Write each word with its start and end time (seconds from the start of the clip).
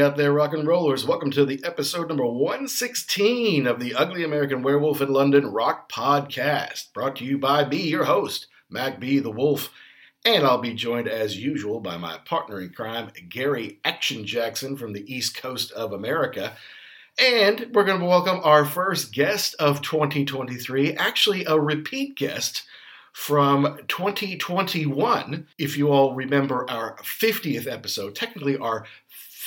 Up 0.00 0.16
there, 0.16 0.32
rock 0.32 0.54
and 0.54 0.66
rollers. 0.66 1.04
Welcome 1.04 1.32
to 1.32 1.44
the 1.44 1.60
episode 1.64 2.08
number 2.08 2.24
116 2.24 3.66
of 3.66 3.80
the 3.80 3.94
Ugly 3.94 4.22
American 4.22 4.62
Werewolf 4.62 5.00
in 5.00 5.12
London 5.12 5.46
Rock 5.50 5.90
Podcast, 5.90 6.92
brought 6.92 7.16
to 7.16 7.24
you 7.24 7.36
by 7.36 7.68
me, 7.68 7.82
your 7.82 8.04
host, 8.04 8.46
Mac 8.70 9.00
B. 9.00 9.18
the 9.18 9.30
Wolf. 9.30 9.70
And 10.24 10.44
I'll 10.44 10.58
be 10.58 10.72
joined 10.72 11.08
as 11.08 11.36
usual 11.36 11.80
by 11.80 11.96
my 11.96 12.18
partner 12.18 12.60
in 12.60 12.70
crime, 12.70 13.10
Gary 13.28 13.80
Action 13.84 14.24
Jackson 14.24 14.76
from 14.76 14.92
the 14.92 15.12
East 15.12 15.36
Coast 15.36 15.72
of 15.72 15.92
America. 15.92 16.56
And 17.18 17.70
we're 17.74 17.84
going 17.84 17.98
to 17.98 18.06
welcome 18.06 18.40
our 18.44 18.64
first 18.64 19.12
guest 19.12 19.56
of 19.58 19.82
2023, 19.82 20.94
actually 20.94 21.44
a 21.44 21.58
repeat 21.58 22.14
guest 22.14 22.62
from 23.18 23.80
2021. 23.88 25.48
If 25.58 25.76
you 25.76 25.90
all 25.90 26.14
remember 26.14 26.70
our 26.70 26.94
50th 26.98 27.66
episode, 27.66 28.14
technically 28.14 28.56
our 28.56 28.86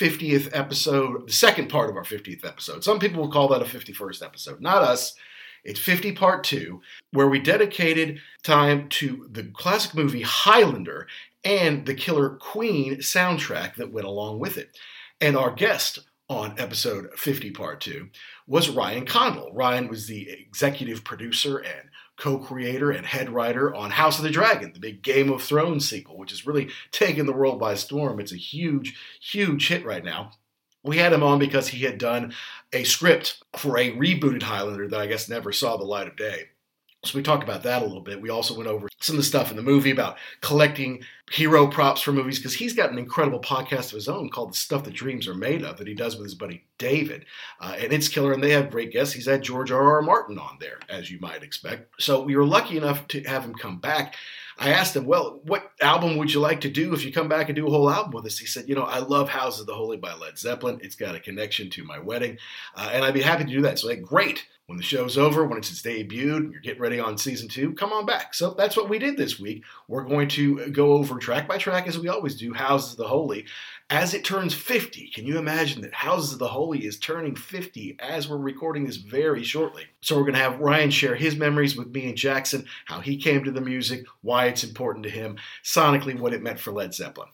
50th 0.02 0.50
episode, 0.52 1.28
the 1.28 1.32
second 1.32 1.68
part 1.68 1.88
of 1.88 1.96
our 1.96 2.02
50th 2.02 2.44
episode. 2.44 2.82
Some 2.82 2.98
people 2.98 3.22
will 3.22 3.30
call 3.30 3.46
that 3.48 3.62
a 3.62 3.64
51st 3.64 4.24
episode. 4.24 4.60
Not 4.60 4.82
us. 4.82 5.14
It's 5.62 5.78
50 5.78 6.10
part 6.12 6.42
2, 6.42 6.80
where 7.12 7.28
we 7.28 7.38
dedicated 7.38 8.18
time 8.42 8.88
to 8.88 9.28
the 9.30 9.44
classic 9.44 9.94
movie 9.94 10.22
Highlander 10.22 11.06
and 11.44 11.86
the 11.86 11.94
Killer 11.94 12.30
Queen 12.30 12.96
soundtrack 12.96 13.76
that 13.76 13.92
went 13.92 14.08
along 14.08 14.40
with 14.40 14.58
it. 14.58 14.76
And 15.20 15.36
our 15.36 15.52
guest 15.52 16.00
on 16.28 16.58
episode 16.58 17.08
50 17.16 17.52
part 17.52 17.80
2 17.80 18.08
was 18.48 18.70
Ryan 18.70 19.06
Condal. 19.06 19.52
Ryan 19.52 19.86
was 19.86 20.08
the 20.08 20.28
executive 20.30 21.04
producer 21.04 21.58
and 21.58 21.90
co-creator 22.22 22.92
and 22.92 23.04
head 23.04 23.28
writer 23.30 23.74
on 23.74 23.90
House 23.90 24.16
of 24.16 24.22
the 24.22 24.30
Dragon, 24.30 24.72
the 24.72 24.78
big 24.78 25.02
Game 25.02 25.28
of 25.28 25.42
Thrones 25.42 25.90
sequel, 25.90 26.16
which 26.16 26.30
has 26.30 26.46
really 26.46 26.70
taken 26.92 27.26
the 27.26 27.32
world 27.32 27.58
by 27.58 27.74
storm. 27.74 28.20
It's 28.20 28.30
a 28.30 28.36
huge, 28.36 28.96
huge 29.20 29.66
hit 29.66 29.84
right 29.84 30.04
now. 30.04 30.30
We 30.84 30.98
had 30.98 31.12
him 31.12 31.24
on 31.24 31.40
because 31.40 31.66
he 31.66 31.84
had 31.84 31.98
done 31.98 32.32
a 32.72 32.84
script 32.84 33.42
for 33.56 33.76
a 33.76 33.90
rebooted 33.90 34.44
Highlander 34.44 34.86
that 34.86 35.00
I 35.00 35.08
guess 35.08 35.28
never 35.28 35.52
saw 35.52 35.76
the 35.76 35.82
light 35.82 36.06
of 36.06 36.14
day. 36.16 36.50
So 37.04 37.18
we 37.18 37.22
talked 37.24 37.42
about 37.42 37.64
that 37.64 37.82
a 37.82 37.84
little 37.84 38.00
bit. 38.00 38.22
We 38.22 38.30
also 38.30 38.56
went 38.56 38.68
over 38.68 38.88
some 39.00 39.16
of 39.16 39.22
the 39.22 39.26
stuff 39.26 39.50
in 39.50 39.56
the 39.56 39.62
movie 39.62 39.90
about 39.90 40.18
collecting 40.40 41.02
hero 41.32 41.66
props 41.66 42.00
for 42.00 42.12
movies 42.12 42.38
because 42.38 42.54
he's 42.54 42.74
got 42.74 42.92
an 42.92 42.98
incredible 42.98 43.40
podcast 43.40 43.86
of 43.86 43.92
his 43.92 44.08
own 44.08 44.28
called 44.28 44.52
The 44.52 44.56
Stuff 44.56 44.84
That 44.84 44.94
Dreams 44.94 45.26
Are 45.26 45.34
Made 45.34 45.64
Of 45.64 45.78
that 45.78 45.88
he 45.88 45.94
does 45.94 46.14
with 46.14 46.26
his 46.26 46.36
buddy 46.36 46.64
David. 46.78 47.24
Uh, 47.60 47.74
and 47.76 47.92
it's 47.92 48.06
killer, 48.06 48.32
and 48.32 48.42
they 48.42 48.52
have 48.52 48.70
great 48.70 48.92
guests. 48.92 49.14
He's 49.14 49.26
had 49.26 49.42
George 49.42 49.72
R. 49.72 49.94
R. 49.94 50.02
Martin 50.02 50.38
on 50.38 50.58
there, 50.60 50.78
as 50.88 51.10
you 51.10 51.18
might 51.18 51.42
expect. 51.42 52.00
So 52.00 52.22
we 52.22 52.36
were 52.36 52.46
lucky 52.46 52.76
enough 52.76 53.08
to 53.08 53.22
have 53.24 53.44
him 53.44 53.54
come 53.54 53.78
back. 53.80 54.14
I 54.58 54.70
asked 54.70 54.94
him, 54.94 55.06
well, 55.06 55.40
what 55.42 55.72
album 55.80 56.18
would 56.18 56.32
you 56.32 56.38
like 56.38 56.60
to 56.60 56.70
do 56.70 56.94
if 56.94 57.04
you 57.04 57.12
come 57.12 57.28
back 57.28 57.48
and 57.48 57.56
do 57.56 57.66
a 57.66 57.70
whole 57.70 57.90
album 57.90 58.12
with 58.12 58.26
us? 58.26 58.38
He 58.38 58.46
said, 58.46 58.68
you 58.68 58.76
know, 58.76 58.84
I 58.84 59.00
love 59.00 59.28
Houses 59.28 59.62
of 59.62 59.66
the 59.66 59.74
Holy 59.74 59.96
by 59.96 60.14
Led 60.14 60.38
Zeppelin. 60.38 60.78
It's 60.82 60.94
got 60.94 61.16
a 61.16 61.20
connection 61.20 61.68
to 61.70 61.84
my 61.84 61.98
wedding, 61.98 62.38
uh, 62.76 62.90
and 62.92 63.04
I'd 63.04 63.14
be 63.14 63.22
happy 63.22 63.44
to 63.44 63.50
do 63.50 63.62
that. 63.62 63.80
So, 63.80 63.88
like, 63.88 64.02
great. 64.02 64.46
When 64.66 64.78
the 64.78 64.84
show's 64.84 65.18
over, 65.18 65.44
when 65.44 65.58
it's 65.58 65.70
its 65.70 65.82
debuted, 65.82 66.36
and 66.36 66.52
you're 66.52 66.60
getting 66.60 66.80
ready 66.80 67.00
on 67.00 67.18
season 67.18 67.48
two, 67.48 67.74
come 67.74 67.92
on 67.92 68.06
back. 68.06 68.32
So 68.32 68.54
that's 68.54 68.76
what 68.76 68.88
we 68.88 68.98
did 68.98 69.16
this 69.16 69.38
week. 69.38 69.64
We're 69.88 70.04
going 70.04 70.28
to 70.28 70.70
go 70.70 70.92
over 70.92 71.18
track 71.18 71.48
by 71.48 71.58
track, 71.58 71.88
as 71.88 71.98
we 71.98 72.08
always 72.08 72.36
do, 72.36 72.54
Houses 72.54 72.92
of 72.92 72.98
the 72.98 73.08
Holy, 73.08 73.44
as 73.90 74.14
it 74.14 74.24
turns 74.24 74.54
50. 74.54 75.10
Can 75.10 75.26
you 75.26 75.36
imagine 75.36 75.82
that 75.82 75.92
Houses 75.92 76.34
of 76.34 76.38
the 76.38 76.48
Holy 76.48 76.86
is 76.86 76.98
turning 76.98 77.34
50 77.34 77.96
as 77.98 78.28
we're 78.28 78.38
recording 78.38 78.86
this 78.86 78.96
very 78.96 79.42
shortly? 79.42 79.84
So 80.00 80.16
we're 80.16 80.22
going 80.22 80.34
to 80.34 80.40
have 80.40 80.60
Ryan 80.60 80.90
share 80.90 81.16
his 81.16 81.34
memories 81.34 81.76
with 81.76 81.92
me 81.92 82.08
and 82.08 82.16
Jackson, 82.16 82.64
how 82.84 83.00
he 83.00 83.16
came 83.16 83.42
to 83.44 83.50
the 83.50 83.60
music, 83.60 84.06
why 84.20 84.46
it's 84.46 84.64
important 84.64 85.02
to 85.04 85.10
him, 85.10 85.38
sonically, 85.64 86.18
what 86.18 86.32
it 86.32 86.42
meant 86.42 86.60
for 86.60 86.72
Led 86.72 86.94
Zeppelin. 86.94 87.28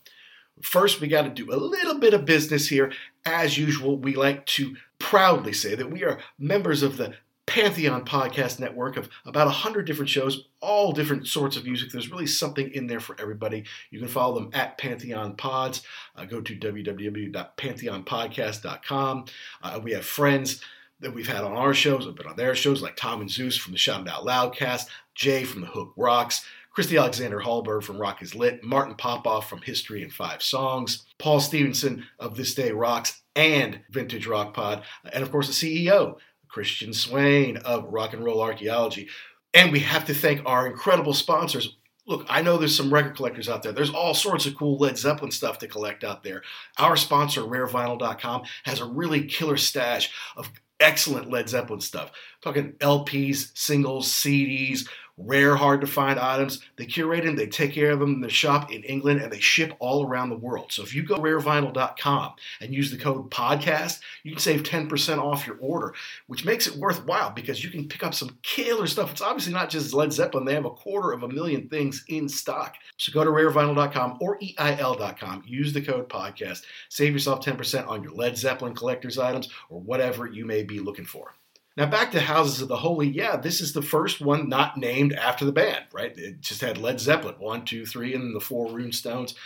First, 0.62 1.00
we 1.00 1.06
got 1.06 1.22
to 1.22 1.28
do 1.28 1.52
a 1.52 1.56
little 1.56 2.00
bit 2.00 2.14
of 2.14 2.24
business 2.24 2.68
here. 2.68 2.90
As 3.24 3.56
usual, 3.56 3.96
we 3.98 4.16
like 4.16 4.44
to 4.46 4.74
proudly 4.98 5.52
say 5.52 5.74
that 5.74 5.90
we 5.90 6.04
are 6.04 6.18
members 6.38 6.82
of 6.82 6.96
the 6.96 7.14
Pantheon 7.48 8.04
podcast 8.04 8.60
network 8.60 8.96
of 8.98 9.08
about 9.24 9.46
100 9.46 9.86
different 9.86 10.10
shows, 10.10 10.48
all 10.60 10.92
different 10.92 11.26
sorts 11.26 11.56
of 11.56 11.64
music. 11.64 11.90
There's 11.90 12.10
really 12.10 12.26
something 12.26 12.70
in 12.72 12.86
there 12.86 13.00
for 13.00 13.16
everybody. 13.18 13.64
You 13.90 13.98
can 13.98 14.08
follow 14.08 14.38
them 14.38 14.50
at 14.52 14.76
Pantheon 14.76 15.34
Pods. 15.34 15.80
Uh, 16.14 16.26
go 16.26 16.42
to 16.42 16.54
www.pantheonpodcast.com. 16.54 19.24
Uh, 19.62 19.80
we 19.82 19.92
have 19.92 20.04
friends 20.04 20.60
that 21.00 21.14
we've 21.14 21.26
had 21.26 21.42
on 21.42 21.56
our 21.56 21.72
shows, 21.72 22.04
have 22.04 22.16
been 22.16 22.26
on 22.26 22.36
their 22.36 22.54
shows, 22.54 22.82
like 22.82 22.96
Tom 22.96 23.22
and 23.22 23.30
Zeus 23.30 23.56
from 23.56 23.72
the 23.72 23.78
Shout 23.78 24.02
It 24.02 24.08
Out 24.08 24.26
Loudcast, 24.26 24.88
Jay 25.14 25.44
from 25.44 25.62
the 25.62 25.68
Hook 25.68 25.94
Rocks, 25.96 26.44
Christy 26.70 26.96
Alexander 26.96 27.40
Hallberg 27.40 27.82
from 27.82 27.98
Rock 27.98 28.22
is 28.22 28.34
Lit, 28.34 28.62
Martin 28.62 28.94
Popoff 28.94 29.48
from 29.48 29.62
History 29.62 30.02
in 30.02 30.10
Five 30.10 30.42
Songs, 30.42 31.06
Paul 31.18 31.40
Stevenson 31.40 32.04
of 32.20 32.36
This 32.36 32.54
Day 32.54 32.72
Rocks 32.72 33.22
and 33.38 33.80
Vintage 33.88 34.26
Rock 34.26 34.52
Pod, 34.52 34.82
and 35.12 35.22
of 35.22 35.30
course 35.30 35.46
the 35.46 35.52
CEO, 35.86 36.16
Christian 36.48 36.92
Swain 36.92 37.56
of 37.58 37.84
Rock 37.84 38.12
and 38.12 38.24
Roll 38.24 38.42
Archaeology. 38.42 39.08
And 39.54 39.70
we 39.70 39.78
have 39.78 40.04
to 40.06 40.14
thank 40.14 40.42
our 40.44 40.66
incredible 40.66 41.14
sponsors. 41.14 41.76
Look, 42.04 42.26
I 42.28 42.42
know 42.42 42.56
there's 42.56 42.76
some 42.76 42.92
record 42.92 43.14
collectors 43.14 43.48
out 43.48 43.62
there. 43.62 43.70
There's 43.70 43.94
all 43.94 44.12
sorts 44.12 44.46
of 44.46 44.56
cool 44.56 44.76
Led 44.78 44.98
Zeppelin 44.98 45.30
stuff 45.30 45.58
to 45.58 45.68
collect 45.68 46.02
out 46.02 46.24
there. 46.24 46.42
Our 46.78 46.96
sponsor, 46.96 47.42
rarevinyl.com, 47.42 48.42
has 48.64 48.80
a 48.80 48.86
really 48.86 49.26
killer 49.26 49.56
stash 49.56 50.10
of 50.36 50.50
excellent 50.80 51.30
Led 51.30 51.48
Zeppelin 51.48 51.80
stuff. 51.80 52.10
talking 52.42 52.72
LPs, 52.80 53.56
singles, 53.56 54.12
CDs, 54.12 54.88
rare, 55.18 55.56
hard 55.56 55.80
to 55.80 55.86
find 55.86 56.18
items. 56.18 56.62
They 56.76 56.86
curate 56.86 57.24
them, 57.24 57.36
they 57.36 57.46
take 57.46 57.72
care 57.72 57.90
of 57.90 58.00
them 58.00 58.14
in 58.14 58.20
the 58.20 58.30
shop 58.30 58.72
in 58.72 58.82
England, 58.84 59.20
and 59.20 59.32
they 59.32 59.40
ship 59.40 59.74
all 59.78 60.06
around 60.06 60.30
the 60.30 60.36
world. 60.36 60.72
So 60.72 60.82
if 60.82 60.94
you 60.94 61.02
go 61.02 61.16
to 61.16 61.22
rarevinyl.com 61.22 62.32
and 62.60 62.74
use 62.74 62.90
the 62.90 62.96
code 62.96 63.30
podcast, 63.30 64.00
you 64.22 64.32
can 64.32 64.40
save 64.40 64.62
10% 64.62 65.18
off 65.18 65.46
your 65.46 65.56
order, 65.60 65.94
which 66.26 66.44
makes 66.44 66.66
it 66.66 66.76
worthwhile 66.76 67.30
because 67.30 67.62
you 67.62 67.70
can 67.70 67.88
pick 67.88 68.02
up 68.02 68.14
some 68.14 68.38
killer 68.42 68.86
stuff. 68.86 69.10
It's 69.10 69.20
obviously 69.20 69.52
not 69.52 69.70
just 69.70 69.92
Led 69.92 70.12
Zeppelin, 70.12 70.44
they 70.44 70.54
have 70.54 70.64
a 70.64 70.70
quarter 70.70 71.12
of 71.12 71.22
a 71.22 71.28
million 71.28 71.68
things 71.68 72.04
in 72.08 72.28
stock. 72.28 72.76
So 72.96 73.12
go 73.12 73.24
to 73.24 73.30
rarevinyl.com 73.30 74.18
or 74.20 74.38
EIL.com, 74.40 75.42
use 75.46 75.72
the 75.72 75.82
code 75.82 76.08
podcast, 76.08 76.62
save 76.88 77.12
yourself 77.12 77.44
10% 77.44 77.88
on 77.88 78.02
your 78.02 78.12
Led 78.12 78.36
Zeppelin 78.36 78.74
collector's 78.74 79.18
items 79.18 79.48
or 79.68 79.80
whatever 79.80 80.26
you 80.26 80.44
may 80.44 80.62
be 80.62 80.80
looking 80.80 81.04
for. 81.04 81.34
Now, 81.78 81.86
back 81.86 82.10
to 82.10 82.20
Houses 82.20 82.60
of 82.60 82.66
the 82.66 82.78
Holy, 82.78 83.06
yeah, 83.06 83.36
this 83.36 83.60
is 83.60 83.72
the 83.72 83.82
first 83.82 84.20
one 84.20 84.48
not 84.48 84.76
named 84.76 85.12
after 85.12 85.44
the 85.44 85.52
band, 85.52 85.84
right? 85.92 86.12
It 86.18 86.40
just 86.40 86.60
had 86.60 86.76
Led 86.76 86.98
Zeppelin, 86.98 87.36
one, 87.38 87.64
two, 87.64 87.86
three, 87.86 88.16
and 88.16 88.34
the 88.34 88.40
four 88.40 88.68
Rune 88.68 88.90
Stones 88.90 89.36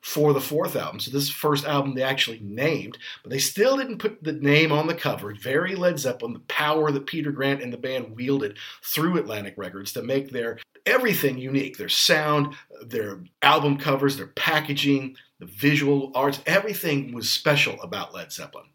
for 0.00 0.32
the 0.32 0.40
fourth 0.40 0.76
album. 0.76 1.00
So 1.00 1.10
this 1.10 1.24
is 1.24 1.30
the 1.30 1.34
first 1.34 1.66
album 1.66 1.96
they 1.96 2.04
actually 2.04 2.38
named, 2.44 2.96
but 3.24 3.30
they 3.30 3.40
still 3.40 3.76
didn't 3.76 3.98
put 3.98 4.22
the 4.22 4.34
name 4.34 4.70
on 4.70 4.86
the 4.86 4.94
cover. 4.94 5.34
Very 5.34 5.74
Led 5.74 5.98
Zeppelin, 5.98 6.32
the 6.32 6.38
power 6.38 6.92
that 6.92 7.06
Peter 7.06 7.32
Grant 7.32 7.60
and 7.60 7.72
the 7.72 7.76
band 7.76 8.14
wielded 8.14 8.56
through 8.84 9.18
Atlantic 9.18 9.54
Records 9.56 9.92
to 9.94 10.02
make 10.02 10.30
their 10.30 10.60
everything 10.86 11.38
unique. 11.38 11.76
Their 11.76 11.88
sound, 11.88 12.54
their 12.86 13.18
album 13.42 13.78
covers, 13.78 14.16
their 14.16 14.28
packaging, 14.28 15.16
the 15.40 15.46
visual 15.46 16.12
arts, 16.14 16.40
everything 16.46 17.12
was 17.12 17.32
special 17.32 17.82
about 17.82 18.14
Led 18.14 18.30
Zeppelin. 18.30 18.66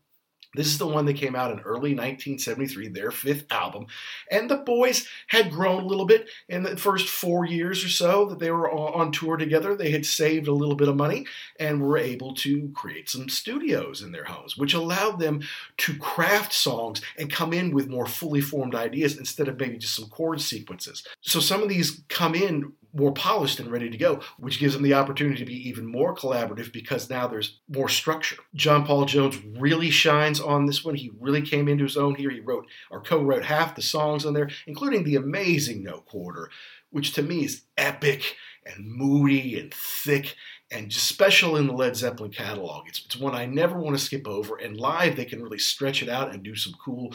This 0.56 0.68
is 0.68 0.78
the 0.78 0.88
one 0.88 1.06
that 1.06 1.18
came 1.18 1.36
out 1.36 1.52
in 1.52 1.60
early 1.60 1.94
1973, 1.94 2.90
their 2.90 3.12
fifth 3.12 3.46
album. 3.52 3.88
And 4.32 4.50
the 4.50 4.58
boys 4.58 5.08
had 5.28 5.52
grown 5.52 5.84
a 5.84 5.88
little 5.88 6.06
bit 6.06 6.30
in 6.50 6.64
the 6.64 6.78
first 6.78 7.08
four 7.08 7.46
years 7.46 7.84
or 7.84 7.90
so 7.90 8.26
that 8.26 8.40
they 8.40 8.52
were 8.52 8.72
on 8.72 9.12
tour 9.12 9.38
together. 9.38 9.76
They 9.76 9.92
had 9.92 10.06
saved 10.06 10.48
a 10.48 10.54
little 10.54 10.76
bit 10.76 10.88
of 10.88 10.96
money 10.96 11.26
and 11.60 11.82
were 11.82 11.98
able 11.98 12.34
to 12.36 12.72
create 12.74 13.10
some 13.10 13.30
studios 13.30 14.02
in 14.02 14.12
their 14.12 14.26
homes, 14.26 14.58
which 14.58 14.74
allowed 14.74 15.20
them 15.20 15.42
to 15.78 15.98
craft 15.98 16.54
songs 16.54 17.02
and 17.18 17.32
come 17.32 17.54
in 17.54 17.72
with 17.72 17.90
more 17.90 18.06
fully 18.06 18.42
formed 18.42 18.76
ideas 18.76 19.18
instead 19.18 19.48
of 19.48 19.60
maybe 19.60 19.78
just 19.78 19.96
some 19.96 20.10
chord 20.10 20.42
sequences. 20.42 21.06
So 21.22 21.40
some 21.40 21.62
of 21.62 21.70
these 21.70 22.02
come 22.10 22.36
in 22.36 22.74
more 22.96 23.12
polished 23.12 23.60
and 23.60 23.70
ready 23.70 23.90
to 23.90 23.98
go, 23.98 24.22
which 24.40 24.60
gives 24.60 24.74
them 24.74 24.84
the 24.84 24.94
opportunity 24.94 25.38
to 25.38 25.46
be 25.46 25.70
even 25.70 25.86
more 25.86 26.16
collaborative 26.16 26.72
because 26.72 27.10
now 27.10 27.28
there's 27.28 27.60
more 27.68 27.90
structure. 27.90 28.38
John 28.54 28.86
Paul 28.86 29.06
Jones 29.06 29.38
really 29.58 29.90
shines 29.90 30.40
on 30.40 30.66
this 30.66 30.84
one. 30.84 30.96
He 30.96 31.12
really 31.20 31.42
came 31.42 31.68
into 31.68 31.84
his 31.84 31.98
own 31.98 32.16
here. 32.16 32.30
He 32.30 32.40
wrote 32.40 32.68
or 32.90 33.02
co-wrote 33.02 33.46
half 33.46 33.76
the 33.76 33.82
songs 33.82 34.26
on 34.26 34.34
there, 34.34 34.50
including 34.66 35.04
the 35.04 35.18
amazing 35.18 35.84
No 35.84 36.00
Quarter, 36.00 36.50
which 36.90 37.14
to 37.14 37.22
me 37.22 37.44
is 37.44 37.64
epic 37.78 38.36
and 38.66 38.88
moody 38.88 39.60
and 39.60 39.74
thick 39.74 40.36
and 40.72 40.90
just 40.90 41.08
special 41.08 41.58
in 41.58 41.68
the 41.68 41.74
Led 41.74 41.96
Zeppelin 41.96 42.32
catalog. 42.32 42.88
It's, 42.88 43.04
it's 43.06 43.18
one 43.18 43.36
I 43.36 43.46
never 43.46 43.78
want 43.80 43.98
to 43.98 44.04
skip 44.04 44.28
over, 44.28 44.58
and 44.58 44.78
live 44.78 45.16
they 45.16 45.26
can 45.26 45.44
really 45.44 45.60
stretch 45.60 46.02
it 46.02 46.10
out 46.10 46.34
and 46.34 46.44
do 46.44 46.56
some 46.56 46.74
cool 46.84 47.14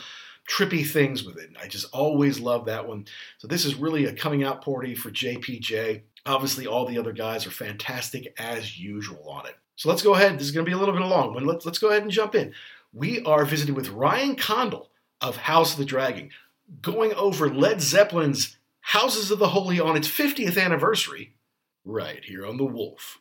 trippy 0.49 0.87
things 0.87 1.25
with 1.25 1.38
it. 1.38 1.50
I 1.61 1.69
just 1.69 1.93
always 1.93 2.41
love 2.41 2.64
that 2.67 2.87
one. 2.87 3.06
So 3.38 3.47
this 3.47 3.64
is 3.64 3.75
really 3.75 4.06
a 4.06 4.12
coming 4.12 4.44
out 4.44 4.64
party 4.64 4.94
for 4.94 5.11
JPJ. 5.11 6.02
Obviously, 6.26 6.67
all 6.67 6.87
the 6.87 6.99
other 6.99 7.12
guys 7.12 7.47
are 7.47 7.50
fantastic 7.50 8.35
as 8.38 8.79
usual 8.79 9.29
on 9.29 9.47
it. 9.47 9.56
So 9.76 9.88
let's 9.88 10.02
go 10.02 10.14
ahead. 10.14 10.35
This 10.35 10.47
is 10.47 10.52
going 10.52 10.64
to 10.64 10.70
be 10.70 10.75
a 10.75 10.79
little 10.79 10.94
bit 10.94 11.06
long, 11.06 11.32
but 11.32 11.44
let's, 11.44 11.64
let's 11.64 11.79
go 11.79 11.88
ahead 11.88 12.02
and 12.02 12.11
jump 12.11 12.35
in. 12.35 12.52
We 12.93 13.23
are 13.23 13.44
visiting 13.44 13.75
with 13.75 13.91
Ryan 13.91 14.37
Condal 14.37 14.91
of 15.20 15.37
House 15.37 15.73
of 15.73 15.79
the 15.79 15.85
Dragon, 15.85 16.31
going 16.82 17.14
over 17.14 17.49
Led 17.49 17.81
Zeppelin's 17.81 18.56
Houses 18.81 19.31
of 19.31 19.38
the 19.38 19.49
Holy 19.49 19.79
on 19.79 19.97
its 19.97 20.08
50th 20.08 20.61
anniversary, 20.61 21.35
right 21.85 22.25
here 22.25 22.44
on 22.47 22.56
The 22.56 22.64
Wolf. 22.64 23.20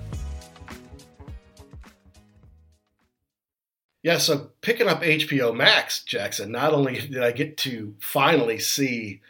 Yeah, 4.03 4.17
so 4.17 4.49
picking 4.61 4.87
up 4.87 5.01
HBO 5.01 5.55
Max, 5.55 6.03
Jackson, 6.03 6.51
not 6.51 6.73
only 6.73 6.99
did 6.99 7.21
I 7.23 7.31
get 7.31 7.57
to 7.57 7.95
finally 7.99 8.57
see 8.57 9.21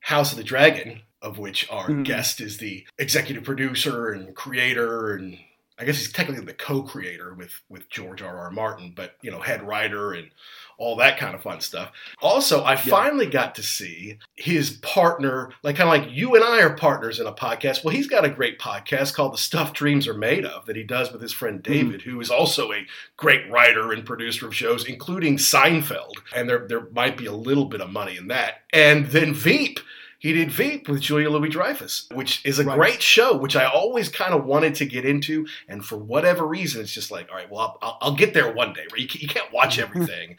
House 0.00 0.32
of 0.32 0.38
the 0.38 0.44
Dragon, 0.44 1.00
of 1.22 1.38
which 1.38 1.68
our 1.70 1.88
mm-hmm. 1.88 2.02
guest 2.02 2.40
is 2.40 2.58
the 2.58 2.86
executive 2.98 3.44
producer 3.44 4.10
and 4.10 4.34
creator 4.34 5.14
and 5.14 5.38
I 5.78 5.84
guess 5.84 5.98
he's 5.98 6.12
technically 6.12 6.44
the 6.44 6.54
co-creator 6.54 7.34
with 7.34 7.62
with 7.68 7.88
George 7.88 8.20
R. 8.20 8.36
R. 8.36 8.50
Martin, 8.50 8.92
but 8.96 9.14
you 9.22 9.30
know, 9.30 9.40
head 9.40 9.62
writer 9.62 10.12
and 10.12 10.30
all 10.78 10.96
that 10.96 11.18
kind 11.18 11.34
of 11.34 11.42
fun 11.42 11.60
stuff. 11.60 11.90
Also, 12.22 12.62
I 12.62 12.72
yeah. 12.72 12.76
finally 12.76 13.26
got 13.26 13.56
to 13.56 13.62
see 13.62 14.18
his 14.36 14.70
partner, 14.70 15.50
like 15.62 15.76
kind 15.76 15.88
of 15.88 16.06
like 16.06 16.16
you 16.16 16.36
and 16.36 16.44
I 16.44 16.62
are 16.62 16.74
partners 16.74 17.18
in 17.18 17.26
a 17.26 17.32
podcast. 17.32 17.84
Well, 17.84 17.94
he's 17.94 18.06
got 18.06 18.24
a 18.24 18.30
great 18.30 18.60
podcast 18.60 19.12
called 19.12 19.32
The 19.32 19.38
Stuff 19.38 19.72
Dreams 19.72 20.06
Are 20.06 20.14
Made 20.14 20.46
Of 20.46 20.66
that 20.66 20.76
he 20.76 20.84
does 20.84 21.12
with 21.12 21.20
his 21.20 21.32
friend 21.32 21.60
mm-hmm. 21.60 21.72
David, 21.72 22.00
mm-hmm. 22.00 22.10
who 22.10 22.20
is 22.20 22.30
also 22.30 22.72
a 22.72 22.86
great 23.16 23.50
writer 23.50 23.92
and 23.92 24.06
producer 24.06 24.46
of 24.46 24.54
shows, 24.54 24.86
including 24.86 25.36
Seinfeld. 25.36 26.12
And 26.34 26.48
there 26.48 26.66
there 26.68 26.88
might 26.92 27.16
be 27.16 27.26
a 27.26 27.32
little 27.32 27.66
bit 27.66 27.80
of 27.80 27.90
money 27.90 28.16
in 28.16 28.28
that. 28.28 28.62
And 28.72 29.06
then 29.06 29.34
Veep 29.34 29.80
he 30.18 30.32
did 30.32 30.50
Veep 30.50 30.88
with 30.88 31.00
Julia 31.00 31.30
Louis 31.30 31.48
Dreyfus, 31.48 32.08
which 32.12 32.44
is 32.44 32.58
a 32.58 32.64
right. 32.64 32.76
great 32.76 33.02
show, 33.02 33.36
which 33.36 33.54
I 33.54 33.66
always 33.66 34.08
kind 34.08 34.34
of 34.34 34.44
wanted 34.44 34.74
to 34.76 34.86
get 34.86 35.04
into. 35.04 35.46
And 35.68 35.84
for 35.84 35.96
whatever 35.96 36.44
reason, 36.44 36.80
it's 36.80 36.92
just 36.92 37.12
like, 37.12 37.28
all 37.30 37.36
right, 37.36 37.48
well, 37.48 37.78
I'll, 37.80 37.98
I'll 38.00 38.16
get 38.16 38.34
there 38.34 38.52
one 38.52 38.72
day. 38.72 38.84
Right? 38.92 39.00
You, 39.00 39.08
you 39.20 39.28
can't 39.28 39.52
watch 39.52 39.78
everything. 39.78 40.36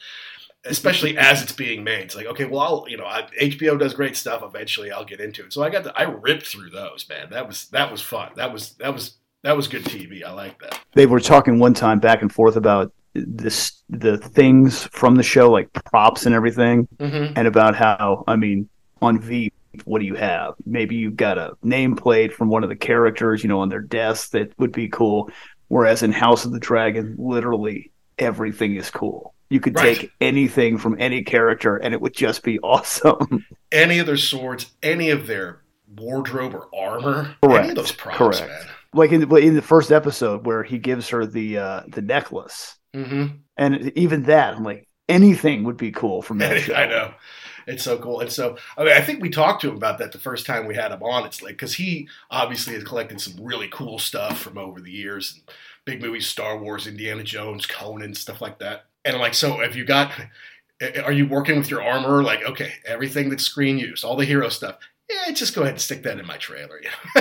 especially 0.66 1.18
as 1.18 1.42
it's 1.42 1.54
being 1.54 1.86
made. 1.86 2.04
It's 2.04 2.16
like, 2.16 2.26
okay, 2.26 2.44
well, 2.44 2.60
I'll, 2.60 2.86
you 2.90 2.98
know, 2.98 3.06
I, 3.06 3.28
HBO 3.42 3.80
does 3.80 3.94
great 3.94 4.18
stuff. 4.18 4.44
Eventually, 4.44 4.92
I'll 4.92 5.06
get 5.06 5.22
into 5.22 5.46
it. 5.46 5.54
So 5.54 5.64
I 5.64 5.70
got, 5.70 5.86
to, 5.86 5.98
I 5.98 6.04
ripped 6.04 6.46
through 6.46 6.72
those, 6.72 7.06
man. 7.08 7.30
That 7.30 7.48
was 7.48 7.68
that 7.70 7.90
was 7.90 8.02
fun. 8.02 8.32
That 8.36 8.52
was 8.52 8.74
that 8.74 8.94
was 8.94 9.16
that 9.44 9.56
was 9.56 9.70
good 9.70 9.86
TV. 9.86 10.26
I 10.26 10.34
like 10.34 10.60
that. 10.60 10.78
They 10.94 11.06
were 11.06 11.22
talking 11.22 11.60
one 11.60 11.74
time 11.74 12.00
back 12.00 12.22
and 12.22 12.32
forth 12.32 12.58
about 12.58 12.92
this 13.14 13.82
the 13.90 14.18
things 14.18 14.84
from 14.92 15.16
the 15.16 15.24
show, 15.24 15.50
like 15.50 15.72
props 15.86 16.26
and 16.26 16.36
everything, 16.36 16.90
mm-hmm. 16.98 17.34
and 17.38 17.48
about 17.48 17.76
how 17.76 18.26
I 18.28 18.36
mean 18.36 18.68
on 19.02 19.18
Veep 19.18 19.54
what 19.86 20.00
do 20.00 20.06
you 20.06 20.16
have? 20.16 20.56
Maybe 20.66 20.96
you've 20.96 21.16
got 21.16 21.38
a 21.38 21.54
nameplate 21.64 22.34
from 22.34 22.50
one 22.50 22.64
of 22.64 22.70
the 22.70 22.76
characters, 22.76 23.44
you 23.44 23.50
know, 23.50 23.62
on 23.62 23.70
their 23.70 23.82
desk 23.82 24.32
that 24.32 24.58
would 24.58 24.72
be 24.72 24.90
cool. 24.90 25.30
Whereas 25.68 26.04
in 26.04 26.12
House 26.12 26.46
of 26.46 26.52
the 26.52 26.60
Dragon, 26.60 27.16
literally 27.18 27.92
everything 28.18 28.76
is 28.76 28.90
cool. 28.90 29.34
You 29.50 29.60
could 29.60 29.76
right. 29.76 29.98
take 29.98 30.12
anything 30.22 30.78
from 30.78 30.96
any 31.00 31.24
character 31.24 31.78
and 31.78 31.94
it 31.94 32.02
would 32.02 32.14
just 32.14 32.44
be 32.44 32.60
awesome. 32.64 33.46
Any 33.72 34.00
of 34.00 34.06
their 34.06 34.18
swords, 34.18 34.72
any 34.84 35.10
of 35.10 35.28
their 35.28 35.62
wardrobe 35.98 36.56
or 36.56 36.70
armor, 36.76 37.36
Correct. 37.42 37.60
any 37.60 37.70
of 37.70 37.76
those 37.76 37.92
props, 37.92 38.18
Correct. 38.18 38.48
man. 38.48 38.74
Like 38.94 39.12
in 39.12 39.28
the, 39.28 39.36
in 39.36 39.56
the 39.56 39.62
first 39.62 39.92
episode 39.92 40.46
where 40.46 40.64
he 40.64 40.80
gives 40.80 41.10
her 41.10 41.26
the 41.28 41.60
uh, 41.60 41.84
the 41.90 42.02
necklace, 42.02 42.76
mm-hmm. 42.96 43.36
and 43.56 43.92
even 43.96 44.24
that, 44.24 44.56
I'm 44.56 44.64
like, 44.64 44.88
anything 45.08 45.64
would 45.66 45.78
be 45.78 45.92
cool 45.92 46.24
from 46.24 46.40
that. 46.40 46.76
I 46.76 46.88
know. 46.88 47.14
It's 47.68 47.84
so 47.84 47.98
cool. 47.98 48.20
And 48.20 48.32
so, 48.32 48.58
I 48.78 48.84
mean, 48.84 48.94
I 48.94 49.02
think 49.02 49.22
we 49.22 49.30
talked 49.30 49.62
to 49.62 49.70
him 49.70 49.76
about 49.76 49.98
that 50.00 50.12
the 50.12 50.18
first 50.18 50.46
time 50.46 50.66
we 50.66 50.76
had 50.76 50.92
him 50.92 51.04
on. 51.04 51.26
It's 51.26 51.42
like, 51.42 51.54
because 51.54 51.74
he 51.74 52.08
obviously 52.32 52.74
has 52.74 52.84
collected 52.84 53.22
some 53.22 53.44
really 53.44 53.68
cool 53.72 54.00
stuff 54.00 54.40
from 54.40 54.58
over 54.58 54.82
the 54.82 54.92
years 54.92 55.34
and 55.36 55.56
big 55.86 56.02
movies, 56.02 56.28
Star 56.28 56.58
Wars, 56.58 56.88
Indiana 56.88 57.24
Jones, 57.24 57.66
Conan, 57.66 58.14
stuff 58.14 58.42
like 58.42 58.60
that. 58.60 58.86
And 59.06 59.18
like, 59.18 59.34
so 59.34 59.60
have 59.62 59.76
you 59.76 59.86
got, 59.86 60.12
are 61.04 61.12
you 61.12 61.28
working 61.28 61.58
with 61.58 61.70
your 61.70 61.82
armor? 61.82 62.22
Like, 62.24 62.44
okay, 62.44 62.74
everything 62.86 63.30
that's 63.30 63.44
screen 63.44 63.80
used, 63.80 64.04
all 64.04 64.16
the 64.16 64.26
hero 64.26 64.50
stuff, 64.50 64.78
yeah, 65.10 65.32
just 65.32 65.56
go 65.56 65.62
ahead 65.62 65.74
and 65.74 65.82
stick 65.82 66.04
that 66.04 66.20
in 66.20 66.26
my 66.26 66.38
trailer. 66.38 66.80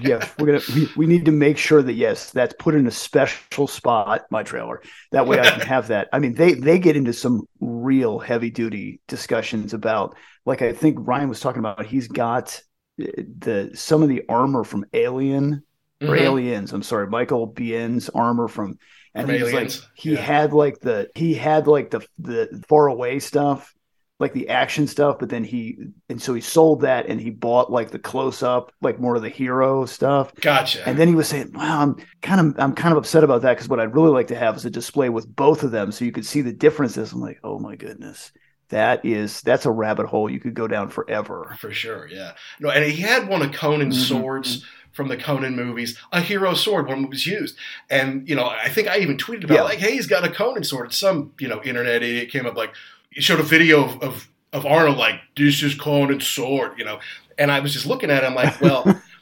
yeah, 0.00 0.26
we're 0.38 0.46
gonna 0.46 0.60
we, 0.74 0.88
we 0.96 1.06
need 1.06 1.26
to 1.26 1.32
make 1.32 1.58
sure 1.58 1.82
that 1.82 1.92
yes, 1.92 2.30
that's 2.30 2.54
put 2.58 2.74
in 2.74 2.86
a 2.86 2.90
special 2.90 3.66
spot, 3.66 4.22
my 4.30 4.42
trailer. 4.42 4.82
That 5.12 5.26
way 5.26 5.38
I 5.38 5.50
can 5.50 5.60
have 5.60 5.88
that. 5.88 6.08
I 6.12 6.18
mean, 6.18 6.34
they 6.34 6.54
they 6.54 6.78
get 6.78 6.96
into 6.96 7.12
some 7.12 7.46
real 7.60 8.18
heavy 8.18 8.50
duty 8.50 9.00
discussions 9.06 9.74
about 9.74 10.16
like 10.46 10.62
I 10.62 10.72
think 10.72 10.98
Ryan 11.00 11.28
was 11.28 11.40
talking 11.40 11.60
about. 11.60 11.84
He's 11.84 12.08
got 12.08 12.60
uh, 13.00 13.06
the 13.16 13.70
some 13.74 14.02
of 14.02 14.08
the 14.08 14.22
armor 14.28 14.64
from 14.64 14.86
Alien 14.94 15.62
or 16.00 16.08
mm-hmm. 16.08 16.24
Aliens. 16.24 16.72
I'm 16.72 16.82
sorry, 16.82 17.06
Michael 17.06 17.52
Biehn's 17.52 18.08
armor 18.08 18.48
from 18.48 18.78
and 19.14 19.26
from 19.26 19.36
he 19.36 19.42
was 19.42 19.52
like 19.52 19.70
he 19.94 20.14
yeah. 20.14 20.20
had 20.20 20.52
like 20.52 20.80
the 20.80 21.10
he 21.14 21.34
had 21.34 21.66
like 21.66 21.90
the 21.90 22.00
the 22.18 22.64
far 22.68 22.86
away 22.86 23.18
stuff 23.18 23.74
like 24.20 24.34
the 24.34 24.48
action 24.50 24.86
stuff, 24.86 25.18
but 25.18 25.30
then 25.30 25.42
he 25.42 25.78
and 26.08 26.20
so 26.20 26.34
he 26.34 26.40
sold 26.40 26.82
that 26.82 27.06
and 27.06 27.20
he 27.20 27.30
bought 27.30 27.72
like 27.72 27.90
the 27.90 27.98
close 27.98 28.42
up, 28.42 28.70
like 28.82 29.00
more 29.00 29.16
of 29.16 29.22
the 29.22 29.30
hero 29.30 29.86
stuff. 29.86 30.32
Gotcha. 30.36 30.86
And 30.86 30.98
then 30.98 31.08
he 31.08 31.14
was 31.14 31.26
saying, 31.26 31.52
"Wow, 31.54 31.80
I'm 31.80 31.96
kind 32.20 32.40
of 32.40 32.60
I'm 32.60 32.74
kind 32.74 32.92
of 32.92 32.98
upset 32.98 33.24
about 33.24 33.42
that 33.42 33.54
because 33.54 33.68
what 33.68 33.80
I'd 33.80 33.94
really 33.94 34.10
like 34.10 34.28
to 34.28 34.36
have 34.36 34.56
is 34.56 34.64
a 34.64 34.70
display 34.70 35.08
with 35.08 35.34
both 35.34 35.62
of 35.62 35.70
them 35.70 35.90
so 35.90 36.04
you 36.04 36.12
could 36.12 36.26
see 36.26 36.42
the 36.42 36.52
differences." 36.52 37.12
I'm 37.12 37.20
like, 37.20 37.40
"Oh 37.42 37.58
my 37.58 37.74
goodness." 37.74 38.30
That 38.68 39.04
is 39.04 39.40
that's 39.40 39.66
a 39.66 39.70
rabbit 39.72 40.06
hole 40.06 40.30
you 40.30 40.38
could 40.38 40.54
go 40.54 40.68
down 40.68 40.90
forever. 40.90 41.56
For 41.58 41.72
sure, 41.72 42.06
yeah. 42.06 42.34
No, 42.60 42.70
and 42.70 42.84
he 42.84 43.02
had 43.02 43.26
one 43.26 43.42
of 43.42 43.50
Conan's 43.50 43.96
mm-hmm. 43.96 44.20
swords 44.20 44.64
from 44.92 45.08
the 45.08 45.16
Conan 45.16 45.56
movies, 45.56 45.98
a 46.12 46.20
hero 46.20 46.54
sword 46.54 46.88
when 46.88 47.04
it 47.04 47.10
was 47.10 47.26
used. 47.26 47.56
And, 47.88 48.28
you 48.28 48.34
know, 48.34 48.46
I 48.46 48.68
think 48.68 48.88
I 48.88 48.98
even 48.98 49.16
tweeted 49.16 49.44
about 49.44 49.54
yeah. 49.54 49.62
like, 49.62 49.78
hey, 49.78 49.92
he's 49.92 50.06
got 50.06 50.24
a 50.24 50.30
Conan 50.30 50.64
sword. 50.64 50.92
Some, 50.92 51.32
you 51.38 51.48
know, 51.48 51.62
internet 51.62 52.02
idiot 52.02 52.30
came 52.30 52.46
up 52.46 52.56
like, 52.56 52.74
showed 53.12 53.40
a 53.40 53.44
video 53.44 53.84
of, 53.84 54.02
of, 54.02 54.28
of 54.52 54.66
Arnold 54.66 54.96
like 54.96 55.20
this 55.36 55.62
is 55.62 55.74
Conan's 55.74 56.26
sword, 56.26 56.78
you 56.78 56.84
know, 56.84 57.00
and 57.38 57.50
I 57.50 57.60
was 57.60 57.72
just 57.72 57.86
looking 57.86 58.10
at 58.10 58.24
him 58.24 58.34
like, 58.34 58.60
well. 58.60 59.00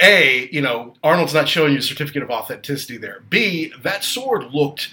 A, 0.00 0.48
you 0.50 0.62
know, 0.62 0.94
Arnold's 1.04 1.34
not 1.34 1.48
showing 1.48 1.74
you 1.74 1.78
a 1.78 1.82
certificate 1.82 2.22
of 2.22 2.30
authenticity 2.30 2.96
there. 2.96 3.22
B, 3.28 3.72
that 3.82 4.02
sword 4.02 4.52
looked 4.52 4.88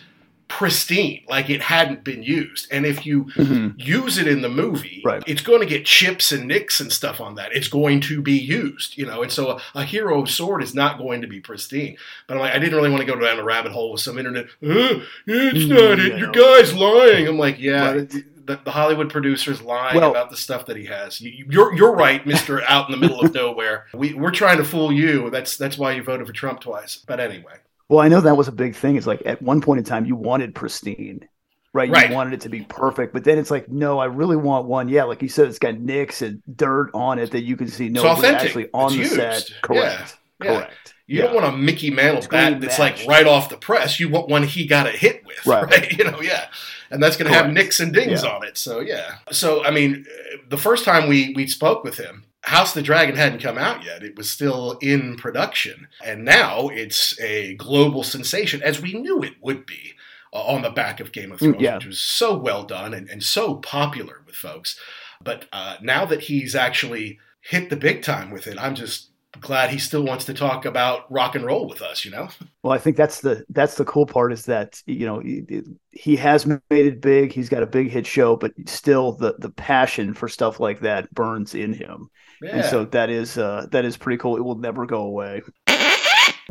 pristine, 0.50 1.24
like 1.30 1.50
it 1.50 1.62
hadn't 1.62 2.04
been 2.04 2.22
used. 2.22 2.68
And 2.72 2.86
if 2.86 3.06
you 3.06 3.26
mm-hmm. 3.26 3.80
use 3.80 4.18
it 4.18 4.28
in 4.28 4.42
the 4.42 4.50
movie, 4.50 5.02
right. 5.06 5.24
it's 5.26 5.42
going 5.42 5.62
to 5.62 5.66
get 5.66 5.86
chips 5.86 6.32
and 6.32 6.48
nicks 6.48 6.82
and 6.82 6.92
stuff 6.92 7.22
on 7.22 7.36
that. 7.36 7.56
It's 7.56 7.68
going 7.70 8.02
to 8.02 8.22
be 8.22 8.34
used, 8.34 8.98
you 8.98 9.06
know. 9.06 9.22
And 9.22 9.32
so 9.32 9.52
a, 9.52 9.62
a 9.76 9.84
hero 9.86 10.26
sword 10.26 10.62
is 10.62 10.76
not 10.76 10.98
going 10.98 11.22
to 11.22 11.28
be 11.28 11.40
pristine. 11.40 11.98
But 12.28 12.34
I'm 12.34 12.42
like, 12.42 12.54
I 12.54 12.60
didn't 12.60 12.76
really 12.76 12.90
want 12.90 13.02
to 13.02 13.08
go 13.08 13.18
down 13.18 13.40
a 13.40 13.44
rabbit 13.44 13.72
hole 13.72 13.92
with 13.92 14.02
some 14.02 14.18
internet. 14.18 14.46
Uh, 14.62 15.02
it's 15.28 15.66
mm, 15.66 15.70
not 15.70 16.00
it. 16.00 16.18
Your 16.18 16.32
guy's 16.32 16.74
lying. 16.74 17.28
I'm 17.28 17.38
like, 17.38 17.60
yeah. 17.60 17.92
Right. 17.92 18.14
The, 18.50 18.60
the, 18.64 18.72
Hollywood 18.72 19.12
producer's 19.12 19.62
lying 19.62 19.96
well, 19.96 20.10
about 20.10 20.32
the 20.32 20.36
stuff 20.36 20.66
that 20.66 20.76
he 20.76 20.86
has. 20.86 21.22
You, 21.22 21.46
you're 21.48 21.76
you're 21.76 21.96
right, 21.96 22.26
Mister 22.26 22.64
Out 22.68 22.90
in 22.90 22.92
the 22.92 22.98
middle 22.98 23.22
of 23.22 23.32
nowhere. 23.32 23.86
We 23.94 24.16
we're 24.16 24.32
trying 24.32 24.58
to 24.58 24.64
fool 24.64 24.92
you. 24.92 25.30
That's 25.30 25.56
that's 25.56 25.78
why 25.78 25.92
you 25.92 26.02
voted 26.02 26.26
for 26.26 26.34
Trump 26.34 26.60
twice. 26.60 26.98
But 26.98 27.20
anyway, 27.20 27.54
well, 27.90 28.00
I 28.00 28.08
know 28.08 28.22
that 28.22 28.36
was 28.36 28.48
a 28.48 28.52
big 28.52 28.76
thing. 28.76 28.96
It's 28.96 29.06
like 29.06 29.22
at 29.24 29.40
one 29.40 29.62
point 29.62 29.78
in 29.78 29.84
time, 29.84 30.08
you 30.08 30.16
wanted 30.16 30.56
pristine, 30.56 31.30
right? 31.74 31.92
right? 31.92 32.10
You 32.10 32.16
wanted 32.16 32.34
it 32.34 32.42
to 32.42 32.50
be 32.50 32.62
perfect, 32.62 33.14
but 33.14 33.24
then 33.24 33.38
it's 33.38 33.52
like, 33.52 33.70
no, 33.70 34.00
I 34.00 34.06
really 34.06 34.36
want 34.36 34.66
one. 34.66 34.90
Yeah, 34.90 35.04
like 35.04 35.22
you 35.22 35.30
said, 35.30 35.48
it's 35.48 35.60
got 35.60 35.80
nicks 35.80 36.24
and 36.24 36.42
dirt 36.56 36.90
on 36.96 37.20
it 37.20 37.30
that 37.30 37.44
you 37.44 37.56
can 37.56 37.68
see. 37.68 37.88
No, 37.90 38.14
it's 38.14 38.24
actually 38.24 38.70
on 38.74 38.88
it's 38.88 38.94
the 38.94 39.00
used. 39.02 39.48
set. 39.48 39.62
Correct. 39.62 39.84
Yeah. 39.84 40.19
Correct. 40.40 40.72
Yeah. 40.86 40.92
You 41.08 41.18
yeah. 41.18 41.26
don't 41.26 41.42
want 41.42 41.56
a 41.56 41.58
Mickey 41.58 41.90
Mantle 41.90 42.30
bat 42.30 42.62
that's 42.62 42.78
like 42.78 43.00
right 43.08 43.26
off 43.26 43.50
the 43.50 43.58
press. 43.58 44.00
You 44.00 44.10
want 44.10 44.30
one 44.30 44.44
he 44.44 44.68
got 44.68 44.86
a 44.86 44.92
hit 44.92 45.26
with, 45.26 45.44
right? 45.46 45.64
right? 45.72 45.92
You 45.92 46.04
know, 46.04 46.22
yeah, 46.22 46.46
and 46.92 47.02
that's 47.02 47.18
going 47.18 47.32
to 47.32 47.38
have 47.38 47.52
nicks 47.52 47.80
and 47.80 47.92
dings 47.92 48.24
yeah. 48.24 48.30
on 48.30 48.46
it. 48.46 48.58
So 48.58 48.80
yeah. 48.80 49.16
So 49.32 49.64
I 49.66 49.72
mean, 49.72 50.06
the 50.48 50.58
first 50.58 50.86
time 50.86 51.10
we 51.10 51.34
we 51.36 51.48
spoke 51.48 51.84
with 51.84 51.98
him, 51.98 52.26
House 52.44 52.70
of 52.70 52.76
the 52.76 52.82
Dragon 52.82 53.16
hadn't 53.16 53.42
come 53.42 53.58
out 53.58 53.84
yet. 53.84 54.04
It 54.04 54.16
was 54.16 54.30
still 54.30 54.78
in 54.82 55.18
production. 55.18 55.88
And 56.04 56.24
now 56.24 56.70
it's 56.70 57.20
a 57.20 57.56
global 57.56 58.04
sensation, 58.04 58.64
as 58.64 58.82
we 58.82 58.94
knew 58.94 59.22
it 59.22 59.36
would 59.42 59.66
be 59.66 59.94
uh, 60.34 60.44
on 60.44 60.62
the 60.62 60.70
back 60.70 61.00
of 61.00 61.12
Game 61.12 61.32
of 61.32 61.40
mm, 61.40 61.52
Thrones, 61.52 61.62
yeah. 61.62 61.76
which 61.76 61.86
was 61.86 62.00
so 62.00 62.38
well 62.38 62.64
done 62.64 62.94
and, 62.94 63.10
and 63.10 63.24
so 63.24 63.56
popular 63.56 64.22
with 64.26 64.36
folks. 64.36 64.80
But 65.22 65.48
uh, 65.52 65.78
now 65.82 66.06
that 66.06 66.22
he's 66.22 66.56
actually 66.56 67.20
hit 67.42 67.70
the 67.70 67.76
big 67.76 68.04
time 68.04 68.32
with 68.32 68.48
it, 68.48 68.58
I'm 68.58 68.76
just 68.76 69.09
glad 69.40 69.70
he 69.70 69.78
still 69.78 70.04
wants 70.04 70.26
to 70.26 70.34
talk 70.34 70.66
about 70.66 71.12
rock 71.12 71.36
and 71.36 71.46
roll 71.46 71.68
with 71.68 71.82
us 71.82 72.06
you 72.06 72.12
know? 72.12 72.28
Well 72.64 72.74
i 72.74 72.78
think 72.78 72.98
that's 72.98 73.22
the 73.22 73.46
that's 73.50 73.76
the 73.76 73.86
cool 73.86 74.06
part 74.06 74.34
is 74.34 74.46
that 74.46 74.82
you 74.86 75.06
know 75.06 75.20
he, 75.20 75.62
he, 75.92 76.18
has 76.18 76.46
made 76.46 76.60
it 76.70 77.02
big 77.02 77.32
he's 77.32 77.48
got 77.48 77.64
a 77.64 77.68
big 77.68 77.90
hit 77.90 78.06
show 78.06 78.36
but 78.36 78.52
still 78.66 79.14
the 79.14 79.36
the 79.40 79.50
passion 79.50 80.14
for 80.14 80.28
stuff 80.28 80.60
like 80.60 80.82
that 80.82 81.14
burns 81.14 81.56
in 81.56 81.72
him. 81.72 82.10
Yeah. 82.42 82.58
and 82.58 82.66
so 82.66 82.86
that 82.86 83.10
is 83.10 83.38
uh 83.38 83.68
that 83.72 83.86
is 83.86 83.96
pretty 83.96 84.18
cool. 84.18 84.36
It 84.36 84.42
will 84.42 84.58
never 84.58 84.86
go 84.86 85.04
away. 85.04 85.42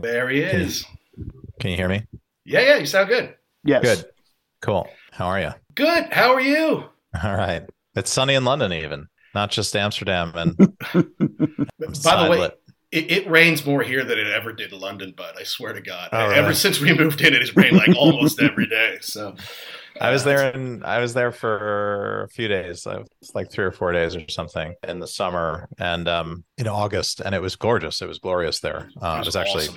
There 0.01 0.31
he 0.31 0.41
is 0.41 0.85
can 1.15 1.25
you, 1.25 1.33
can 1.61 1.71
you 1.73 1.77
hear 1.77 1.89
me? 1.89 2.07
Yeah 2.47 2.61
yeah 2.61 2.77
you 2.79 2.87
sound 2.87 3.09
good. 3.09 3.35
Yes. 3.65 3.83
Good. 3.83 4.11
Cool. 4.63 4.89
How 5.13 5.27
are 5.27 5.41
you 5.41 5.53
good. 5.75 6.11
How 6.11 6.33
are 6.33 6.41
you? 6.41 6.85
All 7.23 7.37
right. 7.37 7.65
It's 7.95 8.11
sunny 8.11 8.35
in 8.35 8.45
london 8.45 8.73
even 8.73 9.09
not 9.35 9.51
just 9.51 9.77
Amsterdam 9.77 10.33
and 10.35 10.57
by 10.93 12.25
the 12.25 12.29
way, 12.31 12.51
it, 12.91 13.11
it, 13.11 13.31
rains 13.31 13.67
more 13.67 13.83
here 13.83 14.05
than 14.05 14.19
it 14.19 14.27
ever 14.29 14.53
did 14.53 14.73
in 14.73 14.81
London, 14.81 15.13
but 15.17 15.39
I 15.39 15.43
swear 15.43 15.73
to 15.75 15.81
God, 15.81 16.09
oh, 16.13 16.31
ever 16.31 16.55
since 16.55 16.81
we 16.81 16.97
moved 16.97 17.21
in, 17.21 17.35
it 17.35 17.41
has 17.41 17.55
rained 17.55 17.77
like 17.77 17.95
almost 17.97 18.41
every 18.41 18.67
day. 18.69 18.99
So 19.03 19.35
uh, 20.01 20.05
I 20.05 20.11
was 20.11 20.25
there 20.25 20.51
and 20.51 20.83
I 20.85 20.99
was 21.01 21.13
there 21.13 21.31
for 21.31 22.25
a 22.25 22.29
few 22.29 22.49
days, 22.49 22.87
it's 22.87 23.35
like 23.35 23.51
three 23.51 23.65
or 23.65 23.73
four 23.73 23.93
days 23.93 24.17
or 24.17 24.23
something 24.29 24.75
in 24.87 25.01
the 25.01 25.07
summer 25.07 25.69
and 25.79 26.09
um, 26.09 26.45
in 26.57 26.67
August, 26.67 27.21
and 27.21 27.35
it 27.35 27.43
was 27.43 27.57
gorgeous. 27.57 28.01
It 28.01 28.09
was 28.09 28.19
glorious 28.19 28.61
there. 28.61 28.91
Uh, 29.03 29.17
it 29.17 29.19
was, 29.19 29.21
it 29.21 29.27
was 29.27 29.37
actually 29.37 29.69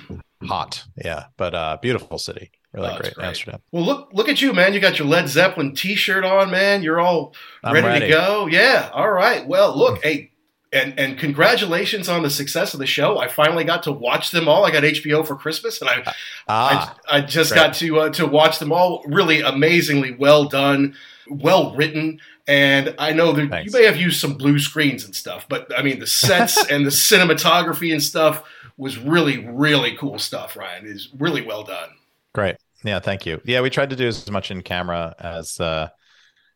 hot, 0.44 0.82
yeah, 1.04 1.24
but 1.36 1.54
uh, 1.54 1.76
beautiful 1.82 2.18
city. 2.18 2.50
Really 2.72 2.88
oh, 2.88 2.98
great. 2.98 3.14
great. 3.14 3.26
Amsterdam. 3.26 3.60
Well, 3.70 3.84
look 3.84 4.08
look 4.14 4.28
at 4.30 4.40
you, 4.40 4.54
man. 4.54 4.72
You 4.72 4.80
got 4.80 4.98
your 4.98 5.06
Led 5.06 5.28
Zeppelin 5.28 5.74
T-shirt 5.74 6.24
on, 6.24 6.50
man. 6.50 6.82
You're 6.82 7.00
all 7.00 7.34
ready, 7.62 7.86
ready. 7.86 8.06
to 8.06 8.12
go. 8.12 8.46
Yeah. 8.46 8.88
All 8.94 9.10
right. 9.10 9.46
Well, 9.46 9.76
look, 9.76 10.02
hey, 10.02 10.31
and 10.72 10.98
and 10.98 11.18
congratulations 11.18 12.08
on 12.08 12.22
the 12.22 12.30
success 12.30 12.72
of 12.72 12.80
the 12.80 12.86
show. 12.86 13.18
I 13.18 13.28
finally 13.28 13.64
got 13.64 13.82
to 13.84 13.92
watch 13.92 14.30
them 14.30 14.48
all. 14.48 14.64
I 14.64 14.70
got 14.70 14.82
HBO 14.82 15.26
for 15.26 15.36
Christmas, 15.36 15.80
and 15.80 15.90
I 15.90 16.14
ah, 16.48 16.96
I, 17.08 17.18
I, 17.18 17.20
just 17.20 17.54
got 17.54 17.74
to 17.74 18.00
uh, 18.00 18.08
to 18.10 18.26
watch 18.26 18.58
them 18.58 18.72
all. 18.72 19.04
Really 19.06 19.40
amazingly 19.40 20.12
well 20.12 20.46
done, 20.46 20.94
well 21.28 21.74
written. 21.76 22.20
And 22.48 22.94
I 22.98 23.12
know 23.12 23.32
that 23.32 23.50
Thanks. 23.50 23.72
you 23.72 23.78
may 23.78 23.86
have 23.86 23.96
used 23.96 24.20
some 24.20 24.34
blue 24.34 24.58
screens 24.58 25.04
and 25.04 25.14
stuff, 25.14 25.46
but 25.48 25.70
I 25.76 25.82
mean 25.82 25.98
the 25.98 26.06
sets 26.06 26.64
and 26.70 26.86
the 26.86 26.90
cinematography 26.90 27.92
and 27.92 28.02
stuff 28.02 28.42
was 28.76 28.98
really 28.98 29.46
really 29.46 29.96
cool 29.96 30.18
stuff. 30.18 30.56
Ryan 30.56 30.86
is 30.86 31.08
really 31.18 31.42
well 31.42 31.64
done. 31.64 31.90
Great. 32.34 32.56
Yeah, 32.84 32.98
thank 32.98 33.26
you. 33.26 33.40
Yeah, 33.44 33.60
we 33.60 33.70
tried 33.70 33.90
to 33.90 33.96
do 33.96 34.08
as 34.08 34.28
much 34.30 34.50
in 34.50 34.62
camera 34.62 35.14
as 35.18 35.60
uh, 35.60 35.90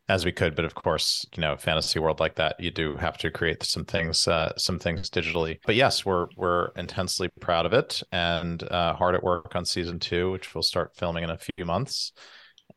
as 0.09 0.25
we 0.25 0.33
could 0.33 0.55
but 0.55 0.65
of 0.65 0.75
course 0.75 1.27
you 1.37 1.41
know 1.41 1.57
fantasy 1.57 1.99
world 1.99 2.21
like 2.21 2.37
that 2.37 2.59
you 2.61 2.71
do 2.71 2.97
have 2.97 3.19
to 3.19 3.31
create 3.31 3.63
some 3.63 3.85
things 3.85 4.29
uh, 4.29 4.53
some 4.57 4.79
things 4.79 5.11
digitally. 5.11 5.59
But 5.67 5.75
yes 5.75 6.05
we're 6.05 6.29
we're 6.37 6.69
intensely 6.77 7.29
proud 7.41 7.67
of 7.67 7.73
it 7.73 8.03
and 8.13 8.63
uh, 8.71 8.95
hard 8.95 9.15
at 9.15 9.23
work 9.23 9.55
on 9.55 9.65
season 9.65 9.99
two 9.99 10.31
which 10.31 10.55
we'll 10.55 10.63
start 10.63 10.97
filming 10.97 11.25
in 11.25 11.31
a 11.31 11.39
few 11.39 11.65
months. 11.65 12.13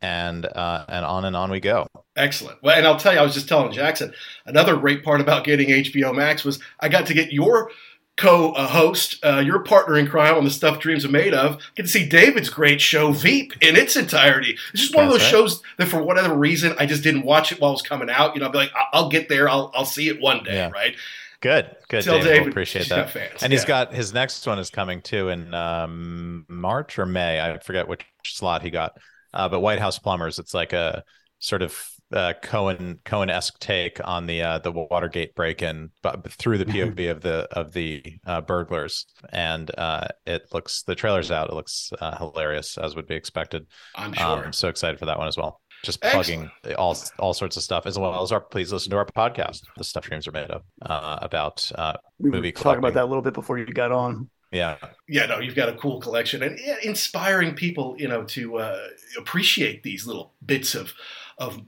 And 0.01 0.45
uh, 0.45 0.85
and 0.87 1.03
on 1.03 1.25
and 1.25 1.35
on 1.35 1.51
we 1.51 1.59
go. 1.59 1.85
Excellent. 2.15 2.61
Well 2.63 2.77
and 2.77 2.87
i'll 2.87 2.97
tell 2.97 3.13
you 3.13 3.19
i 3.19 3.23
was 3.23 3.33
just 3.33 3.49
telling 3.49 3.71
jackson 3.71 4.13
another 4.45 4.77
great 4.77 5.03
part 5.03 5.19
about 5.19 5.43
getting 5.43 5.69
hbo 5.69 6.15
max 6.15 6.45
was 6.45 6.59
i 6.79 6.87
got 6.87 7.05
to 7.07 7.13
get 7.13 7.33
your 7.33 7.71
co-host, 8.19 9.23
uh, 9.23 9.39
your 9.39 9.59
partner 9.59 9.97
in 9.97 10.05
crime 10.07 10.35
on 10.35 10.43
the 10.43 10.51
stuff 10.51 10.79
dreams 10.79 11.05
are 11.05 11.09
made 11.09 11.33
of. 11.33 11.61
Get 11.75 11.83
to 11.83 11.87
see 11.87 12.07
David's 12.07 12.49
great 12.49 12.81
show 12.81 13.13
Veep 13.13 13.53
in 13.61 13.75
its 13.75 13.95
entirety. 13.95 14.57
It's 14.73 14.81
just 14.81 14.95
one 14.95 15.05
That's 15.05 15.15
of 15.15 15.21
those 15.21 15.25
right. 15.25 15.31
shows 15.31 15.61
that, 15.77 15.87
for 15.87 16.03
whatever 16.03 16.35
reason, 16.35 16.75
I 16.77 16.85
just 16.85 17.01
didn't 17.01 17.23
watch 17.23 17.51
it 17.51 17.61
while 17.61 17.71
it 17.71 17.75
was 17.75 17.81
coming 17.81 18.09
out. 18.09 18.35
You 18.35 18.41
know, 18.41 18.47
I'll 18.47 18.51
be 18.51 18.57
like, 18.57 18.71
I'll 18.91 19.09
get 19.09 19.29
there. 19.29 19.49
I'll 19.49 19.71
I'll 19.73 19.85
see 19.85 20.09
it 20.09 20.19
one 20.19 20.43
day, 20.43 20.55
yeah. 20.55 20.69
right? 20.69 20.95
Good, 21.41 21.73
good. 21.87 22.03
David, 22.03 22.23
David 22.23 22.41
we'll 22.41 22.49
appreciate 22.49 22.89
that. 22.89 23.11
Fans, 23.11 23.41
and 23.41 23.53
he's 23.53 23.61
yeah. 23.61 23.67
got 23.67 23.93
his 23.93 24.13
next 24.13 24.45
one 24.45 24.59
is 24.59 24.69
coming 24.69 25.01
too 25.01 25.29
in 25.29 25.53
um, 25.53 26.45
March 26.49 26.99
or 26.99 27.05
May. 27.05 27.39
I 27.39 27.57
forget 27.59 27.87
which 27.87 28.05
slot 28.25 28.61
he 28.61 28.69
got. 28.69 28.97
Uh, 29.33 29.47
but 29.47 29.61
White 29.61 29.79
House 29.79 29.97
Plumbers, 29.97 30.39
it's 30.39 30.53
like 30.53 30.73
a 30.73 31.03
sort 31.39 31.61
of 31.61 31.81
uh, 32.13 32.33
Coen 32.41 32.99
Coen 33.03 33.29
esque 33.29 33.59
take 33.59 33.99
on 34.05 34.25
the 34.25 34.41
uh, 34.41 34.59
the 34.59 34.71
Watergate 34.71 35.35
break 35.35 35.61
in, 35.61 35.91
but 36.01 36.31
through 36.31 36.57
the 36.57 36.65
POV 36.73 37.11
of 37.11 37.21
the 37.21 37.47
of 37.51 37.73
the 37.73 38.03
uh, 38.25 38.41
burglars, 38.41 39.05
and 39.31 39.71
uh, 39.77 40.07
it 40.25 40.43
looks 40.53 40.83
the 40.83 40.95
trailer's 40.95 41.31
out. 41.31 41.49
It 41.49 41.55
looks 41.55 41.91
uh, 41.99 42.17
hilarious 42.17 42.77
as 42.77 42.95
would 42.95 43.07
be 43.07 43.15
expected. 43.15 43.67
I'm 43.95 44.13
sure. 44.13 44.25
Um, 44.25 44.39
I'm 44.45 44.53
so 44.53 44.69
excited 44.69 44.99
for 44.99 45.05
that 45.05 45.17
one 45.17 45.27
as 45.27 45.37
well. 45.37 45.61
Just 45.83 46.01
plugging 46.01 46.51
all 46.77 46.97
all 47.19 47.33
sorts 47.33 47.55
of 47.55 47.63
stuff 47.63 47.85
as 47.85 47.97
well 47.97 48.21
as 48.21 48.31
our. 48.31 48.41
Please 48.41 48.73
listen 48.73 48.91
to 48.91 48.97
our 48.97 49.05
podcast. 49.05 49.61
The 49.77 49.83
stuff 49.83 50.05
dreams 50.05 50.27
are 50.27 50.31
made 50.31 50.51
of 50.51 50.63
uh, 50.81 51.19
about 51.21 51.71
we 52.17 52.31
movie. 52.31 52.51
Talk 52.51 52.77
about 52.77 52.95
that 52.95 53.03
a 53.03 53.05
little 53.05 53.21
bit 53.21 53.33
before 53.33 53.57
you 53.57 53.65
got 53.65 53.91
on. 53.91 54.29
Yeah. 54.51 54.77
Yeah, 55.07 55.27
no, 55.27 55.39
you've 55.39 55.55
got 55.55 55.69
a 55.69 55.73
cool 55.73 55.99
collection 55.99 56.41
and 56.41 56.57
yeah, 56.59 56.77
inspiring 56.81 57.53
people, 57.53 57.95
you 57.99 58.07
know, 58.07 58.23
to 58.23 58.57
uh, 58.57 58.87
appreciate 59.17 59.83
these 59.83 60.07
little 60.07 60.33
bits 60.43 60.75
of 60.75 60.93
of 61.37 61.61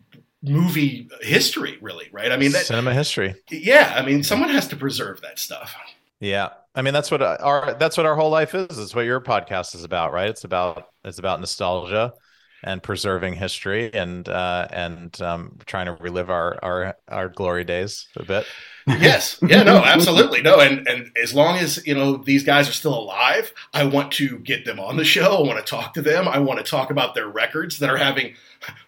movie 0.43 1.09
history, 1.21 1.77
really, 1.81 2.07
right? 2.11 2.31
I 2.31 2.37
mean, 2.37 2.51
that, 2.51 2.65
cinema 2.65 2.93
history. 2.93 3.35
Yeah, 3.49 3.93
I 3.95 4.05
mean, 4.05 4.23
someone 4.23 4.49
has 4.49 4.67
to 4.69 4.75
preserve 4.75 5.21
that 5.21 5.39
stuff. 5.39 5.73
Yeah, 6.19 6.49
I 6.75 6.81
mean, 6.81 6.93
that's 6.93 7.11
what 7.11 7.21
our 7.21 7.73
that's 7.75 7.97
what 7.97 8.05
our 8.05 8.15
whole 8.15 8.29
life 8.29 8.53
is. 8.55 8.77
It's 8.77 8.95
what 8.95 9.05
your 9.05 9.21
podcast 9.21 9.75
is 9.75 9.83
about, 9.83 10.13
right? 10.13 10.29
It's 10.29 10.43
about 10.43 10.87
it's 11.03 11.19
about 11.19 11.39
nostalgia 11.39 12.13
and 12.63 12.83
preserving 12.83 13.35
history 13.35 13.91
and 13.93 14.27
uh, 14.29 14.67
and 14.71 15.19
um, 15.21 15.57
trying 15.65 15.87
to 15.87 15.93
relive 15.93 16.29
our 16.29 16.59
our 16.63 16.97
our 17.07 17.29
glory 17.29 17.63
days 17.63 18.07
a 18.15 18.23
bit. 18.23 18.45
yes, 18.87 19.37
yeah, 19.47 19.61
no, 19.61 19.77
absolutely, 19.77 20.41
no, 20.41 20.59
and 20.59 20.87
and 20.87 21.11
as 21.21 21.35
long 21.35 21.57
as 21.57 21.85
you 21.85 21.93
know 21.93 22.17
these 22.17 22.43
guys 22.43 22.67
are 22.67 22.73
still 22.73 22.97
alive, 22.97 23.53
I 23.73 23.85
want 23.85 24.11
to 24.13 24.39
get 24.39 24.65
them 24.65 24.79
on 24.79 24.97
the 24.97 25.05
show. 25.05 25.37
I 25.37 25.47
want 25.47 25.63
to 25.63 25.69
talk 25.69 25.93
to 25.93 26.01
them. 26.01 26.27
I 26.27 26.39
want 26.39 26.59
to 26.59 26.69
talk 26.69 26.89
about 26.89 27.13
their 27.13 27.27
records 27.27 27.77
that 27.77 27.91
are 27.91 27.97
having 27.97 28.33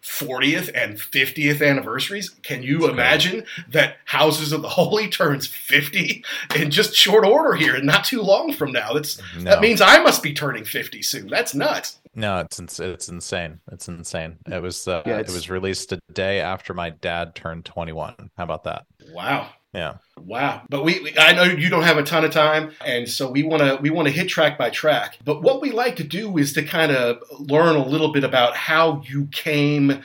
40th 0.01 0.72
and 0.74 0.98
50th 0.98 1.68
anniversaries. 1.68 2.30
Can 2.30 2.63
you 2.63 2.89
imagine 2.89 3.46
that 3.70 3.98
Houses 4.06 4.51
of 4.51 4.62
the 4.62 4.70
Holy 4.70 5.08
turns 5.10 5.46
50 5.46 6.24
in 6.56 6.72
just 6.72 6.96
short 6.96 7.25
order 7.25 7.56
here, 7.56 7.75
and 7.75 7.86
not 7.86 8.03
too 8.03 8.22
long 8.22 8.51
from 8.51 8.72
now? 8.72 8.94
That's 8.94 9.22
no. 9.38 9.44
that 9.44 9.62
means 9.62 9.80
I 9.80 10.01
must 10.01 10.24
be 10.24 10.34
turning 10.34 10.65
50 10.65 11.03
soon. 11.03 11.27
That's 11.27 11.53
nuts. 11.53 12.00
No, 12.15 12.39
it's 12.39 12.79
it's 12.79 13.10
insane. 13.10 13.60
It's 13.72 13.88
insane. 13.88 14.38
It 14.48 14.62
was 14.62 14.88
uh, 14.88 15.01
yeah, 15.05 15.20
it 15.20 15.27
was 15.27 15.50
released 15.50 15.91
a 15.91 16.00
day 16.12 16.39
after 16.39 16.74
my 16.74 16.91
dad 16.91 17.36
turned 17.36 17.65
21. 17.65 18.32
How 18.38 18.43
about 18.43 18.63
that? 18.65 18.86
Wow. 19.12 19.50
Yeah. 19.74 19.96
Wow. 20.17 20.62
But 20.70 20.84
we, 20.84 21.00
we, 21.00 21.17
I 21.17 21.34
know 21.34 21.43
you 21.43 21.70
don't 21.70 21.84
have 21.84 21.98
a 21.98 22.03
ton 22.03 22.24
of 22.24 22.32
time 22.32 22.72
and 22.86 23.10
so 23.10 23.32
we 23.32 23.41
want 23.41 23.63
to 23.63 23.77
we 23.82 23.89
want 23.89 24.08
to 24.08 24.13
hit 24.13 24.29
track 24.29 24.58
by 24.58 24.70
track. 24.70 25.17
But 25.25 25.41
what 25.41 25.62
we 25.62 25.72
like 25.72 25.96
to 25.96 26.03
do 26.03 26.38
is 26.38 26.53
to 26.53 26.63
kind 26.63 26.91
of 26.91 27.17
learn 27.39 27.75
a 27.75 27.86
little 27.86 28.12
bit 28.12 28.24
about 28.24 28.55
how 28.55 29.01
you 29.08 29.27
came 29.32 30.03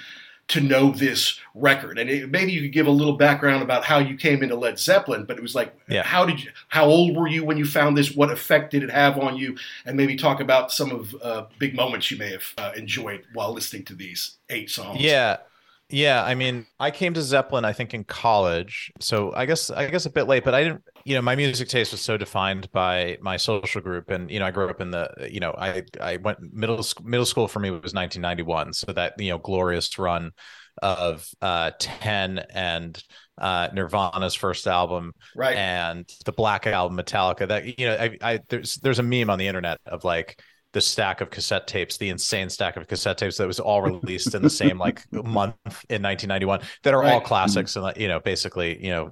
to 0.49 0.61
know 0.61 0.91
this 0.91 1.39
record. 1.55 1.99
And 1.99 2.09
it, 2.09 2.31
maybe 2.31 2.53
you 2.53 2.63
could 2.63 2.73
give 2.73 2.87
a 2.87 2.91
little 2.91 3.17
background 3.17 3.63
about 3.63 3.85
how 3.85 3.99
you 3.99 4.17
came 4.17 4.43
into 4.43 4.57
Led 4.57 4.79
Zeppelin, 4.79 5.25
but 5.25 5.37
it 5.37 5.43
was 5.43 5.55
like 5.55 5.75
yeah. 5.89 6.03
how 6.03 6.25
did 6.25 6.43
you 6.43 6.51
how 6.69 6.87
old 6.87 7.17
were 7.17 7.29
you 7.29 7.45
when 7.45 7.59
you 7.59 7.67
found 7.67 7.97
this? 7.97 8.15
What 8.15 8.31
effect 8.31 8.71
did 8.71 8.83
it 8.83 8.91
have 8.91 9.19
on 9.19 9.37
you? 9.37 9.57
And 9.85 9.97
maybe 9.97 10.17
talk 10.17 10.41
about 10.41 10.73
some 10.73 10.91
of 10.91 11.15
uh, 11.23 11.47
big 11.59 11.77
moments 11.77 12.11
you 12.11 12.17
may 12.17 12.31
have 12.33 12.55
uh, 12.57 12.73
enjoyed 12.77 13.25
while 13.35 13.53
listening 13.53 13.85
to 13.87 13.95
these 13.95 14.37
eight 14.49 14.71
songs. 14.71 15.01
Yeah. 15.01 15.39
Yeah, 15.91 16.23
I 16.23 16.35
mean, 16.35 16.67
I 16.79 16.91
came 16.91 17.15
to 17.15 17.23
Zeppelin 17.23 17.65
I 17.65 17.73
think 17.73 17.95
in 17.95 18.05
college. 18.05 18.93
So 19.01 19.33
I 19.35 19.47
guess 19.47 19.71
I 19.71 19.89
guess 19.89 20.05
a 20.05 20.11
bit 20.11 20.25
late, 20.25 20.45
but 20.45 20.55
I 20.55 20.63
didn't 20.65 20.83
you 21.05 21.15
know, 21.15 21.23
my 21.23 21.35
music 21.35 21.69
taste 21.69 21.93
was 21.93 22.03
so 22.03 22.19
defined 22.19 22.71
by 22.73 23.17
my 23.23 23.39
social 23.39 23.81
group 23.81 24.11
and 24.11 24.31
you 24.31 24.39
know, 24.39 24.45
I 24.45 24.51
grew 24.51 24.69
up 24.69 24.83
in 24.83 24.91
the 24.91 25.11
you 25.31 25.41
know, 25.41 25.55
I 25.57 25.85
I 26.01 26.19
went 26.19 26.39
middle 26.53 26.85
middle 27.03 27.25
school 27.25 27.49
for 27.49 27.61
me 27.61 27.71
was 27.71 27.95
1991, 27.95 28.75
so 28.75 28.93
that 28.93 29.15
you 29.19 29.31
know, 29.31 29.39
glorious 29.39 29.99
run 29.99 30.33
of 30.83 31.27
uh 31.41 31.71
10 31.79 32.39
and 32.51 33.03
uh 33.39 33.69
Nirvana's 33.73 34.35
first 34.35 34.67
album 34.67 35.13
right 35.35 35.57
and 35.57 36.09
the 36.27 36.33
Black 36.33 36.67
album 36.67 36.99
Metallica 36.99 37.49
that 37.49 37.79
you 37.79 37.87
know 37.87 37.97
I, 37.97 38.17
I 38.23 38.41
there's 38.49 38.77
there's 38.77 38.99
a 38.99 39.03
meme 39.03 39.31
on 39.31 39.39
the 39.39 39.47
internet 39.47 39.81
of 39.87 40.05
like 40.05 40.41
the 40.73 40.81
stack 40.81 41.21
of 41.21 41.31
cassette 41.31 41.67
tapes, 41.67 41.97
the 41.97 42.11
insane 42.11 42.51
stack 42.51 42.77
of 42.77 42.87
cassette 42.87 43.19
tapes 43.19 43.39
that 43.39 43.47
was 43.47 43.61
all 43.61 43.83
released 43.83 44.35
in 44.35 44.43
the 44.43 44.51
same 44.51 44.79
like 44.87 45.11
month 45.13 45.57
in 45.89 46.03
1991 46.03 46.61
that 46.83 46.95
are 46.95 47.01
right. 47.01 47.13
all 47.13 47.21
classics 47.21 47.77
and 47.77 47.97
you 47.97 48.09
know 48.09 48.21
basically 48.21 48.85
you 48.85 48.91
know 48.91 49.11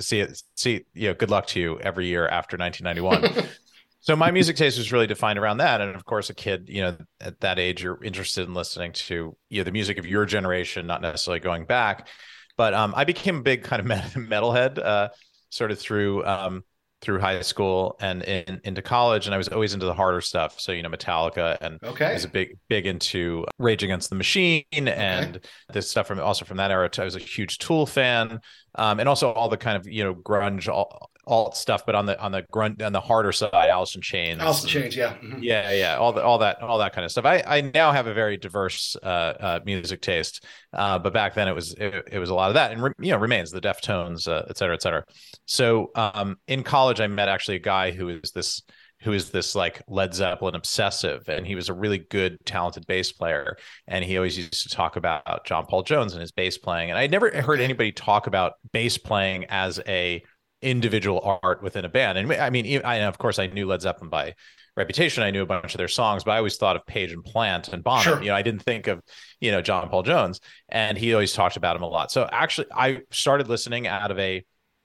see 0.00 0.20
it 0.20 0.42
see 0.56 0.84
you 0.94 1.08
know 1.08 1.14
good 1.14 1.30
luck 1.30 1.46
to 1.46 1.60
you 1.60 1.78
every 1.80 2.06
year 2.06 2.26
after 2.28 2.56
1991. 2.56 3.46
so 4.00 4.16
my 4.16 4.30
music 4.30 4.56
taste 4.56 4.78
was 4.78 4.92
really 4.92 5.06
defined 5.06 5.38
around 5.38 5.58
that 5.58 5.80
and 5.80 5.94
of 5.94 6.04
course 6.04 6.30
a 6.30 6.34
kid 6.34 6.68
you 6.68 6.80
know 6.80 6.96
at 7.20 7.38
that 7.40 7.58
age 7.58 7.82
you're 7.82 8.02
interested 8.02 8.46
in 8.46 8.54
listening 8.54 8.92
to 8.92 9.36
you 9.48 9.60
know 9.60 9.64
the 9.64 9.72
music 9.72 9.98
of 9.98 10.06
your 10.06 10.24
generation 10.26 10.86
not 10.86 11.02
necessarily 11.02 11.40
going 11.40 11.64
back 11.64 12.08
but 12.56 12.74
um, 12.74 12.94
I 12.96 13.04
became 13.04 13.38
a 13.38 13.42
big 13.42 13.64
kind 13.64 13.80
of 13.80 13.86
metalhead 14.14 14.78
uh, 14.78 15.08
sort 15.50 15.70
of 15.70 15.78
through 15.78 16.24
um, 16.24 16.64
through 17.04 17.20
high 17.20 17.40
school 17.42 17.96
and 18.00 18.22
in, 18.22 18.60
into 18.64 18.82
college, 18.82 19.26
and 19.26 19.34
I 19.34 19.38
was 19.38 19.48
always 19.48 19.74
into 19.74 19.86
the 19.86 19.94
harder 19.94 20.20
stuff. 20.20 20.58
So 20.58 20.72
you 20.72 20.82
know, 20.82 20.88
Metallica, 20.88 21.58
and 21.60 21.78
okay. 21.84 22.06
I 22.06 22.12
was 22.14 22.24
a 22.24 22.28
big 22.28 22.58
big 22.68 22.86
into 22.86 23.44
Rage 23.58 23.82
Against 23.82 24.10
the 24.10 24.16
Machine 24.16 24.64
and 24.72 25.36
okay. 25.36 25.48
this 25.72 25.90
stuff 25.90 26.06
from 26.06 26.18
also 26.18 26.44
from 26.44 26.56
that 26.56 26.70
era. 26.70 26.90
I 26.98 27.04
was 27.04 27.16
a 27.16 27.20
huge 27.20 27.58
Tool 27.58 27.86
fan, 27.86 28.40
um, 28.76 29.00
and 29.00 29.08
also 29.08 29.32
all 29.32 29.48
the 29.48 29.56
kind 29.56 29.76
of 29.76 29.86
you 29.86 30.02
know 30.02 30.14
grunge, 30.14 30.68
all, 30.68 31.10
alt 31.26 31.56
stuff, 31.56 31.86
but 31.86 31.94
on 31.94 32.06
the 32.06 32.20
on 32.20 32.32
the 32.32 32.42
grunt 32.50 32.82
on 32.82 32.92
the 32.92 33.00
harder 33.00 33.32
side, 33.32 33.70
in 33.94 34.00
Chains. 34.02 34.40
In 34.40 34.68
Chains, 34.68 34.96
yeah, 34.96 35.14
mm-hmm. 35.14 35.42
yeah, 35.42 35.72
yeah, 35.72 35.96
all 35.96 36.12
the 36.12 36.22
all 36.22 36.38
that 36.38 36.62
all 36.62 36.78
that 36.78 36.92
kind 36.94 37.04
of 37.04 37.10
stuff. 37.10 37.24
I 37.24 37.42
I 37.46 37.60
now 37.60 37.92
have 37.92 38.06
a 38.06 38.14
very 38.14 38.36
diverse 38.36 38.96
uh, 39.02 39.06
uh, 39.06 39.60
music 39.64 40.00
taste, 40.00 40.44
uh, 40.72 40.98
but 40.98 41.12
back 41.12 41.34
then 41.34 41.48
it 41.48 41.54
was 41.54 41.74
it, 41.74 42.08
it 42.12 42.18
was 42.18 42.30
a 42.30 42.34
lot 42.34 42.48
of 42.48 42.54
that, 42.54 42.72
and 42.72 42.82
re, 42.82 42.90
you 42.98 43.12
know 43.12 43.18
remains 43.18 43.50
the 43.50 43.60
Deftones, 43.60 44.28
uh, 44.28 44.44
et 44.48 44.58
cetera, 44.58 44.74
et 44.74 44.82
cetera. 44.82 45.04
So 45.46 45.90
um, 45.94 46.36
in 46.46 46.62
college, 46.62 47.00
I 47.00 47.06
met 47.06 47.28
actually 47.28 47.56
a 47.56 47.60
guy 47.60 47.90
who 47.90 48.08
is 48.08 48.30
this 48.32 48.62
who 49.04 49.12
is 49.12 49.30
this 49.30 49.54
like 49.54 49.82
Led 49.86 50.14
Zeppelin 50.14 50.54
obsessive, 50.54 51.28
and 51.28 51.46
he 51.46 51.54
was 51.54 51.68
a 51.68 51.74
really 51.74 51.98
good, 51.98 52.38
talented 52.46 52.86
bass 52.86 53.12
player. 53.12 53.56
And 53.86 54.02
he 54.04 54.16
always 54.16 54.36
used 54.36 54.62
to 54.62 54.68
talk 54.70 54.96
about 54.96 55.44
John 55.44 55.66
Paul 55.66 55.82
Jones 55.82 56.14
and 56.14 56.22
his 56.22 56.32
bass 56.32 56.56
playing. 56.56 56.90
And 56.90 56.98
I 56.98 57.06
never 57.06 57.30
heard 57.42 57.60
anybody 57.60 57.92
talk 57.92 58.26
about 58.26 58.54
bass 58.72 58.96
playing 58.96 59.44
as 59.50 59.78
a 59.86 60.22
individual 60.64 61.38
art 61.42 61.62
within 61.62 61.84
a 61.84 61.88
band. 61.88 62.18
And 62.18 62.32
I 62.32 62.50
mean, 62.50 62.80
I, 62.84 62.96
of 62.96 63.18
course, 63.18 63.38
I 63.38 63.46
knew 63.46 63.66
Led 63.66 63.82
Zeppelin 63.82 64.10
by 64.10 64.34
reputation. 64.76 65.22
I 65.22 65.30
knew 65.30 65.42
a 65.42 65.46
bunch 65.46 65.74
of 65.74 65.78
their 65.78 65.88
songs, 65.88 66.24
but 66.24 66.32
I 66.32 66.38
always 66.38 66.56
thought 66.56 66.76
of 66.76 66.84
Page 66.86 67.12
and 67.12 67.24
Plant 67.24 67.68
and 67.68 67.84
Bonham. 67.84 68.02
Sure. 68.02 68.22
You 68.22 68.28
know, 68.28 68.34
I 68.34 68.42
didn't 68.42 68.62
think 68.62 68.86
of, 68.86 69.00
you 69.40 69.52
know, 69.52 69.62
John 69.62 69.88
Paul 69.88 70.02
Jones. 70.02 70.40
And 70.68 70.98
he 70.98 71.12
always 71.14 71.32
talked 71.32 71.56
about 71.56 71.76
him 71.76 71.82
a 71.82 71.88
lot. 71.88 72.10
So 72.10 72.28
actually, 72.30 72.66
I 72.74 73.02
started 73.10 73.48
listening 73.48 73.86
out 73.86 74.10
of 74.10 74.18
a 74.18 74.44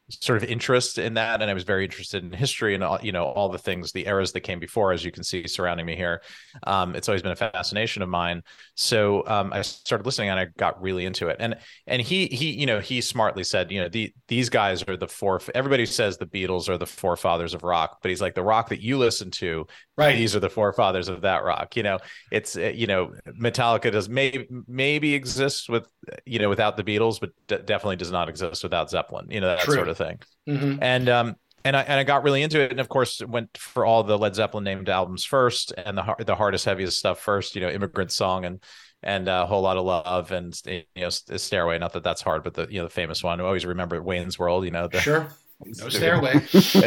sort 0.10 0.42
of 0.42 0.50
interest 0.50 0.98
in 0.98 1.14
that 1.14 1.42
and 1.42 1.50
i 1.50 1.54
was 1.54 1.64
very 1.64 1.84
interested 1.86 2.24
in 2.24 2.32
history 2.32 2.74
and 2.76 2.84
all, 2.84 3.00
you 3.02 3.12
know 3.12 3.26
all 3.26 3.50
the 3.50 3.58
things 3.58 3.92
the 3.92 4.08
eras 4.08 4.32
that 4.32 4.42
came 4.42 4.60
before 4.60 4.92
as 4.92 5.04
you 5.04 5.12
can 5.12 5.24
see 5.24 5.48
surrounding 5.48 5.86
me 5.86 5.96
here. 5.96 6.22
Um, 6.64 6.96
it's 6.96 7.08
always 7.10 7.22
been 7.22 7.32
a 7.32 7.36
fascination 7.36 8.02
of 8.02 8.10
mine. 8.10 8.44
So 8.76 9.26
um, 9.28 9.54
i 9.54 9.62
started 9.62 10.06
listening 10.06 10.30
and 10.30 10.40
i 10.40 10.46
got 10.58 10.82
really 10.82 11.06
into 11.06 11.28
it. 11.28 11.38
And 11.40 11.58
and 11.88 12.02
he 12.02 12.28
he 12.28 12.52
you 12.52 12.66
know 12.66 12.80
he 12.80 13.02
smartly 13.02 13.44
said 13.44 13.72
you 13.72 13.82
know 13.82 13.90
the 13.90 14.14
these 14.28 14.50
guys 14.50 14.84
are 14.84 14.98
the 14.98 15.08
four 15.08 15.42
everybody 15.54 15.86
says 15.86 16.18
the 16.18 16.26
beatles 16.26 16.70
are 16.70 16.78
the 16.78 16.86
forefathers 16.86 17.54
of 17.54 17.64
rock 17.64 18.00
but 18.02 18.10
he's 18.10 18.22
like 18.22 18.36
the 18.36 18.44
rock 18.44 18.70
that 18.70 18.82
you 18.82 18.98
listen 18.98 19.32
to 19.32 19.66
right. 19.98 20.16
these 20.16 20.36
are 20.36 20.40
the 20.40 20.50
forefathers 20.50 21.10
of 21.10 21.22
that 21.22 21.44
rock. 21.44 21.76
You 21.76 21.84
know 21.84 22.00
it's 22.32 22.58
uh, 22.58 22.72
you 22.74 22.88
know 22.88 23.14
metallica 23.40 23.92
does 23.92 24.10
maybe 24.10 24.48
maybe 24.68 25.14
exists 25.14 25.70
with 25.70 25.88
you 26.26 26.40
know 26.40 26.50
without 26.50 26.78
the 26.78 26.84
beatles 26.84 27.20
but 27.20 27.32
d- 27.48 27.64
definitely 27.66 27.98
does 27.98 28.12
not 28.12 28.30
exist 28.30 28.64
without 28.64 28.90
zeppelin. 28.90 29.28
You 29.30 29.42
know 29.42 29.48
that 29.48 29.60
True. 29.60 29.76
sort 29.76 29.90
of 29.90 29.98
thing. 30.00 30.20
Mm-hmm. 30.48 30.82
And 30.82 31.10
um, 31.10 31.36
and 31.64 31.78
I 31.78 31.82
and 31.82 32.00
I 32.00 32.04
got 32.04 32.24
really 32.24 32.42
into 32.42 32.60
it, 32.60 32.72
and 32.72 32.80
of 32.80 32.90
course 32.90 33.22
went 33.24 33.56
for 33.58 33.86
all 33.86 34.04
the 34.04 34.18
Led 34.18 34.36
Zeppelin 34.36 34.64
named 34.64 34.90
albums 34.90 35.24
first, 35.26 35.74
and 35.78 35.98
the 35.98 36.16
the 36.26 36.36
hardest, 36.36 36.66
heaviest 36.66 36.98
stuff 36.98 37.20
first. 37.20 37.56
You 37.56 37.62
know, 37.62 37.70
Immigrant 37.70 38.12
Song 38.12 38.46
and 38.46 38.64
and 39.04 39.28
a 39.28 39.46
whole 39.46 39.62
lot 39.62 39.78
of 39.78 39.86
love 39.86 40.32
and 40.32 40.60
you 40.66 40.84
know 40.96 41.10
Stairway. 41.10 41.78
Not 41.78 41.94
that 41.94 42.04
that's 42.04 42.22
hard, 42.22 42.44
but 42.44 42.54
the 42.56 42.68
you 42.70 42.80
know 42.80 42.86
the 42.86 42.90
famous 42.90 43.24
one. 43.24 43.40
I 43.40 43.44
always 43.44 43.66
remember 43.66 44.02
Wayne's 44.02 44.40
World. 44.40 44.66
You 44.66 44.72
know, 44.72 44.88
the, 44.88 45.00
sure. 45.00 45.30
No 45.66 45.90
stairway. 45.90 46.36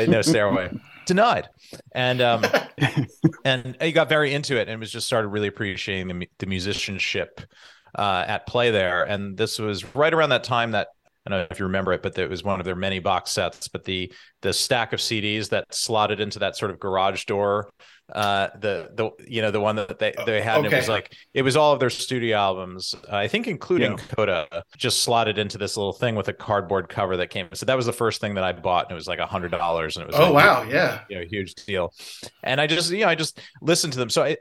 no 0.09 0.22
stairway. 0.22 0.70
Denied. 1.05 1.51
And 1.94 2.22
um 2.22 2.42
and 3.44 3.77
he 3.83 3.92
got 3.92 4.09
very 4.09 4.33
into 4.33 4.59
it 4.59 4.66
and 4.66 4.81
was 4.81 4.90
just 4.90 5.07
started 5.07 5.29
really 5.29 5.48
appreciating 5.48 6.09
the, 6.09 6.27
the 6.38 6.46
musicianship 6.46 7.42
uh, 7.94 8.25
at 8.27 8.46
play 8.46 8.70
there. 8.70 9.05
And 9.05 9.37
this 9.37 9.59
was 9.59 9.94
right 9.94 10.12
around 10.12 10.31
that 10.31 10.44
time 10.44 10.70
that 10.70 10.88
I 11.25 11.31
don't 11.31 11.39
know 11.39 11.47
if 11.51 11.59
you 11.61 11.67
remember 11.67 11.93
it, 11.93 12.03
but 12.03 12.19
it 12.19 12.29
was 12.29 12.43
one 12.43 12.59
of 12.59 12.65
their 12.65 12.75
many 12.75 12.99
box 12.99 13.31
sets. 13.31 13.69
But 13.69 13.85
the 13.85 14.13
the 14.41 14.53
stack 14.53 14.93
of 14.93 14.99
CDs 14.99 15.51
that 15.51 15.73
slotted 15.73 16.21
into 16.21 16.41
that 16.41 16.57
sort 16.57 16.73
of 16.73 16.81
garage 16.81 17.27
door, 17.27 17.71
uh, 18.13 18.49
the 18.61 18.91
the 18.95 19.11
you 19.29 19.41
know 19.41 19.53
the 19.53 19.61
one 19.61 19.77
that 19.77 20.01
they 20.01 20.13
they 20.27 20.43
had, 20.43 20.59
okay. 20.59 20.75
it 20.75 20.81
was 20.81 20.89
like 20.89 21.15
it 21.33 21.43
was 21.43 21.57
all 21.57 21.73
of 21.73 21.79
their 21.79 21.91
studio 21.91 22.37
albums, 22.37 22.97
uh, 23.11 23.17
I 23.17 23.29
think 23.29 23.47
including 23.47 23.93
yeah. 23.93 24.05
Coda, 24.17 24.65
just 24.77 25.05
slotted 25.05 25.39
into 25.39 25.59
this 25.59 25.77
little 25.77 25.93
thing 25.93 26.17
with 26.17 26.27
a 26.27 26.33
cardboard 26.33 26.89
cover 26.89 27.17
that 27.19 27.31
came. 27.31 27.49
So 27.55 27.67
that 27.67 27.77
was 27.77 27.87
the 27.87 27.93
first 27.93 28.21
thing 28.21 28.35
that 28.35 28.45
I 28.45 28.53
bought, 28.53 28.87
and 28.87 28.93
it 28.93 28.97
was 28.97 29.07
like 29.07 29.21
a 29.21 29.27
hundred 29.27 29.53
dollars, 29.53 29.97
and 29.97 30.05
it 30.05 30.07
was 30.09 30.17
oh 30.17 30.33
like, 30.33 30.45
wow, 30.45 30.63
yeah, 30.65 31.03
you 31.09 31.19
know, 31.19 31.25
huge 31.25 31.55
deal. 31.55 31.95
And 32.43 32.61
I 32.61 32.67
just 32.67 32.91
you 32.91 33.03
know 33.03 33.09
I 33.09 33.15
just 33.15 33.41
listened 33.61 33.93
to 33.93 34.01
them. 34.01 34.11
So 34.11 34.25
I 34.25 34.39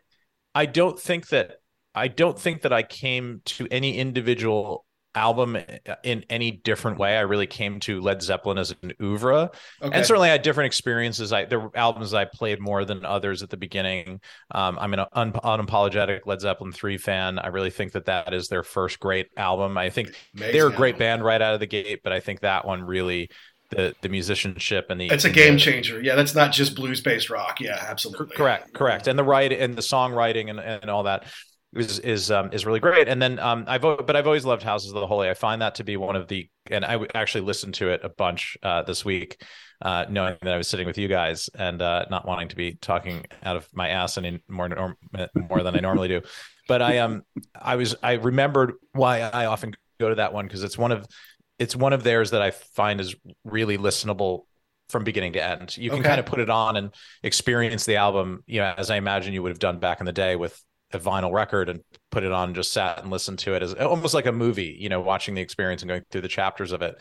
I 0.56 0.66
don't 0.66 1.00
think 1.00 1.28
that 1.28 1.58
I 1.94 2.08
don't 2.08 2.40
think 2.40 2.64
that 2.64 2.74
I 2.74 2.82
came 2.84 3.42
to 3.46 3.68
any 3.70 3.98
individual 3.98 4.86
album 5.14 5.58
in 6.04 6.24
any 6.30 6.52
different 6.52 6.98
way. 6.98 7.18
I 7.18 7.22
really 7.22 7.48
came 7.48 7.80
to 7.82 8.00
Led 8.00 8.22
Zeppelin 8.22 8.58
as 8.58 8.74
an 8.82 8.94
oeuvre, 9.02 9.52
okay. 9.82 9.96
and 9.96 10.06
certainly 10.06 10.30
I 10.30 10.34
had 10.34 10.42
different 10.42 10.68
experiences. 10.68 11.34
I 11.34 11.46
there 11.46 11.60
were 11.60 11.72
albums 11.76 12.14
I 12.14 12.26
played 12.26 12.60
more 12.60 12.86
than 12.86 13.06
others 13.06 13.44
at 13.44 13.50
the 13.50 13.58
beginning. 13.58 14.22
Um, 14.52 14.78
I'm 14.80 14.94
an 14.94 15.06
un- 15.14 15.34
unapologetic 15.34 16.22
Led 16.26 16.42
Zeppelin 16.42 16.72
three 16.72 16.98
fan. 16.98 17.40
I 17.40 17.48
really 17.48 17.72
think 17.72 17.92
that 17.94 18.06
that 18.06 18.34
is 18.34 18.48
their 18.48 18.64
first 18.64 19.00
great 19.00 19.28
album. 19.36 19.78
I 19.78 19.90
think 19.90 20.16
Amazing 20.36 20.54
they're 20.54 20.68
a 20.68 20.72
great 20.72 20.96
album. 20.96 21.00
band 21.00 21.26
right 21.26 21.42
out 21.42 21.54
of 21.54 21.60
the 21.60 21.68
gate, 21.68 22.02
but 22.04 22.14
I 22.14 22.20
think 22.20 22.42
that 22.42 22.66
one 22.66 22.84
really. 22.84 23.30
The, 23.74 23.96
the 24.02 24.10
musicianship 24.10 24.88
and 24.90 25.00
the 25.00 25.08
it's 25.08 25.24
a 25.24 25.30
game 25.30 25.58
changer 25.58 26.02
yeah 26.02 26.16
that's 26.16 26.36
not 26.36 26.52
just 26.52 26.76
blues 26.76 27.00
based 27.00 27.30
rock 27.30 27.62
yeah 27.62 27.82
absolutely 27.88 28.36
correct 28.36 28.74
correct 28.74 29.08
and 29.08 29.18
the 29.18 29.24
write 29.24 29.54
and 29.54 29.78
the 29.78 29.82
songwriting 29.82 30.50
and, 30.50 30.60
and 30.60 30.90
all 30.90 31.04
that 31.04 31.24
is 31.74 32.00
is 32.00 32.32
um, 32.32 32.52
is 32.52 32.66
really 32.66 32.80
great. 32.80 33.08
And 33.08 33.22
then 33.22 33.40
um, 33.40 33.66
I've 33.68 33.82
but 33.82 34.16
I've 34.16 34.28
always 34.28 34.46
loved 34.46 34.64
Houses 34.64 34.92
of 34.92 35.00
the 35.00 35.08
Holy. 35.08 35.30
I 35.30 35.34
find 35.34 35.62
that 35.62 35.76
to 35.76 35.84
be 35.84 35.98
one 35.98 36.16
of 36.16 36.28
the 36.28 36.50
and 36.70 36.84
I 36.84 37.00
actually 37.16 37.42
listened 37.42 37.76
to 37.76 37.90
it 37.90 38.02
a 38.04 38.10
bunch 38.10 38.58
uh, 38.64 38.84
this 38.84 39.06
week, 39.06 39.42
uh, 39.82 40.06
knowing 40.10 40.38
that 40.42 40.54
I 40.54 40.58
was 40.58 40.68
sitting 40.68 40.86
with 40.86 40.98
you 40.98 41.08
guys 41.08 41.50
and 41.56 41.82
uh, 41.82 42.06
not 42.10 42.28
wanting 42.28 42.50
to 42.50 42.56
be 42.56 42.76
talking 42.76 43.26
out 43.44 43.56
of 43.56 43.68
my 43.74 43.90
ass 43.90 44.18
any 44.18 44.42
more 44.50 44.68
norm, 44.68 44.96
more 45.50 45.64
than 45.64 45.76
I 45.76 45.80
normally 45.80 46.10
do. 46.10 46.22
But 46.68 46.82
I 46.82 47.00
um 47.00 47.24
I 47.56 47.76
was 47.76 47.96
I 48.04 48.14
remembered 48.14 48.74
why 48.94 49.22
I 49.22 49.46
often 49.46 49.74
go 50.00 50.10
to 50.10 50.16
that 50.16 50.34
one 50.34 50.46
because 50.46 50.64
it's 50.64 50.78
one 50.78 50.92
of 50.92 51.06
it's 51.58 51.76
one 51.76 51.94
of 51.94 52.04
theirs 52.04 52.32
that 52.32 52.42
I 52.42 52.52
find 52.52 53.00
is 53.00 53.16
really 53.44 53.78
listenable 53.78 54.42
from 54.90 55.04
beginning 55.04 55.34
to 55.34 55.44
end. 55.44 55.78
You 55.78 55.90
can 55.90 56.00
okay. 56.00 56.10
kind 56.10 56.20
of 56.20 56.26
put 56.26 56.40
it 56.40 56.50
on 56.50 56.76
and 56.76 56.94
experience 57.24 57.86
the 57.86 57.96
album, 57.96 58.44
you 58.46 58.60
know, 58.60 58.74
as 58.78 58.90
I 58.90 58.98
imagine 58.98 59.34
you 59.34 59.42
would 59.42 59.52
have 59.52 59.60
done 59.60 59.80
back 59.80 60.00
in 60.02 60.06
the 60.06 60.12
day 60.12 60.36
with 60.36 60.62
a 60.96 61.00
vinyl 61.00 61.32
record 61.32 61.70
and 61.70 61.82
put 62.10 62.24
it 62.24 62.32
on 62.32 62.50
and 62.50 62.56
just 62.56 62.74
sat 62.74 63.00
and 63.02 63.12
listened 63.12 63.40
to 63.40 63.54
it 63.54 63.64
as 63.64 63.74
almost 63.76 64.14
like 64.14 64.26
a 64.26 64.32
movie, 64.32 64.76
you 64.80 64.90
know, 64.90 65.02
watching 65.02 65.36
the 65.36 65.42
experience 65.42 65.82
and 65.82 65.90
going 65.90 66.04
through 66.12 66.22
the 66.22 66.28
chapters 66.28 66.72
of 66.72 66.82
it. 66.82 66.96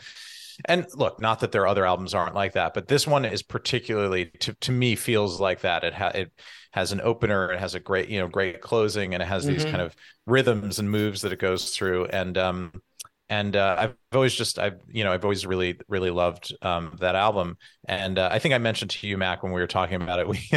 And 0.65 0.85
look, 0.93 1.19
not 1.19 1.39
that 1.39 1.51
their 1.51 1.65
other 1.65 1.85
albums 1.85 2.13
aren't 2.13 2.35
like 2.35 2.53
that, 2.53 2.73
but 2.73 2.87
this 2.87 3.07
one 3.07 3.25
is 3.25 3.41
particularly 3.41 4.25
to, 4.41 4.53
to 4.53 4.71
me 4.71 4.95
feels 4.95 5.39
like 5.39 5.61
that. 5.61 5.83
It 5.83 5.93
ha- 5.93 6.11
it 6.13 6.31
has 6.71 6.91
an 6.91 7.01
opener, 7.01 7.51
it 7.51 7.59
has 7.59 7.73
a 7.73 7.79
great, 7.79 8.09
you 8.09 8.19
know, 8.19 8.27
great 8.27 8.61
closing 8.61 9.13
and 9.13 9.23
it 9.23 9.27
has 9.27 9.45
mm-hmm. 9.45 9.53
these 9.53 9.65
kind 9.65 9.81
of 9.81 9.95
rhythms 10.25 10.77
and 10.79 10.91
moves 10.91 11.21
that 11.21 11.33
it 11.33 11.39
goes 11.39 11.71
through. 11.71 12.05
And 12.05 12.37
um 12.37 12.81
and 13.29 13.55
uh, 13.55 13.75
I've 13.79 13.95
always 14.13 14.33
just 14.33 14.59
I've 14.59 14.79
you 14.89 15.03
know 15.03 15.11
I've 15.11 15.23
always 15.23 15.45
really 15.45 15.79
really 15.87 16.09
loved 16.09 16.53
um, 16.61 16.97
that 16.99 17.15
album, 17.15 17.57
and 17.87 18.19
uh, 18.19 18.29
I 18.31 18.39
think 18.39 18.53
I 18.53 18.57
mentioned 18.57 18.91
to 18.91 19.07
you 19.07 19.17
Mac 19.17 19.43
when 19.43 19.51
we 19.51 19.61
were 19.61 19.67
talking 19.67 20.01
about 20.01 20.19
it, 20.19 20.27
we 20.27 20.49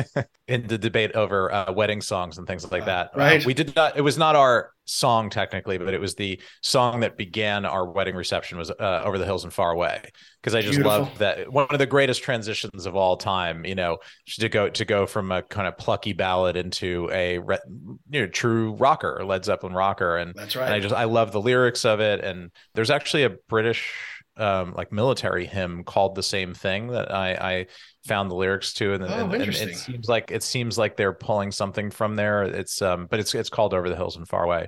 in 0.48 0.66
the 0.66 0.78
debate 0.78 1.12
over 1.12 1.52
uh, 1.52 1.72
wedding 1.72 2.00
songs 2.00 2.38
and 2.38 2.46
things 2.46 2.70
like 2.70 2.82
uh, 2.82 2.86
that. 2.86 3.10
right, 3.14 3.44
we 3.44 3.54
did 3.54 3.74
not. 3.76 3.96
It 3.96 4.02
was 4.02 4.18
not 4.18 4.36
our 4.36 4.72
song 4.86 5.30
technically, 5.30 5.78
but 5.78 5.94
it 5.94 6.00
was 6.00 6.14
the 6.14 6.40
song 6.62 7.00
that 7.00 7.16
began 7.16 7.64
our 7.64 7.86
wedding 7.86 8.14
reception 8.14 8.58
was 8.58 8.70
uh, 8.70 9.02
"Over 9.04 9.18
the 9.18 9.24
Hills 9.24 9.44
and 9.44 9.52
Far 9.52 9.72
Away" 9.72 10.02
because 10.42 10.54
I 10.54 10.60
just 10.60 10.78
love 10.80 11.18
that 11.18 11.50
one 11.50 11.66
of 11.70 11.78
the 11.78 11.86
greatest 11.86 12.22
transitions 12.22 12.86
of 12.86 12.96
all 12.96 13.16
time. 13.16 13.64
You 13.64 13.74
know, 13.74 13.98
to 14.38 14.48
go 14.48 14.68
to 14.68 14.84
go 14.84 15.06
from 15.06 15.32
a 15.32 15.42
kind 15.42 15.66
of 15.66 15.78
plucky 15.78 16.12
ballad 16.12 16.56
into 16.56 17.08
a 17.12 17.34
you 17.34 17.98
know 18.10 18.26
true 18.26 18.74
rocker, 18.74 19.22
Led 19.24 19.44
Zeppelin 19.44 19.74
rocker, 19.74 20.16
and 20.16 20.34
that's 20.34 20.56
right. 20.56 20.66
And 20.66 20.74
I 20.74 20.80
just 20.80 20.94
I 20.94 21.04
love 21.04 21.32
the 21.32 21.40
lyrics 21.40 21.84
of 21.84 22.00
it, 22.00 22.22
and 22.22 22.50
there's 22.74 22.90
actually 22.90 23.24
a 23.24 23.30
British 23.54 23.94
um, 24.36 24.74
like 24.76 24.90
military 24.90 25.46
hymn 25.46 25.84
called 25.84 26.16
the 26.16 26.22
same 26.22 26.54
thing 26.54 26.88
that 26.88 27.14
I, 27.14 27.34
I 27.34 27.66
found 28.04 28.30
the 28.30 28.34
lyrics 28.34 28.72
to, 28.74 28.94
and, 28.94 29.04
oh, 29.04 29.06
and, 29.06 29.34
and, 29.34 29.70
it 29.70 29.76
seems 29.76 30.08
like 30.08 30.32
it 30.32 30.42
seems 30.42 30.76
like 30.76 30.96
they're 30.96 31.12
pulling 31.12 31.52
something 31.52 31.88
from 31.88 32.16
there. 32.16 32.42
It's 32.42 32.82
um, 32.82 33.06
but 33.08 33.20
it's 33.20 33.32
it's 33.34 33.48
called 33.48 33.74
Over 33.74 33.88
the 33.88 33.94
Hills 33.94 34.16
and 34.16 34.26
Far 34.26 34.44
Away. 34.44 34.66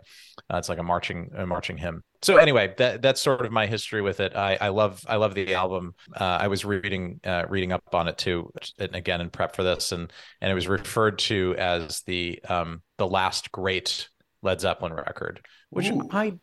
Uh, 0.52 0.58
it's 0.58 0.68
like 0.68 0.78
a 0.78 0.84
marching 0.84 1.30
a 1.36 1.46
marching 1.46 1.76
hymn. 1.76 2.04
So 2.22 2.36
anyway, 2.36 2.74
that 2.78 3.02
that's 3.02 3.20
sort 3.20 3.44
of 3.44 3.50
my 3.50 3.66
history 3.66 4.02
with 4.02 4.20
it. 4.20 4.36
I, 4.36 4.56
I 4.60 4.68
love 4.68 5.04
I 5.08 5.16
love 5.16 5.34
the 5.34 5.54
album. 5.54 5.94
Uh, 6.14 6.38
I 6.40 6.46
was 6.46 6.64
reading 6.64 7.18
uh, 7.24 7.46
reading 7.48 7.72
up 7.72 7.82
on 7.92 8.06
it 8.06 8.18
too, 8.18 8.52
and 8.78 8.94
again 8.94 9.20
in 9.20 9.30
prep 9.30 9.56
for 9.56 9.64
this, 9.64 9.90
and 9.90 10.12
and 10.40 10.52
it 10.52 10.54
was 10.54 10.68
referred 10.68 11.18
to 11.20 11.56
as 11.58 12.02
the 12.02 12.40
um 12.48 12.82
the 12.98 13.06
last 13.08 13.50
great 13.50 14.08
Led 14.42 14.60
Zeppelin 14.60 14.92
record, 14.92 15.44
which 15.70 15.90
Ooh. 15.90 16.08
I 16.12 16.34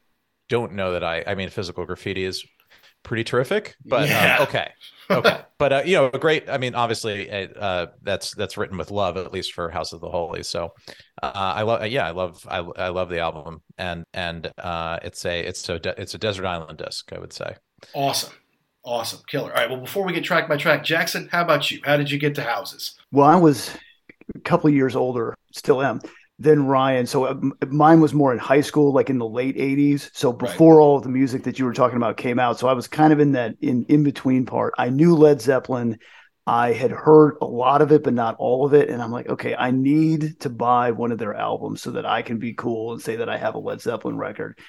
don't 0.50 0.74
know 0.74 0.94
that 0.94 1.04
I 1.04 1.24
I 1.26 1.36
mean 1.36 1.50
physical 1.50 1.86
graffiti 1.86 2.26
is 2.26 2.46
pretty 3.04 3.24
terrific. 3.24 3.76
But 3.86 4.04
um, 4.04 4.10
yeah. 4.10 4.38
um, 4.38 4.44
okay, 4.44 4.72
okay, 5.10 5.42
but 5.58 5.74
uh, 5.74 5.82
you 5.86 5.96
know, 5.98 6.10
a 6.12 6.18
great. 6.18 6.50
I 6.50 6.58
mean, 6.58 6.74
obviously, 6.74 7.30
uh, 7.30 7.88
that's 8.02 8.34
that's 8.34 8.58
written 8.58 8.78
with 8.78 8.90
love, 8.90 9.18
at 9.18 9.32
least 9.32 9.54
for 9.54 9.70
House 9.70 9.94
of 9.94 10.02
the 10.02 10.10
Holy. 10.10 10.44
So, 10.44 10.74
uh, 11.22 11.32
I 11.34 11.62
love, 11.62 11.86
yeah, 11.88 12.08
I 12.08 12.12
love, 12.12 12.46
I, 12.50 12.58
I 12.58 12.90
love 12.90 13.10
the 13.10 13.20
album, 13.20 13.62
and 13.78 14.04
and 14.14 14.52
uh, 14.58 15.00
it's 15.04 15.26
a 15.26 15.42
it's 15.42 15.68
a 15.70 15.80
de- 15.80 16.02
it's 16.02 16.16
a 16.16 16.18
desert 16.18 16.46
island 16.46 16.80
disc, 16.80 17.12
I 17.14 17.20
would 17.20 17.34
say. 17.34 17.56
Awesome. 17.94 18.34
Awesome, 18.86 19.22
killer. 19.28 19.50
All 19.50 19.56
right. 19.56 19.70
Well, 19.70 19.80
before 19.80 20.04
we 20.06 20.12
get 20.12 20.26
track 20.26 20.50
by 20.50 20.58
track, 20.58 20.84
Jackson, 20.84 21.30
how 21.32 21.42
about 21.42 21.72
you? 21.72 21.80
How 21.86 21.96
did 21.96 22.12
you 22.12 22.20
get 22.20 22.36
to 22.36 22.44
houses? 22.44 23.00
Well, 23.14 23.26
I 23.26 23.38
was 23.38 23.72
a 24.36 24.40
couple 24.40 24.70
years 24.70 24.94
older, 24.94 25.36
still 25.54 25.82
am, 25.82 26.02
than 26.40 26.66
Ryan. 26.66 27.06
So 27.06 27.26
uh, 27.26 27.36
mine 27.68 28.02
was 28.02 28.14
more 28.14 28.34
in 28.34 28.40
high 28.40 28.62
school, 28.62 28.94
like 28.94 29.10
in 29.10 29.18
the 29.18 29.28
late 29.28 29.56
'80s. 29.56 30.10
So 30.14 30.34
before 30.34 30.78
right. 30.78 30.84
all 30.84 30.98
of 30.98 31.04
the 31.04 31.10
music 31.10 31.44
that 31.44 31.60
you 31.60 31.66
were 31.66 31.74
talking 31.74 31.98
about 31.98 32.18
came 32.18 32.40
out. 32.40 32.60
So 32.60 32.68
I 32.68 32.74
was 32.74 32.88
kind 32.88 33.14
of 33.14 33.20
in 33.20 33.34
that 33.34 33.56
in 33.62 33.86
in 33.86 34.04
between 34.04 34.46
part. 34.46 34.74
I 34.78 34.90
knew 34.90 35.16
Led 35.16 35.42
Zeppelin. 35.42 36.00
I 36.46 36.74
had 36.74 36.92
heard 36.92 37.38
a 37.42 37.46
lot 37.46 37.82
of 37.82 37.92
it, 37.94 38.04
but 38.04 38.14
not 38.14 38.36
all 38.38 38.66
of 38.66 38.74
it. 38.74 38.90
And 38.90 39.02
I'm 39.02 39.12
like, 39.12 39.30
okay, 39.30 39.56
I 39.56 39.72
need 39.72 40.42
to 40.42 40.50
buy 40.50 40.92
one 40.92 41.14
of 41.14 41.18
their 41.18 41.34
albums 41.34 41.82
so 41.82 41.92
that 41.92 42.06
I 42.06 42.22
can 42.22 42.38
be 42.38 42.54
cool 42.54 42.92
and 42.92 43.02
say 43.02 43.18
that 43.18 43.30
I 43.30 43.38
have 43.38 43.56
a 43.56 43.60
Led 43.60 43.80
Zeppelin 43.80 44.18
record. 44.18 44.60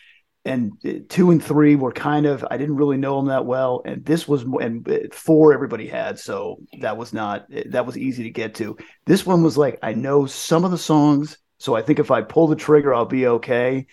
And 0.45 0.73
uh, 0.87 1.01
two 1.09 1.33
and 1.33 1.43
three 1.43 1.75
were 1.75 1.91
kind 1.91 2.27
of, 2.27 2.47
I 2.49 2.59
didn't 2.59 2.77
really 2.77 2.99
know 2.99 3.17
them 3.17 3.27
that 3.27 3.47
well. 3.47 3.83
And 3.85 4.05
this 4.05 4.29
was, 4.29 4.43
and 4.43 4.89
uh, 4.89 4.99
four 5.11 5.53
everybody 5.53 5.89
had. 5.89 6.21
So 6.21 6.59
that 6.81 6.97
was 6.97 7.13
not, 7.13 7.47
that 7.71 7.87
was 7.87 7.99
easy 7.99 8.25
to 8.25 8.31
get 8.31 8.55
to. 8.57 8.77
This 9.07 9.27
one 9.27 9.43
was 9.43 9.59
like, 9.59 9.79
I 9.83 9.95
know 9.95 10.27
some 10.27 10.65
of 10.65 10.71
the 10.71 10.79
songs 10.79 11.39
so 11.65 11.75
I 11.75 11.81
think 11.81 11.99
if 11.99 12.11
I 12.11 12.21
pull 12.21 12.47
the 12.47 12.57
trigger, 12.57 12.93
I'll 12.93 13.07
be 13.07 13.27
okay. 13.27 13.87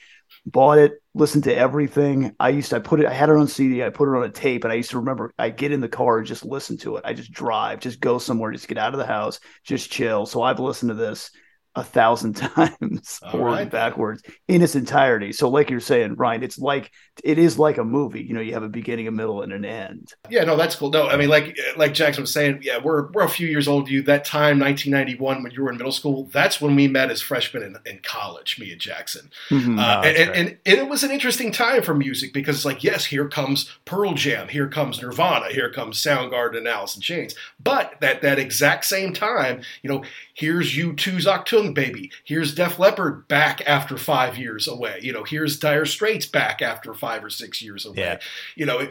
Bought 0.46 0.78
it, 0.78 1.02
listened 1.14 1.46
to 1.46 1.56
everything. 1.56 2.36
I 2.38 2.50
used 2.50 2.72
to 2.72 2.76
I 2.76 2.80
put 2.80 3.00
it, 3.00 3.06
I 3.06 3.14
had 3.14 3.30
it 3.30 3.38
on 3.38 3.48
CD, 3.48 3.82
I 3.82 3.90
put 3.90 4.10
it 4.10 4.18
on 4.18 4.26
a 4.26 4.30
tape, 4.30 4.66
and 4.66 4.74
I 4.74 4.76
used 4.76 4.90
to 4.90 5.00
remember 5.00 5.34
I 5.40 5.52
get 5.52 5.72
in 5.72 5.80
the 5.80 5.88
car 5.88 6.18
and 6.18 6.28
just 6.28 6.44
listen 6.44 6.78
to 6.80 6.98
it. 6.98 7.06
I 7.06 7.14
just 7.14 7.32
drive, 7.32 7.80
just 7.80 8.02
go 8.02 8.18
somewhere, 8.18 8.52
just 8.52 8.68
get 8.68 8.78
out 8.78 8.94
of 8.94 9.00
the 9.00 9.06
house, 9.06 9.40
just 9.64 9.90
chill. 9.90 10.26
So 10.26 10.42
I've 10.42 10.60
listened 10.60 10.90
to 10.90 10.96
this 10.96 11.32
a 11.76 11.84
thousand 11.84 12.34
times 12.36 13.20
forward 13.32 13.52
right. 13.52 13.62
and 13.62 13.72
backwards 13.72 14.24
in 14.48 14.62
its 14.62 14.76
entirety. 14.76 15.32
So, 15.32 15.50
like 15.50 15.70
you're 15.70 15.80
saying, 15.80 16.16
Ryan, 16.16 16.44
it's 16.44 16.60
like 16.60 16.92
it 17.24 17.38
is 17.38 17.58
like 17.58 17.78
a 17.78 17.84
movie. 17.84 18.22
You 18.22 18.34
know, 18.34 18.42
you 18.42 18.54
have 18.54 18.64
a 18.64 18.70
beginning, 18.70 19.08
a 19.08 19.12
middle, 19.12 19.42
and 19.42 19.54
an 19.54 19.64
end. 19.64 20.14
Yeah, 20.30 20.44
no, 20.44 20.58
that's 20.58 20.76
cool. 20.76 20.90
No, 20.90 21.08
I 21.08 21.16
mean, 21.16 21.30
like 21.30 21.58
like 21.78 21.94
Jackson 21.94 22.24
was 22.24 22.34
saying, 22.34 22.62
yeah, 22.64 22.80
we're 22.84 23.10
we're 23.12 23.24
a 23.24 23.30
few 23.30 23.48
years 23.48 23.68
old. 23.68 23.90
You 23.90 24.02
that 24.04 24.26
time, 24.26 24.60
1991, 24.60 25.44
when 25.44 25.52
you 25.52 25.64
were 25.64 25.72
in 25.72 25.78
middle 25.78 25.92
school, 25.92 26.30
that's 26.34 26.60
when 26.60 26.76
we 26.76 26.88
met 26.88 27.10
as 27.10 27.22
freshmen 27.22 27.64
in, 27.64 27.78
in 27.86 28.00
college. 28.04 28.60
Me 28.60 28.72
and 28.72 28.82
Jackson, 28.82 29.30
mm-hmm. 29.50 29.80
uh, 29.80 29.98
oh, 29.98 30.08
and, 30.08 30.18
and, 30.18 30.30
and, 30.32 30.58
and 30.66 30.80
it 30.80 30.90
was 30.90 31.04
an 31.04 31.12
interesting 31.12 31.52
time 31.52 31.84
for 31.84 31.94
music 31.94 32.34
because 32.34 32.58
it's 32.58 32.66
like, 32.66 32.84
yes, 32.84 33.06
here 33.06 33.28
comes 33.28 33.72
Pearl 33.86 34.14
Jam, 34.14 34.50
here 34.50 34.68
comes 34.68 35.02
Nirvana, 35.02 35.50
here 35.52 35.72
comes 35.72 36.02
Soundgarden 36.02 36.58
and 36.58 36.68
Alice 36.68 36.96
in 36.96 37.02
Chains. 37.02 37.36
But 37.64 37.96
that 38.02 38.22
that 38.24 38.40
exact 38.40 38.86
same 38.86 39.14
time, 39.14 39.62
you 39.84 39.90
know, 39.90 40.04
here's 40.34 40.76
U2's 40.76 41.26
Achtung 41.26 41.74
Baby, 41.74 42.12
here's 42.24 42.56
Def 42.56 42.80
Leppard 42.80 43.28
back 43.28 43.62
after 43.68 43.98
five 43.98 44.38
years 44.38 44.68
away. 44.68 45.00
You 45.02 45.14
know, 45.14 45.24
here's 45.24 45.60
Dire 45.60 45.86
Straits 45.86 46.26
back 46.26 46.62
after 46.62 46.94
five 46.94 47.24
or 47.24 47.30
six 47.30 47.62
years 47.62 47.86
away. 47.86 47.98
Yeah. 47.98 48.20
You 48.56 48.66
know, 48.66 48.88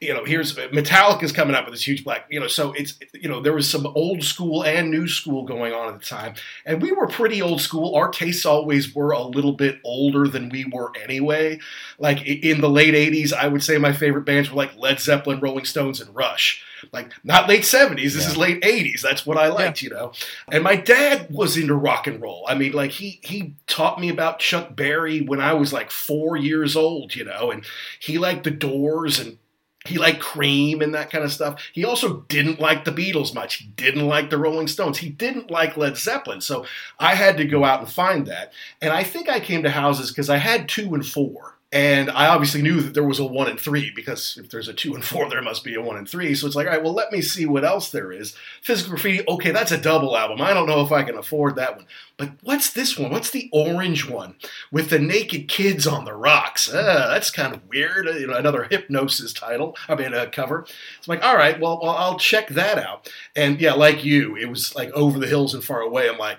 you 0.00 0.14
know, 0.14 0.24
here's 0.24 0.54
Metallica's 0.54 1.32
coming 1.32 1.54
up 1.54 1.64
with 1.64 1.74
this 1.74 1.86
huge 1.86 2.04
black. 2.04 2.26
You 2.30 2.40
know, 2.40 2.46
so 2.46 2.72
it's 2.72 2.98
you 3.12 3.28
know 3.28 3.40
there 3.40 3.52
was 3.52 3.68
some 3.68 3.86
old 3.86 4.22
school 4.22 4.64
and 4.64 4.90
new 4.90 5.08
school 5.08 5.44
going 5.44 5.72
on 5.72 5.94
at 5.94 6.00
the 6.00 6.06
time, 6.06 6.34
and 6.64 6.80
we 6.82 6.92
were 6.92 7.06
pretty 7.06 7.42
old 7.42 7.60
school. 7.60 7.94
Our 7.94 8.08
tastes 8.08 8.46
always 8.46 8.94
were 8.94 9.12
a 9.12 9.22
little 9.22 9.52
bit 9.52 9.80
older 9.84 10.28
than 10.28 10.48
we 10.48 10.64
were 10.64 10.92
anyway. 11.02 11.58
Like 11.98 12.24
in 12.26 12.60
the 12.60 12.70
late 12.70 12.94
'80s, 12.94 13.32
I 13.32 13.48
would 13.48 13.62
say 13.62 13.78
my 13.78 13.92
favorite 13.92 14.24
bands 14.24 14.50
were 14.50 14.56
like 14.56 14.76
Led 14.76 15.00
Zeppelin, 15.00 15.40
Rolling 15.40 15.64
Stones, 15.64 16.00
and 16.00 16.14
Rush 16.14 16.62
like 16.92 17.12
not 17.24 17.48
late 17.48 17.62
70s 17.62 17.96
this 17.96 18.24
yeah. 18.24 18.28
is 18.28 18.36
late 18.36 18.62
80s 18.62 19.00
that's 19.00 19.26
what 19.26 19.38
i 19.38 19.48
liked 19.48 19.82
yeah. 19.82 19.88
you 19.88 19.94
know 19.94 20.12
and 20.50 20.62
my 20.62 20.76
dad 20.76 21.28
was 21.30 21.56
into 21.56 21.74
rock 21.74 22.06
and 22.06 22.20
roll 22.20 22.44
i 22.48 22.54
mean 22.54 22.72
like 22.72 22.92
he 22.92 23.20
he 23.22 23.54
taught 23.66 24.00
me 24.00 24.08
about 24.08 24.38
chuck 24.38 24.74
berry 24.74 25.20
when 25.20 25.40
i 25.40 25.52
was 25.52 25.72
like 25.72 25.90
four 25.90 26.36
years 26.36 26.76
old 26.76 27.14
you 27.14 27.24
know 27.24 27.50
and 27.50 27.64
he 28.00 28.18
liked 28.18 28.44
the 28.44 28.50
doors 28.50 29.18
and 29.18 29.38
he 29.86 29.98
liked 29.98 30.20
cream 30.20 30.82
and 30.82 30.94
that 30.94 31.10
kind 31.10 31.24
of 31.24 31.32
stuff. 31.32 31.62
He 31.72 31.84
also 31.84 32.20
didn't 32.28 32.60
like 32.60 32.84
the 32.84 32.90
Beatles 32.90 33.34
much. 33.34 33.56
He 33.56 33.66
didn't 33.66 34.06
like 34.06 34.30
the 34.30 34.38
Rolling 34.38 34.68
Stones. 34.68 34.98
He 34.98 35.08
didn't 35.08 35.50
like 35.50 35.76
Led 35.76 35.96
Zeppelin. 35.96 36.40
So 36.40 36.66
I 36.98 37.14
had 37.14 37.36
to 37.38 37.44
go 37.44 37.64
out 37.64 37.80
and 37.80 37.88
find 37.88 38.26
that. 38.26 38.52
And 38.80 38.92
I 38.92 39.02
think 39.04 39.28
I 39.28 39.40
came 39.40 39.62
to 39.62 39.70
houses 39.70 40.10
because 40.10 40.30
I 40.30 40.38
had 40.38 40.68
two 40.68 40.94
and 40.94 41.06
four. 41.06 41.55
And 41.76 42.08
I 42.08 42.28
obviously 42.28 42.62
knew 42.62 42.80
that 42.80 42.94
there 42.94 43.04
was 43.04 43.18
a 43.18 43.26
one 43.26 43.48
and 43.48 43.60
three 43.60 43.90
because 43.94 44.38
if 44.42 44.48
there's 44.48 44.66
a 44.66 44.72
two 44.72 44.94
and 44.94 45.04
four, 45.04 45.28
there 45.28 45.42
must 45.42 45.62
be 45.62 45.74
a 45.74 45.82
one 45.82 45.98
and 45.98 46.08
three. 46.08 46.34
So 46.34 46.46
it's 46.46 46.56
like, 46.56 46.66
all 46.66 46.72
right, 46.72 46.82
well, 46.82 46.94
let 46.94 47.12
me 47.12 47.20
see 47.20 47.44
what 47.44 47.66
else 47.66 47.90
there 47.90 48.10
is. 48.10 48.34
Physical 48.62 48.92
Graffiti, 48.92 49.28
okay, 49.28 49.50
that's 49.50 49.72
a 49.72 49.76
double 49.76 50.16
album. 50.16 50.40
I 50.40 50.54
don't 50.54 50.68
know 50.68 50.80
if 50.80 50.90
I 50.90 51.02
can 51.02 51.18
afford 51.18 51.54
that 51.56 51.76
one. 51.76 51.84
But 52.16 52.30
what's 52.42 52.72
this 52.72 52.98
one? 52.98 53.10
What's 53.10 53.28
the 53.28 53.50
orange 53.52 54.08
one 54.08 54.36
with 54.72 54.88
the 54.88 54.98
naked 54.98 55.48
kids 55.48 55.86
on 55.86 56.06
the 56.06 56.14
rocks? 56.14 56.72
Uh, 56.72 57.10
that's 57.12 57.30
kind 57.30 57.54
of 57.54 57.68
weird. 57.68 58.08
Uh, 58.08 58.12
you 58.12 58.28
know, 58.28 58.38
another 58.38 58.66
Hipgnosis 58.70 59.38
title. 59.38 59.76
I 59.86 59.96
mean, 59.96 60.14
a 60.14 60.30
cover. 60.30 60.64
It's 60.96 61.08
like, 61.08 61.22
all 61.22 61.36
right, 61.36 61.60
well, 61.60 61.78
well, 61.82 61.94
I'll 61.94 62.18
check 62.18 62.48
that 62.48 62.78
out. 62.78 63.12
And 63.36 63.60
yeah, 63.60 63.74
like 63.74 64.02
you, 64.02 64.34
it 64.34 64.48
was 64.48 64.74
like 64.74 64.90
over 64.92 65.18
the 65.18 65.26
hills 65.26 65.52
and 65.52 65.62
far 65.62 65.82
away. 65.82 66.08
I'm 66.08 66.16
like, 66.16 66.38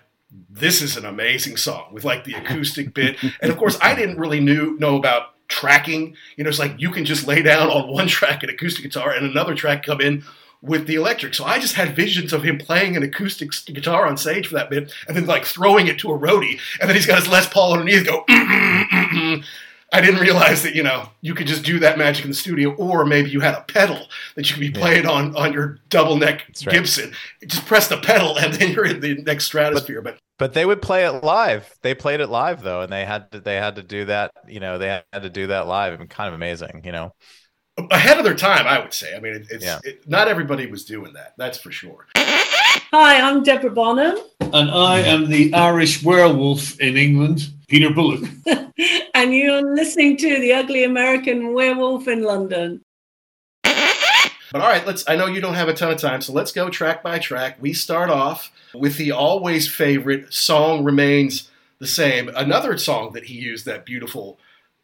this 0.50 0.82
is 0.82 0.98
an 0.98 1.06
amazing 1.06 1.58
song 1.58 1.90
with 1.92 2.04
like 2.04 2.24
the 2.24 2.34
acoustic 2.34 2.94
bit. 2.94 3.18
And 3.42 3.52
of 3.52 3.58
course, 3.58 3.78
I 3.82 3.96
didn't 3.96 4.18
really 4.18 4.40
knew 4.40 4.78
know 4.80 4.98
about 4.98 5.34
tracking. 5.48 6.16
You 6.36 6.44
know, 6.44 6.50
it's 6.50 6.60
like 6.60 6.80
you 6.80 6.92
can 6.92 7.06
just 7.06 7.28
lay 7.28 7.42
down 7.42 7.70
on 7.70 7.90
one 7.92 8.08
track 8.08 8.44
an 8.44 8.50
acoustic 8.50 8.84
guitar 8.84 9.12
and 9.12 9.26
another 9.26 9.56
track 9.56 9.84
come 9.84 10.02
in 10.02 10.24
with 10.62 10.88
the 10.88 10.96
electric. 10.96 11.34
So 11.34 11.46
I 11.46 11.60
just 11.60 11.76
had 11.76 11.96
visions 11.96 12.34
of 12.34 12.44
him 12.44 12.58
playing 12.58 12.98
an 12.98 13.04
acoustic 13.04 13.52
guitar 13.66 14.08
on 14.08 14.18
stage 14.18 14.48
for 14.48 14.56
that 14.56 14.70
bit, 14.70 14.92
and 15.08 15.16
then 15.16 15.26
like 15.26 15.46
throwing 15.46 15.88
it 15.88 16.00
to 16.00 16.12
a 16.12 16.18
roadie, 16.18 16.60
and 16.80 16.90
then 16.90 16.96
he's 16.96 17.06
got 17.06 17.20
his 17.20 17.28
Les 17.28 17.48
Paul 17.48 17.74
underneath, 17.74 18.06
go. 18.06 18.26
Mm, 18.38 18.90
mm, 18.90 19.10
mm, 19.10 19.46
I 19.94 20.02
didn't 20.02 20.20
realize 20.20 20.64
that 20.64 20.76
you 20.76 20.84
know 20.84 21.10
you 21.22 21.34
could 21.34 21.48
just 21.48 21.64
do 21.64 21.80
that 21.80 21.98
magic 21.98 22.26
in 22.26 22.32
the 22.32 22.36
studio, 22.36 22.74
or 22.76 23.06
maybe 23.06 23.30
you 23.30 23.40
had 23.40 23.56
a 23.56 23.62
pedal 23.62 24.08
that 24.36 24.50
you 24.50 24.54
could 24.54 24.62
be 24.62 24.72
playing 24.72 25.06
yeah. 25.06 25.12
on 25.12 25.36
on 25.36 25.54
your 25.54 25.80
double 25.90 26.18
neck 26.18 26.46
right. 26.66 26.74
Gibson. 26.74 27.14
Just 27.46 27.66
press 27.66 27.88
the 27.88 27.98
pedal, 27.98 28.38
and 28.38 28.54
then 28.54 28.72
you're 28.72 28.86
in 28.86 29.00
the 29.00 29.16
next 29.24 29.46
stratosphere. 29.46 30.02
But, 30.02 30.16
but 30.16 30.22
but 30.40 30.54
they 30.54 30.66
would 30.66 30.82
play 30.82 31.06
it 31.06 31.24
live. 31.24 31.74
They 31.82 31.96
played 31.96 32.20
it 32.20 32.28
live 32.28 32.62
though, 32.62 32.82
and 32.82 32.92
they 32.92 33.06
had 33.06 33.32
to 33.32 33.40
they 33.40 33.56
had 33.56 33.76
to 33.76 33.84
do 33.84 34.06
that. 34.06 34.32
You 34.48 34.60
know, 34.60 34.78
they 34.78 35.02
had 35.12 35.24
to 35.24 35.30
do 35.30 35.48
that 35.48 35.68
live. 35.68 35.94
I 35.94 35.98
mean, 35.98 36.08
kind 36.08 36.28
of 36.28 36.34
amazing. 36.34 36.82
You 36.84 36.92
know, 36.92 37.16
ahead 37.90 38.18
of 38.18 38.24
their 38.24 38.36
time, 38.36 38.68
I 38.68 38.80
would 38.80 38.94
say. 38.94 39.16
I 39.16 39.20
mean, 39.20 39.36
it, 39.36 39.48
it's 39.50 39.66
yeah. 39.66 39.80
it, 39.84 40.08
not 40.08 40.28
everybody 40.28 40.68
was 40.68 40.86
doing 40.86 41.14
that. 41.14 41.34
That's 41.38 41.58
for 41.58 41.72
sure. 41.72 42.08
Hi, 42.16 43.20
I'm 43.20 43.44
Deborah 43.44 43.72
Bonham, 43.72 44.18
and 44.42 44.70
I 44.70 45.00
am 45.00 45.30
the 45.30 45.54
Irish 45.54 46.04
werewolf 46.04 46.80
in 46.80 46.98
England. 46.98 47.50
Peter 47.68 47.90
Bullick. 47.90 48.30
and 49.14 49.34
you're 49.34 49.76
listening 49.76 50.18
to 50.18 50.40
The 50.40 50.54
Ugly 50.54 50.84
American 50.84 51.54
Werewolf 51.54 52.08
in 52.08 52.24
London. 52.24 52.82
But 54.52 54.62
all 54.62 54.70
right, 54.70 54.86
let's 54.88 55.04
I 55.10 55.18
know 55.18 55.26
you 55.26 55.42
don't 55.42 55.56
have 55.56 55.68
a 55.68 55.74
ton 55.74 55.92
of 55.92 56.00
time, 56.00 56.22
so 56.22 56.32
let's 56.32 56.54
go 56.54 56.70
track 56.70 57.04
by 57.04 57.20
track. 57.20 57.58
We 57.60 57.74
start 57.74 58.10
off 58.10 58.50
with 58.74 58.98
the 58.98 59.12
always 59.12 59.68
favorite 59.68 60.34
song 60.34 60.86
remains 60.86 61.50
the 61.80 61.88
same. 61.88 62.30
Another 62.30 62.78
song 62.78 63.12
that 63.14 63.26
he 63.26 63.34
used 63.34 63.66
that 63.66 63.86
beautiful 63.86 64.40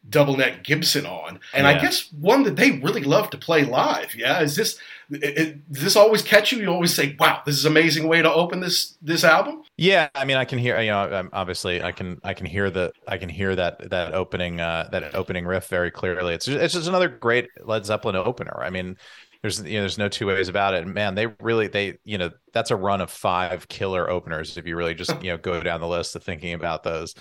double 0.08 0.36
neck 0.36 0.64
Gibson 0.64 1.06
on, 1.06 1.40
and 1.52 1.64
yeah. 1.64 1.70
I 1.70 1.78
guess 1.78 2.12
one 2.12 2.42
that 2.44 2.56
they 2.56 2.72
really 2.72 3.02
love 3.02 3.30
to 3.30 3.38
play 3.38 3.64
live. 3.64 4.14
Yeah, 4.14 4.40
is 4.40 4.56
this 4.56 4.78
it, 5.10 5.70
does 5.72 5.82
this 5.82 5.96
always 5.96 6.22
catch 6.22 6.52
you? 6.52 6.58
You 6.58 6.68
always 6.68 6.94
say, 6.94 7.16
"Wow, 7.18 7.42
this 7.44 7.56
is 7.56 7.64
an 7.64 7.72
amazing 7.72 8.08
way 8.08 8.22
to 8.22 8.32
open 8.32 8.60
this 8.60 8.96
this 9.02 9.24
album." 9.24 9.62
Yeah, 9.76 10.08
I 10.14 10.24
mean, 10.24 10.36
I 10.36 10.44
can 10.44 10.58
hear 10.58 10.80
you 10.80 10.90
know, 10.90 11.28
obviously, 11.32 11.82
I 11.82 11.92
can 11.92 12.20
I 12.24 12.34
can 12.34 12.46
hear 12.46 12.70
the 12.70 12.92
I 13.06 13.18
can 13.18 13.28
hear 13.28 13.54
that 13.56 13.90
that 13.90 14.14
opening 14.14 14.60
uh, 14.60 14.88
that 14.92 15.14
opening 15.14 15.46
riff 15.46 15.68
very 15.68 15.90
clearly. 15.90 16.34
It's 16.34 16.46
just, 16.46 16.58
it's 16.58 16.74
just 16.74 16.88
another 16.88 17.08
great 17.08 17.48
Led 17.62 17.84
Zeppelin 17.86 18.16
opener. 18.16 18.62
I 18.62 18.70
mean, 18.70 18.96
there's 19.44 19.62
you 19.62 19.74
know 19.74 19.80
there's 19.80 19.98
no 19.98 20.08
two 20.08 20.26
ways 20.26 20.48
about 20.48 20.72
it. 20.72 20.84
And 20.84 20.94
man, 20.94 21.14
they 21.14 21.26
really 21.40 21.66
they 21.66 21.98
you 22.04 22.16
know 22.16 22.30
that's 22.54 22.70
a 22.70 22.76
run 22.76 23.02
of 23.02 23.10
five 23.10 23.68
killer 23.68 24.08
openers 24.08 24.56
if 24.56 24.66
you 24.66 24.74
really 24.74 24.94
just 24.94 25.10
you 25.22 25.30
know 25.30 25.36
go 25.36 25.60
down 25.60 25.82
the 25.82 25.86
list 25.86 26.16
of 26.16 26.22
thinking 26.22 26.54
about 26.54 26.82
those 26.82 27.14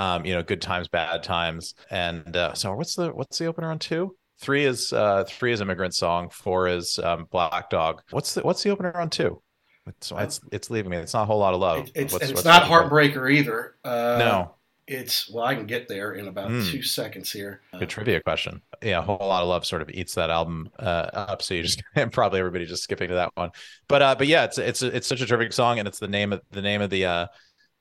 um, 0.00 0.24
you 0.24 0.34
know, 0.34 0.42
good 0.42 0.62
times, 0.62 0.88
bad 0.88 1.22
times. 1.22 1.74
And 1.90 2.36
uh, 2.36 2.54
so 2.54 2.74
what's 2.74 2.94
the 2.94 3.10
what's 3.10 3.38
the 3.38 3.46
opener 3.46 3.70
on 3.70 3.78
two? 3.78 4.16
Three 4.40 4.64
is 4.64 4.92
uh 4.92 5.24
three 5.24 5.52
is 5.52 5.60
immigrant 5.60 5.94
song, 5.94 6.28
four 6.30 6.68
is 6.68 6.98
um, 6.98 7.26
black 7.30 7.70
dog. 7.70 8.02
What's 8.10 8.34
the 8.34 8.42
what's 8.42 8.62
the 8.62 8.70
opener 8.70 8.96
on 8.96 9.10
two? 9.10 9.40
It's 9.86 10.12
it's, 10.16 10.40
it's 10.50 10.70
leaving 10.70 10.90
me. 10.90 10.96
It's 10.96 11.12
not 11.12 11.24
a 11.24 11.26
whole 11.26 11.38
lot 11.38 11.54
of 11.54 11.60
love. 11.60 11.90
It's, 11.94 12.12
what's, 12.12 12.24
it's 12.24 12.34
what's 12.34 12.44
not 12.44 12.62
heartbreaker 12.62 13.30
either. 13.30 13.76
Uh, 13.84 14.16
no, 14.18 14.54
it's 14.86 15.30
well, 15.30 15.44
I 15.44 15.54
can 15.54 15.66
get 15.66 15.88
there 15.88 16.12
in 16.12 16.28
about 16.28 16.50
mm. 16.50 16.70
two 16.70 16.82
seconds 16.82 17.32
here. 17.32 17.60
Good 17.78 17.88
trivia 17.88 18.20
question. 18.20 18.62
Yeah, 18.82 18.98
a 18.98 19.02
whole 19.02 19.18
lot 19.18 19.42
of 19.42 19.48
love 19.48 19.64
sort 19.64 19.82
of 19.82 19.90
eats 19.90 20.14
that 20.14 20.30
album 20.30 20.70
uh, 20.78 21.08
up. 21.12 21.42
So 21.42 21.54
you 21.54 21.62
just 21.62 21.82
and 21.94 22.12
probably 22.12 22.38
everybody 22.38 22.66
just 22.66 22.82
skipping 22.82 23.08
to 23.08 23.14
that 23.14 23.30
one. 23.34 23.50
But 23.88 24.02
uh, 24.02 24.14
but 24.16 24.26
yeah, 24.26 24.44
it's 24.44 24.58
it's 24.58 24.82
it's 24.82 25.06
such 25.06 25.20
a 25.20 25.26
terrific 25.26 25.52
song, 25.52 25.78
and 25.78 25.88
it's 25.88 25.98
the 25.98 26.08
name 26.08 26.32
of 26.32 26.40
the 26.50 26.62
name 26.62 26.82
of 26.82 26.90
the 26.90 27.06
uh 27.06 27.26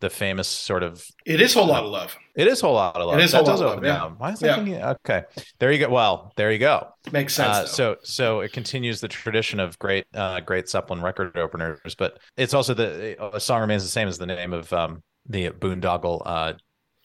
the 0.03 0.09
famous 0.09 0.49
sort 0.49 0.83
of. 0.83 1.01
It 1.25 1.39
is 1.39 1.53
whole 1.53 1.65
lot 1.65 1.85
of 1.85 1.89
love. 1.89 2.13
It 2.35 2.47
is 2.47 2.59
whole 2.59 2.73
lot 2.73 2.97
of 2.97 3.07
love. 3.07 3.19
It 3.19 3.23
is 3.23 3.31
that 3.31 3.45
whole 3.45 3.55
lot 3.55 3.77
of 3.77 3.83
love. 3.83 3.85
Yeah. 3.85 4.09
Why 4.17 4.31
is 4.33 4.39
that? 4.39 4.67
Yeah. 4.67 4.95
Okay, 5.05 5.23
there 5.59 5.71
you 5.71 5.79
go. 5.79 5.89
Well, 5.89 6.33
there 6.35 6.51
you 6.51 6.59
go. 6.59 6.89
Makes 7.13 7.35
sense. 7.35 7.55
Uh, 7.55 7.65
so 7.65 7.95
so 8.03 8.41
it 8.41 8.51
continues 8.51 8.99
the 8.99 9.07
tradition 9.07 9.61
of 9.61 9.79
great 9.79 10.05
uh, 10.13 10.41
great 10.41 10.67
Zeppelin 10.67 11.01
record 11.01 11.37
openers, 11.37 11.95
but 11.97 12.19
it's 12.35 12.53
also 12.53 12.73
the 12.73 13.15
a 13.33 13.39
song 13.39 13.61
remains 13.61 13.83
the 13.83 13.89
same 13.89 14.09
as 14.09 14.17
the 14.17 14.25
name 14.25 14.51
of 14.51 14.73
um, 14.73 15.01
the 15.25 15.51
Boondoggle 15.51 16.21
uh, 16.25 16.53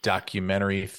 documentary 0.03 0.89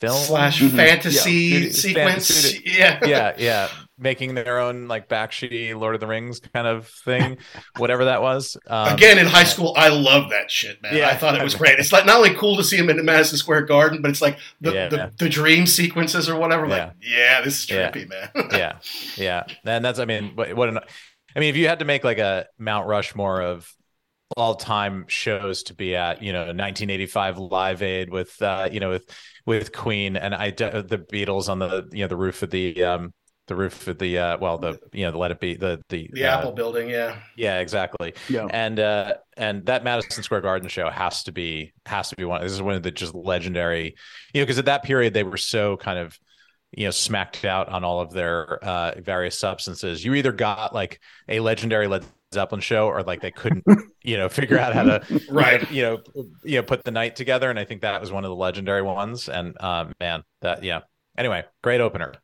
film 0.00 0.16
slash 0.16 0.60
mm-hmm. 0.60 0.76
fantasy 0.76 1.32
yeah. 1.32 1.70
sequence. 1.70 2.28
Fantasy, 2.28 2.62
yeah, 2.64 3.04
yeah, 3.04 3.34
yeah. 3.38 3.68
Making 4.00 4.34
their 4.34 4.60
own 4.60 4.86
like 4.86 5.08
Bakshi 5.08 5.78
Lord 5.78 5.94
of 5.96 6.00
the 6.00 6.06
Rings 6.06 6.40
kind 6.40 6.66
of 6.68 6.86
thing, 6.86 7.38
whatever 7.78 8.04
that 8.04 8.22
was. 8.22 8.56
Um, 8.68 8.94
Again, 8.94 9.18
in 9.18 9.26
high 9.26 9.44
school, 9.44 9.74
I 9.76 9.88
love 9.88 10.30
that 10.30 10.50
shit, 10.50 10.80
man. 10.82 10.96
Yeah, 10.96 11.08
I 11.08 11.16
thought 11.16 11.34
it 11.34 11.42
was 11.42 11.54
great. 11.56 11.80
It's 11.80 11.92
like 11.92 12.06
not 12.06 12.16
only 12.16 12.34
cool 12.34 12.56
to 12.56 12.64
see 12.64 12.76
him 12.76 12.90
in 12.90 13.04
Madison 13.04 13.38
Square 13.38 13.62
Garden, 13.62 14.00
but 14.00 14.10
it's 14.10 14.22
like 14.22 14.38
the 14.60 14.72
yeah, 14.72 14.88
the, 14.88 15.12
the, 15.18 15.28
dream 15.28 15.66
sequences 15.66 16.28
or 16.28 16.38
whatever. 16.38 16.66
Yeah. 16.68 16.84
Like, 16.84 16.92
yeah, 17.00 17.40
this 17.40 17.58
is 17.58 17.66
trippy, 17.66 18.08
man. 18.08 18.30
yeah, 18.52 18.78
yeah, 19.16 19.44
and 19.64 19.84
that's 19.84 19.98
I 19.98 20.04
mean, 20.04 20.32
what, 20.36 20.54
what 20.54 20.68
an, 20.68 20.78
I 21.34 21.40
mean, 21.40 21.50
if 21.50 21.56
you 21.56 21.66
had 21.66 21.80
to 21.80 21.84
make 21.84 22.04
like 22.04 22.18
a 22.18 22.46
Mount 22.58 22.86
Rushmore 22.86 23.42
of 23.42 23.68
all 24.36 24.54
time 24.54 25.04
shows 25.08 25.64
to 25.64 25.74
be 25.74 25.96
at, 25.96 26.22
you 26.22 26.32
know, 26.32 26.40
1985 26.40 27.38
Live 27.38 27.82
Aid 27.82 28.10
with, 28.10 28.40
uh, 28.42 28.68
you 28.70 28.80
know, 28.80 28.90
with 28.90 29.10
with 29.48 29.72
Queen 29.72 30.16
and 30.16 30.34
I 30.34 30.50
the 30.50 31.04
Beatles 31.10 31.48
on 31.48 31.58
the 31.58 31.88
you 31.90 32.04
know 32.04 32.08
the 32.08 32.16
roof 32.16 32.42
of 32.42 32.50
the 32.50 32.84
um 32.84 33.14
the 33.46 33.56
roof 33.56 33.88
of 33.88 33.98
the 33.98 34.18
uh 34.18 34.38
well 34.38 34.58
the 34.58 34.78
you 34.92 35.06
know 35.06 35.10
the 35.10 35.16
let 35.16 35.30
it 35.30 35.40
be 35.40 35.54
the 35.54 35.80
the 35.88 36.10
the 36.12 36.26
uh, 36.26 36.38
Apple 36.38 36.52
building 36.52 36.90
yeah. 36.90 37.18
Yeah 37.34 37.60
exactly. 37.60 38.12
Yeah. 38.28 38.46
And 38.50 38.78
uh 38.78 39.14
and 39.38 39.64
that 39.66 39.84
Madison 39.84 40.22
Square 40.22 40.42
Garden 40.42 40.68
show 40.68 40.90
has 40.90 41.22
to 41.24 41.32
be 41.32 41.72
has 41.86 42.10
to 42.10 42.16
be 42.16 42.26
one 42.26 42.42
this 42.42 42.52
is 42.52 42.60
one 42.60 42.74
of 42.74 42.82
the 42.82 42.90
just 42.90 43.14
legendary 43.14 43.96
you 44.34 44.40
know 44.40 44.44
because 44.44 44.58
at 44.58 44.66
that 44.66 44.82
period 44.82 45.14
they 45.14 45.24
were 45.24 45.38
so 45.38 45.78
kind 45.78 45.98
of 45.98 46.18
you 46.72 46.84
know 46.84 46.90
smacked 46.90 47.46
out 47.46 47.70
on 47.70 47.84
all 47.84 48.02
of 48.02 48.12
their 48.12 48.62
uh 48.62 49.00
various 49.00 49.38
substances. 49.38 50.04
You 50.04 50.12
either 50.14 50.32
got 50.32 50.74
like 50.74 51.00
a 51.26 51.40
legendary 51.40 51.86
Led 51.86 52.04
Zeppelin 52.32 52.60
show, 52.60 52.86
or 52.86 53.02
like 53.02 53.20
they 53.20 53.30
couldn't, 53.30 53.64
you 54.02 54.16
know, 54.16 54.28
figure 54.28 54.58
out 54.58 54.74
how 54.74 54.82
to, 54.84 55.22
right, 55.30 55.70
you 55.70 55.82
know, 55.82 55.98
you 56.44 56.56
know, 56.56 56.62
put 56.62 56.84
the 56.84 56.90
night 56.90 57.16
together. 57.16 57.50
And 57.50 57.58
I 57.58 57.64
think 57.64 57.82
that 57.82 58.00
was 58.00 58.12
one 58.12 58.24
of 58.24 58.28
the 58.28 58.36
legendary 58.36 58.82
ones. 58.82 59.28
And 59.28 59.56
uh, 59.60 59.86
man, 60.00 60.24
that 60.42 60.62
yeah. 60.62 60.80
Anyway, 61.16 61.44
great 61.62 61.80
opener. 61.80 62.14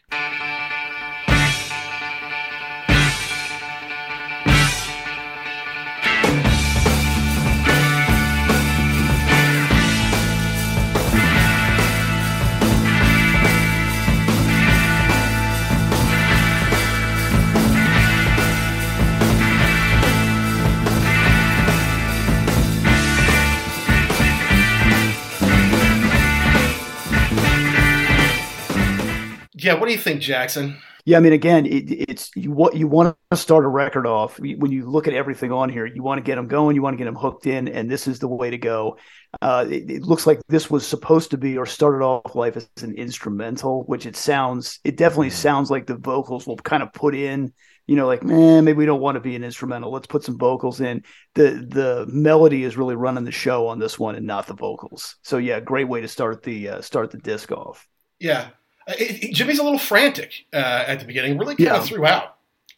Yeah, 29.64 29.74
what 29.74 29.87
do 29.87 29.92
you 29.92 29.98
think, 29.98 30.20
Jackson? 30.20 30.77
Yeah, 31.07 31.16
I 31.16 31.20
mean, 31.20 31.33
again, 31.33 31.64
it, 31.64 31.90
it's 31.90 32.31
you 32.37 32.50
what 32.50 32.77
you 32.77 32.87
want 32.87 33.16
to 33.31 33.37
start 33.37 33.64
a 33.64 33.68
record 33.68 34.07
off 34.07 34.38
when 34.38 34.70
you 34.70 34.88
look 34.88 35.09
at 35.09 35.14
everything 35.14 35.53
on 35.53 35.70
here. 35.70 35.87
You 35.87 36.03
want 36.03 36.18
to 36.18 36.22
get 36.22 36.37
them 36.37 36.48
going, 36.48 36.77
you 36.77 36.83
want 36.83 36.94
to 36.94 36.98
get 36.98 37.07
them 37.07 37.14
hooked 37.14 37.46
in, 37.46 37.68
and 37.68 37.90
this 37.90 38.07
is 38.07 38.18
the 38.18 38.29
way 38.29 38.50
to 38.50 38.59
go. 38.59 38.98
Uh, 39.40 39.64
it, 39.68 39.90
it, 39.90 40.03
looks 40.03 40.27
like 40.27 40.40
this 40.48 40.70
was 40.70 40.87
supposed 40.87 41.31
to 41.31 41.38
be 41.38 41.57
or 41.57 41.64
started 41.64 42.05
off 42.05 42.35
life 42.35 42.59
as 42.59 42.68
an 42.83 42.94
instrumental, 42.94 43.85
which 43.85 44.05
it 44.05 44.16
sounds. 44.16 44.81
It 44.85 44.98
definitely 44.98 45.29
mm-hmm. 45.29 45.37
sounds 45.37 45.70
like 45.70 45.87
the 45.87 45.96
vocals 45.96 46.46
will 46.46 46.57
kind 46.57 46.83
of 46.83 46.92
put 46.92 47.14
in. 47.14 47.55
You 47.87 47.96
know, 47.96 48.07
like 48.07 48.22
man, 48.22 48.64
maybe 48.64 48.77
we 48.77 48.87
don't 48.87 49.00
want 49.00 49.16
to 49.16 49.20
be 49.20 49.35
an 49.35 49.44
instrumental. 49.44 49.92
Let's 49.92 50.07
put 50.07 50.24
some 50.24 50.38
vocals 50.38 50.83
in. 50.83 51.05
the 51.35 51.66
The 51.68 52.07
melody 52.09 52.64
is 52.64 52.77
really 52.77 52.96
running 52.96 53.24
the 53.24 53.33
show 53.33 53.68
on 53.68 53.79
this 53.79 53.98
one, 53.98 54.14
and 54.14 54.27
not 54.27 54.46
the 54.46 54.55
vocals. 54.55 55.16
So 55.22 55.38
yeah, 55.38 55.61
great 55.61 55.88
way 55.88 56.03
to 56.03 56.09
start 56.09 56.42
the 56.42 56.68
uh, 56.68 56.81
start 56.83 57.11
the 57.11 57.18
disc 57.18 57.50
off. 57.50 57.87
Yeah, 58.18 58.48
it, 58.88 59.25
it, 59.25 59.35
Jimmy's 59.35 59.59
a 59.59 59.64
little 59.64 59.79
frantic 59.79 60.47
uh, 60.53 60.85
at 60.87 61.01
the 61.01 61.07
beginning, 61.07 61.38
really 61.38 61.57
kind 61.57 61.68
yeah. 61.68 61.77
of 61.77 61.87
throughout. 61.87 62.31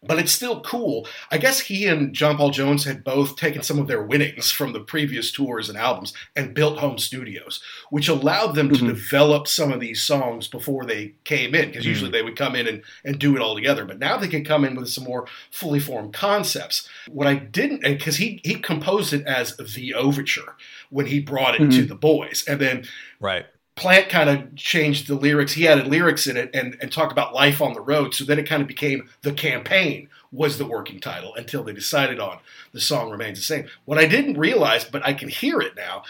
But 0.03 0.19
it's 0.19 0.31
still 0.31 0.61
cool. 0.61 1.09
I 1.33 1.39
guess 1.39 1.59
he 1.59 1.87
and 1.87 2.15
John 2.15 2.37
Paul 2.37 2.51
Jones 2.51 2.85
had 2.85 3.03
both 3.03 3.35
taken 3.35 3.63
some 3.63 3.79
of 3.79 3.89
their 3.89 4.03
winnings 4.03 4.53
from 4.53 4.73
the 4.73 4.81
previous 4.81 5.33
tours 5.33 5.69
and 5.69 5.77
albums 5.77 6.13
and 6.37 6.55
built 6.55 6.79
home 6.79 6.99
studios, 6.99 7.61
which 7.91 8.07
allowed 8.07 8.55
them 8.55 8.69
to 8.69 8.77
mm-hmm. 8.77 8.89
develop 8.89 9.49
some 9.49 9.73
of 9.73 9.81
these 9.81 10.03
songs 10.03 10.47
before 10.49 10.85
they 10.85 11.15
came 11.25 11.55
in. 11.55 11.69
Because 11.69 11.83
mm-hmm. 11.83 11.89
usually 11.89 12.11
they 12.11 12.23
would 12.23 12.37
come 12.37 12.55
in 12.55 12.69
and, 12.69 12.83
and 13.05 13.19
do 13.19 13.35
it 13.35 13.43
all 13.43 13.55
together. 13.55 13.85
But 13.85 13.99
now 13.99 14.17
they 14.17 14.29
can 14.29 14.45
come 14.45 14.65
in 14.65 14.77
with 14.77 14.91
some 14.91 15.05
more 15.05 15.27
fully 15.51 15.81
formed 15.81 16.13
concepts. 16.13 16.89
What 17.09 17.27
I 17.27 17.35
didn't, 17.35 17.81
because 17.81 18.19
he, 18.19 18.41
he 18.45 18.57
composed 18.57 19.13
it 19.13 19.27
as 19.27 19.57
the 19.57 19.95
overture 19.95 20.55
when 20.91 21.07
he 21.07 21.21
brought 21.21 21.57
it 21.57 21.63
mm-hmm. 21.63 21.71
to 21.71 21.85
the 21.85 21.97
boys. 21.97 22.45
And 22.47 22.61
then 22.61 22.85
right 23.19 23.47
Plant 23.77 24.09
kind 24.09 24.31
of 24.31 24.57
changed 24.57 25.07
the 25.07 25.15
lyrics. 25.15 25.53
He 25.53 25.69
added 25.69 25.87
lyrics 25.87 26.27
in 26.27 26.37
it 26.37 26.51
and, 26.55 26.77
and 26.81 26.91
talked 26.91 27.13
about 27.13 27.35
life 27.35 27.61
on 27.61 27.75
the 27.75 27.81
road. 27.81 28.15
So 28.15 28.25
then 28.25 28.39
it 28.39 28.49
kind 28.49 28.63
of 28.63 28.69
became 28.69 29.09
The 29.23 29.33
Campaign 29.33 30.09
was 30.33 30.59
the 30.59 30.67
working 30.67 30.99
title 30.99 31.35
until 31.35 31.63
they 31.63 31.73
decided 31.73 32.19
on 32.19 32.39
The 32.73 32.81
Song 32.81 33.11
Remains 33.11 33.39
the 33.39 33.45
Same. 33.45 33.67
What 33.85 33.99
I 33.99 34.07
didn't 34.07 34.39
realize, 34.39 34.85
but 34.85 35.05
I 35.05 35.13
can 35.13 35.29
hear 35.29 35.61
it 35.61 35.77
now, 35.77 36.05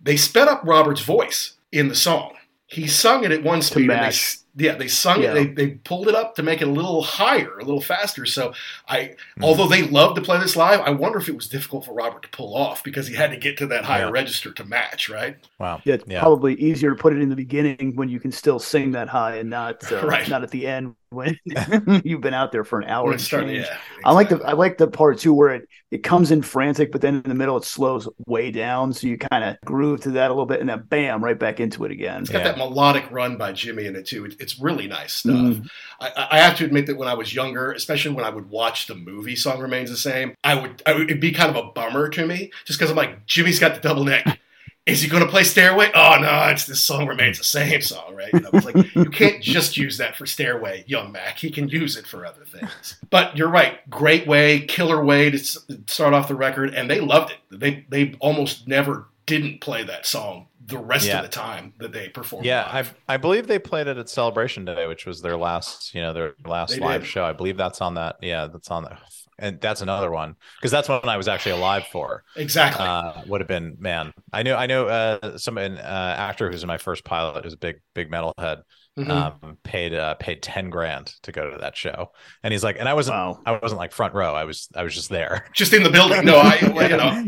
they 0.00 0.16
sped 0.16 0.48
up 0.48 0.62
Robert's 0.64 1.00
voice 1.02 1.54
in 1.72 1.88
the 1.88 1.94
song. 1.94 2.34
He 2.66 2.86
sung 2.86 3.24
it 3.24 3.30
at 3.30 3.42
one 3.42 3.62
speed. 3.62 3.90
And 3.90 3.90
they, 3.90 4.43
Yeah, 4.56 4.76
they 4.76 4.88
sung 4.88 5.22
yeah. 5.22 5.32
it. 5.32 5.34
They, 5.34 5.66
they 5.66 5.70
pulled 5.76 6.08
it 6.08 6.14
up 6.14 6.36
to 6.36 6.42
make 6.42 6.60
it 6.60 6.68
a 6.68 6.70
little 6.70 7.02
higher, 7.02 7.58
a 7.58 7.64
little 7.64 7.80
faster. 7.80 8.24
So 8.24 8.54
I, 8.88 8.98
mm-hmm. 8.98 9.44
although 9.44 9.66
they 9.66 9.82
love 9.82 10.14
to 10.14 10.22
play 10.22 10.38
this 10.38 10.54
live, 10.54 10.80
I 10.80 10.90
wonder 10.90 11.18
if 11.18 11.28
it 11.28 11.34
was 11.34 11.48
difficult 11.48 11.84
for 11.84 11.92
Robert 11.92 12.22
to 12.22 12.28
pull 12.28 12.56
off 12.56 12.84
because 12.84 13.08
he 13.08 13.14
had 13.14 13.30
to 13.30 13.36
get 13.36 13.58
to 13.58 13.66
that 13.68 13.84
higher 13.84 14.04
yeah. 14.04 14.10
register 14.10 14.52
to 14.52 14.64
match. 14.64 15.08
Right? 15.08 15.36
Wow. 15.58 15.80
Yeah, 15.84 15.94
it's 15.94 16.04
yeah. 16.06 16.20
probably 16.20 16.54
easier 16.54 16.90
to 16.90 16.96
put 16.96 17.12
it 17.12 17.20
in 17.20 17.28
the 17.28 17.36
beginning 17.36 17.92
when 17.96 18.08
you 18.08 18.20
can 18.20 18.30
still 18.32 18.58
sing 18.58 18.92
that 18.92 19.08
high 19.08 19.36
and 19.36 19.50
not 19.50 19.90
uh, 19.90 20.06
right. 20.06 20.28
not 20.28 20.42
at 20.42 20.50
the 20.50 20.66
end 20.66 20.94
when 21.14 21.38
you've 22.04 22.20
been 22.20 22.34
out 22.34 22.52
there 22.52 22.64
for 22.64 22.80
an 22.80 22.88
hour. 22.88 23.16
Started, 23.18 23.54
yeah, 23.54 23.60
exactly. 23.60 24.02
I 24.04 24.12
like 24.12 24.28
the 24.28 24.42
I 24.44 24.52
like 24.52 24.78
the 24.78 24.88
part 24.88 25.18
too 25.18 25.32
where 25.32 25.54
it, 25.54 25.68
it 25.90 25.98
comes 25.98 26.30
in 26.30 26.42
frantic, 26.42 26.92
but 26.92 27.00
then 27.00 27.16
in 27.16 27.22
the 27.22 27.34
middle 27.34 27.56
it 27.56 27.64
slows 27.64 28.08
way 28.26 28.50
down, 28.50 28.92
so 28.92 29.06
you 29.06 29.16
kind 29.16 29.44
of 29.44 29.56
groove 29.64 30.00
to 30.02 30.10
that 30.10 30.30
a 30.30 30.34
little 30.34 30.46
bit, 30.46 30.60
and 30.60 30.68
then 30.68 30.82
bam, 30.88 31.22
right 31.22 31.38
back 31.38 31.60
into 31.60 31.84
it 31.84 31.92
again. 31.92 32.22
It's 32.22 32.30
got 32.30 32.38
yeah. 32.38 32.52
that 32.52 32.58
melodic 32.58 33.10
run 33.10 33.36
by 33.36 33.52
Jimmy 33.52 33.86
in 33.86 33.96
it 33.96 34.06
too. 34.06 34.26
It, 34.26 34.36
it's 34.44 34.60
really 34.60 34.86
nice 34.86 35.14
stuff. 35.14 35.34
Mm. 35.34 35.68
I, 36.00 36.28
I, 36.32 36.38
have 36.38 36.56
to 36.58 36.64
admit 36.64 36.86
that 36.86 36.98
when 36.98 37.08
I 37.08 37.14
was 37.14 37.34
younger, 37.34 37.72
especially 37.72 38.14
when 38.14 38.24
I 38.24 38.30
would 38.30 38.50
watch 38.50 38.86
the 38.86 38.94
movie 38.94 39.34
"Song 39.34 39.58
Remains 39.58 39.90
the 39.90 39.96
Same," 39.96 40.34
I 40.44 40.54
would, 40.54 40.82
I 40.86 40.92
would 40.92 41.10
it'd 41.10 41.20
be 41.20 41.32
kind 41.32 41.50
of 41.50 41.56
a 41.56 41.72
bummer 41.72 42.08
to 42.10 42.26
me 42.26 42.52
just 42.66 42.78
because 42.78 42.90
I'm 42.90 42.96
like 42.96 43.26
Jimmy's 43.26 43.58
got 43.58 43.74
the 43.74 43.80
double 43.80 44.04
neck. 44.04 44.38
is 44.86 45.00
he 45.00 45.08
going 45.08 45.22
to 45.22 45.28
play 45.28 45.44
Stairway? 45.44 45.90
Oh 45.94 46.18
no, 46.20 46.48
it's 46.50 46.66
this 46.66 46.82
song 46.82 47.06
remains 47.06 47.38
the 47.38 47.44
same 47.44 47.80
song, 47.80 48.14
right? 48.14 48.32
And 48.32 48.46
I 48.46 48.50
was 48.50 48.66
like, 48.66 48.94
you 48.94 49.06
can't 49.06 49.42
just 49.42 49.78
use 49.78 49.96
that 49.96 50.14
for 50.14 50.26
Stairway, 50.26 50.84
young 50.86 51.10
Mac. 51.10 51.38
He 51.38 51.50
can 51.50 51.68
use 51.68 51.96
it 51.96 52.06
for 52.06 52.26
other 52.26 52.44
things. 52.44 52.96
But 53.08 53.36
you're 53.36 53.48
right, 53.48 53.88
great 53.88 54.26
way, 54.26 54.60
killer 54.60 55.02
way 55.02 55.30
to 55.30 55.38
start 55.38 56.12
off 56.12 56.28
the 56.28 56.34
record, 56.34 56.74
and 56.74 56.90
they 56.90 57.00
loved 57.00 57.32
it. 57.32 57.38
They 57.50 57.86
they 57.88 58.14
almost 58.20 58.68
never 58.68 59.06
didn't 59.26 59.60
play 59.60 59.84
that 59.84 60.06
song 60.06 60.48
the 60.66 60.78
rest 60.78 61.06
yeah. 61.06 61.18
of 61.18 61.22
the 61.22 61.30
time 61.30 61.74
that 61.78 61.92
they 61.92 62.08
performed. 62.08 62.46
Yeah, 62.46 62.62
I 62.62 63.14
I 63.14 63.16
believe 63.16 63.46
they 63.46 63.58
played 63.58 63.86
it 63.86 63.98
at 63.98 64.08
Celebration 64.08 64.64
Day, 64.64 64.86
which 64.86 65.06
was 65.06 65.20
their 65.20 65.36
last, 65.36 65.94
you 65.94 66.00
know, 66.00 66.12
their 66.12 66.34
last 66.46 66.74
they 66.74 66.80
live 66.80 67.02
did. 67.02 67.08
show. 67.08 67.24
I 67.24 67.32
believe 67.32 67.56
that's 67.56 67.80
on 67.80 67.94
that. 67.94 68.16
Yeah, 68.20 68.46
that's 68.46 68.70
on 68.70 68.84
that 68.84 69.00
and 69.38 69.60
that's 69.60 69.80
another 69.80 70.10
one 70.10 70.36
because 70.58 70.70
that's 70.70 70.88
one 70.88 71.08
I 71.08 71.16
was 71.16 71.28
actually 71.28 71.52
alive 71.52 71.86
for. 71.90 72.24
Exactly, 72.36 72.86
uh, 72.86 73.22
would 73.26 73.40
have 73.40 73.48
been 73.48 73.76
man. 73.78 74.12
I 74.32 74.42
know, 74.42 74.56
I 74.56 74.66
know, 74.66 74.86
uh, 74.86 75.38
some 75.38 75.58
an 75.58 75.78
uh, 75.78 76.14
actor 76.18 76.50
who's 76.50 76.62
in 76.62 76.68
my 76.68 76.78
first 76.78 77.04
pilot, 77.04 77.44
who's 77.44 77.54
a 77.54 77.58
big, 77.58 77.76
big 77.94 78.10
metalhead. 78.10 78.62
Mm-hmm. 78.96 79.10
Um, 79.10 79.58
paid 79.64 79.92
uh, 79.92 80.14
paid 80.14 80.40
ten 80.40 80.70
grand 80.70 81.16
to 81.22 81.32
go 81.32 81.50
to 81.50 81.58
that 81.58 81.76
show, 81.76 82.12
and 82.44 82.52
he's 82.52 82.62
like, 82.62 82.76
and 82.78 82.88
I 82.88 82.94
wasn't, 82.94 83.16
wow. 83.16 83.40
I 83.44 83.58
wasn't 83.58 83.80
like 83.80 83.90
front 83.90 84.14
row. 84.14 84.34
I 84.34 84.44
was, 84.44 84.68
I 84.76 84.84
was 84.84 84.94
just 84.94 85.08
there, 85.08 85.46
just 85.52 85.72
in 85.72 85.82
the 85.82 85.90
building. 85.90 86.24
No, 86.24 86.36
I, 86.36 86.58
you 86.62 86.96
know, 86.96 87.26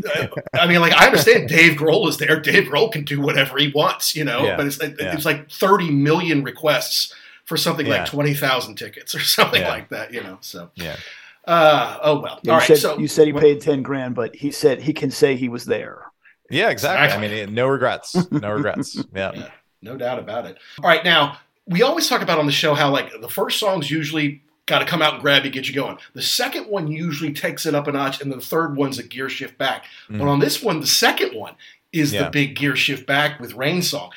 I 0.53 0.65
mean, 0.65 0.79
like 0.79 0.93
I 0.93 1.07
understand 1.07 1.49
Dave 1.49 1.77
Grohl 1.77 2.07
is 2.07 2.19
there. 2.19 2.39
Dave 2.39 2.69
Grohl 2.69 2.89
can 2.89 3.03
do 3.03 3.19
whatever 3.19 3.57
he 3.57 3.69
wants, 3.75 4.15
you 4.15 4.23
know, 4.23 4.45
yeah. 4.45 4.55
but 4.55 4.65
it's 4.65 4.81
yeah. 4.81 5.13
it's 5.13 5.25
like 5.25 5.51
thirty 5.51 5.91
million 5.91 6.41
requests 6.41 7.13
for 7.43 7.57
something 7.57 7.85
yeah. 7.85 7.97
like 7.97 8.05
twenty 8.05 8.33
thousand 8.33 8.75
tickets 8.75 9.13
or 9.13 9.19
something 9.19 9.63
like 9.63 9.89
that, 9.89 10.13
you 10.13 10.23
know. 10.23 10.37
So 10.39 10.71
yeah. 10.75 10.95
Uh, 11.43 11.99
oh 12.01 12.21
well. 12.21 12.39
Yeah, 12.43 12.53
All 12.53 12.59
right. 12.59 12.67
Said, 12.67 12.77
so 12.77 12.97
you 12.97 13.09
said 13.09 13.27
he 13.27 13.33
paid 13.33 13.59
ten 13.59 13.83
grand, 13.83 14.15
but 14.15 14.33
he 14.33 14.51
said 14.51 14.81
he 14.81 14.93
can 14.93 15.11
say 15.11 15.35
he 15.35 15.49
was 15.49 15.65
there. 15.65 16.05
Yeah, 16.49 16.69
exactly. 16.69 17.07
exactly. 17.07 17.41
I 17.41 17.45
mean, 17.45 17.55
no 17.55 17.67
regrets. 17.67 18.15
No 18.31 18.53
regrets. 18.53 18.95
Yeah. 19.13 19.33
yeah. 19.35 19.49
No 19.81 19.97
doubt 19.97 20.17
about 20.17 20.45
it. 20.45 20.57
All 20.81 20.89
right, 20.89 21.03
now 21.03 21.37
we 21.67 21.81
always 21.81 22.07
talk 22.07 22.21
about 22.21 22.39
on 22.39 22.45
the 22.45 22.51
show 22.51 22.73
how 22.73 22.89
like 22.91 23.09
the 23.19 23.29
first 23.29 23.59
song's 23.59 23.91
usually 23.91 24.41
got 24.65 24.79
to 24.79 24.85
come 24.85 25.01
out 25.01 25.13
and 25.13 25.21
grab 25.21 25.45
you, 25.45 25.51
get 25.51 25.67
you 25.67 25.73
going. 25.73 25.97
The 26.13 26.21
second 26.21 26.65
one 26.65 26.87
usually 26.87 27.33
takes 27.33 27.65
it 27.65 27.73
up 27.73 27.87
a 27.87 27.91
notch, 27.91 28.21
and 28.21 28.31
the 28.31 28.41
third 28.41 28.75
one's 28.75 28.99
a 28.99 29.03
gear 29.03 29.29
shift 29.29 29.57
back. 29.57 29.85
Mm. 30.09 30.19
But 30.19 30.27
on 30.27 30.39
this 30.39 30.61
one, 30.61 30.79
the 30.79 30.87
second 30.87 31.33
one 31.33 31.55
is 31.91 32.13
yeah. 32.13 32.23
the 32.23 32.29
big 32.29 32.55
gear 32.55 32.75
shift 32.75 33.07
back 33.07 33.39
with 33.39 33.53
Rain 33.53 33.81
Song. 33.81 34.11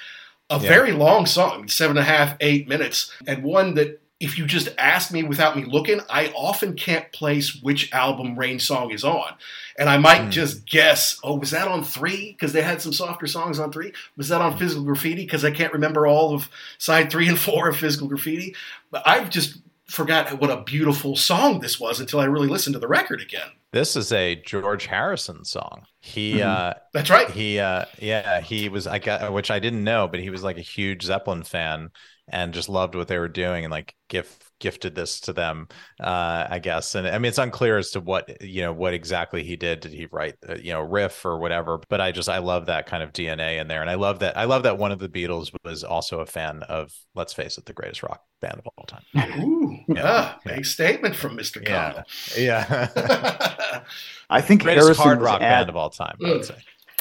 A 0.51 0.59
yeah. 0.61 0.69
very 0.69 0.93
long 0.93 1.27
song, 1.27 1.69
seven 1.69 1.97
and 1.97 2.05
a 2.05 2.11
half, 2.11 2.37
eight 2.41 2.69
minutes, 2.69 3.13
and 3.27 3.45
one 3.45 3.75
that 3.75 4.00
if 4.21 4.37
you 4.37 4.45
just 4.45 4.69
ask 4.77 5.11
me 5.11 5.23
without 5.23 5.57
me 5.57 5.65
looking, 5.65 6.01
I 6.11 6.29
often 6.37 6.77
can't 6.77 7.11
place 7.11 7.59
which 7.63 7.91
album 7.93 8.39
Rain 8.39 8.61
Song 8.61 8.91
is 8.91 9.03
on. 9.03 9.33
And 9.79 9.89
I 9.89 9.97
might 9.97 10.21
mm. 10.21 10.31
just 10.31 10.67
guess, 10.67 11.19
oh, 11.25 11.39
was 11.39 11.53
that 11.53 11.67
on 11.67 11.83
three? 11.83 12.33
Because 12.33 12.53
they 12.53 12.61
had 12.61 12.83
some 12.83 12.93
softer 12.93 13.27
songs 13.27 13.59
on 13.59 13.73
three. 13.73 13.95
Was 14.19 14.29
that 14.29 14.43
on 14.43 14.59
Physical 14.59 14.85
Graffiti? 14.85 15.25
Because 15.25 15.43
I 15.43 15.51
can't 15.51 15.73
remember 15.73 16.07
all 16.07 16.35
of 16.35 16.51
side 16.77 17.11
three 17.11 17.29
and 17.29 17.39
four 17.39 17.71
of 17.71 17.79
Physical 17.79 18.09
Graffiti. 18.09 18.55
But 18.91 19.03
I've 19.07 19.31
just 19.31 19.59
forgot 19.87 20.39
what 20.39 20.51
a 20.51 20.63
beautiful 20.63 21.17
song 21.17 21.61
this 21.61 21.81
was 21.81 21.99
until 21.99 22.21
I 22.21 22.25
really 22.25 22.47
listened 22.47 22.75
to 22.75 22.81
the 22.81 22.89
record 22.89 23.23
again. 23.23 23.49
This 23.73 23.97
is 23.97 24.13
a 24.13 24.37
George 24.37 24.87
Harrison 24.87 25.45
song. 25.45 25.87
He 26.01 26.35
mm-hmm. 26.35 26.49
uh 26.49 26.75
That's 26.93 27.11
right. 27.11 27.31
He 27.31 27.59
uh 27.59 27.87
yeah, 27.99 28.41
he 28.41 28.69
was 28.69 28.87
I 28.87 28.99
got 28.99 29.33
which 29.33 29.51
I 29.51 29.59
didn't 29.59 29.83
know, 29.83 30.09
but 30.09 30.21
he 30.21 30.31
was 30.31 30.43
like 30.43 30.59
a 30.59 30.63
huge 30.63 31.05
Zeppelin 31.05 31.43
fan 31.43 31.91
and 32.31 32.55
just 32.55 32.69
loved 32.69 32.95
what 32.95 33.09
they 33.09 33.19
were 33.19 33.29
doing 33.29 33.65
and 33.65 33.71
like 33.71 33.95
gift 34.09 34.45
gifted 34.59 34.95
this 34.95 35.21
to 35.21 35.33
them 35.33 35.67
uh 36.01 36.47
i 36.51 36.59
guess. 36.59 36.95
And 36.95 37.07
i 37.07 37.19
mean 37.19 37.29
it's 37.29 37.39
unclear 37.39 37.79
as 37.79 37.91
to 37.93 38.01
what 38.01 38.43
you 38.43 38.63
know 38.63 38.73
what 38.73 38.95
exactly 38.95 39.43
he 39.43 39.57
did. 39.57 39.81
Did 39.81 39.93
he 39.93 40.07
write 40.11 40.37
uh, 40.49 40.55
you 40.55 40.73
know 40.73 40.81
riff 40.81 41.25
or 41.25 41.39
whatever? 41.39 41.81
But 41.89 42.01
i 42.01 42.13
just 42.13 42.29
i 42.29 42.39
love 42.39 42.67
that 42.67 42.87
kind 42.87 43.03
of 43.03 43.13
dna 43.13 43.61
in 43.61 43.69
there. 43.69 43.81
And 43.81 43.91
i 43.91 43.95
love 43.95 44.21
that 44.21 44.37
i 44.37 44.45
love 44.45 44.63
that 44.65 44.79
one 44.79 44.93
of 44.93 44.99
the 44.99 45.09
beatles 45.09 45.51
was 45.65 45.85
also 45.85 46.21
a 46.21 46.27
fan 46.27 46.63
of 46.65 46.93
let's 47.15 47.33
face 47.33 47.59
it 47.59 47.67
the 47.67 47.73
greatest 47.73 48.03
rock 48.03 48.23
band 48.41 48.59
of 48.59 48.67
all 48.77 48.85
time. 48.85 49.03
Ooh, 49.43 49.79
yeah, 49.89 49.95
yeah. 50.47 50.55
big 50.55 50.65
statement 50.65 51.15
from 51.15 51.37
mr 51.37 51.67
yeah. 51.67 52.03
Yeah. 52.37 53.83
I 54.31 54.41
think 54.41 54.63
greatest 54.63 54.87
Harrison 54.87 55.03
hard 55.03 55.21
rock 55.21 55.43
at, 55.43 55.59
band 55.59 55.69
of 55.69 55.77
all 55.77 55.91
time 55.91 56.17
i 56.25 56.29
would 56.29 56.43
mm. 56.43 56.47
say 56.47 56.55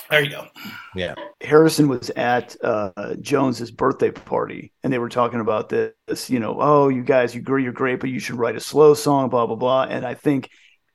there 0.10 0.24
you 0.24 0.30
go. 0.30 0.48
Yeah. 0.96 1.16
Harrison 1.42 1.88
was 1.88 2.10
at 2.12 2.56
uh, 2.64 3.16
Jones's 3.22 3.72
birthday 3.72 4.12
party, 4.12 4.72
and 4.84 4.92
they 4.92 5.00
were 5.00 5.10
talking 5.10 5.40
about 5.40 5.70
this. 5.70 6.30
You 6.30 6.40
know, 6.40 6.58
oh, 6.60 6.90
you 6.90 7.04
guys, 7.04 7.36
you 7.36 7.44
you're 7.58 7.72
great, 7.72 8.00
but 8.00 8.10
you 8.10 8.20
should 8.20 8.36
write 8.36 8.56
a 8.56 8.60
slow 8.60 8.94
song, 8.94 9.30
blah 9.30 9.46
blah 9.46 9.56
blah. 9.56 9.84
And 9.84 10.06
I 10.06 10.14
think 10.14 10.50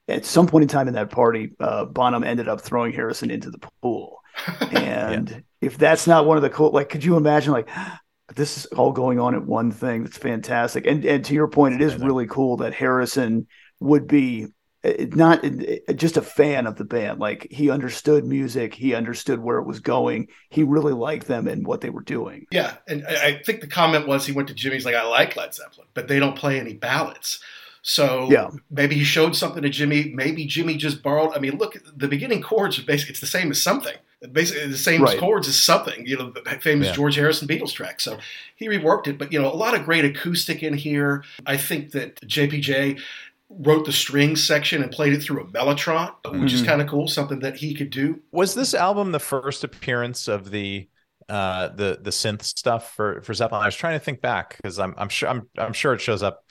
at 0.08 0.24
some 0.24 0.46
point 0.46 0.62
in 0.62 0.68
time 0.68 0.88
in 0.88 0.94
that 0.94 1.10
party, 1.10 1.52
uh, 1.60 1.84
Bonham 1.84 2.24
ended 2.24 2.48
up 2.48 2.60
throwing 2.60 2.92
Harrison 2.92 3.30
into 3.30 3.50
the 3.50 3.58
pool. 3.82 4.20
And 4.72 5.30
yeah. 5.30 5.38
if 5.60 5.78
that's 5.78 6.08
not 6.08 6.26
one 6.26 6.36
of 6.36 6.42
the 6.42 6.50
cool, 6.50 6.72
like, 6.72 6.88
could 6.88 7.04
you 7.04 7.16
imagine, 7.16 7.52
like, 7.52 7.68
this 8.34 8.58
is 8.58 8.66
all 8.66 8.90
going 8.90 9.20
on 9.20 9.34
at 9.36 9.46
one 9.46 9.70
thing? 9.70 10.02
That's 10.02 10.18
fantastic. 10.18 10.86
And 10.86 11.04
and 11.04 11.24
to 11.26 11.34
your 11.34 11.46
point, 11.46 11.76
it 11.76 11.80
is 11.80 11.94
really 11.94 12.26
cool 12.26 12.56
that 12.58 12.74
Harrison 12.74 13.46
would 13.80 14.08
be 14.08 14.48
Uh, 14.84 15.06
not 15.12 15.44
uh, 15.44 15.92
just 15.94 16.16
a 16.16 16.22
fan 16.22 16.66
of 16.66 16.76
the 16.76 16.84
band. 16.84 17.18
Like 17.18 17.46
he 17.50 17.70
understood 17.70 18.24
music, 18.24 18.74
he 18.74 18.94
understood 18.94 19.40
where 19.40 19.58
it 19.58 19.66
was 19.66 19.80
going. 19.80 20.28
He 20.50 20.62
really 20.62 20.92
liked 20.92 21.26
them 21.26 21.48
and 21.48 21.66
what 21.66 21.80
they 21.80 21.90
were 21.90 22.02
doing. 22.02 22.46
Yeah, 22.50 22.76
and 22.86 23.06
I 23.06 23.40
think 23.44 23.60
the 23.60 23.66
comment 23.66 24.06
was 24.06 24.26
he 24.26 24.32
went 24.32 24.48
to 24.48 24.54
Jimmy's 24.54 24.84
like, 24.84 24.94
I 24.94 25.06
like 25.06 25.36
Led 25.36 25.54
Zeppelin, 25.54 25.88
but 25.94 26.08
they 26.08 26.18
don't 26.18 26.36
play 26.36 26.60
any 26.60 26.74
ballads. 26.74 27.40
So 27.86 28.28
yeah. 28.30 28.48
maybe 28.70 28.94
he 28.94 29.04
showed 29.04 29.36
something 29.36 29.62
to 29.62 29.68
Jimmy. 29.68 30.10
Maybe 30.14 30.46
Jimmy 30.46 30.76
just 30.76 31.02
borrowed. 31.02 31.36
I 31.36 31.38
mean, 31.38 31.58
look, 31.58 31.76
the 31.94 32.08
beginning 32.08 32.40
chords 32.40 32.78
are 32.78 32.82
basically 32.82 33.12
it's 33.12 33.20
the 33.20 33.26
same 33.26 33.50
as 33.50 33.62
something. 33.62 33.94
Basically, 34.32 34.66
the 34.68 34.78
same 34.78 35.02
right. 35.02 35.18
chords 35.18 35.46
as 35.48 35.62
something. 35.62 36.06
You 36.06 36.16
know, 36.16 36.30
the 36.30 36.40
famous 36.62 36.88
yeah. 36.88 36.94
George 36.94 37.16
Harrison 37.16 37.46
Beatles 37.46 37.74
track. 37.74 38.00
So 38.00 38.18
he 38.56 38.68
reworked 38.68 39.06
it, 39.06 39.18
but 39.18 39.34
you 39.34 39.40
know, 39.40 39.52
a 39.52 39.54
lot 39.54 39.74
of 39.74 39.84
great 39.84 40.06
acoustic 40.06 40.62
in 40.62 40.72
here. 40.72 41.24
I 41.44 41.58
think 41.58 41.90
that 41.90 42.22
JPJ 42.22 43.02
wrote 43.48 43.84
the 43.84 43.92
strings 43.92 44.44
section 44.44 44.82
and 44.82 44.90
played 44.90 45.12
it 45.12 45.22
through 45.22 45.42
a 45.42 45.44
mellotron, 45.46 46.12
which 46.24 46.34
mm-hmm. 46.34 46.46
is 46.46 46.62
kind 46.62 46.80
of 46.80 46.88
cool, 46.88 47.06
something 47.06 47.40
that 47.40 47.56
he 47.56 47.74
could 47.74 47.90
do. 47.90 48.20
Was 48.32 48.54
this 48.54 48.74
album 48.74 49.12
the 49.12 49.20
first 49.20 49.64
appearance 49.64 50.28
of 50.28 50.50
the 50.50 50.88
uh 51.28 51.68
the 51.68 51.98
the 52.02 52.10
synth 52.10 52.42
stuff 52.42 52.94
for 52.94 53.22
for 53.22 53.34
Zeppelin? 53.34 53.62
I 53.62 53.66
was 53.66 53.76
trying 53.76 53.98
to 53.98 54.04
think 54.04 54.20
back 54.20 54.56
because 54.56 54.78
I'm 54.78 54.94
I'm 54.96 55.08
sure 55.08 55.28
I'm 55.28 55.48
I'm 55.58 55.72
sure 55.72 55.94
it 55.94 56.00
shows 56.00 56.22
up 56.22 56.44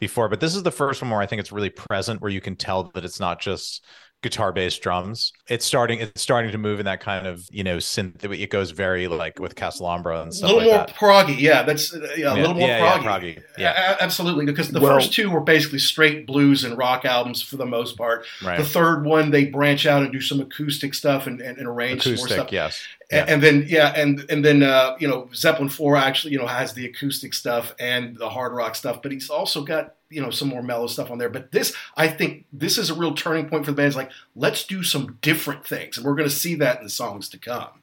before, 0.00 0.28
but 0.28 0.40
this 0.40 0.54
is 0.54 0.62
the 0.62 0.70
first 0.70 1.02
one 1.02 1.10
where 1.10 1.20
I 1.20 1.26
think 1.26 1.40
it's 1.40 1.52
really 1.52 1.70
present 1.70 2.20
where 2.20 2.30
you 2.30 2.40
can 2.40 2.56
tell 2.56 2.90
that 2.94 3.04
it's 3.04 3.20
not 3.20 3.40
just 3.40 3.84
guitar 4.22 4.52
based 4.52 4.82
drums. 4.82 5.32
It's 5.48 5.64
starting 5.64 6.00
it's 6.00 6.20
starting 6.20 6.52
to 6.52 6.58
move 6.58 6.78
in 6.78 6.86
that 6.86 7.00
kind 7.00 7.26
of, 7.26 7.48
you 7.50 7.64
know, 7.64 7.78
synth 7.78 8.22
it 8.22 8.50
goes 8.50 8.70
very 8.70 9.08
like 9.08 9.38
with 9.38 9.54
Castellambre 9.54 10.22
and 10.22 10.34
stuff. 10.34 10.50
A 10.50 10.54
little 10.54 10.70
like 10.70 10.78
more 10.78 10.86
that. 10.86 10.96
proggy, 10.96 11.40
yeah. 11.40 11.62
That's 11.62 11.94
uh, 11.94 12.06
yeah, 12.16 12.32
a 12.32 12.36
little 12.36 12.54
more 12.54 12.68
yeah, 12.68 12.80
proggy. 12.80 13.02
Yeah, 13.02 13.18
proggy. 13.18 13.42
Yeah. 13.58 13.94
A- 13.94 14.02
absolutely. 14.02 14.46
Because 14.46 14.70
the 14.70 14.80
well, 14.80 14.94
first 14.94 15.12
two 15.12 15.30
were 15.30 15.40
basically 15.40 15.78
straight 15.78 16.26
blues 16.26 16.64
and 16.64 16.76
rock 16.76 17.04
albums 17.04 17.42
for 17.42 17.56
the 17.56 17.66
most 17.66 17.96
part. 17.96 18.26
Right. 18.42 18.58
The 18.58 18.64
third 18.64 19.04
one 19.04 19.30
they 19.30 19.46
branch 19.46 19.86
out 19.86 20.02
and 20.02 20.12
do 20.12 20.20
some 20.20 20.40
acoustic 20.40 20.94
stuff 20.94 21.26
and, 21.26 21.40
and, 21.40 21.58
and 21.58 21.66
arrange 21.66 22.06
acoustic, 22.06 22.18
more 22.18 22.28
stuff. 22.28 22.52
Yes. 22.52 22.82
Yeah. 23.10 23.24
And, 23.26 23.42
then 23.42 23.64
yeah, 23.66 23.92
and 23.96 24.24
and 24.30 24.44
then 24.44 24.62
uh, 24.62 24.94
you 25.00 25.08
know 25.08 25.28
Zeppelin 25.34 25.68
Four 25.68 25.96
actually 25.96 26.32
you 26.32 26.38
know 26.38 26.46
has 26.46 26.74
the 26.74 26.86
acoustic 26.86 27.34
stuff 27.34 27.74
and 27.80 28.16
the 28.16 28.28
hard 28.28 28.52
rock 28.52 28.76
stuff, 28.76 29.02
but 29.02 29.10
he's 29.10 29.30
also 29.30 29.64
got 29.64 29.96
you 30.10 30.22
know 30.22 30.30
some 30.30 30.48
more 30.48 30.62
mellow 30.62 30.86
stuff 30.86 31.10
on 31.10 31.18
there. 31.18 31.28
But 31.28 31.50
this, 31.50 31.74
I 31.96 32.06
think, 32.06 32.46
this 32.52 32.78
is 32.78 32.88
a 32.88 32.94
real 32.94 33.14
turning 33.14 33.48
point 33.48 33.64
for 33.64 33.72
the 33.72 33.76
band. 33.76 33.88
It's 33.88 33.96
like 33.96 34.12
let's 34.36 34.64
do 34.64 34.84
some 34.84 35.18
different 35.22 35.66
things, 35.66 35.96
and 35.96 36.06
we're 36.06 36.14
going 36.14 36.28
to 36.28 36.34
see 36.34 36.54
that 36.56 36.78
in 36.78 36.84
the 36.84 36.90
songs 36.90 37.28
to 37.30 37.38
come. 37.38 37.80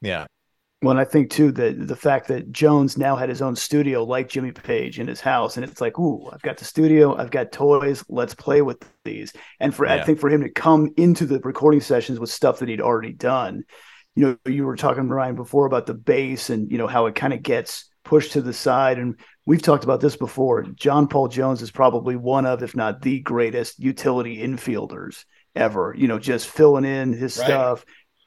Yeah. 0.00 0.26
Well, 0.82 0.92
and 0.92 1.00
I 1.00 1.04
think 1.04 1.30
too 1.30 1.52
that 1.52 1.88
the 1.88 1.96
fact 1.96 2.28
that 2.28 2.52
Jones 2.52 2.96
now 2.96 3.14
had 3.14 3.28
his 3.28 3.42
own 3.42 3.54
studio, 3.54 4.02
like 4.02 4.30
Jimmy 4.30 4.50
Page, 4.50 4.98
in 4.98 5.08
his 5.08 5.20
house, 5.20 5.56
and 5.58 5.64
it's 5.64 5.82
like, 5.82 5.98
ooh, 5.98 6.30
I've 6.32 6.40
got 6.40 6.56
the 6.56 6.64
studio, 6.64 7.14
I've 7.14 7.30
got 7.30 7.52
toys, 7.52 8.02
let's 8.08 8.34
play 8.34 8.62
with 8.62 8.82
these. 9.04 9.34
And 9.58 9.74
for 9.74 9.84
yeah. 9.84 9.96
I 9.96 10.04
think 10.04 10.18
for 10.18 10.30
him 10.30 10.40
to 10.40 10.48
come 10.48 10.90
into 10.96 11.26
the 11.26 11.38
recording 11.40 11.82
sessions 11.82 12.18
with 12.18 12.30
stuff 12.30 12.60
that 12.60 12.70
he'd 12.70 12.80
already 12.80 13.12
done, 13.12 13.64
you 14.20 14.26
know, 14.26 14.52
you 14.52 14.66
were 14.66 14.76
talking 14.76 15.08
Ryan 15.08 15.34
before 15.34 15.64
about 15.64 15.86
the 15.86 15.94
bass 15.94 16.50
and 16.50 16.70
you 16.70 16.76
know 16.76 16.86
how 16.86 17.06
it 17.06 17.14
kind 17.14 17.32
of 17.32 17.42
gets 17.42 17.88
pushed 18.04 18.32
to 18.32 18.42
the 18.42 18.52
side. 18.52 18.98
And 18.98 19.18
we've 19.46 19.62
talked 19.62 19.82
about 19.82 20.02
this 20.02 20.14
before. 20.14 20.62
John 20.62 21.08
Paul 21.08 21.28
Jones 21.28 21.62
is 21.62 21.70
probably 21.70 22.16
one 22.16 22.44
of, 22.44 22.62
if 22.62 22.76
not 22.76 23.00
the 23.00 23.20
greatest 23.20 23.78
utility 23.78 24.36
infielders 24.36 25.24
ever. 25.56 25.94
You 25.96 26.06
know, 26.06 26.18
just 26.18 26.48
filling 26.48 26.84
in 26.84 27.14
his 27.14 27.38
right. 27.38 27.46
stuff, 27.46 27.86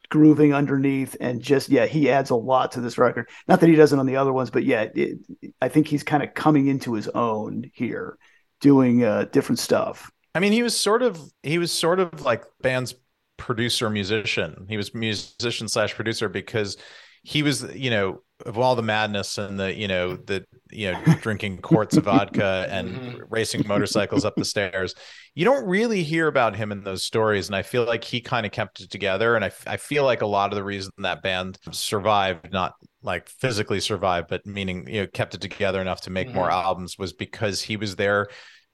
grooving 0.10 0.52
underneath, 0.52 1.16
and 1.22 1.44
just 1.44 1.70
yeah, 1.70 1.86
he 1.86 2.10
adds 2.10 2.32
a 2.32 2.36
lot 2.36 2.72
to 2.72 2.82
this 2.82 2.98
record. 2.98 3.30
Not 3.48 3.60
that 3.60 3.70
he 3.70 3.76
doesn't 3.76 4.00
on 4.00 4.08
the 4.08 4.16
other 4.16 4.34
ones, 4.34 4.50
but 4.50 4.64
yeah, 4.64 4.88
it, 4.96 5.20
I 5.62 5.70
think 5.70 5.88
he's 5.88 6.02
kind 6.02 6.24
of 6.24 6.34
coming 6.34 6.66
into 6.66 6.94
his 6.94 7.08
own 7.10 7.70
here, 7.76 8.18
doing 8.62 9.04
uh, 9.04 9.26
different 9.26 9.60
stuff. 9.60 10.10
I 10.34 10.40
mean, 10.40 10.54
he 10.54 10.64
was 10.64 10.76
sort 10.76 11.04
of 11.04 11.22
he 11.44 11.60
was 11.60 11.72
sort 11.72 12.00
of 12.00 12.22
like 12.22 12.46
band's 12.64 12.96
producer 13.38 13.90
musician. 13.90 14.66
He 14.70 14.78
was 14.78 14.94
musician 14.94 15.68
slash 15.68 15.94
producer 15.96 16.30
because 16.30 16.78
he 17.24 17.42
was 17.42 17.64
you 17.74 17.90
know 17.90 18.22
of 18.46 18.58
all 18.58 18.76
the 18.76 18.82
madness 18.82 19.38
and 19.38 19.58
the 19.58 19.74
you 19.74 19.88
know 19.88 20.16
the 20.16 20.46
you 20.70 20.92
know 20.92 21.02
drinking 21.22 21.58
quarts 21.58 21.96
of 21.96 22.04
vodka 22.04 22.68
and 22.70 22.90
mm-hmm. 22.90 23.22
racing 23.30 23.66
motorcycles 23.66 24.26
up 24.26 24.36
the 24.36 24.44
stairs 24.44 24.94
you 25.34 25.46
don't 25.46 25.66
really 25.66 26.04
hear 26.04 26.28
about 26.28 26.56
him 26.56 26.72
in 26.72 26.84
those 26.84 27.04
stories 27.04 27.48
and 27.48 27.56
i 27.56 27.62
feel 27.62 27.86
like 27.86 28.04
he 28.04 28.20
kind 28.20 28.46
of 28.46 28.52
kept 28.52 28.82
it 28.82 28.92
together 28.92 29.36
and 29.36 29.46
I, 29.46 29.52
I 29.66 29.78
feel 29.78 30.04
like 30.04 30.22
a 30.22 30.28
lot 30.28 30.52
of 30.52 30.58
the 30.58 30.64
reason 30.64 30.92
that 30.98 31.24
band 31.24 31.58
survived 31.72 32.52
not 32.52 32.74
like 33.02 33.30
physically 33.30 33.80
survived 33.80 34.28
but 34.28 34.46
meaning 34.46 34.86
you 34.88 35.02
know 35.02 35.08
kept 35.08 35.34
it 35.34 35.42
together 35.42 35.80
enough 35.80 36.02
to 36.02 36.10
make 36.10 36.28
mm-hmm. 36.28 36.38
more 36.38 36.52
albums 36.52 36.98
was 36.98 37.14
because 37.14 37.62
he 37.62 37.78
was 37.78 37.96
there 37.96 38.28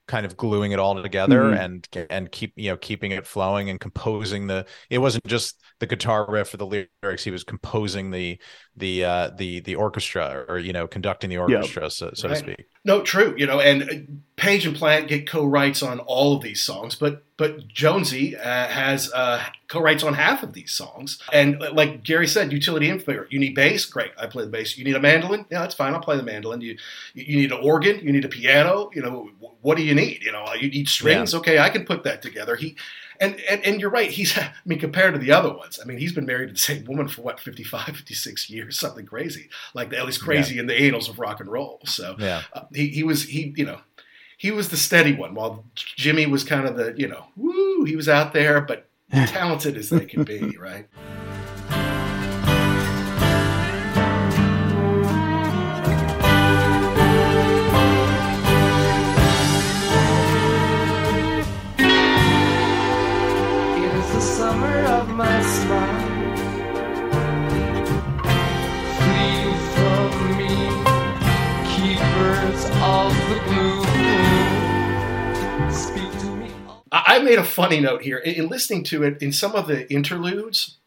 kind 0.09 0.25
of 0.25 0.35
gluing 0.35 0.71
it 0.71 0.79
all 0.79 0.99
together 1.01 1.43
mm-hmm. 1.43 1.61
and 1.61 2.07
and 2.09 2.31
keep 2.31 2.51
you 2.55 2.71
know 2.71 2.77
keeping 2.77 3.11
it 3.11 3.27
flowing 3.27 3.69
and 3.69 3.79
composing 3.79 4.47
the 4.47 4.65
it 4.89 4.97
wasn't 4.97 5.23
just 5.27 5.61
the 5.79 5.85
guitar 5.85 6.25
riff 6.27 6.51
or 6.51 6.57
the 6.57 6.65
lyrics 6.65 7.23
he 7.23 7.29
was 7.29 7.43
composing 7.43 8.09
the 8.09 8.41
the 8.79 9.03
uh 9.03 9.29
the 9.37 9.59
the 9.61 9.75
orchestra 9.75 10.45
or 10.47 10.57
you 10.57 10.73
know 10.73 10.87
conducting 10.87 11.29
the 11.29 11.37
orchestra 11.37 11.83
yep. 11.83 11.91
so, 11.91 12.11
so 12.13 12.27
right. 12.27 12.33
to 12.33 12.39
speak 12.39 12.69
no 12.83 13.01
true 13.01 13.35
you 13.37 13.45
know 13.45 13.59
and 13.59 13.83
uh, 13.83 13.93
page 14.35 14.65
and 14.65 14.75
plant 14.75 15.07
get 15.07 15.29
co-writes 15.29 15.83
on 15.83 15.99
all 16.01 16.35
of 16.35 16.41
these 16.41 16.61
songs 16.61 16.95
but 16.95 17.23
but 17.37 17.67
jonesy 17.67 18.35
uh, 18.37 18.67
has 18.67 19.11
uh 19.13 19.43
co-writes 19.67 20.03
on 20.03 20.13
half 20.13 20.43
of 20.43 20.53
these 20.53 20.71
songs 20.71 21.19
and 21.33 21.61
uh, 21.61 21.71
like 21.73 22.03
gary 22.03 22.27
said 22.27 22.51
utility 22.51 22.89
inferior 22.89 23.27
you 23.29 23.37
need 23.37 23.53
bass 23.53 23.85
great 23.85 24.11
i 24.17 24.25
play 24.25 24.43
the 24.43 24.49
bass 24.49 24.77
you 24.77 24.83
need 24.83 24.95
a 24.95 25.01
mandolin 25.01 25.45
yeah 25.51 25.59
that's 25.59 25.75
fine 25.75 25.93
i'll 25.93 25.99
play 25.99 26.17
the 26.17 26.23
mandolin 26.23 26.61
you 26.61 26.77
you 27.13 27.35
need 27.35 27.51
an 27.51 27.59
organ 27.61 27.99
you 27.99 28.11
need 28.11 28.25
a 28.25 28.29
piano 28.29 28.89
you 28.93 29.01
know 29.01 29.29
what 29.61 29.77
do 29.77 29.83
you 29.83 29.93
need 29.93 30.23
you 30.23 30.31
know 30.31 30.45
you 30.53 30.69
need 30.69 30.87
strings 30.87 31.33
yeah. 31.33 31.39
okay 31.39 31.59
i 31.59 31.69
can 31.69 31.85
put 31.85 32.03
that 32.03 32.21
together 32.21 32.55
he 32.55 32.75
and, 33.19 33.39
and 33.49 33.63
and 33.65 33.81
you're 33.81 33.89
right. 33.89 34.09
He's 34.09 34.37
I 34.37 34.51
mean 34.65 34.79
compared 34.79 35.13
to 35.13 35.19
the 35.19 35.31
other 35.31 35.53
ones. 35.53 35.79
I 35.81 35.85
mean 35.85 35.97
he's 35.97 36.13
been 36.13 36.25
married 36.25 36.47
to 36.47 36.53
the 36.53 36.59
same 36.59 36.85
woman 36.85 37.07
for 37.07 37.21
what 37.21 37.39
55, 37.39 37.85
56 37.85 38.49
years, 38.49 38.79
something 38.79 39.05
crazy. 39.05 39.49
Like 39.73 39.93
at 39.93 40.05
least 40.05 40.23
crazy 40.23 40.55
yeah. 40.55 40.61
in 40.61 40.67
the 40.67 40.75
annals 40.75 41.09
of 41.09 41.19
rock 41.19 41.39
and 41.39 41.51
roll. 41.51 41.81
So 41.85 42.15
yeah, 42.19 42.43
uh, 42.53 42.63
he 42.73 42.87
he 42.87 43.03
was 43.03 43.23
he 43.23 43.53
you 43.55 43.65
know 43.65 43.79
he 44.37 44.51
was 44.51 44.69
the 44.69 44.77
steady 44.77 45.13
one 45.13 45.35
while 45.35 45.65
Jimmy 45.75 46.25
was 46.25 46.43
kind 46.43 46.67
of 46.67 46.77
the 46.77 46.93
you 46.97 47.07
know 47.07 47.25
woo 47.35 47.83
he 47.83 47.95
was 47.95 48.09
out 48.09 48.33
there 48.33 48.61
but 48.61 48.89
talented 49.11 49.75
as 49.75 49.89
they 49.89 50.05
could 50.05 50.25
be 50.25 50.57
right. 50.57 50.87
I 76.91 77.19
made 77.19 77.37
a 77.37 77.43
funny 77.43 77.79
note 77.79 78.01
here. 78.01 78.17
In 78.17 78.47
listening 78.47 78.83
to 78.85 79.03
it 79.03 79.21
in 79.21 79.31
some 79.31 79.53
of 79.53 79.67
the 79.67 79.91
interludes 79.93 80.78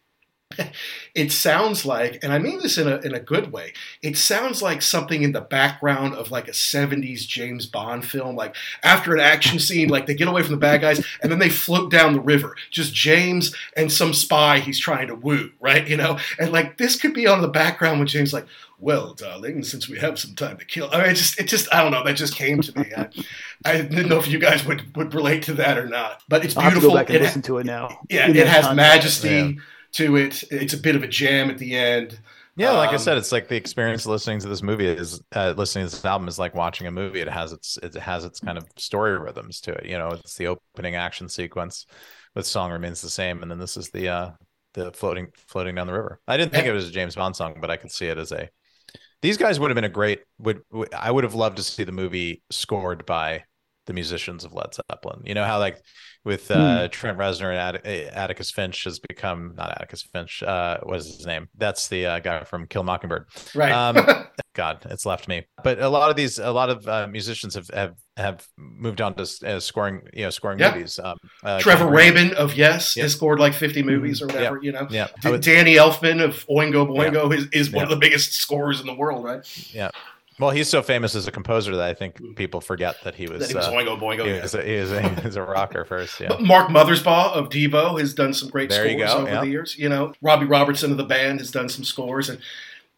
it 1.14 1.32
sounds 1.32 1.84
like, 1.84 2.22
and 2.22 2.32
I 2.32 2.38
mean 2.38 2.58
this 2.60 2.78
in 2.78 2.88
a, 2.88 2.96
in 2.98 3.14
a 3.14 3.20
good 3.20 3.52
way, 3.52 3.72
it 4.02 4.16
sounds 4.16 4.62
like 4.62 4.82
something 4.82 5.22
in 5.22 5.32
the 5.32 5.40
background 5.40 6.14
of 6.14 6.30
like 6.30 6.48
a 6.48 6.52
70s 6.52 7.26
James 7.26 7.66
Bond 7.66 8.04
film. 8.04 8.36
Like 8.36 8.56
after 8.82 9.14
an 9.14 9.20
action 9.20 9.58
scene, 9.58 9.88
like 9.88 10.06
they 10.06 10.14
get 10.14 10.28
away 10.28 10.42
from 10.42 10.52
the 10.52 10.58
bad 10.58 10.80
guys 10.80 11.04
and 11.22 11.30
then 11.30 11.38
they 11.38 11.48
float 11.48 11.90
down 11.90 12.14
the 12.14 12.20
river. 12.20 12.56
Just 12.70 12.94
James 12.94 13.54
and 13.76 13.90
some 13.90 14.14
spy 14.14 14.58
he's 14.58 14.78
trying 14.78 15.08
to 15.08 15.14
woo, 15.14 15.50
right? 15.60 15.86
You 15.86 15.96
know? 15.96 16.18
And 16.38 16.52
like 16.52 16.78
this 16.78 16.98
could 16.98 17.14
be 17.14 17.26
on 17.26 17.42
the 17.42 17.48
background 17.48 17.98
when 17.98 18.08
James 18.08 18.32
like, 18.32 18.46
well, 18.82 19.14
darling, 19.14 19.62
since 19.62 19.88
we 19.88 19.96
have 20.00 20.18
some 20.18 20.34
time 20.34 20.56
to 20.56 20.64
kill. 20.64 20.88
I 20.92 21.02
mean, 21.02 21.10
it 21.10 21.14
just, 21.14 21.38
it 21.38 21.44
just, 21.44 21.72
I 21.72 21.82
don't 21.82 21.92
know. 21.92 22.02
That 22.02 22.14
just 22.14 22.34
came 22.34 22.60
to 22.62 22.78
me. 22.80 22.86
I, 22.96 23.08
I 23.64 23.80
didn't 23.80 24.08
know 24.08 24.18
if 24.18 24.26
you 24.26 24.40
guys 24.40 24.66
would, 24.66 24.96
would 24.96 25.14
relate 25.14 25.44
to 25.44 25.54
that 25.54 25.78
or 25.78 25.86
not. 25.86 26.20
But 26.28 26.44
it's 26.44 26.54
beautiful. 26.54 26.62
I'll 26.64 26.70
have 26.70 26.82
to 26.82 26.88
go 26.88 26.94
back 26.94 27.08
and 27.10 27.16
it, 27.16 27.22
listen 27.22 27.42
to 27.42 27.58
it 27.58 27.66
now. 27.66 28.00
Yeah, 28.10 28.28
it 28.28 28.48
has 28.48 28.74
majesty. 28.74 29.28
Yeah 29.28 29.52
to 29.92 30.16
it. 30.16 30.42
It's 30.50 30.74
a 30.74 30.78
bit 30.78 30.96
of 30.96 31.02
a 31.02 31.08
jam 31.08 31.50
at 31.50 31.58
the 31.58 31.76
end. 31.76 32.18
Yeah, 32.54 32.72
like 32.72 32.90
um, 32.90 32.96
I 32.96 32.98
said, 32.98 33.16
it's 33.16 33.32
like 33.32 33.48
the 33.48 33.56
experience 33.56 34.04
listening 34.04 34.38
to 34.40 34.48
this 34.48 34.62
movie 34.62 34.86
is 34.86 35.22
uh, 35.34 35.54
listening 35.56 35.86
to 35.86 35.90
this 35.90 36.04
album 36.04 36.28
is 36.28 36.38
like 36.38 36.54
watching 36.54 36.86
a 36.86 36.90
movie. 36.90 37.20
It 37.20 37.28
has 37.28 37.52
its 37.52 37.78
it 37.82 37.94
has 37.94 38.26
its 38.26 38.40
kind 38.40 38.58
of 38.58 38.66
story 38.76 39.18
rhythms 39.18 39.60
to 39.62 39.72
it. 39.72 39.86
You 39.86 39.96
know, 39.96 40.08
it's 40.08 40.36
the 40.36 40.48
opening 40.48 40.94
action 40.94 41.28
sequence 41.30 41.86
with 42.34 42.46
song 42.46 42.70
remains 42.70 43.00
the 43.00 43.08
same, 43.08 43.40
and 43.40 43.50
then 43.50 43.58
this 43.58 43.78
is 43.78 43.88
the 43.90 44.08
uh 44.08 44.30
the 44.74 44.92
floating 44.92 45.28
floating 45.34 45.74
down 45.74 45.86
the 45.86 45.94
river. 45.94 46.20
I 46.28 46.36
didn't 46.36 46.52
think 46.52 46.66
it 46.66 46.72
was 46.72 46.88
a 46.88 46.92
James 46.92 47.14
Bond 47.14 47.36
song, 47.36 47.56
but 47.60 47.70
I 47.70 47.76
could 47.76 47.90
see 47.90 48.06
it 48.06 48.18
as 48.18 48.32
a. 48.32 48.50
These 49.22 49.38
guys 49.38 49.58
would 49.58 49.70
have 49.70 49.76
been 49.76 49.84
a 49.84 49.88
great. 49.88 50.20
Would, 50.38 50.60
would 50.72 50.92
I 50.92 51.10
would 51.10 51.24
have 51.24 51.34
loved 51.34 51.56
to 51.56 51.62
see 51.62 51.84
the 51.84 51.92
movie 51.92 52.42
scored 52.50 53.06
by 53.06 53.44
the 53.86 53.92
musicians 53.92 54.44
of 54.44 54.52
Led 54.52 54.74
Zeppelin. 54.74 55.22
You 55.24 55.34
know 55.34 55.44
how 55.44 55.58
like 55.58 55.82
with 56.24 56.50
uh, 56.50 56.82
hmm. 56.82 56.86
Trent 56.90 57.18
Reznor 57.18 57.50
and 57.50 57.76
Att- 57.76 58.14
Atticus 58.14 58.50
Finch 58.50 58.84
has 58.84 59.00
become 59.00 59.54
not 59.56 59.72
Atticus 59.72 60.02
Finch. 60.02 60.42
Uh, 60.42 60.78
what 60.82 60.98
is 60.98 61.16
his 61.16 61.26
name? 61.26 61.48
That's 61.56 61.88
the 61.88 62.06
uh, 62.06 62.18
guy 62.20 62.44
from 62.44 62.66
Kill 62.66 62.84
Mockingbird. 62.84 63.26
Right. 63.54 63.72
Um, 63.72 64.26
God, 64.54 64.86
it's 64.90 65.06
left 65.06 65.28
me. 65.28 65.46
But 65.64 65.80
a 65.80 65.88
lot 65.88 66.10
of 66.10 66.16
these, 66.16 66.38
a 66.38 66.52
lot 66.52 66.70
of 66.70 66.86
uh, 66.86 67.08
musicians 67.08 67.54
have 67.54 67.68
have 67.68 67.94
have 68.16 68.46
moved 68.56 69.00
on 69.00 69.14
to 69.14 69.22
uh, 69.46 69.58
scoring, 69.58 70.02
you 70.12 70.24
know, 70.24 70.30
scoring 70.30 70.58
yeah. 70.58 70.74
movies. 70.74 71.00
Um, 71.02 71.16
uh, 71.42 71.58
Trevor 71.58 71.88
Rabin 71.88 72.34
of 72.34 72.54
Yes 72.54 72.94
has 72.96 73.12
scored 73.12 73.40
like 73.40 73.54
fifty 73.54 73.80
mm-hmm. 73.80 73.90
movies 73.90 74.22
or 74.22 74.26
whatever. 74.26 74.60
Yeah. 74.62 74.66
You 74.66 74.72
know, 74.72 74.86
yeah. 74.90 75.08
D- 75.22 75.38
Danny 75.38 75.74
Elfman 75.76 76.22
of 76.22 76.46
Oingo 76.46 76.86
Boingo 76.86 77.34
is, 77.34 77.48
is 77.52 77.70
one 77.72 77.84
of 77.84 77.90
the 77.90 77.96
biggest 77.96 78.34
scorers 78.34 78.80
in 78.80 78.86
the 78.86 78.94
world, 78.94 79.24
right? 79.24 79.74
Yeah. 79.74 79.90
Well, 80.38 80.50
he's 80.50 80.68
so 80.68 80.82
famous 80.82 81.14
as 81.14 81.26
a 81.26 81.32
composer 81.32 81.76
that 81.76 81.88
I 81.88 81.94
think 81.94 82.18
hmm. 82.18 82.32
people 82.32 82.60
forget 82.60 82.96
that 83.04 83.14
he 83.14 83.26
was. 83.26 83.40
That 83.40 83.48
he 83.48 83.54
was 83.54 83.66
uh, 83.66 83.72
Boingo 83.72 83.98
Boingo. 83.98 84.24
He, 84.24 84.40
was 84.40 84.54
a, 84.54 84.62
he, 84.62 84.76
was 84.76 84.92
a, 84.92 85.08
he 85.08 85.26
was 85.26 85.36
a 85.36 85.42
rocker 85.42 85.84
first. 85.84 86.20
Yeah. 86.20 86.36
Mark 86.40 86.68
Mothersbaugh 86.68 87.32
of 87.32 87.48
Devo 87.48 87.98
has 88.00 88.14
done 88.14 88.32
some 88.32 88.48
great 88.48 88.70
there 88.70 88.88
scores 88.88 89.10
over 89.10 89.40
the 89.40 89.50
years. 89.50 89.76
You 89.78 89.88
know, 89.88 90.12
Robbie 90.22 90.46
Robertson 90.46 90.90
of 90.90 90.96
the 90.96 91.04
band 91.04 91.40
has 91.40 91.50
done 91.50 91.68
some 91.68 91.84
scores, 91.84 92.28
and 92.28 92.40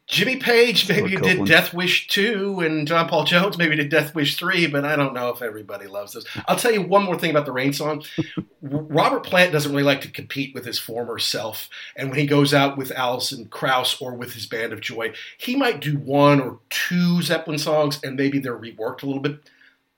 Jimmy 0.06 0.36
Page 0.36 0.86
maybe 0.88 1.16
did 1.16 1.46
Death 1.46 1.72
Wish 1.72 2.08
2 2.08 2.60
and 2.60 2.86
John 2.86 3.08
Paul 3.08 3.24
Jones 3.24 3.56
maybe 3.56 3.74
did 3.74 3.88
Death 3.88 4.14
Wish 4.14 4.36
3, 4.36 4.66
but 4.66 4.84
I 4.84 4.96
don't 4.96 5.14
know 5.14 5.30
if 5.30 5.40
everybody 5.40 5.86
loves 5.86 6.12
this. 6.12 6.26
I'll 6.46 6.56
tell 6.56 6.72
you 6.72 6.82
one 6.82 7.04
more 7.04 7.18
thing 7.18 7.30
about 7.30 7.46
the 7.46 7.52
Rain 7.52 7.72
song. 7.72 8.04
Robert 8.62 9.24
Plant 9.24 9.52
doesn't 9.52 9.72
really 9.72 9.82
like 9.82 10.02
to 10.02 10.10
compete 10.10 10.54
with 10.54 10.66
his 10.66 10.78
former 10.78 11.18
self. 11.18 11.70
And 11.96 12.10
when 12.10 12.18
he 12.18 12.26
goes 12.26 12.52
out 12.52 12.76
with 12.76 12.92
Alison 12.92 13.46
Krauss 13.46 14.00
or 14.00 14.14
with 14.14 14.34
his 14.34 14.46
Band 14.46 14.74
of 14.74 14.82
Joy, 14.82 15.14
he 15.38 15.56
might 15.56 15.80
do 15.80 15.96
one 15.96 16.40
or 16.40 16.58
two 16.68 17.22
Zeppelin 17.22 17.58
songs 17.58 17.98
and 18.04 18.14
maybe 18.14 18.38
they're 18.38 18.58
reworked 18.58 19.02
a 19.02 19.06
little 19.06 19.22
bit. 19.22 19.38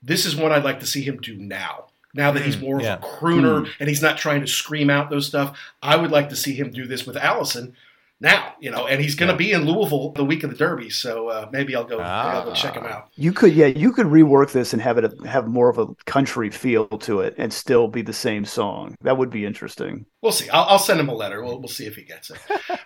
This 0.01 0.25
is 0.25 0.37
one 0.37 0.53
I'd 0.53 0.63
like 0.63 0.79
to 0.79 0.87
see 0.87 1.01
him 1.01 1.17
do 1.17 1.35
now. 1.35 1.87
Now 2.13 2.31
that 2.31 2.43
he's 2.43 2.55
hmm, 2.55 2.65
more 2.65 2.81
yeah. 2.81 2.93
of 2.93 3.03
a 3.03 3.05
crooner 3.05 3.65
mm. 3.65 3.69
and 3.79 3.89
he's 3.89 4.01
not 4.01 4.17
trying 4.17 4.41
to 4.41 4.47
scream 4.47 4.89
out 4.89 5.09
those 5.09 5.27
stuff, 5.27 5.57
I 5.83 5.97
would 5.97 6.11
like 6.11 6.29
to 6.29 6.35
see 6.35 6.53
him 6.53 6.71
do 6.71 6.87
this 6.87 7.05
with 7.05 7.17
Alison 7.17 7.75
now, 8.19 8.55
you 8.59 8.71
know, 8.71 8.87
and 8.87 8.99
he's 8.99 9.13
going 9.13 9.27
to 9.27 9.33
yeah. 9.33 9.49
be 9.49 9.51
in 9.51 9.71
Louisville 9.71 10.11
the 10.13 10.25
week 10.25 10.43
of 10.43 10.49
the 10.49 10.55
Derby, 10.55 10.89
so 10.89 11.27
uh, 11.27 11.49
maybe 11.51 11.75
I'll 11.75 11.83
go, 11.83 11.99
ah. 12.01 12.39
I'll 12.39 12.45
go 12.45 12.53
check 12.53 12.73
him 12.73 12.85
out. 12.85 13.09
You 13.15 13.31
could, 13.31 13.53
yeah, 13.53 13.67
you 13.67 13.91
could 13.91 14.07
rework 14.07 14.51
this 14.51 14.73
and 14.73 14.81
have 14.81 14.97
it 14.97 15.13
have 15.25 15.47
more 15.47 15.69
of 15.69 15.77
a 15.77 15.87
country 16.05 16.49
feel 16.49 16.87
to 16.87 17.19
it, 17.21 17.35
and 17.37 17.53
still 17.53 17.87
be 17.87 18.01
the 18.01 18.13
same 18.13 18.43
song. 18.43 18.95
That 19.01 19.17
would 19.17 19.29
be 19.29 19.45
interesting. 19.45 20.07
We'll 20.23 20.31
see. 20.31 20.49
I'll, 20.49 20.63
I'll 20.63 20.79
send 20.79 20.99
him 20.99 21.09
a 21.09 21.13
letter. 21.13 21.43
We'll, 21.43 21.59
we'll 21.59 21.67
see 21.67 21.85
if 21.85 21.95
he 21.95 22.01
gets 22.01 22.31
it. 22.31 22.39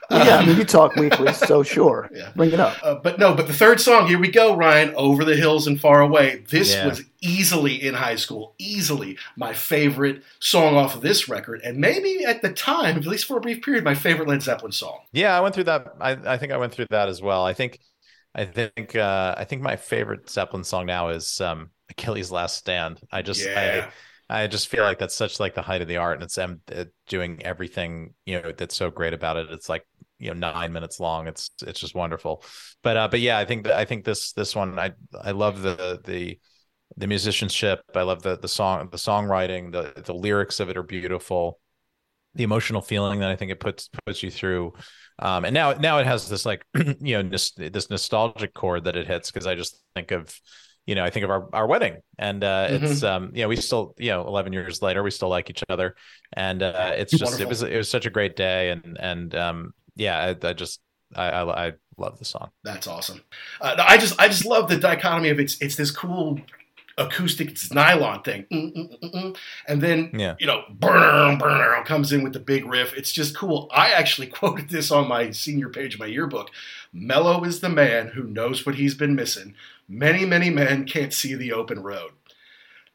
well, 0.09 0.25
yeah, 0.25 0.37
I 0.37 0.45
mean, 0.45 0.57
you 0.57 0.65
talk 0.65 0.95
weekly, 0.95 1.31
so 1.31 1.63
sure, 1.63 2.09
yeah. 2.13 2.33
bring 2.35 2.51
it 2.51 2.59
up. 2.59 2.77
Uh, 2.83 2.95
but 2.95 3.17
no, 3.17 3.33
but 3.33 3.47
the 3.47 3.53
third 3.53 3.79
song, 3.79 4.07
here 4.07 4.19
we 4.19 4.29
go, 4.29 4.57
Ryan. 4.57 4.93
Over 4.95 5.23
the 5.23 5.37
hills 5.37 5.65
and 5.65 5.79
far 5.79 6.01
away. 6.01 6.43
This 6.49 6.73
yeah. 6.73 6.87
was 6.87 7.03
easily 7.21 7.75
in 7.75 7.93
high 7.93 8.15
school, 8.15 8.55
easily 8.57 9.17
my 9.35 9.53
favorite 9.53 10.23
song 10.39 10.75
off 10.75 10.95
of 10.95 11.01
this 11.01 11.29
record, 11.29 11.61
and 11.63 11.77
maybe 11.77 12.25
at 12.25 12.41
the 12.41 12.51
time, 12.51 12.97
at 12.97 13.05
least 13.05 13.25
for 13.25 13.37
a 13.37 13.41
brief 13.41 13.63
period, 13.63 13.83
my 13.83 13.95
favorite 13.95 14.27
Led 14.27 14.41
Zeppelin 14.41 14.71
song. 14.71 14.99
Yeah, 15.13 15.37
I 15.37 15.41
went 15.41 15.55
through 15.55 15.65
that. 15.65 15.93
I, 15.99 16.11
I 16.11 16.37
think 16.37 16.51
I 16.51 16.57
went 16.57 16.73
through 16.73 16.87
that 16.89 17.09
as 17.09 17.21
well. 17.21 17.45
I 17.45 17.53
think, 17.53 17.79
I 18.33 18.45
think, 18.45 18.95
uh, 18.95 19.35
I 19.37 19.45
think 19.45 19.61
my 19.61 19.75
favorite 19.75 20.29
Zeppelin 20.29 20.63
song 20.63 20.87
now 20.87 21.09
is 21.09 21.39
um, 21.41 21.69
Achilles' 21.89 22.31
Last 22.31 22.57
Stand. 22.57 22.99
I 23.11 23.21
just, 23.21 23.45
yeah. 23.45 23.87
I, 23.87 24.43
I 24.43 24.47
just 24.47 24.69
feel 24.69 24.83
like 24.83 24.97
that's 24.97 25.15
such 25.15 25.39
like 25.39 25.55
the 25.55 25.61
height 25.61 25.81
of 25.81 25.89
the 25.89 25.97
art, 25.97 26.15
and 26.15 26.23
it's 26.23 26.37
um, 26.37 26.61
doing 27.07 27.43
everything 27.43 28.13
you 28.25 28.41
know 28.41 28.53
that's 28.53 28.75
so 28.75 28.89
great 28.89 29.13
about 29.13 29.35
it. 29.35 29.51
It's 29.51 29.67
like 29.67 29.85
you 30.19 30.33
know 30.33 30.51
nine 30.51 30.71
minutes 30.71 31.01
long. 31.01 31.27
It's 31.27 31.51
it's 31.61 31.81
just 31.81 31.95
wonderful. 31.95 32.43
But 32.81 32.95
uh, 32.95 33.07
but 33.09 33.19
yeah, 33.19 33.37
I 33.37 33.43
think 33.43 33.65
that 33.65 33.73
I 33.73 33.83
think 33.83 34.05
this 34.05 34.31
this 34.31 34.55
one 34.55 34.79
I 34.79 34.93
I 35.21 35.31
love 35.31 35.61
the 35.61 35.99
the 36.05 36.39
the 36.97 37.07
musicianship. 37.07 37.81
I 37.95 38.03
love 38.03 38.21
the 38.21 38.37
the 38.37 38.47
song 38.47 38.89
the 38.91 38.97
songwriting. 38.97 39.71
The 39.71 40.01
the 40.01 40.13
lyrics 40.13 40.59
of 40.59 40.69
it 40.69 40.77
are 40.77 40.83
beautiful. 40.83 41.59
The 42.35 42.43
emotional 42.43 42.81
feeling 42.81 43.19
that 43.19 43.29
I 43.29 43.35
think 43.35 43.51
it 43.51 43.59
puts 43.59 43.89
puts 44.05 44.23
you 44.23 44.31
through. 44.31 44.73
Um, 45.19 45.45
and 45.45 45.53
now 45.53 45.73
now 45.73 45.99
it 45.99 46.07
has 46.07 46.29
this 46.29 46.45
like 46.45 46.65
you 46.75 47.21
know 47.21 47.29
this, 47.29 47.51
this 47.51 47.89
nostalgic 47.89 48.53
chord 48.53 48.85
that 48.85 48.95
it 48.95 49.07
hits 49.07 49.31
because 49.31 49.47
I 49.47 49.55
just 49.55 49.81
think 49.95 50.11
of 50.11 50.39
you 50.85 50.95
know, 50.95 51.03
I 51.03 51.09
think 51.09 51.23
of 51.23 51.29
our, 51.29 51.47
our 51.53 51.67
wedding 51.67 51.97
and 52.17 52.43
uh, 52.43 52.67
mm-hmm. 52.69 52.85
it's, 52.85 53.03
um, 53.03 53.31
you 53.33 53.43
know, 53.43 53.47
we 53.47 53.55
still, 53.55 53.93
you 53.97 54.09
know, 54.09 54.25
11 54.25 54.51
years 54.51 54.81
later, 54.81 55.03
we 55.03 55.11
still 55.11 55.29
like 55.29 55.49
each 55.49 55.63
other 55.69 55.95
and 56.33 56.63
uh, 56.63 56.93
it's 56.95 57.11
just, 57.11 57.23
Wonderful. 57.23 57.45
it 57.45 57.49
was, 57.49 57.63
it 57.63 57.77
was 57.77 57.89
such 57.89 58.05
a 58.05 58.09
great 58.09 58.35
day. 58.35 58.71
And, 58.71 58.97
and 58.99 59.35
um, 59.35 59.73
yeah, 59.95 60.35
I, 60.43 60.47
I 60.47 60.53
just, 60.53 60.81
I, 61.15 61.29
I, 61.29 61.67
I, 61.67 61.73
love 61.97 62.17
the 62.17 62.25
song. 62.25 62.49
That's 62.63 62.87
awesome. 62.87 63.21
Uh, 63.59 63.75
I 63.77 63.97
just, 63.97 64.19
I 64.19 64.27
just 64.27 64.43
love 64.43 64.67
the 64.67 64.77
dichotomy 64.77 65.29
of 65.29 65.39
it's, 65.39 65.61
it's 65.61 65.75
this 65.75 65.91
cool 65.91 66.39
acoustic 66.97 67.51
it's 67.51 67.73
nylon 67.73 68.21
thing. 68.23 68.45
Mm, 68.51 68.75
mm, 68.75 69.13
mm, 69.13 69.37
and 69.67 69.81
then 69.81 70.11
yeah. 70.13 70.35
you 70.39 70.47
know 70.47 70.63
burn 70.69 71.37
burn 71.37 71.83
comes 71.85 72.11
in 72.11 72.23
with 72.23 72.33
the 72.33 72.39
big 72.39 72.65
riff. 72.65 72.93
It's 72.95 73.11
just 73.11 73.35
cool. 73.35 73.69
I 73.71 73.91
actually 73.91 74.27
quoted 74.39 74.69
this 74.69 74.91
on 74.91 75.07
my 75.07 75.31
senior 75.31 75.69
page 75.69 75.95
of 75.95 75.99
my 75.99 76.05
yearbook. 76.07 76.49
Mellow 76.93 77.43
is 77.43 77.61
the 77.61 77.69
man 77.69 78.09
who 78.09 78.23
knows 78.23 78.65
what 78.65 78.75
he's 78.75 78.95
been 78.95 79.15
missing. 79.15 79.55
Many 79.87 80.25
many 80.25 80.49
men 80.49 80.85
can't 80.85 81.13
see 81.13 81.35
the 81.35 81.53
open 81.53 81.83
road 81.83 82.11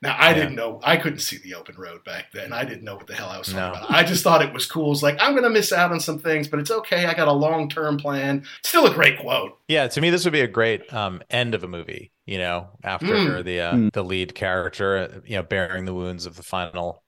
now 0.02 0.14
I 0.14 0.28
yeah. 0.28 0.34
didn't 0.34 0.54
know 0.56 0.80
I 0.84 0.96
couldn't 0.96 1.20
see 1.20 1.38
the 1.38 1.54
open 1.54 1.76
road 1.76 2.04
back 2.04 2.32
then. 2.32 2.52
I 2.52 2.64
didn't 2.64 2.84
know 2.84 2.96
what 2.96 3.06
the 3.06 3.14
hell 3.14 3.28
I 3.28 3.38
was 3.38 3.48
talking 3.48 3.60
no. 3.60 3.70
about. 3.70 3.90
I 3.90 4.04
just 4.04 4.22
thought 4.22 4.42
it 4.42 4.52
was 4.52 4.66
cool. 4.66 4.92
It's 4.92 5.02
like 5.02 5.16
I'm 5.18 5.32
going 5.32 5.44
to 5.44 5.50
miss 5.50 5.72
out 5.72 5.92
on 5.92 6.00
some 6.00 6.18
things, 6.18 6.48
but 6.48 6.60
it's 6.60 6.70
okay. 6.70 7.06
I 7.06 7.14
got 7.14 7.28
a 7.28 7.32
long 7.32 7.68
term 7.68 7.96
plan. 7.96 8.44
Still 8.62 8.86
a 8.86 8.92
great 8.92 9.18
quote. 9.18 9.58
Yeah, 9.68 9.88
to 9.88 10.00
me 10.00 10.10
this 10.10 10.24
would 10.24 10.32
be 10.32 10.42
a 10.42 10.48
great 10.48 10.92
um, 10.92 11.22
end 11.30 11.54
of 11.54 11.64
a 11.64 11.68
movie. 11.68 12.12
You 12.26 12.38
know, 12.38 12.68
after 12.82 13.06
mm. 13.06 13.44
the 13.44 13.60
uh, 13.60 13.72
mm. 13.72 13.92
the 13.92 14.04
lead 14.04 14.34
character, 14.34 15.22
you 15.24 15.36
know, 15.36 15.42
bearing 15.42 15.84
the 15.84 15.94
wounds 15.94 16.26
of 16.26 16.36
the 16.36 16.42
final 16.42 17.02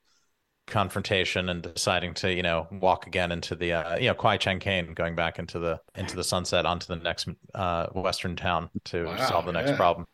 confrontation 0.68 1.48
and 1.48 1.62
deciding 1.62 2.14
to 2.14 2.32
you 2.32 2.42
know 2.42 2.68
walk 2.70 3.06
again 3.06 3.32
into 3.32 3.54
the 3.54 3.72
uh, 3.72 3.96
you 3.96 4.06
know 4.06 4.14
Kwai 4.14 4.36
Chang 4.36 4.60
Caine 4.60 4.94
going 4.94 5.14
back 5.14 5.38
into 5.38 5.58
the 5.58 5.80
into 5.94 6.14
the 6.14 6.24
sunset 6.24 6.66
onto 6.66 6.86
the 6.86 6.96
next 6.96 7.28
uh, 7.54 7.86
western 7.94 8.36
town 8.36 8.70
to 8.84 9.06
wow, 9.06 9.28
solve 9.28 9.46
the 9.46 9.52
next 9.52 9.70
yeah. 9.70 9.76
problem. 9.76 10.06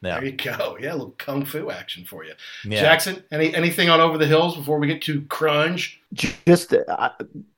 Yeah. 0.00 0.20
There 0.20 0.24
you 0.24 0.32
go. 0.32 0.76
Yeah, 0.80 0.92
a 0.92 0.94
little 0.94 1.14
kung 1.18 1.44
fu 1.44 1.70
action 1.70 2.04
for 2.04 2.24
you. 2.24 2.34
Yeah. 2.64 2.80
Jackson, 2.80 3.24
any 3.30 3.54
anything 3.54 3.88
on 3.88 4.00
Over 4.00 4.16
the 4.18 4.26
Hills 4.26 4.56
before 4.56 4.78
we 4.78 4.86
get 4.86 5.02
to 5.02 5.22
Crunge? 5.22 5.98
Just, 6.14 6.74
I, 6.88 7.10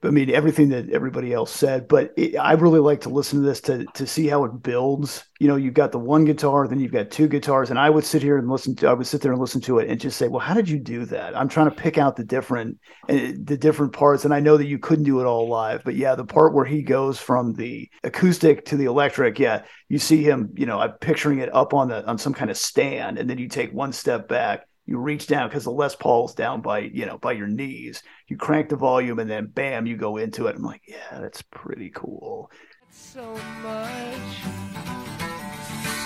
I 0.03 0.11
mean, 0.11 0.29
everything 0.29 0.71
that 0.71 0.91
everybody 0.91 1.33
else 1.33 1.53
said, 1.53 1.87
but 1.87 2.13
it, 2.17 2.37
I 2.37 2.55
really 2.55 2.81
like 2.81 3.03
to 3.03 3.09
listen 3.09 3.39
to 3.39 3.47
this 3.47 3.61
to 3.63 3.85
to 3.95 4.09
see 4.09 4.27
how 4.27 4.43
it 4.43 4.61
builds. 4.61 5.25
You 5.39 5.47
know, 5.47 5.55
you've 5.55 5.75
got 5.75 5.93
the 5.93 6.01
one 6.01 6.25
guitar, 6.25 6.67
then 6.67 6.81
you've 6.81 6.91
got 6.91 7.13
two 7.13 7.29
guitars, 7.29 7.71
and 7.71 7.79
I 7.79 7.89
would 7.89 8.05
sit 8.05 8.23
here 8.23 8.39
and 8.39 8.51
listen 8.51 8.75
to. 8.77 8.89
I 8.89 8.93
would 8.93 9.07
sit 9.07 9.21
there 9.21 9.31
and 9.31 9.41
listen 9.41 9.61
to 9.63 9.79
it 9.79 9.89
and 9.89 10.01
just 10.01 10.19
say, 10.19 10.27
"Well, 10.27 10.41
how 10.41 10.55
did 10.55 10.69
you 10.69 10.81
do 10.81 11.05
that?" 11.07 11.37
I'm 11.39 11.49
trying 11.49 11.71
to 11.71 11.77
pick 11.77 11.97
out 11.97 12.17
the 12.17 12.25
different 12.25 12.79
uh, 13.09 13.33
the 13.41 13.57
different 13.57 13.93
parts, 13.93 14.25
and 14.25 14.35
I 14.35 14.41
know 14.41 14.57
that 14.57 14.67
you 14.67 14.81
couldn't 14.81 15.05
do 15.05 15.21
it 15.21 15.27
all 15.27 15.49
live, 15.49 15.83
but 15.85 15.95
yeah, 15.95 16.17
the 16.17 16.25
part 16.25 16.53
where 16.53 16.65
he 16.65 16.83
goes 16.83 17.21
from 17.21 17.53
the 17.53 17.89
acoustic 18.03 18.65
to 18.67 18.77
the 18.77 18.87
electric, 18.87 19.39
yeah, 19.39 19.63
you 19.89 20.01
see 20.01 20.25
him. 20.25 20.53
You 20.57 20.67
know, 20.67 20.81
I'm 20.81 20.95
picturing 20.95 21.39
it 21.39 21.55
up 21.55 21.73
on 21.73 21.87
the 21.87 22.05
on 22.05 22.19
some 22.19 22.35
kind 22.35 22.51
of 22.51 22.57
stand, 22.57 23.17
and 23.17 23.31
then 23.31 23.39
you 23.39 23.47
take 23.47 23.73
one 23.73 23.93
step 23.93 24.27
back 24.27 24.67
you 24.91 24.99
reach 24.99 25.29
down 25.29 25.49
because 25.49 25.63
the 25.63 25.71
Les 25.71 25.95
Paul's 25.95 26.35
down 26.35 26.61
by 26.63 26.81
you 26.81 27.07
know 27.07 27.17
by 27.17 27.31
your 27.31 27.47
knees. 27.47 28.03
You 28.27 28.37
crank 28.37 28.69
the 28.69 28.77
volume 28.77 29.21
and 29.21 29.31
then 29.31 29.47
bam, 29.47 29.87
you 29.87 29.97
go 29.97 30.17
into 30.17 30.49
it. 30.49 30.57
I'm 30.57 30.63
like, 30.63 30.83
yeah, 30.87 31.21
that's 31.21 31.43
pretty 31.43 31.91
cool. 31.95 32.51
So 32.91 33.23
much, 33.63 34.17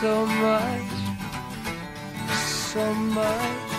so 0.01 0.27
much, 0.27 0.83
so 2.37 2.95
much. 2.95 3.74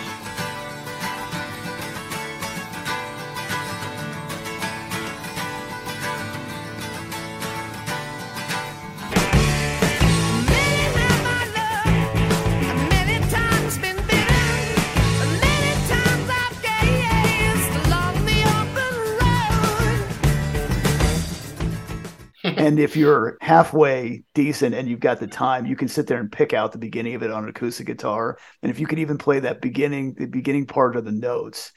and 22.57 22.79
if 22.79 22.95
you're 22.95 23.37
halfway 23.41 24.23
decent 24.35 24.75
and 24.75 24.87
you've 24.87 24.99
got 24.99 25.19
the 25.19 25.27
time, 25.27 25.65
you 25.65 25.75
can 25.75 25.87
sit 25.87 26.05
there 26.05 26.19
and 26.19 26.31
pick 26.31 26.53
out 26.53 26.71
the 26.71 26.77
beginning 26.77 27.15
of 27.15 27.23
it 27.23 27.31
on 27.31 27.43
an 27.43 27.49
acoustic 27.49 27.87
guitar. 27.87 28.37
And 28.61 28.71
if 28.71 28.79
you 28.79 28.85
could 28.85 28.99
even 28.99 29.17
play 29.17 29.39
that 29.39 29.61
beginning, 29.61 30.13
the 30.13 30.27
beginning 30.27 30.67
part 30.67 30.95
of 30.95 31.05
the 31.05 31.11
notes, 31.11 31.71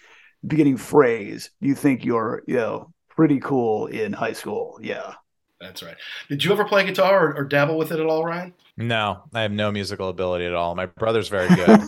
beginning 0.46 0.76
phrase, 0.76 1.50
you 1.60 1.74
think 1.74 2.04
you're, 2.04 2.42
you 2.46 2.56
know, 2.56 2.92
pretty 3.08 3.40
cool 3.40 3.86
in 3.86 4.12
high 4.12 4.34
school. 4.34 4.78
Yeah. 4.82 5.14
That's 5.58 5.82
right. 5.82 5.96
Did 6.28 6.44
you 6.44 6.52
ever 6.52 6.64
play 6.64 6.84
guitar 6.84 7.28
or, 7.28 7.36
or 7.38 7.44
dabble 7.44 7.78
with 7.78 7.90
it 7.90 7.98
at 7.98 8.06
all, 8.06 8.24
Ryan? 8.24 8.52
No, 8.76 9.22
I 9.34 9.42
have 9.42 9.50
no 9.50 9.72
musical 9.72 10.08
ability 10.08 10.44
at 10.44 10.54
all. 10.54 10.74
My 10.74 10.86
brother's 10.86 11.28
very 11.28 11.48
good. 11.54 11.80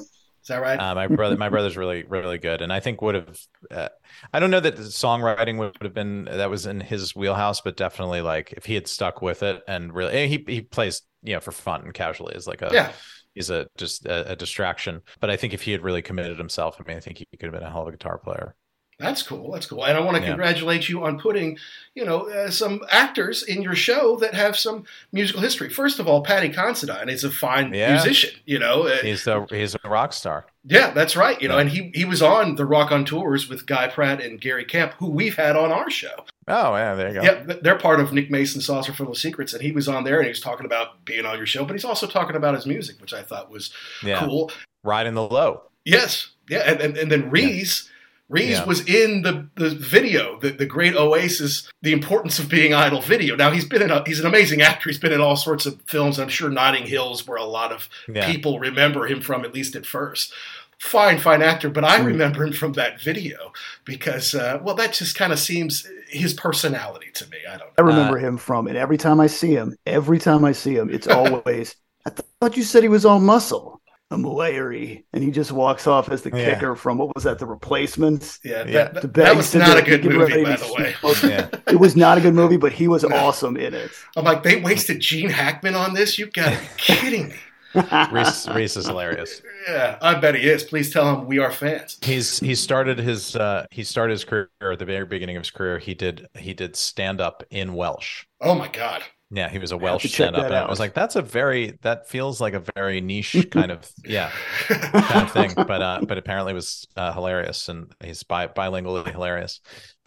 Is 0.43 0.49
that 0.49 0.63
right? 0.63 0.81
Uh, 0.81 0.95
my 0.95 1.07
brother, 1.07 1.37
my 1.37 1.49
brother's 1.49 1.77
really, 1.77 2.05
really 2.05 2.39
good, 2.39 2.63
and 2.63 2.73
I 2.73 2.81
think 2.81 3.03
would 3.03 3.15
have. 3.15 3.39
Uh, 3.71 3.89
I 4.33 4.41
don't 4.41 4.51
know 4.51 4.61
that 4.61 4.77
songwriting 4.77 5.59
would 5.59 5.77
have 5.83 5.95
been 5.95 6.25
that 6.25 6.49
was 6.49 6.67
in 6.67 6.81
his 6.81 7.15
wheelhouse, 7.15 7.61
but 7.61 7.77
definitely 7.77 8.23
like 8.23 8.53
if 8.57 8.65
he 8.65 8.75
had 8.75 8.89
stuck 8.89 9.21
with 9.21 9.43
it 9.43 9.63
and 9.69 9.93
really, 9.93 10.29
he 10.29 10.45
he 10.47 10.63
plays 10.63 11.03
you 11.23 11.35
know 11.35 11.41
for 11.41 11.53
fun 11.53 11.83
and 11.83 11.95
casually 11.95 12.35
is 12.35 12.47
like 12.47 12.63
a 12.63 12.71
yeah. 12.73 12.93
He's 13.35 13.51
a 13.51 13.69
just 13.77 14.07
a, 14.07 14.33
a 14.33 14.37
distraction, 14.37 15.03
but 15.21 15.31
I 15.31 15.37
think 15.37 15.55
if 15.55 15.63
he 15.63 15.71
had 15.73 15.83
really 15.83 16.03
committed 16.03 16.37
himself, 16.37 16.77
I 16.81 16.89
mean, 16.89 16.97
I 16.97 17.01
think 17.01 17.19
he 17.19 17.27
could 17.39 17.47
have 17.47 17.53
been 17.53 17.63
a 17.63 17.71
hell 17.71 17.83
of 17.83 17.89
a 17.89 17.93
guitar 17.93 18.19
player. 18.19 18.57
That's 19.01 19.23
cool. 19.23 19.51
That's 19.51 19.65
cool. 19.65 19.85
And 19.87 19.97
I 19.97 20.01
want 20.01 20.19
to 20.19 20.23
yeah. 20.23 20.29
congratulate 20.29 20.89
you 20.91 21.03
on 21.05 21.19
putting, 21.19 21.57
you 21.95 22.05
know, 22.05 22.29
uh, 22.29 22.51
some 22.51 22.83
actors 22.91 23.43
in 23.43 23.63
your 23.63 23.75
show 23.75 24.17
that 24.17 24.35
have 24.35 24.59
some 24.59 24.85
musical 25.11 25.41
history. 25.41 25.71
First 25.71 25.99
of 25.99 26.07
all, 26.07 26.23
Paddy 26.23 26.51
Considine 26.51 27.09
is 27.09 27.25
a 27.25 27.31
fine 27.31 27.73
yeah. 27.73 27.95
musician. 27.95 28.39
You 28.45 28.59
know, 28.59 28.87
uh, 28.87 28.99
he's 28.99 29.27
a 29.27 29.47
he's 29.49 29.75
a 29.83 29.89
rock 29.89 30.13
star. 30.13 30.45
Yeah, 30.67 30.91
that's 30.91 31.17
right. 31.17 31.41
You 31.41 31.49
know, 31.49 31.57
and 31.57 31.71
he 31.71 31.91
he 31.95 32.05
was 32.05 32.21
on 32.21 32.57
the 32.57 32.67
Rock 32.67 32.93
on 32.93 33.07
Tours 33.07 33.49
with 33.49 33.65
Guy 33.65 33.89
Pratt 33.89 34.21
and 34.21 34.39
Gary 34.39 34.67
Kemp, 34.67 34.93
who 34.99 35.09
we've 35.09 35.37
had 35.37 35.57
on 35.57 35.73
our 35.73 35.89
show. 35.89 36.27
Oh 36.47 36.77
yeah, 36.77 36.95
there 36.95 37.09
you 37.09 37.15
go. 37.15 37.23
Yeah, 37.23 37.55
they're 37.63 37.79
part 37.79 38.01
of 38.01 38.13
Nick 38.13 38.31
Mason's 38.31 38.67
Saucerful 38.67 39.09
of 39.09 39.17
Secrets, 39.17 39.55
and 39.55 39.63
he 39.63 39.73
was 39.73 39.89
on 39.89 40.05
there 40.05 40.17
and 40.17 40.27
he 40.27 40.31
was 40.31 40.41
talking 40.41 40.67
about 40.67 41.07
being 41.07 41.25
on 41.25 41.39
your 41.39 41.47
show, 41.47 41.65
but 41.65 41.73
he's 41.73 41.87
also 41.87 42.07
talking 42.07 42.37
about 42.37 42.55
his 42.55 42.67
music, 42.67 43.01
which 43.01 43.15
I 43.15 43.23
thought 43.23 43.51
was 43.51 43.73
cool. 44.19 44.51
Riding 44.85 45.15
the 45.15 45.27
low. 45.27 45.63
Yes, 45.87 46.29
yeah, 46.51 46.59
and 46.67 46.81
and, 46.83 46.99
and 46.99 47.11
then 47.11 47.31
Rhys. 47.31 47.89
Yeah 48.31 48.37
Rhys 48.41 48.51
yeah. 48.51 48.65
was 48.65 48.89
in 48.89 49.23
the, 49.23 49.49
the 49.57 49.71
video, 49.71 50.39
the, 50.39 50.51
the 50.51 50.65
great 50.65 50.95
Oasis, 50.95 51.69
The 51.83 51.93
Importance 51.93 52.39
of 52.39 52.49
Being 52.49 52.73
Idle 52.73 53.03
video. 53.03 53.35
Now, 53.35 53.51
he's 53.51 53.65
been 53.65 53.83
in 53.83 53.91
a, 53.91 54.05
he's 54.07 54.21
an 54.21 54.27
amazing 54.27 54.63
actor. 54.63 54.89
He's 54.89 55.01
been 55.01 55.13
in 55.13 55.21
all 55.21 55.37
sorts 55.37 55.67
of 55.67 55.83
films. 55.83 56.21
I'm 56.21 56.29
sure 56.29 56.49
Notting 56.49 56.87
Hills, 56.87 57.27
where 57.27 57.39
a 57.39 57.45
lot 57.45 57.73
of 57.73 57.89
yeah. 58.09 58.31
people 58.31 58.61
remember 58.61 59.07
him 59.07 59.21
from, 59.21 59.45
at 59.45 59.53
least 59.53 59.75
at 59.75 59.85
first. 59.85 60.33
Fine, 60.79 61.19
fine 61.19 61.43
actor, 61.43 61.69
but 61.69 61.85
I 61.85 61.99
remember 61.99 62.45
him 62.45 62.53
from 62.53 62.73
that 62.75 63.03
video 63.03 63.53
because, 63.85 64.35
uh, 64.35 64.61
well, 64.63 64.77
that 64.77 64.95
just 64.95 65.15
kind 65.15 65.33
of 65.33 65.39
seems 65.39 65.87
his 66.09 66.33
personality 66.33 67.09
to 67.15 67.29
me. 67.29 67.39
I 67.47 67.59
don't 67.59 67.67
know. 67.67 67.73
I 67.79 67.83
remember 67.83 68.17
uh, 68.17 68.23
him 68.23 68.39
from, 68.39 68.67
and 68.67 68.79
every 68.79 68.97
time 68.97 69.21
I 69.21 69.27
see 69.27 69.53
him, 69.53 69.77
every 69.85 70.19
time 70.19 70.45
I 70.45 70.53
see 70.53 70.77
him, 70.77 70.89
it's 70.89 71.07
always, 71.09 71.75
I 72.07 72.11
thought 72.41 72.57
you 72.57 72.63
said 72.63 72.83
he 72.83 72.89
was 72.89 73.05
all 73.05 73.21
muscle. 73.21 73.80
I'm 74.13 74.25
Larry, 74.25 75.05
and 75.13 75.23
he 75.23 75.31
just 75.31 75.53
walks 75.53 75.87
off 75.87 76.11
as 76.11 76.23
the 76.23 76.31
yeah. 76.31 76.55
kicker 76.55 76.75
from 76.75 76.99
what 76.99 77.15
was 77.15 77.23
that? 77.25 77.39
The 77.39 77.47
replacements. 77.47 78.41
Yeah, 78.43 78.65
yeah. 78.67 78.89
That, 78.89 79.15
that 79.15 79.37
was 79.37 79.55
not 79.55 79.79
a 79.79 79.83
good 79.83 80.05
movie, 80.05 80.43
by 80.43 80.57
the 80.57 80.75
way. 80.77 81.31
yeah. 81.31 81.49
It 81.69 81.79
was 81.79 81.95
not 81.95 82.19
a 82.19 82.21
good 82.21 82.35
movie, 82.35 82.57
but 82.57 82.73
he 82.73 82.89
was 82.89 83.05
no. 83.09 83.15
awesome 83.15 83.57
in 83.57 83.73
it. 83.73 83.93
I'm 84.17 84.25
like, 84.25 84.43
they 84.43 84.61
wasted 84.61 84.99
Gene 84.99 85.31
Hackman 85.31 85.77
on 85.77 85.95
this. 85.95 86.19
You've 86.19 86.33
got 86.33 86.53
to 86.53 86.59
be 86.59 86.67
kidding 86.77 87.29
me. 87.29 87.37
Rhys, 87.73 88.49
Rhys 88.49 88.77
is 88.77 88.87
hilarious. 88.87 89.43
Yeah, 89.69 89.97
I 90.03 90.17
bet 90.17 90.35
he 90.35 90.49
is. 90.49 90.65
Please 90.65 90.93
tell 90.93 91.15
him 91.15 91.27
we 91.27 91.39
are 91.39 91.53
fans. 91.53 91.99
He's 92.03 92.41
he 92.41 92.57
started 92.57 92.99
his 92.99 93.37
uh, 93.37 93.65
he 93.71 93.85
started 93.85 94.15
his 94.15 94.25
career 94.25 94.49
at 94.61 94.81
the 94.81 94.85
very 94.85 95.07
beginning 95.07 95.37
of 95.37 95.43
his 95.43 95.53
career. 95.53 95.79
He 95.79 95.95
did 95.95 96.27
he 96.37 96.53
did 96.53 96.75
stand 96.75 97.21
up 97.21 97.45
in 97.49 97.75
Welsh. 97.75 98.25
Oh 98.41 98.57
my 98.57 98.67
god! 98.67 99.05
Yeah, 99.33 99.49
he 99.49 99.59
was 99.59 99.71
a 99.71 99.77
Welsh 99.77 100.13
stand 100.13 100.35
up. 100.35 100.47
And 100.47 100.55
I 100.55 100.69
was 100.69 100.81
like, 100.81 100.93
that's 100.93 101.15
a 101.15 101.23
very 101.23 101.79
that 101.83 102.09
feels 102.09 102.41
like 102.41 102.55
a 102.55 102.63
very 102.75 103.01
niche 103.01 103.47
kind 103.51 103.71
of 103.71 103.89
yeah 104.05 104.31
kind 104.67 105.23
of 105.23 105.31
thing. 105.33 105.53
But 105.55 105.83
uh 105.83 106.01
but 106.07 106.19
apparently 106.19 106.53
was 106.53 106.87
uh, 106.97 107.13
hilarious 107.13 107.69
and 107.69 107.93
he's 108.03 108.25
bi- 108.25 108.49
bilingually 108.49 109.11
hilarious. 109.11 109.61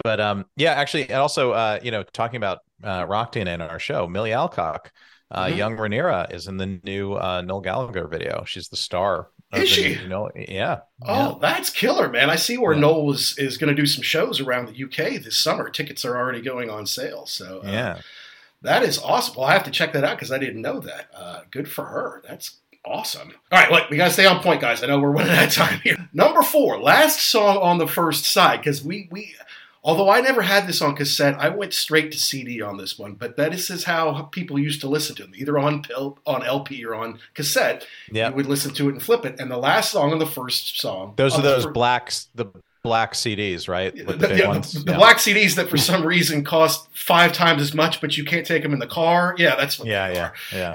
But 0.03 0.19
um 0.19 0.45
yeah, 0.57 0.73
actually 0.73 1.03
and 1.03 1.21
also 1.21 1.51
uh 1.51 1.79
you 1.81 1.91
know 1.91 2.03
talking 2.03 2.37
about 2.37 2.59
uh 2.83 3.05
Rock 3.07 3.33
DNA 3.33 3.53
in 3.53 3.61
our 3.61 3.79
show, 3.79 4.07
Millie 4.07 4.33
Alcock, 4.33 4.91
uh 5.31 5.45
mm-hmm. 5.45 5.57
young 5.57 5.77
Rhaenyra 5.77 6.33
is 6.33 6.47
in 6.47 6.57
the 6.57 6.81
new 6.83 7.13
uh 7.13 7.41
Noel 7.41 7.61
Gallagher 7.61 8.07
video. 8.07 8.43
She's 8.45 8.67
the 8.67 8.77
star. 8.77 9.29
Is 9.53 9.69
she? 9.69 9.93
You 9.93 10.07
know, 10.07 10.31
yeah. 10.35 10.79
Oh, 11.03 11.33
yeah. 11.33 11.35
that's 11.39 11.69
killer, 11.69 12.09
man! 12.09 12.31
I 12.31 12.37
see 12.37 12.57
where 12.57 12.73
yeah. 12.73 12.79
Noel 12.81 13.11
is 13.13 13.37
is 13.37 13.57
going 13.57 13.73
to 13.73 13.79
do 13.79 13.85
some 13.85 14.01
shows 14.01 14.41
around 14.41 14.67
the 14.67 14.83
UK 14.83 15.21
this 15.21 15.37
summer. 15.37 15.69
Tickets 15.69 16.03
are 16.05 16.17
already 16.17 16.41
going 16.41 16.71
on 16.71 16.87
sale. 16.87 17.27
So 17.27 17.61
uh, 17.63 17.69
yeah, 17.71 17.99
That 18.63 18.83
is 18.83 18.97
awesome. 18.99 19.35
Well, 19.37 19.45
I 19.45 19.53
have 19.53 19.63
to 19.65 19.71
check 19.71 19.93
that 19.93 20.03
out 20.03 20.17
because 20.17 20.31
I 20.31 20.37
didn't 20.37 20.61
know 20.61 20.79
that. 20.79 21.09
Uh, 21.15 21.41
good 21.51 21.69
for 21.69 21.85
her. 21.85 22.23
That's 22.27 22.57
awesome. 22.85 23.33
All 23.51 23.59
right, 23.59 23.71
look, 23.71 23.89
we 23.89 23.97
got 23.97 24.07
to 24.07 24.13
stay 24.13 24.25
on 24.25 24.41
point, 24.41 24.61
guys. 24.61 24.83
I 24.83 24.87
know 24.87 24.99
we're 24.99 25.11
running 25.11 25.31
out 25.31 25.47
of 25.47 25.53
time 25.53 25.79
here. 25.81 25.97
Number 26.13 26.41
four, 26.41 26.79
last 26.79 27.21
song 27.21 27.57
on 27.57 27.77
the 27.77 27.87
first 27.87 28.25
side 28.25 28.59
because 28.59 28.83
we 28.83 29.07
we. 29.11 29.35
Although 29.85 30.09
I 30.09 30.21
never 30.21 30.41
had 30.41 30.65
this 30.65 30.81
on 30.81 30.95
cassette, 30.95 31.35
I 31.37 31.49
went 31.49 31.73
straight 31.73 32.13
to 32.13 32.17
CD 32.17 32.61
on 32.61 32.77
this 32.77 32.97
one. 32.97 33.15
But 33.15 33.35
that 33.35 33.53
is 33.53 33.83
how 33.83 34.23
people 34.31 34.57
used 34.57 34.79
to 34.79 34.87
listen 34.87 35.13
to 35.17 35.23
them, 35.23 35.33
either 35.35 35.59
on 35.59 35.83
on 36.25 36.45
LP 36.45 36.85
or 36.85 36.95
on 36.95 37.19
cassette. 37.33 37.85
Yeah, 38.09 38.29
you 38.29 38.35
would 38.35 38.45
listen 38.45 38.73
to 38.75 38.87
it 38.87 38.93
and 38.93 39.03
flip 39.03 39.25
it. 39.25 39.41
And 39.41 39.51
the 39.51 39.57
last 39.57 39.91
song 39.91 40.13
on 40.13 40.19
the 40.19 40.25
first 40.25 40.79
song, 40.79 41.15
those 41.17 41.37
are 41.37 41.41
those 41.41 41.65
first, 41.65 41.73
blacks, 41.73 42.29
the 42.33 42.45
black 42.83 43.13
CDs, 43.13 43.67
right? 43.67 43.95
the, 43.95 44.13
the, 44.13 44.37
yeah, 44.37 44.53
the, 44.53 44.83
the 44.85 44.93
black 44.93 45.17
CDs 45.17 45.55
that 45.55 45.69
for 45.69 45.77
some 45.77 46.05
reason 46.05 46.43
cost 46.43 46.87
five 46.93 47.31
times 47.31 47.61
as 47.61 47.73
much, 47.73 48.01
but 48.01 48.17
you 48.17 48.25
can't 48.25 48.45
take 48.45 48.61
them 48.61 48.73
in 48.73 48.79
the 48.79 48.87
car. 48.87 49.35
Yeah, 49.37 49.55
that's 49.55 49.79
what. 49.79 49.87
Yeah, 49.87 50.11
yeah, 50.11 50.23
are. 50.25 50.33
yeah. 50.51 50.71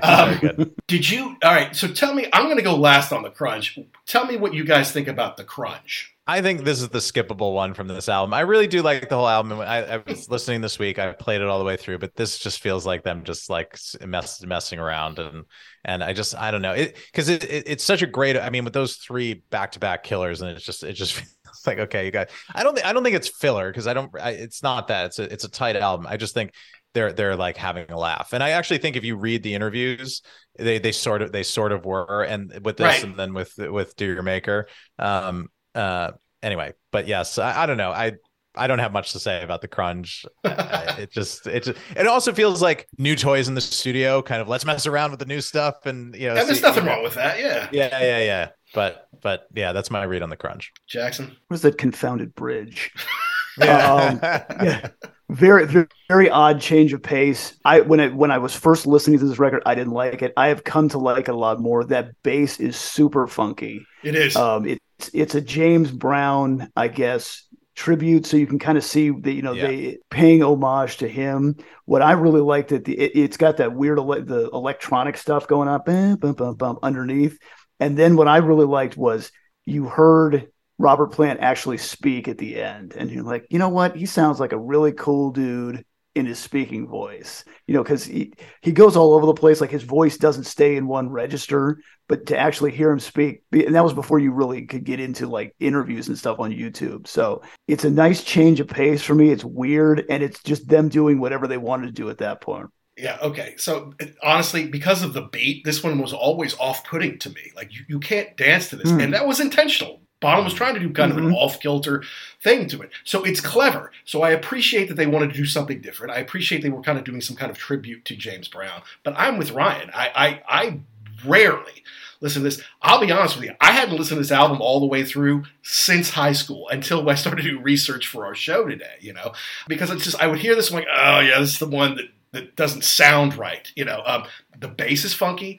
Um, 0.59 0.73
did 0.87 1.09
you? 1.09 1.37
All 1.43 1.55
right. 1.55 1.77
So 1.77 1.87
tell 1.87 2.15
me, 2.15 2.27
I'm 2.33 2.45
going 2.45 2.57
to 2.57 2.63
go 2.63 2.77
last 2.77 3.13
on 3.13 3.23
the 3.23 3.31
Crunge. 3.31 3.79
Tell 4.07 4.25
me 4.25 4.37
what 4.37 4.55
you 4.55 4.65
guys 4.65 4.91
think 4.91 5.07
about 5.07 5.37
the 5.37 5.45
Crunge. 5.45 6.15
I 6.27 6.43
think 6.43 6.65
this 6.65 6.83
is 6.83 6.91
the 6.91 6.99
skippable 6.99 7.55
one 7.55 7.73
from 7.73 7.89
this 7.89 8.07
album. 8.07 8.35
I 8.35 8.41
really 8.41 8.67
do 8.67 8.83
like 8.83 9.09
the 9.09 9.17
whole 9.17 9.29
album. 9.29 9.61
I, 9.61 9.95
I, 9.95 9.97
was 10.07 10.29
listening 10.29 10.61
this 10.61 10.79
week. 10.79 10.99
I 10.99 11.11
played 11.13 11.41
it 11.41 11.47
all 11.47 11.59
the 11.59 11.65
way 11.65 11.79
through, 11.79 11.99
but 11.99 12.17
this 12.17 12.39
just 12.39 12.61
feels 12.61 12.85
like 12.85 13.03
them 13.03 13.25
just 13.25 13.49
like 13.49 13.79
mess, 14.07 14.45
messing 14.45 14.79
around 14.79 15.19
and 15.19 15.47
and 15.87 16.05
I 16.05 16.13
just 16.13 16.37
I 16.37 16.51
don't 16.51 16.61
know 16.61 16.75
it 16.75 16.97
because 17.07 17.31
it, 17.31 17.45
it, 17.45 17.65
it's 17.67 17.85
such 17.85 18.03
a 18.03 18.07
great. 18.07 18.37
I 18.37 18.51
mean, 18.51 18.65
with 18.65 18.75
those 18.75 18.97
three 18.97 19.43
back 19.49 19.73
to 19.73 19.79
back 19.79 20.05
killers, 20.05 20.43
and 20.43 20.51
it's 20.51 20.65
just 20.65 20.83
it 20.83 20.93
just 20.93 21.23
it's 21.49 21.67
like 21.67 21.79
okay, 21.79 22.05
you 22.05 22.11
got. 22.11 22.31
I 22.55 22.63
don't 22.63 22.75
think 22.75 22.87
I 22.87 22.93
don't 22.93 23.05
think 23.05 23.17
it's 23.17 23.29
filler 23.29 23.71
because 23.71 23.87
I 23.87 23.95
don't. 23.95 24.11
I, 24.21 24.31
it's 24.31 24.63
not 24.63 24.89
that. 24.89 25.07
It's 25.07 25.19
a 25.19 25.33
it's 25.33 25.45
a 25.45 25.51
tight 25.51 25.77
album. 25.77 26.07
I 26.09 26.17
just 26.17 26.35
think 26.35 26.53
they're 26.95 27.13
they're 27.13 27.37
like 27.37 27.57
having 27.57 27.91
a 27.91 27.99
laugh, 27.99 28.33
and 28.33 28.43
I 28.43 28.51
actually 28.51 28.79
think 28.79 28.97
if 28.97 29.05
you 29.05 29.17
read 29.17 29.43
the 29.43 29.55
interviews, 29.55 30.23
they 30.59 30.79
they 30.79 30.93
sort 30.93 31.23
of 31.23 31.33
they 31.33 31.43
sort 31.43 31.73
of 31.73 31.85
were, 31.85 32.25
and 32.25 32.53
with 32.65 32.77
this, 32.77 32.85
right. 32.85 33.05
and 33.05 33.17
then 33.17 33.35
with 33.35 33.53
with 33.59 33.97
D'yer 33.97 34.23
Mak'er. 34.23 34.65
Um. 34.99 35.49
Uh. 35.75 36.13
Anyway, 36.41 36.73
but 36.93 37.09
yes, 37.09 37.37
I, 37.37 37.65
I 37.65 37.67
don't 37.67 37.79
know. 37.79 37.91
I 37.91 38.13
I 38.59 38.67
don't 38.67 38.81
have 38.81 38.93
much 38.93 39.13
to 39.13 39.21
say 39.21 39.43
about 39.43 39.61
the 39.61 39.69
Crunge. 39.69 40.25
it 40.45 41.11
just 41.13 41.47
it 41.47 41.63
just 41.63 41.79
it 41.97 42.07
also 42.07 42.33
feels 42.33 42.61
like 42.61 42.89
new 42.99 43.17
toys 43.17 43.49
in 43.49 43.55
the 43.55 43.61
studio. 43.61 44.21
Kind 44.21 44.43
of 44.43 44.49
let's 44.49 44.65
mess 44.65 44.87
around 44.87 45.11
with 45.11 45.21
the 45.21 45.27
new 45.27 45.41
stuff, 45.41 45.87
and 45.87 46.15
you 46.15 46.29
know, 46.29 46.35
there's 46.35 46.59
see, 46.59 46.67
nothing 46.67 46.85
you 46.85 46.91
know, 46.91 46.97
wrong 46.97 47.05
with 47.05 47.15
that. 47.15 47.39
Yeah, 47.39 47.69
yeah, 47.73 48.01
yeah, 48.01 48.19
yeah. 48.19 48.49
But 48.75 49.09
but 49.21 49.47
yeah, 49.55 49.73
that's 49.73 49.91
my 49.91 50.03
read 50.05 50.23
on 50.23 50.31
the 50.31 50.37
Crunge. 50.37 50.71
Jackson, 50.87 51.37
was 51.49 51.63
that 51.63 51.79
confounded 51.79 52.35
bridge? 52.35 52.91
um, 53.63 54.21
yeah, 54.23 54.89
very, 55.31 55.67
very 55.67 55.87
very 56.09 56.31
odd 56.31 56.61
change 56.61 56.93
of 56.93 57.03
pace. 57.03 57.57
I 57.65 57.81
when 57.81 58.01
I 58.01 58.09
when 58.09 58.31
I 58.31 58.39
was 58.39 58.55
first 58.55 58.87
listening 58.87 59.19
to 59.19 59.27
this 59.27 59.39
record, 59.39 59.63
I 59.67 59.75
didn't 59.75 59.93
like 59.93 60.23
it. 60.23 60.33
I 60.37 60.49
have 60.49 60.65
come 60.65 60.89
to 60.91 60.99
like 60.99 61.29
it 61.29 61.33
a 61.33 61.37
lot 61.37 61.61
more. 61.61 61.85
That 61.85 62.11
bass 62.23 62.61
is 62.61 62.77
super 62.77 63.27
funky. 63.27 63.85
It 64.05 64.15
is. 64.15 64.37
Um, 64.37 64.67
it's 64.67 65.11
it's 65.13 65.35
a 65.35 65.41
James 65.41 65.91
Brown, 65.91 66.71
I 66.77 66.89
guess, 66.89 67.49
tribute 67.79 68.27
so 68.27 68.37
you 68.37 68.47
can 68.47 68.59
kind 68.59 68.77
of 68.77 68.83
see 68.83 69.09
that 69.09 69.33
you 69.33 69.41
know 69.41 69.53
yeah. 69.53 69.69
they 69.69 69.99
paying 70.11 70.43
homage 70.43 70.97
to 70.97 71.07
him 71.07 71.55
what 71.85 72.03
i 72.03 72.11
really 72.11 72.41
liked 72.41 72.73
it, 72.73 72.89
it 72.89 73.15
has 73.15 73.37
got 73.37 73.57
that 73.59 73.73
weird 73.73 74.01
ele- 74.01 74.25
the 74.25 74.51
electronic 74.53 75.17
stuff 75.17 75.47
going 75.47 75.69
up 75.69 75.87
bum, 75.87 76.17
bum, 76.17 76.33
bum, 76.33 76.57
bum, 76.57 76.79
underneath 76.83 77.39
and 77.81 77.97
then 77.97 78.17
what 78.17 78.29
I 78.29 78.39
really 78.39 78.67
liked 78.67 78.97
was 78.97 79.31
you 79.67 79.85
heard 79.85 80.51
Robert 80.79 81.09
Plant 81.09 81.41
actually 81.41 81.79
speak 81.79 82.29
at 82.29 82.39
the 82.39 82.61
end, 82.61 82.95
and 82.97 83.11
you're 83.11 83.25
like, 83.25 83.47
you 83.51 83.59
know 83.59 83.69
what? 83.69 83.97
He 83.97 84.07
sounds 84.07 84.41
like 84.41 84.53
a 84.53 84.59
really 84.59 84.93
cool 84.93 85.31
dude 85.31 85.85
in 86.15 86.27
his 86.27 86.39
speaking 86.39 86.89
voice, 86.89 87.45
you 87.67 87.75
know, 87.75 87.83
because 87.83 88.05
he, 88.05 88.33
he 88.61 88.73
goes 88.73 88.97
all 88.97 89.15
over 89.15 89.27
the 89.27 89.35
place. 89.35 89.61
Like 89.61 89.71
his 89.71 89.85
voice 89.85 90.17
doesn't 90.17 90.45
stay 90.45 90.77
in 90.77 90.89
one 90.89 91.11
register, 91.11 91.81
but 92.09 92.27
to 92.27 92.39
actually 92.39 92.73
hear 92.73 92.91
him 92.91 92.99
speak, 92.99 93.43
and 93.53 93.75
that 93.75 93.85
was 93.85 93.93
before 93.93 94.19
you 94.19 94.33
really 94.33 94.67
could 94.67 94.85
get 94.85 95.01
into 95.01 95.27
like 95.27 95.55
interviews 95.61 96.09
and 96.09 96.19
stuff 96.19 96.41
on 96.41 96.51
YouTube. 96.51 97.07
So 97.07 97.43
it's 97.67 97.85
a 97.85 97.91
nice 97.91 98.25
change 98.25 98.59
of 98.61 98.69
pace 98.69 99.03
for 99.03 99.15
me. 99.15 99.31
It's 99.31 99.45
weird, 99.45 100.05
and 100.11 100.23
it's 100.23 100.43
just 100.43 100.69
them 100.69 100.89
doing 100.89 101.21
whatever 101.21 101.47
they 101.47 101.59
wanted 101.59 101.87
to 101.87 101.93
do 101.93 102.11
at 102.11 102.19
that 102.19 102.41
point. 102.41 102.69
Yeah, 102.99 103.19
okay. 103.23 103.55
So 103.57 103.95
honestly, 104.23 104.67
because 104.67 105.03
of 105.03 105.13
the 105.13 105.23
beat, 105.23 105.65
this 105.65 105.83
one 105.83 105.99
was 105.99 106.13
always 106.13 106.59
off 106.59 106.85
putting 106.85 107.19
to 107.21 107.31
me. 107.31 107.53
Like 107.55 107.73
you, 107.75 107.85
you 107.89 108.01
can't 108.01 108.37
dance 108.37 108.71
to 108.71 108.77
this. 108.77 108.91
Mm. 108.91 109.05
And 109.05 109.15
that 109.15 109.27
was 109.27 109.41
intentional. 109.41 110.01
Bonham 110.21 110.45
was 110.45 110.55
trying 110.55 110.75
to 110.75 110.81
do 110.81 110.91
kind 110.91 111.13
mm-hmm. 111.13 111.19
of 111.19 111.25
an 111.27 111.31
mm-hmm. 111.31 111.43
off 111.43 111.61
kilter 111.61 112.03
thing 112.43 112.69
to 112.69 112.83
it. 112.83 112.91
So 113.05 113.23
it's 113.23 113.41
clever. 113.41 113.93
So 114.05 114.23
I 114.23 114.31
appreciate 114.31 114.89
that 114.89 114.95
they 114.95 115.07
wanted 115.07 115.31
to 115.31 115.37
do 115.37 115.47
something 115.47 115.81
different. 115.81 116.13
I 116.13 116.19
appreciate 116.19 116.63
they 116.63 116.71
were 116.71 116.83
kind 116.83 116.99
of 116.99 117.05
doing 117.05 117.21
some 117.21 117.37
kind 117.37 117.51
of 117.51 117.59
tribute 117.59 118.05
to 118.07 118.17
James 118.17 118.49
Brown. 118.49 118.83
But 119.05 119.15
I'm 119.17 119.39
with 119.39 119.53
Ryan. 119.53 119.91
I 119.95 120.41
I, 120.49 120.63
I 120.63 120.81
rarely 121.25 121.85
listen 122.21 122.43
to 122.43 122.49
this. 122.49 122.61
I'll 122.83 123.01
be 123.01 123.13
honest 123.13 123.37
with 123.37 123.45
you. 123.45 123.55
I 123.61 123.73
hadn't 123.73 123.97
listened 123.97 124.17
to 124.17 124.23
this 124.23 124.33
album 124.33 124.61
all 124.61 124.81
the 124.81 124.87
way 124.87 125.05
through 125.05 125.45
since 125.63 126.11
high 126.11 126.33
school 126.33 126.69
until 126.69 127.09
I 127.09 127.15
started 127.17 127.43
to 127.43 127.51
do 127.51 127.61
research 127.61 128.09
for 128.09 128.27
our 128.27 128.35
show 128.35 128.67
today, 128.67 128.97
you 129.01 129.13
know, 129.13 129.33
because 129.69 129.91
it's 129.91 130.05
just, 130.05 130.21
I 130.21 130.27
would 130.27 130.39
hear 130.39 130.55
this 130.55 130.71
one 130.71 130.83
like, 130.83 130.89
oh 130.93 131.21
yeah, 131.21 131.39
this 131.39 131.53
is 131.53 131.59
the 131.59 131.69
one 131.69 131.97
that 131.97 132.07
that 132.33 132.57
doesn't 132.57 132.85
sound 132.85 133.37
right. 133.37 133.71
You 133.77 133.85
know, 133.85 134.03
um, 134.05 134.25
the 134.59 134.69
bass 134.69 135.05
is 135.05 135.15
funky. 135.15 135.59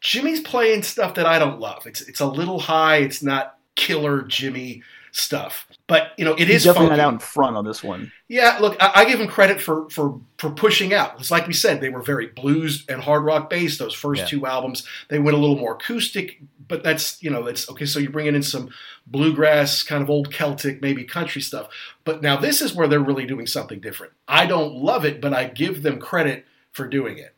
Jimmy's 0.00 0.40
playing 0.40 0.82
stuff 0.82 1.14
that 1.14 1.26
I 1.26 1.38
don't 1.38 1.60
love. 1.60 1.86
It's 1.86 2.00
it's 2.02 2.20
a 2.20 2.26
little 2.26 2.60
high. 2.60 2.98
It's 2.98 3.22
not 3.22 3.58
killer 3.74 4.22
Jimmy 4.22 4.82
stuff. 5.16 5.66
But 5.86 6.12
you 6.18 6.24
know, 6.24 6.34
it 6.34 6.48
He's 6.48 6.56
is 6.56 6.64
definitely 6.64 6.88
funky. 6.88 6.98
not 6.98 7.06
out 7.06 7.12
in 7.14 7.18
front 7.20 7.56
on 7.56 7.64
this 7.64 7.82
one. 7.82 8.12
Yeah, 8.28 8.58
look, 8.60 8.76
I, 8.80 8.92
I, 8.96 9.04
give 9.06 9.20
him 9.20 9.28
credit 9.28 9.60
for 9.60 9.88
for 9.88 10.20
for 10.36 10.50
pushing 10.50 10.92
out. 10.92 11.18
It's 11.18 11.30
like 11.30 11.46
we 11.46 11.54
said, 11.54 11.80
they 11.80 11.88
were 11.88 12.02
very 12.02 12.26
blues 12.26 12.84
and 12.88 13.00
hard 13.00 13.24
rock 13.24 13.48
based. 13.48 13.78
Those 13.78 13.94
first 13.94 14.22
yeah. 14.22 14.26
two 14.26 14.46
albums, 14.46 14.86
they 15.08 15.18
went 15.18 15.36
a 15.36 15.40
little 15.40 15.56
more 15.56 15.72
acoustic. 15.72 16.40
But 16.68 16.82
that's 16.82 17.22
you 17.22 17.30
know, 17.30 17.42
that's 17.44 17.70
okay. 17.70 17.86
So 17.86 17.98
you're 17.98 18.10
bringing 18.10 18.34
in 18.34 18.42
some 18.42 18.70
bluegrass, 19.06 19.82
kind 19.82 20.02
of 20.02 20.10
old 20.10 20.32
Celtic, 20.32 20.82
maybe 20.82 21.04
country 21.04 21.40
stuff. 21.40 21.68
But 22.04 22.20
now 22.20 22.36
this 22.36 22.60
is 22.60 22.74
where 22.74 22.88
they're 22.88 23.00
really 23.00 23.26
doing 23.26 23.46
something 23.46 23.80
different. 23.80 24.12
I 24.28 24.46
don't 24.46 24.74
love 24.74 25.04
it, 25.04 25.20
but 25.20 25.32
I 25.32 25.44
give 25.44 25.82
them 25.82 25.98
credit 25.98 26.44
for 26.72 26.86
doing 26.86 27.16
it. 27.18 27.35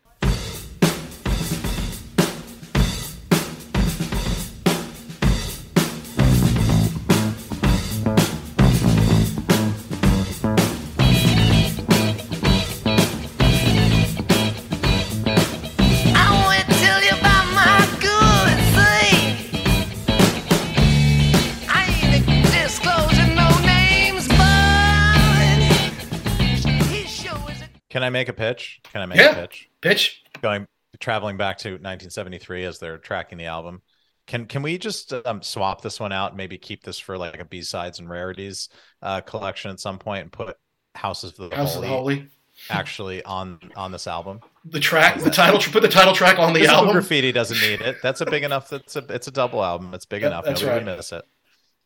Can 27.91 28.03
I 28.03 28.11
make 28.11 28.28
a 28.28 28.32
pitch? 28.32 28.80
Can 28.84 29.03
I 29.03 29.07
make 29.07 29.18
yeah. 29.18 29.30
a 29.30 29.34
pitch? 29.34 29.68
Pitch. 29.80 30.22
Going 30.43 30.66
traveling 31.01 31.36
back 31.36 31.59
to 31.59 31.70
1973 31.70 32.64
as 32.64 32.78
they're 32.78 32.99
tracking 32.99 33.39
the 33.39 33.47
album. 33.47 33.82
Can 34.26 34.45
can 34.47 34.62
we 34.62 34.76
just 34.76 35.12
um, 35.24 35.41
swap 35.43 35.80
this 35.80 35.99
one 35.99 36.12
out? 36.12 36.36
Maybe 36.36 36.59
keep 36.59 36.82
this 36.82 36.99
for 36.99 37.16
like 37.16 37.41
a 37.41 37.47
B 37.47 37.62
sides 37.62 37.99
and 37.99 38.11
rarities 38.11 38.68
uh, 39.01 39.22
collection 39.22 39.70
at 39.70 39.80
some 39.80 39.99
point, 39.99 40.22
and 40.22 40.32
put 40.32 40.57
Houses 40.95 41.39
of 41.39 41.51
the 41.51 41.57
House 41.57 41.74
Holy, 41.74 41.86
of 41.86 41.91
the 41.91 41.97
Holy 41.97 42.26
actually 42.68 43.24
on 43.24 43.59
on 43.74 43.91
this 43.91 44.07
album. 44.07 44.41
The 44.66 44.80
track, 44.80 45.18
the 45.20 45.30
title, 45.30 45.59
put 45.61 45.80
the 45.80 45.89
title 45.89 46.14
track 46.14 46.39
on 46.39 46.53
the 46.53 46.61
Physical 46.61 46.80
album. 46.80 46.93
Graffiti 46.93 47.32
doesn't 47.32 47.61
need 47.61 47.80
it. 47.80 48.03
That's 48.03 48.20
a 48.20 48.26
big 48.26 48.43
enough. 48.43 48.68
That's 48.68 48.97
a 48.97 49.05
it's 49.09 49.28
a 49.28 49.30
double 49.30 49.64
album. 49.64 49.95
It's 49.95 50.05
big 50.05 50.22
enough. 50.22 50.45
That's 50.45 50.61
Nobody 50.61 50.80
right. 50.80 50.86
would 50.86 50.97
miss 50.99 51.12
it. 51.12 51.24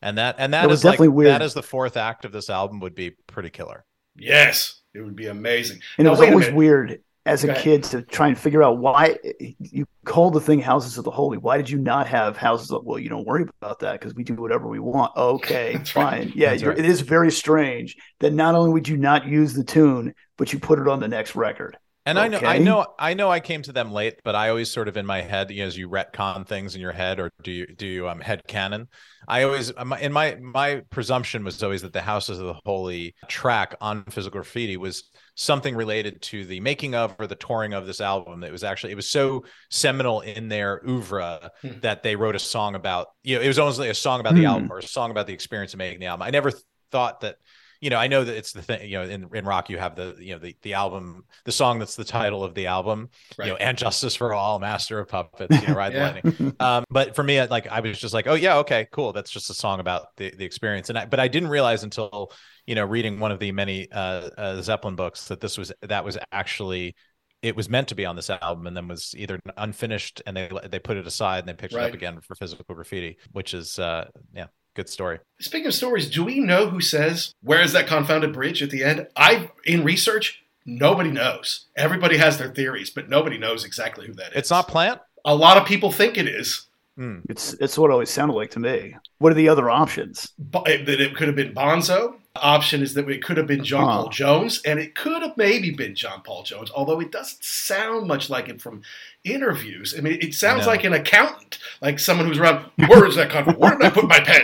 And 0.00 0.18
that 0.18 0.34
and 0.38 0.53
that, 0.53 0.66
that 0.66 0.72
is 0.72 0.82
definitely 0.82 1.09
like, 1.09 1.16
weird. 1.16 1.30
That 1.30 1.42
is 1.42 1.55
the 1.55 1.62
fourth 1.62 1.96
act 1.96 2.24
of 2.24 2.32
this 2.32 2.50
album 2.50 2.80
would 2.80 2.96
be 2.96 3.11
pretty 3.28 3.50
killer. 3.50 3.84
Yes. 4.16 4.82
It 4.95 5.01
would 5.01 5.16
be 5.16 5.26
amazing. 5.26 5.80
And 5.99 6.07
now, 6.07 6.12
it 6.12 6.18
was 6.18 6.28
always 6.28 6.51
weird 6.51 7.01
as 7.24 7.45
a 7.45 7.55
kid 7.55 7.84
to 7.84 8.03
try 8.03 8.26
and 8.28 8.36
figure 8.36 8.62
out 8.62 8.78
why 8.78 9.16
you 9.59 9.86
called 10.05 10.34
the 10.34 10.40
thing 10.40 10.61
houses 10.61 10.99
of 10.99 11.05
the 11.05 11.11
holy. 11.11 11.38
Why 11.38 11.57
did 11.57 11.70
you 11.70 11.78
not 11.78 12.09
have 12.09 12.36
houses 12.36 12.70
of 12.72 12.84
well, 12.84 12.99
you 12.99 13.09
don't 13.09 13.26
worry 13.26 13.47
about 13.61 13.78
that 13.80 14.01
because 14.01 14.14
we 14.14 14.24
do 14.24 14.34
whatever 14.34 14.68
we 14.68 14.78
want. 14.78 15.12
Okay, 15.22 15.78
fine. 15.84 16.26
Right. 16.26 16.36
Yeah, 16.36 16.51
right. 16.51 16.78
it 16.78 16.84
is 16.84 17.01
very 17.01 17.30
strange 17.30 17.97
that 18.20 18.32
not 18.32 18.55
only 18.55 18.70
would 18.70 18.88
you 18.88 18.97
not 18.97 19.26
use 19.26 19.55
the 19.55 19.64
tune, 19.64 20.14
but 20.36 20.53
you 20.53 20.59
put 20.59 20.78
it 20.78 20.88
on 20.88 21.01
the 21.01 21.09
next 21.09 21.36
record. 21.36 21.76
And 22.05 22.18
okay. 22.18 22.26
I 22.26 22.28
know, 22.28 22.48
I 22.48 22.59
know, 22.59 22.86
I 22.98 23.14
know, 23.14 23.30
I 23.30 23.38
came 23.38 23.62
to 23.62 23.72
them 23.72 23.92
late, 23.92 24.20
but 24.24 24.34
I 24.34 24.48
always 24.48 24.70
sort 24.70 24.88
of 24.88 24.96
in 24.96 25.07
my 25.07 25.20
head, 25.20 25.53
you 25.53 25.61
know, 25.62 25.68
as 25.68 25.78
you 25.78 25.88
retcon 25.88 26.44
things 26.44 26.74
in 26.74 26.80
your 26.80 26.90
head, 26.90 27.20
or 27.20 27.30
do 27.44 27.53
you 27.53 27.66
do 27.66 27.86
you 27.86 28.09
um 28.09 28.20
head 28.20 28.42
canon? 28.48 28.88
I 29.28 29.44
always 29.44 29.70
in 29.70 30.12
my 30.12 30.36
my 30.40 30.82
presumption 30.90 31.44
was 31.44 31.62
always 31.62 31.82
that 31.82 31.92
the 31.92 32.03
Houses 32.03 32.40
of 32.40 32.46
the 32.46 32.61
Holy 32.64 33.14
track 33.28 33.76
on 33.80 34.05
Physical 34.07 34.40
Graffiti 34.40 34.76
was 34.76 35.11
something 35.36 35.76
related 35.76 36.20
to 36.22 36.44
the 36.44 36.59
making 36.59 36.96
of 36.96 37.14
or 37.20 37.28
the 37.28 37.36
touring 37.36 37.72
of 37.72 37.86
this 37.86 38.00
album. 38.00 38.42
It 38.42 38.50
was 38.50 38.64
actually 38.64 38.92
it 38.92 38.96
was 38.96 39.09
so 39.09 39.44
seminal 39.70 40.22
in 40.22 40.48
their 40.48 40.82
oeuvre 40.84 41.53
hmm. 41.61 41.80
that 41.82 42.03
they 42.03 42.16
wrote 42.16 42.34
a 42.34 42.40
song 42.40 42.74
about. 42.74 43.09
You 43.22 43.36
know, 43.36 43.42
it 43.42 43.48
was 43.48 43.61
almost 43.61 43.78
like 43.78 43.90
a 43.90 43.94
song 43.94 44.18
about 44.18 44.34
the 44.34 44.40
hmm. 44.40 44.46
album 44.46 44.72
or 44.72 44.78
a 44.78 44.82
song 44.82 45.12
about 45.12 45.28
the 45.28 45.34
experience 45.34 45.72
of 45.72 45.78
making 45.78 46.00
the 46.00 46.07
album. 46.07 46.26
I 46.26 46.30
never 46.30 46.50
thought 46.90 47.20
that 47.20 47.36
you 47.83 47.91
know, 47.91 47.97
I 47.97 48.07
know 48.07 48.22
that 48.22 48.37
it's 48.37 48.53
the 48.53 48.62
thing, 48.62 48.89
you 48.89 48.97
know, 48.97 49.03
in, 49.03 49.28
in 49.35 49.45
rock, 49.45 49.68
you 49.68 49.76
have 49.76 49.97
the, 49.97 50.14
you 50.16 50.33
know, 50.33 50.39
the, 50.39 50.57
the 50.62 50.74
album, 50.74 51.24
the 51.45 51.51
song 51.51 51.80
that's 51.80 51.97
the 51.97 52.05
title 52.05 52.45
of 52.45 52.55
the 52.55 52.68
album, 52.68 53.11
right. 53.37 53.47
you 53.47 53.53
know, 53.53 53.57
and 53.57 53.76
Justice 53.76 54.14
for 54.14 54.33
All, 54.33 54.61
Master 54.61 55.01
of 55.01 55.09
Puppets, 55.09 55.61
you 55.61 55.66
know, 55.66 55.74
Ride 55.76 55.93
yeah. 55.93 56.12
the 56.12 56.28
Lightning. 56.28 56.57
Um, 56.61 56.85
but 56.91 57.16
for 57.16 57.24
me, 57.24 57.45
like, 57.47 57.66
I 57.66 57.80
was 57.80 57.99
just 57.99 58.14
like, 58.14 58.28
oh, 58.28 58.35
yeah, 58.35 58.59
okay, 58.59 58.87
cool. 58.93 59.12
That's 59.12 59.33
just 59.33 59.51
a 59.51 59.55
song 59.55 59.80
about 59.80 60.16
the, 60.16 60.30
the 60.30 60.45
experience. 60.45 60.91
And 60.91 60.99
I, 60.99 61.07
but 61.07 61.18
I 61.18 61.26
didn't 61.26 61.49
realize 61.49 61.83
until, 61.83 62.30
you 62.66 62.76
know, 62.76 62.85
reading 62.85 63.18
one 63.18 63.33
of 63.33 63.41
the 63.41 63.51
many 63.51 63.91
uh, 63.91 64.30
uh, 64.39 64.62
Zeppelin 64.62 64.95
books 64.95 65.26
that 65.26 65.41
this 65.41 65.59
was, 65.59 65.72
that 65.83 66.05
was 66.05 66.16
actually, 66.30 66.95
it 67.43 67.57
was 67.57 67.68
meant 67.68 67.89
to 67.89 67.97
be 67.97 68.07
on 68.07 68.14
this 68.14 68.30
album 68.30 68.68
and 68.68 68.76
then 68.76 68.87
was 68.87 69.12
either 69.18 69.41
unfinished 69.57 70.22
and 70.24 70.37
they 70.37 70.49
they 70.70 70.78
put 70.78 70.97
it 70.97 71.09
aside 71.09 71.41
and 71.41 71.49
they 71.49 71.55
picked 71.55 71.74
right. 71.74 71.87
it 71.87 71.89
up 71.89 71.95
again 71.95 72.20
for 72.20 72.37
physical 72.37 72.64
graffiti, 72.72 73.18
which 73.33 73.53
is 73.53 73.80
uh, 73.80 74.07
yeah, 74.33 74.47
good 74.75 74.89
story. 74.89 75.20
Speaking 75.41 75.68
of 75.68 75.75
stories, 75.75 76.11
do 76.11 76.25
we 76.25 76.41
know 76.41 76.68
who 76.68 76.81
says 76.81 77.33
where 77.43 77.62
is 77.62 77.73
that 77.73 77.87
confounded 77.87 78.33
bridge 78.33 78.62
at 78.62 78.70
the 78.70 78.85
end? 78.85 79.09
I 79.16 79.51
in 79.64 79.85
research, 79.85 80.43
nobody 80.64 81.11
knows. 81.11 81.66
Everybody 81.77 82.16
has 82.18 82.39
their 82.39 82.53
theories, 82.53 82.91
but 82.91 83.09
nobody 83.09 83.39
knows 83.39 83.64
exactly 83.64 84.07
who 84.07 84.14
that 84.14 84.33
is. 84.33 84.39
It's 84.39 84.51
not 84.51 84.68
Plant. 84.68 85.01
A 85.25 85.35
lot 85.35 85.57
of 85.57 85.66
people 85.66 85.93
think 85.93 86.18
it 86.18 86.27
is. 86.27 86.66
Mm. 86.99 87.23
It's 87.29 87.55
it's 87.55 87.79
what 87.79 87.91
it 87.91 87.93
always 87.93 88.11
sounded 88.11 88.35
like 88.35 88.51
to 88.51 88.61
me. 88.61 88.97
What 89.18 89.33
are 89.33 89.37
the 89.37 89.49
other 89.49 89.70
options? 89.70 90.33
That 90.53 90.66
it, 90.66 90.89
it 90.89 91.16
could 91.16 91.29
have 91.29 91.37
been 91.37 91.55
Bonzo. 91.55 92.16
Option 92.37 92.83
is 92.83 92.95
that 92.95 93.09
it 93.11 93.23
could 93.23 93.37
have 93.37 93.47
been 93.47 93.64
John 93.64 93.85
huh. 93.85 93.97
Paul 94.03 94.09
Jones, 94.09 94.62
and 94.64 94.79
it 94.79 94.95
could 94.95 95.23
have 95.23 95.37
maybe 95.37 95.70
been 95.70 95.95
John 95.95 96.23
Paul 96.23 96.43
Jones, 96.45 96.70
although 96.75 97.01
it 97.01 97.12
doesn't 97.12 97.45
sound 97.45 98.07
much 98.07 98.31
like 98.31 98.49
it 98.49 98.61
from 98.61 98.83
interviews. 99.25 99.95
I 99.97 100.01
mean, 100.01 100.18
it 100.20 100.35
sounds 100.35 100.66
like 100.66 100.85
an 100.85 100.93
accountant, 100.93 101.59
like 101.81 101.99
someone 101.99 102.27
who's 102.27 102.39
around. 102.39 102.66
Where 102.89 103.07
is 103.07 103.16
that? 103.16 103.31
Con- 103.31 103.55
where 103.59 103.73
did 103.73 103.83
I 103.83 103.91
put 103.91 104.09
my 104.09 104.20
pen? 104.20 104.43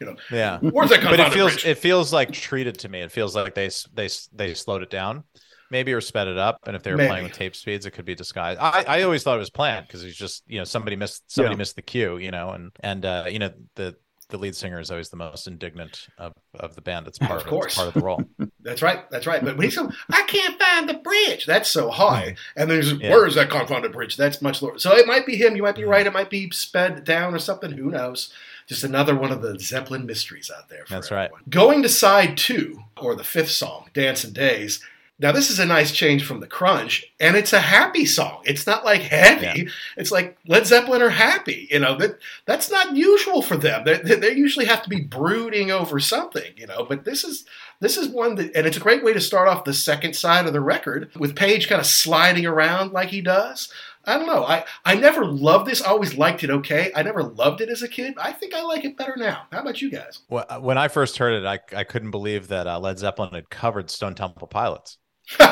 You 0.00 0.06
know, 0.06 0.16
yeah. 0.30 0.58
Where's 0.58 0.90
that? 0.90 1.02
But 1.02 1.20
it 1.20 1.32
feels 1.32 1.64
it 1.64 1.78
feels 1.78 2.12
like 2.12 2.32
treated 2.32 2.78
to 2.80 2.88
me. 2.88 3.00
It 3.00 3.12
feels 3.12 3.34
like 3.34 3.54
they 3.54 3.70
they 3.94 4.08
they 4.32 4.54
slowed 4.54 4.82
it 4.82 4.90
down 4.90 5.24
maybe 5.70 5.92
or 5.92 6.00
sped 6.00 6.28
it 6.28 6.36
up. 6.36 6.58
And 6.66 6.76
if 6.76 6.82
they 6.82 6.90
were 6.90 6.96
maybe. 6.96 7.08
playing 7.08 7.24
with 7.24 7.32
tape 7.32 7.54
speeds, 7.54 7.86
it 7.86 7.92
could 7.92 8.04
be 8.04 8.14
disguised. 8.14 8.60
I, 8.60 8.84
I 8.86 9.02
always 9.02 9.22
thought 9.22 9.36
it 9.36 9.38
was 9.38 9.50
planned 9.50 9.86
because 9.86 10.02
he's 10.02 10.16
just 10.16 10.42
you 10.46 10.58
know 10.58 10.64
somebody 10.64 10.96
missed 10.96 11.30
somebody 11.30 11.54
yeah. 11.54 11.58
missed 11.58 11.76
the 11.76 11.82
cue, 11.82 12.18
you 12.18 12.30
know, 12.30 12.50
and 12.50 12.72
and 12.80 13.04
uh, 13.04 13.24
you 13.28 13.38
know 13.38 13.52
the 13.76 13.96
the 14.30 14.38
lead 14.38 14.56
singer 14.56 14.80
is 14.80 14.90
always 14.90 15.08
the 15.10 15.16
most 15.16 15.46
indignant 15.46 16.08
of, 16.18 16.32
of 16.54 16.74
the 16.74 16.80
band. 16.80 17.06
It's 17.06 17.18
part 17.18 17.40
of, 17.40 17.46
course. 17.46 17.74
part 17.74 17.88
of 17.88 17.94
the 17.94 18.00
role. 18.00 18.22
that's 18.60 18.82
right. 18.82 19.08
That's 19.10 19.26
right. 19.26 19.44
But 19.44 19.56
when 19.56 19.66
he's 19.66 19.76
going, 19.76 19.92
I 20.10 20.22
can't 20.22 20.60
find 20.60 20.88
the 20.88 20.94
bridge. 20.94 21.46
That's 21.46 21.70
so 21.70 21.90
high. 21.90 22.36
And 22.56 22.70
there's 22.70 22.92
yeah. 22.92 23.10
where 23.10 23.26
is 23.26 23.34
that 23.34 23.50
confounded 23.50 23.92
bridge? 23.92 24.16
That's 24.16 24.40
much 24.42 24.62
lower. 24.62 24.78
So 24.78 24.96
it 24.96 25.06
might 25.06 25.26
be 25.26 25.36
him. 25.36 25.56
You 25.56 25.62
might 25.62 25.74
be 25.74 25.82
mm-hmm. 25.82 25.90
right. 25.90 26.06
It 26.06 26.12
might 26.12 26.30
be 26.30 26.50
sped 26.50 27.04
down 27.04 27.34
or 27.34 27.38
something. 27.38 27.72
Who 27.72 27.90
knows? 27.90 28.32
Just 28.66 28.84
another 28.84 29.16
one 29.16 29.32
of 29.32 29.42
the 29.42 29.58
Zeppelin 29.58 30.06
mysteries 30.06 30.50
out 30.56 30.68
there. 30.68 30.84
That's 30.88 31.08
everyone. 31.08 31.30
right. 31.32 31.50
Going 31.50 31.82
to 31.82 31.88
side 31.88 32.36
two, 32.36 32.84
or 33.00 33.16
the 33.16 33.24
fifth 33.24 33.50
song, 33.50 33.90
Dancing 33.92 34.32
Days. 34.32 34.80
Now, 35.20 35.32
this 35.32 35.50
is 35.50 35.58
a 35.58 35.66
nice 35.66 35.92
change 35.92 36.24
from 36.24 36.40
the 36.40 36.46
Crunge, 36.46 37.04
and 37.20 37.36
it's 37.36 37.52
a 37.52 37.60
happy 37.60 38.06
song. 38.06 38.40
It's 38.46 38.66
not 38.66 38.86
like 38.86 39.02
heavy. 39.02 39.64
Yeah. 39.64 39.70
It's 39.98 40.10
like 40.10 40.38
Led 40.46 40.66
Zeppelin 40.66 41.02
are 41.02 41.10
happy. 41.10 41.68
You 41.70 41.80
know 41.80 41.94
that 41.98 42.18
that's 42.46 42.70
not 42.70 42.96
usual 42.96 43.42
for 43.42 43.58
them. 43.58 43.84
They, 43.84 43.98
they 43.98 44.32
usually 44.32 44.64
have 44.64 44.82
to 44.82 44.88
be 44.88 45.02
brooding 45.02 45.70
over 45.70 46.00
something. 46.00 46.54
You 46.56 46.66
know, 46.66 46.84
but 46.84 47.04
this 47.04 47.22
is 47.22 47.44
this 47.80 47.98
is 47.98 48.08
one 48.08 48.36
that, 48.36 48.56
and 48.56 48.66
it's 48.66 48.78
a 48.78 48.80
great 48.80 49.04
way 49.04 49.12
to 49.12 49.20
start 49.20 49.46
off 49.46 49.64
the 49.64 49.74
second 49.74 50.16
side 50.16 50.46
of 50.46 50.54
the 50.54 50.60
record 50.62 51.10
with 51.16 51.36
Page 51.36 51.68
kind 51.68 51.80
of 51.80 51.86
sliding 51.86 52.46
around 52.46 52.92
like 52.92 53.10
he 53.10 53.20
does. 53.20 53.70
I 54.06 54.16
don't 54.16 54.26
know. 54.26 54.44
I, 54.44 54.64
I 54.86 54.94
never 54.94 55.26
loved 55.26 55.66
this. 55.66 55.82
I 55.82 55.90
always 55.90 56.16
liked 56.16 56.42
it 56.42 56.50
okay. 56.50 56.90
I 56.96 57.02
never 57.02 57.22
loved 57.22 57.60
it 57.60 57.68
as 57.68 57.82
a 57.82 57.88
kid. 57.88 58.14
I 58.16 58.32
think 58.32 58.54
I 58.54 58.62
like 58.62 58.84
it 58.86 58.96
better 58.96 59.14
now. 59.16 59.42
How 59.52 59.60
about 59.60 59.82
you 59.82 59.90
guys? 59.90 60.20
Well, 60.30 60.46
when 60.60 60.78
I 60.78 60.88
first 60.88 61.18
heard 61.18 61.34
it, 61.34 61.46
I, 61.46 61.60
I 61.76 61.84
couldn't 61.84 62.10
believe 62.10 62.48
that 62.48 62.66
uh, 62.66 62.80
Led 62.80 62.98
Zeppelin 62.98 63.34
had 63.34 63.50
covered 63.50 63.90
Stone 63.90 64.14
Temple 64.14 64.46
Pilots. 64.46 64.96
you 65.38 65.46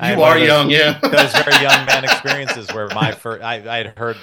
are 0.00 0.38
those, 0.38 0.46
young, 0.46 0.70
yeah. 0.70 0.98
those 1.02 1.32
very 1.32 1.62
young 1.62 1.86
man 1.86 2.04
experiences 2.04 2.72
where 2.72 2.88
my 2.88 3.12
first, 3.12 3.42
I, 3.42 3.54
I 3.68 3.76
had 3.78 3.98
heard 3.98 4.16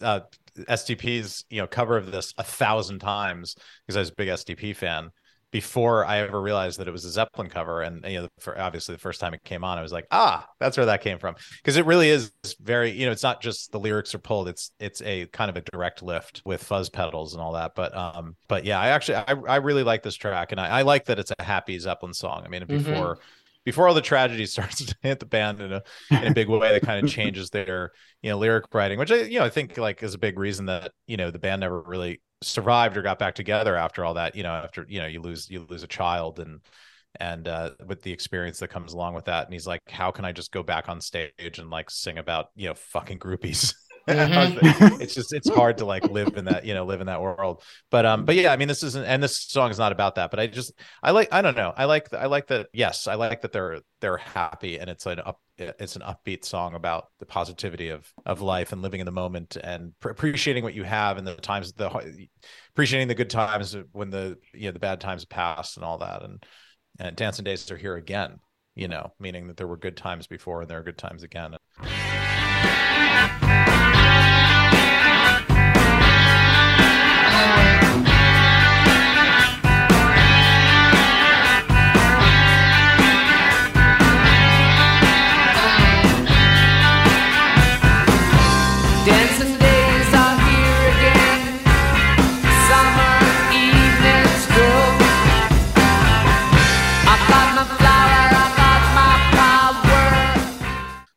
uh, 0.00 0.20
STP's, 0.56 1.44
you 1.50 1.60
know, 1.60 1.66
cover 1.66 1.96
of 1.96 2.12
this 2.12 2.32
a 2.38 2.44
thousand 2.44 3.00
times 3.00 3.56
because 3.86 3.96
I 3.96 4.00
was 4.00 4.10
a 4.10 4.14
big 4.14 4.28
STP 4.28 4.76
fan 4.76 5.10
before 5.54 6.04
I 6.04 6.18
ever 6.18 6.42
realized 6.42 6.80
that 6.80 6.88
it 6.88 6.90
was 6.90 7.04
a 7.04 7.10
Zeppelin 7.10 7.48
cover. 7.48 7.82
And 7.82 8.04
you 8.04 8.22
know, 8.22 8.28
for 8.40 8.60
obviously 8.60 8.96
the 8.96 9.00
first 9.00 9.20
time 9.20 9.34
it 9.34 9.44
came 9.44 9.62
on, 9.62 9.78
I 9.78 9.82
was 9.82 9.92
like, 9.92 10.08
ah, 10.10 10.44
that's 10.58 10.76
where 10.76 10.86
that 10.86 11.00
came 11.00 11.20
from. 11.20 11.36
Because 11.58 11.76
it 11.76 11.86
really 11.86 12.10
is 12.10 12.32
very, 12.60 12.90
you 12.90 13.06
know, 13.06 13.12
it's 13.12 13.22
not 13.22 13.40
just 13.40 13.70
the 13.70 13.78
lyrics 13.78 14.16
are 14.16 14.18
pulled; 14.18 14.48
it's 14.48 14.72
it's 14.80 15.00
a 15.02 15.26
kind 15.26 15.50
of 15.50 15.56
a 15.56 15.60
direct 15.60 16.02
lift 16.02 16.42
with 16.44 16.60
fuzz 16.60 16.90
pedals 16.90 17.34
and 17.34 17.40
all 17.40 17.52
that. 17.52 17.76
But 17.76 17.96
um, 17.96 18.34
but 18.48 18.64
yeah, 18.64 18.80
I 18.80 18.88
actually 18.88 19.14
I, 19.14 19.34
I 19.46 19.56
really 19.58 19.84
like 19.84 20.02
this 20.02 20.16
track, 20.16 20.50
and 20.50 20.60
I, 20.60 20.80
I 20.80 20.82
like 20.82 21.04
that 21.04 21.20
it's 21.20 21.30
a 21.38 21.40
happy 21.40 21.78
Zeppelin 21.78 22.14
song. 22.14 22.42
I 22.44 22.48
mean, 22.48 22.62
mm-hmm. 22.62 22.76
before. 22.76 23.14
Mm-hmm. 23.14 23.22
Before 23.64 23.88
all 23.88 23.94
the 23.94 24.02
tragedy 24.02 24.44
starts 24.54 24.84
to 24.84 24.94
hit 25.00 25.20
the 25.20 25.24
band 25.24 25.62
in 25.62 25.72
a 25.72 25.82
in 26.10 26.24
a 26.24 26.34
big 26.34 26.50
way, 26.50 26.72
that 26.72 26.82
kind 26.82 27.02
of 27.02 27.10
changes 27.10 27.48
their 27.48 27.92
you 28.20 28.28
know 28.28 28.36
lyric 28.36 28.66
writing, 28.74 28.98
which 28.98 29.10
I 29.10 29.22
you 29.22 29.38
know 29.38 29.46
I 29.46 29.48
think 29.48 29.78
like 29.78 30.02
is 30.02 30.12
a 30.12 30.18
big 30.18 30.38
reason 30.38 30.66
that 30.66 30.92
you 31.06 31.16
know 31.16 31.30
the 31.30 31.38
band 31.38 31.60
never 31.60 31.80
really 31.80 32.20
survived 32.44 32.96
or 32.96 33.02
got 33.02 33.18
back 33.18 33.34
together 33.34 33.76
after 33.76 34.04
all 34.04 34.14
that 34.14 34.34
you 34.34 34.42
know 34.42 34.52
after 34.52 34.86
you 34.88 35.00
know 35.00 35.06
you 35.06 35.20
lose 35.20 35.50
you 35.50 35.66
lose 35.68 35.82
a 35.82 35.88
child 35.88 36.38
and 36.38 36.60
and 37.20 37.46
uh 37.46 37.70
with 37.86 38.02
the 38.02 38.12
experience 38.12 38.58
that 38.58 38.68
comes 38.68 38.92
along 38.92 39.14
with 39.14 39.26
that. 39.26 39.44
And 39.44 39.52
he's 39.52 39.66
like 39.66 39.80
how 39.88 40.10
can 40.10 40.24
i 40.24 40.32
just 40.32 40.52
go 40.52 40.62
back 40.62 40.88
on 40.88 41.00
stage 41.00 41.58
and 41.58 41.70
like 41.70 41.90
sing 41.90 42.18
about 42.18 42.46
you 42.56 42.68
know 42.68 42.74
fucking 42.74 43.18
groupies 43.18 43.74
mm-hmm. 44.08 45.00
it's 45.00 45.14
just 45.14 45.32
it's 45.32 45.48
hard 45.48 45.78
to 45.78 45.84
like 45.84 46.04
live 46.10 46.36
in 46.36 46.46
that 46.46 46.64
you 46.64 46.74
know 46.74 46.84
live 46.84 47.00
in 47.00 47.06
that 47.06 47.20
world. 47.20 47.62
But 47.90 48.06
um 48.06 48.24
but 48.24 48.34
yeah 48.34 48.52
i 48.52 48.56
mean 48.56 48.68
this 48.68 48.82
isn't 48.82 49.04
and 49.04 49.22
this 49.22 49.36
song 49.36 49.70
is 49.70 49.78
not 49.78 49.92
about 49.92 50.16
that 50.16 50.30
but 50.30 50.40
i 50.40 50.46
just 50.46 50.72
i 51.02 51.10
like 51.10 51.32
i 51.32 51.42
don't 51.42 51.56
know. 51.56 51.72
I 51.76 51.84
like 51.84 52.12
i 52.14 52.26
like 52.26 52.48
that 52.48 52.68
yes 52.72 53.06
i 53.06 53.14
like 53.14 53.42
that 53.42 53.52
they're 53.52 53.80
they're 54.00 54.16
happy 54.16 54.78
and 54.78 54.90
it's 54.90 55.06
an 55.06 55.20
up 55.20 55.40
it's 55.56 55.96
an 55.96 56.02
upbeat 56.02 56.44
song 56.44 56.74
about 56.74 57.08
the 57.20 57.26
positivity 57.26 57.90
of 57.90 58.10
of 58.26 58.40
life 58.40 58.72
and 58.72 58.82
living 58.82 59.00
in 59.00 59.06
the 59.06 59.12
moment 59.12 59.56
and 59.62 59.92
pr- 60.00 60.10
appreciating 60.10 60.64
what 60.64 60.74
you 60.74 60.82
have 60.82 61.16
and 61.16 61.26
the 61.26 61.34
times 61.36 61.72
the 61.74 62.28
appreciating 62.74 63.08
the 63.08 63.14
good 63.14 63.30
times 63.30 63.76
when 63.92 64.10
the 64.10 64.36
you 64.52 64.66
know 64.66 64.72
the 64.72 64.78
bad 64.78 65.00
times 65.00 65.24
passed 65.24 65.76
and 65.76 65.84
all 65.84 65.98
that. 65.98 66.22
And 66.22 66.44
and 66.98 67.16
dancing 67.16 67.44
days 67.44 67.70
are 67.70 67.76
here 67.76 67.96
again 67.96 68.38
you 68.74 68.88
know 68.88 69.12
meaning 69.18 69.46
that 69.48 69.56
there 69.56 69.66
were 69.66 69.76
good 69.76 69.96
times 69.96 70.26
before 70.26 70.62
and 70.62 70.70
there 70.70 70.78
are 70.78 70.82
good 70.82 70.98
times 70.98 71.22
again 71.22 71.56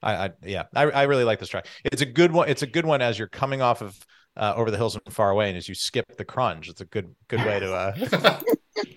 I, 0.07 0.25
I 0.25 0.29
yeah, 0.43 0.63
I, 0.73 0.83
I 0.83 1.03
really 1.03 1.25
like 1.25 1.39
this 1.39 1.49
track. 1.49 1.67
It's 1.83 2.01
a 2.01 2.05
good 2.05 2.31
one. 2.31 2.47
It's 2.49 2.61
a 2.61 2.67
good 2.67 2.85
one 2.85 3.01
as 3.01 3.19
you're 3.19 3.27
coming 3.27 3.61
off 3.61 3.81
of 3.81 4.05
uh, 4.37 4.53
over 4.55 4.71
the 4.71 4.77
hills 4.77 4.95
and 4.95 5.13
far 5.13 5.29
away, 5.29 5.49
and 5.49 5.57
as 5.57 5.67
you 5.67 5.75
skip 5.75 6.05
the 6.17 6.25
Crunge, 6.25 6.69
it's 6.69 6.81
a 6.81 6.85
good 6.85 7.13
good 7.27 7.45
way 7.45 7.59
to 7.59 7.73
uh, 7.73 7.91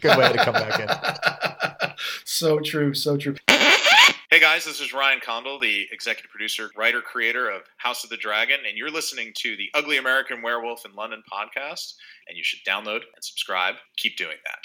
good 0.01 0.17
way 0.17 0.33
to 0.33 0.45
come 0.45 0.55
back 0.55 0.81
in. 0.81 1.91
So 2.25 2.59
true, 2.61 2.95
so 2.95 3.19
true. 3.19 3.35
Hey 3.49 4.41
guys, 4.41 4.65
this 4.65 4.81
is 4.81 4.95
Ryan 4.95 5.21
Condal, 5.23 5.59
the 5.59 5.87
executive 5.93 6.31
producer, 6.31 6.71
writer, 6.75 7.03
creator 7.03 7.51
of 7.51 7.63
House 7.77 8.05
of 8.05 8.09
the 8.09 8.17
Dragon, 8.17 8.61
and 8.67 8.79
you're 8.79 8.91
listening 8.91 9.33
to 9.39 9.57
the 9.57 9.69
Ugly 9.75 9.99
American 9.99 10.41
Werewolf 10.41 10.87
in 10.87 10.95
London 10.95 11.23
podcast. 11.31 11.95
And 12.29 12.39
you 12.39 12.45
should 12.45 12.61
download 12.67 13.03
and 13.15 13.23
subscribe. 13.23 13.75
Keep 13.97 14.17
doing 14.17 14.37
that. 14.47 14.65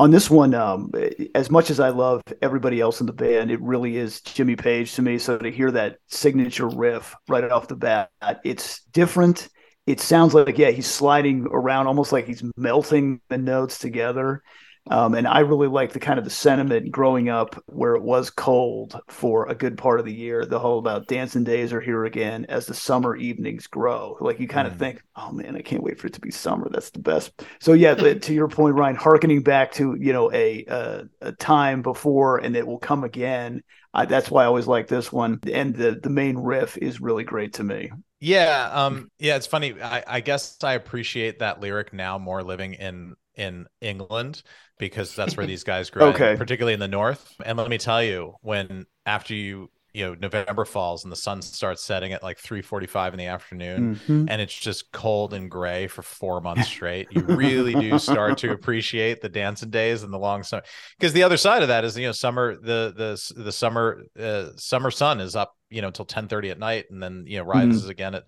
on 0.00 0.10
this 0.10 0.30
one, 0.30 0.54
um, 0.54 0.90
as 1.34 1.50
much 1.50 1.68
as 1.68 1.78
I 1.78 1.90
love 1.90 2.22
everybody 2.40 2.80
else 2.80 3.00
in 3.02 3.06
the 3.06 3.12
band, 3.12 3.50
it 3.50 3.60
really 3.60 3.98
is 3.98 4.22
Jimmy 4.22 4.56
Page 4.56 4.94
to 4.94 5.02
me. 5.02 5.18
So 5.18 5.36
to 5.36 5.50
hear 5.50 5.70
that 5.72 5.98
signature 6.06 6.68
riff 6.68 7.14
right 7.28 7.44
off 7.44 7.68
the 7.68 7.76
bat, 7.76 8.08
it's 8.42 8.80
different. 8.92 9.50
It 9.86 10.00
sounds 10.00 10.32
like 10.32 10.56
yeah, 10.56 10.70
he's 10.70 10.86
sliding 10.86 11.46
around 11.50 11.86
almost 11.86 12.12
like 12.12 12.26
he's 12.26 12.42
melting 12.56 13.20
the 13.28 13.36
notes 13.36 13.78
together. 13.78 14.42
Um, 14.88 15.14
and 15.14 15.26
I 15.26 15.40
really 15.40 15.68
like 15.68 15.92
the 15.92 16.00
kind 16.00 16.18
of 16.18 16.24
the 16.24 16.30
sentiment 16.30 16.90
growing 16.90 17.28
up 17.28 17.62
where 17.66 17.94
it 17.94 18.02
was 18.02 18.30
cold 18.30 18.98
for 19.08 19.46
a 19.46 19.54
good 19.54 19.76
part 19.76 20.00
of 20.00 20.06
the 20.06 20.14
year. 20.14 20.46
The 20.46 20.58
whole 20.58 20.78
about 20.78 21.06
dancing 21.06 21.44
days 21.44 21.72
are 21.72 21.80
here 21.80 22.04
again 22.04 22.46
as 22.48 22.66
the 22.66 22.74
summer 22.74 23.14
evenings 23.14 23.66
grow. 23.66 24.16
Like 24.20 24.40
you 24.40 24.48
kind 24.48 24.66
mm. 24.66 24.72
of 24.72 24.78
think, 24.78 25.02
oh 25.16 25.32
man, 25.32 25.54
I 25.54 25.60
can't 25.60 25.82
wait 25.82 26.00
for 26.00 26.06
it 26.06 26.14
to 26.14 26.20
be 26.20 26.30
summer. 26.30 26.68
That's 26.70 26.90
the 26.90 26.98
best. 26.98 27.42
So 27.60 27.72
yeah, 27.74 27.94
to 27.94 28.34
your 28.34 28.48
point, 28.48 28.74
Ryan, 28.74 28.96
harkening 28.96 29.42
back 29.42 29.72
to 29.72 29.96
you 30.00 30.12
know 30.12 30.32
a 30.32 30.64
a, 30.66 31.04
a 31.20 31.32
time 31.32 31.82
before 31.82 32.38
and 32.38 32.56
it 32.56 32.66
will 32.66 32.78
come 32.78 33.04
again. 33.04 33.62
I, 33.92 34.06
that's 34.06 34.30
why 34.30 34.44
I 34.44 34.46
always 34.46 34.66
like 34.66 34.88
this 34.88 35.12
one. 35.12 35.40
And 35.52 35.74
the 35.74 36.00
the 36.02 36.10
main 36.10 36.38
riff 36.38 36.76
is 36.78 37.00
really 37.00 37.24
great 37.24 37.54
to 37.54 37.64
me. 37.64 37.90
Yeah, 38.20 38.68
um, 38.72 39.10
yeah, 39.18 39.36
it's 39.36 39.46
funny. 39.46 39.80
I, 39.80 40.04
I 40.06 40.20
guess 40.20 40.58
I 40.62 40.74
appreciate 40.74 41.38
that 41.38 41.60
lyric 41.60 41.92
now 41.92 42.18
more 42.18 42.42
living 42.42 42.74
in 42.74 43.14
in 43.34 43.66
England 43.80 44.42
because 44.78 45.14
that's 45.14 45.36
where 45.36 45.46
these 45.48 45.64
guys 45.64 45.90
grow, 45.90 46.08
okay. 46.08 46.36
particularly 46.36 46.74
in 46.74 46.80
the 46.80 46.88
north. 46.88 47.34
And 47.44 47.58
let 47.58 47.68
me 47.68 47.78
tell 47.78 48.02
you, 48.02 48.34
when 48.42 48.86
after 49.06 49.34
you 49.34 49.70
you 49.92 50.06
know 50.06 50.14
November 50.14 50.64
falls 50.64 51.04
and 51.04 51.12
the 51.12 51.16
sun 51.16 51.42
starts 51.42 51.82
setting 51.82 52.12
at 52.12 52.22
like 52.22 52.38
3:45 52.38 53.12
in 53.12 53.18
the 53.18 53.26
afternoon 53.26 53.96
mm-hmm. 53.96 54.26
and 54.28 54.40
it's 54.40 54.54
just 54.54 54.92
cold 54.92 55.34
and 55.34 55.50
gray 55.50 55.86
for 55.86 56.02
4 56.02 56.40
months 56.42 56.68
straight 56.68 57.08
you 57.10 57.22
really 57.22 57.74
do 57.74 57.98
start 57.98 58.38
to 58.38 58.52
appreciate 58.52 59.20
the 59.20 59.28
dancing 59.28 59.70
days 59.70 60.02
and 60.02 60.12
the 60.12 60.18
long 60.18 60.42
summer 60.42 60.62
because 60.98 61.12
the 61.12 61.22
other 61.22 61.36
side 61.36 61.62
of 61.62 61.68
that 61.68 61.84
is 61.84 61.96
you 61.98 62.06
know 62.06 62.12
summer 62.12 62.56
the 62.56 62.92
the 62.96 63.42
the 63.42 63.52
summer 63.52 64.04
uh, 64.18 64.50
summer 64.56 64.90
sun 64.90 65.20
is 65.20 65.34
up 65.34 65.54
you 65.70 65.80
know 65.80 65.88
until 65.88 66.04
10:30 66.04 66.50
at 66.50 66.58
night 66.58 66.86
and 66.90 67.02
then 67.02 67.24
you 67.26 67.38
know 67.38 67.44
rises 67.44 67.82
mm-hmm. 67.82 67.90
again 67.90 68.14
at 68.14 68.24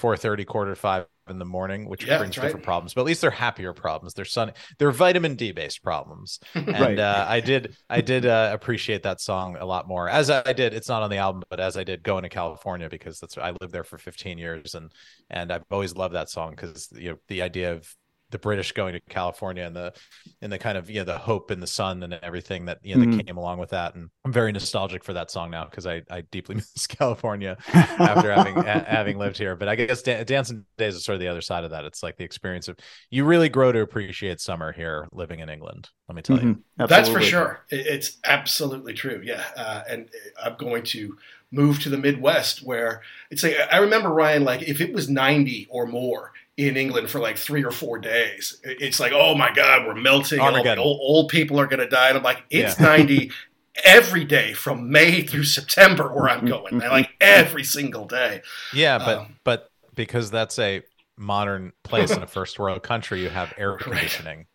4:30 0.00 0.46
quarter 0.46 0.72
to 0.72 0.76
5 0.76 1.06
in 1.28 1.38
the 1.38 1.44
morning, 1.44 1.88
which 1.88 2.04
yeah, 2.04 2.18
brings 2.18 2.34
different 2.34 2.56
right. 2.56 2.64
problems. 2.64 2.94
But 2.94 3.02
at 3.02 3.06
least 3.06 3.20
they're 3.20 3.30
happier 3.30 3.72
problems. 3.72 4.14
They're 4.14 4.24
sunny. 4.24 4.52
They're 4.78 4.90
vitamin 4.90 5.36
D 5.36 5.52
based 5.52 5.82
problems. 5.82 6.40
And 6.54 6.68
right. 6.68 6.98
uh, 6.98 7.26
I 7.28 7.40
did 7.40 7.76
I 7.90 8.00
did 8.00 8.24
uh, 8.24 8.50
appreciate 8.52 9.02
that 9.02 9.20
song 9.20 9.56
a 9.58 9.64
lot 9.64 9.86
more. 9.88 10.08
As 10.08 10.30
I 10.30 10.52
did, 10.52 10.74
it's 10.74 10.88
not 10.88 11.02
on 11.02 11.10
the 11.10 11.16
album, 11.16 11.42
but 11.50 11.60
as 11.60 11.76
I 11.76 11.84
did 11.84 12.02
going 12.02 12.22
to 12.22 12.28
California 12.28 12.88
because 12.88 13.20
that's 13.20 13.36
I 13.36 13.54
lived 13.60 13.72
there 13.72 13.84
for 13.84 13.98
15 13.98 14.38
years 14.38 14.74
and 14.74 14.92
and 15.28 15.52
I've 15.52 15.64
always 15.70 15.94
loved 15.94 16.14
that 16.14 16.30
song 16.30 16.50
because 16.50 16.88
you 16.92 17.10
know 17.10 17.16
the 17.28 17.42
idea 17.42 17.72
of 17.72 17.94
the 18.32 18.38
British 18.38 18.72
going 18.72 18.94
to 18.94 19.00
California 19.00 19.64
and 19.64 19.76
the 19.76 19.92
and 20.40 20.50
the 20.50 20.58
kind 20.58 20.76
of 20.76 20.90
you 20.90 20.96
know 20.96 21.04
the 21.04 21.18
hope 21.18 21.50
and 21.50 21.62
the 21.62 21.66
sun 21.66 22.02
and 22.02 22.14
everything 22.14 22.64
that 22.64 22.80
you 22.82 22.96
know 22.96 23.02
mm-hmm. 23.02 23.18
that 23.18 23.26
came 23.26 23.36
along 23.36 23.58
with 23.58 23.70
that. 23.70 23.94
And 23.94 24.10
I'm 24.24 24.32
very 24.32 24.50
nostalgic 24.50 25.04
for 25.04 25.12
that 25.12 25.30
song 25.30 25.50
now 25.50 25.66
because 25.66 25.86
I 25.86 26.02
I 26.10 26.22
deeply 26.22 26.54
miss 26.56 26.86
California 26.88 27.56
after 27.72 28.32
having 28.34 28.56
a, 28.58 28.84
having 28.84 29.18
lived 29.18 29.38
here. 29.38 29.54
But 29.54 29.68
I 29.68 29.76
guess 29.76 30.02
da- 30.02 30.24
dancing 30.24 30.64
days 30.78 30.96
is 30.96 31.04
sort 31.04 31.14
of 31.14 31.20
the 31.20 31.28
other 31.28 31.42
side 31.42 31.64
of 31.64 31.70
that. 31.70 31.84
It's 31.84 32.02
like 32.02 32.16
the 32.16 32.24
experience 32.24 32.66
of 32.66 32.76
you 33.10 33.24
really 33.24 33.48
grow 33.48 33.70
to 33.70 33.80
appreciate 33.80 34.40
summer 34.40 34.72
here 34.72 35.08
living 35.12 35.40
in 35.40 35.48
England. 35.48 35.90
Let 36.08 36.16
me 36.16 36.22
tell 36.22 36.38
mm-hmm. 36.38 36.48
you, 36.80 36.86
that's 36.86 37.08
for 37.08 37.20
sure. 37.20 37.64
It's 37.70 38.18
absolutely 38.24 38.94
true. 38.94 39.20
Yeah, 39.22 39.44
uh, 39.56 39.82
and 39.88 40.08
I'm 40.42 40.56
going 40.56 40.82
to 40.84 41.16
move 41.52 41.80
to 41.80 41.90
the 41.90 41.98
Midwest 41.98 42.64
where 42.64 43.02
it's 43.30 43.42
like 43.42 43.56
I 43.70 43.78
remember 43.78 44.08
Ryan 44.08 44.42
like 44.42 44.62
if 44.62 44.80
it 44.80 44.92
was 44.92 45.08
90 45.08 45.68
or 45.70 45.86
more 45.86 46.32
in 46.56 46.76
England 46.76 47.08
for 47.08 47.18
like 47.18 47.38
three 47.38 47.64
or 47.64 47.70
four 47.70 47.98
days. 47.98 48.60
It's 48.62 49.00
like, 49.00 49.12
oh 49.14 49.34
my 49.34 49.52
God, 49.52 49.86
we're 49.86 49.94
melting. 49.94 50.40
Old, 50.40 50.66
old, 50.78 51.28
people 51.28 51.58
are 51.58 51.66
going 51.66 51.80
to 51.80 51.88
die. 51.88 52.08
And 52.08 52.18
I'm 52.18 52.24
like, 52.24 52.44
it's 52.50 52.78
yeah. 52.78 52.86
90 52.86 53.30
every 53.84 54.24
day 54.24 54.52
from 54.52 54.90
May 54.90 55.22
through 55.22 55.44
September 55.44 56.12
where 56.12 56.28
I'm 56.28 56.44
going. 56.44 56.78
like 56.78 57.10
every 57.20 57.64
single 57.64 58.04
day. 58.04 58.42
Yeah, 58.74 58.98
but 58.98 59.18
um, 59.18 59.36
but 59.44 59.70
because 59.94 60.30
that's 60.30 60.58
a 60.58 60.82
modern 61.16 61.72
place 61.82 62.10
in 62.10 62.22
a 62.22 62.26
first 62.28 62.58
world 62.58 62.82
country, 62.82 63.22
you 63.22 63.30
have 63.30 63.52
air 63.56 63.76
conditioning 63.76 64.46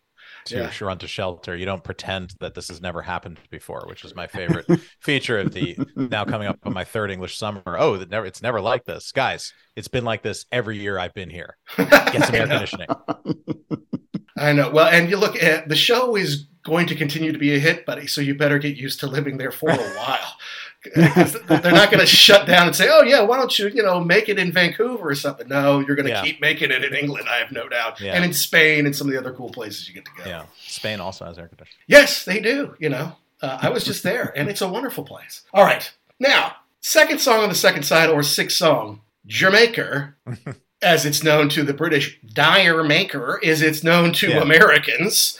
to 0.46 0.56
yeah. 0.56 0.72
run 0.80 0.98
to 0.98 1.08
shelter. 1.08 1.56
You 1.56 1.64
don't 1.64 1.84
pretend 1.84 2.34
that 2.40 2.54
this 2.54 2.68
has 2.68 2.80
never 2.80 3.02
happened 3.02 3.38
before, 3.50 3.84
which 3.86 4.04
is 4.04 4.14
my 4.14 4.26
favorite 4.38 4.66
feature 5.00 5.38
of 5.38 5.52
the 5.52 5.76
now 5.96 6.24
coming 6.24 6.48
up 6.48 6.58
on 6.64 6.72
my 6.72 6.84
third 6.84 7.10
English 7.10 7.36
summer. 7.36 7.62
Oh, 7.66 7.96
that 7.96 8.10
never 8.10 8.26
it's 8.26 8.42
never 8.42 8.60
like 8.60 8.84
this, 8.84 9.12
guys. 9.12 9.52
It's 9.76 9.88
been 9.88 10.04
like 10.04 10.22
this 10.22 10.46
every 10.50 10.78
year 10.78 10.98
I've 10.98 11.14
been 11.14 11.30
here. 11.30 11.56
Get 11.76 12.24
some 12.24 12.34
air 12.34 12.46
conditioning. 12.48 12.88
I 14.36 14.52
know. 14.52 14.70
Well, 14.70 14.88
and 14.88 15.10
you 15.10 15.16
look 15.16 15.42
at 15.42 15.68
the 15.68 15.76
show 15.76 16.16
is 16.16 16.46
going 16.64 16.86
to 16.86 16.94
continue 16.94 17.32
to 17.32 17.38
be 17.38 17.54
a 17.54 17.58
hit, 17.58 17.84
buddy. 17.86 18.06
So 18.06 18.20
you 18.20 18.34
better 18.34 18.58
get 18.58 18.76
used 18.76 19.00
to 19.00 19.06
living 19.06 19.38
there 19.38 19.50
for 19.50 19.70
a 19.70 19.76
while. 19.76 20.34
They're 20.94 21.72
not 21.72 21.90
going 21.90 22.00
to 22.00 22.06
shut 22.06 22.46
down 22.46 22.66
and 22.66 22.76
say, 22.76 22.88
"Oh 22.90 23.02
yeah, 23.02 23.22
why 23.22 23.36
don't 23.36 23.58
you, 23.58 23.68
you 23.68 23.82
know, 23.82 24.00
make 24.00 24.28
it 24.28 24.38
in 24.38 24.52
Vancouver 24.52 25.08
or 25.08 25.14
something?" 25.14 25.48
No, 25.48 25.80
you're 25.80 25.96
going 25.96 26.06
to 26.06 26.12
yeah. 26.12 26.22
keep 26.22 26.40
making 26.40 26.70
it 26.70 26.84
in 26.84 26.94
England. 26.94 27.28
I 27.28 27.38
have 27.38 27.50
no 27.50 27.68
doubt, 27.68 28.00
yeah. 28.00 28.14
and 28.14 28.24
in 28.24 28.32
Spain 28.32 28.86
and 28.86 28.94
some 28.94 29.08
of 29.08 29.12
the 29.12 29.18
other 29.18 29.32
cool 29.32 29.50
places 29.50 29.88
you 29.88 29.94
get 29.94 30.04
to 30.04 30.10
go. 30.16 30.24
Yeah, 30.24 30.46
Spain 30.66 31.00
also 31.00 31.24
has 31.24 31.38
air 31.38 31.48
conditioning. 31.48 31.82
Yes, 31.88 32.24
they 32.24 32.40
do. 32.40 32.76
You 32.78 32.90
know, 32.90 33.12
uh, 33.42 33.58
I 33.60 33.70
was 33.70 33.84
just 33.84 34.02
there, 34.02 34.32
and 34.36 34.48
it's 34.48 34.60
a 34.60 34.68
wonderful 34.68 35.04
place. 35.04 35.42
All 35.52 35.64
right, 35.64 35.90
now 36.20 36.54
second 36.80 37.20
song 37.20 37.40
on 37.40 37.48
the 37.48 37.54
second 37.54 37.82
side, 37.82 38.08
or 38.08 38.22
sixth 38.22 38.56
song, 38.56 39.00
Jamaica. 39.26 40.14
as 40.80 41.04
it's 41.04 41.24
known 41.24 41.48
to 41.48 41.64
the 41.64 41.74
British, 41.74 42.20
D'yer 42.24 42.84
Mak'er, 42.84 43.40
is 43.42 43.62
it's 43.62 43.82
known 43.82 44.12
to 44.12 44.28
yeah. 44.28 44.40
Americans. 44.40 45.38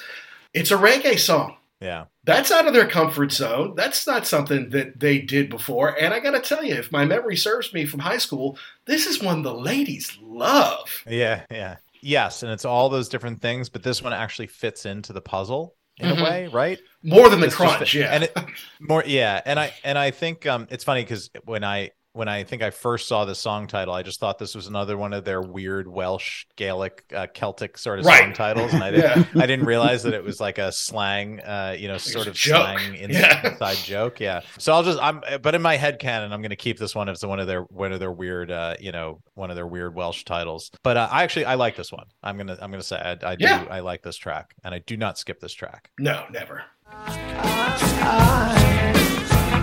It's 0.53 0.71
a 0.71 0.77
reggae 0.77 1.19
song. 1.19 1.58
Yeah. 1.81 2.07
That's 2.25 2.51
out 2.51 2.67
of 2.67 2.75
their 2.75 2.89
comfort 2.89 3.33
zone. 3.33 3.75
That's 3.77 4.07
not 4.07 4.27
something 4.27 4.71
that 4.71 4.99
they 4.99 5.21
did 5.21 5.49
before. 5.49 5.99
And 5.99 6.13
I 6.13 6.21
got 6.21 6.33
to 6.33 6.41
tell 6.41 6.65
you, 6.65 6.75
if 6.75 6.91
my 6.91 7.05
memory 7.05 7.37
serves 7.37 7.73
me 7.73 7.87
from 7.87 8.01
high 8.01 8.19
school, 8.19 8.59
this 8.87 9.07
is 9.07 9.23
one 9.23 9.43
the 9.43 9.55
ladies 9.55 10.19
love. 10.21 11.05
Yeah, 11.07 11.45
yeah. 11.51 11.77
Yes, 12.01 12.43
and 12.43 12.53
it's 12.53 12.65
all 12.65 12.89
those 12.89 13.09
different 13.09 13.41
things, 13.41 13.69
but 13.69 13.83
this 13.83 14.03
one 14.03 14.13
actually 14.13 14.47
fits 14.47 14.87
into 14.87 15.13
the 15.13 15.21
puzzle 15.21 15.75
in 15.99 16.11
mm-hmm. 16.11 16.21
a 16.21 16.25
way, 16.25 16.47
right? 16.49 16.79
More 17.03 17.29
than 17.29 17.41
the 17.41 17.47
this 17.47 17.57
Crunge, 17.57 17.95
yeah. 17.95 18.13
And 18.13 18.25
it, 18.25 18.37
more 18.81 19.03
yeah, 19.07 19.41
and 19.45 19.59
I 19.59 19.73
and 19.85 19.99
I 19.99 20.11
think 20.11 20.47
um 20.47 20.67
it's 20.71 20.85
funny 20.85 21.05
cuz 21.05 21.31
when 21.45 21.65
I 21.65 21.91
when 22.19 22.27
I 22.27 22.43
think 22.43 22.63
I 22.63 22.71
first 22.71 23.07
saw 23.07 23.25
the 23.25 23.35
song 23.37 23.69
title, 23.69 23.95
I 23.95 24.03
just 24.03 24.19
thought 24.19 24.41
this 24.41 24.57
was 24.57 24.67
another 24.67 24.99
one 24.99 25.13
of 25.13 25.25
their 25.25 25.41
weird 25.41 25.87
Welsh, 25.87 26.47
Gaelic, 26.57 27.05
uh, 27.15 27.29
Celtic 27.33 27.79
sort 27.79 28.01
of 28.01 28.07
right. 28.07 28.25
song 28.25 28.33
titles, 28.33 28.75
and 28.75 28.83
I 28.83 28.91
didn't 28.97 29.29
yeah. 29.33 29.41
I 29.41 29.47
didn't 29.47 29.67
realize 29.67 30.03
that 30.03 30.15
it 30.15 30.25
was 30.25 30.41
like 30.41 30.59
a 30.59 30.73
slang, 30.73 31.39
uh, 31.43 31.77
you 31.79 31.87
know, 31.87 31.97
sort 31.97 32.27
of 32.27 32.37
slang 32.37 32.95
inside, 32.97 33.21
yeah. 33.21 33.53
inside 33.53 33.77
joke. 33.77 34.19
Yeah. 34.19 34.41
So 34.59 34.73
I'll 34.73 34.83
just 34.83 34.99
I'm, 35.01 35.23
but 35.41 35.55
in 35.55 35.63
my 35.63 35.77
head 35.77 36.01
canon, 36.01 36.33
I'm 36.33 36.41
going 36.41 36.51
to 36.51 36.57
keep 36.57 36.77
this 36.77 36.93
one 36.93 37.09
as 37.09 37.25
one 37.25 37.39
of 37.39 37.47
their 37.47 37.63
one 37.63 37.93
of 37.93 38.01
their 38.01 38.11
weird, 38.11 38.51
uh, 38.51 38.75
you 38.81 38.91
know, 38.91 39.21
one 39.35 39.51
of 39.51 39.55
their 39.55 39.69
weird 39.69 39.95
Welsh 39.95 40.25
titles. 40.25 40.73
But 40.83 40.97
uh, 40.97 41.09
I 41.13 41.23
actually 41.23 41.45
I 41.45 41.55
like 41.55 41.77
this 41.77 41.93
one. 41.93 42.07
I'm 42.25 42.37
gonna 42.37 42.59
I'm 42.61 42.73
gonna 42.73 42.83
say 42.83 42.97
I, 42.97 43.13
I 43.31 43.37
do 43.37 43.45
yeah. 43.45 43.65
I 43.71 43.79
like 43.79 44.03
this 44.03 44.17
track, 44.17 44.55
and 44.65 44.75
I 44.75 44.81
do 44.81 44.97
not 44.97 45.19
skip 45.19 45.39
this 45.39 45.53
track. 45.53 45.91
No, 46.01 46.25
never. 46.33 46.65
I, 46.91 47.15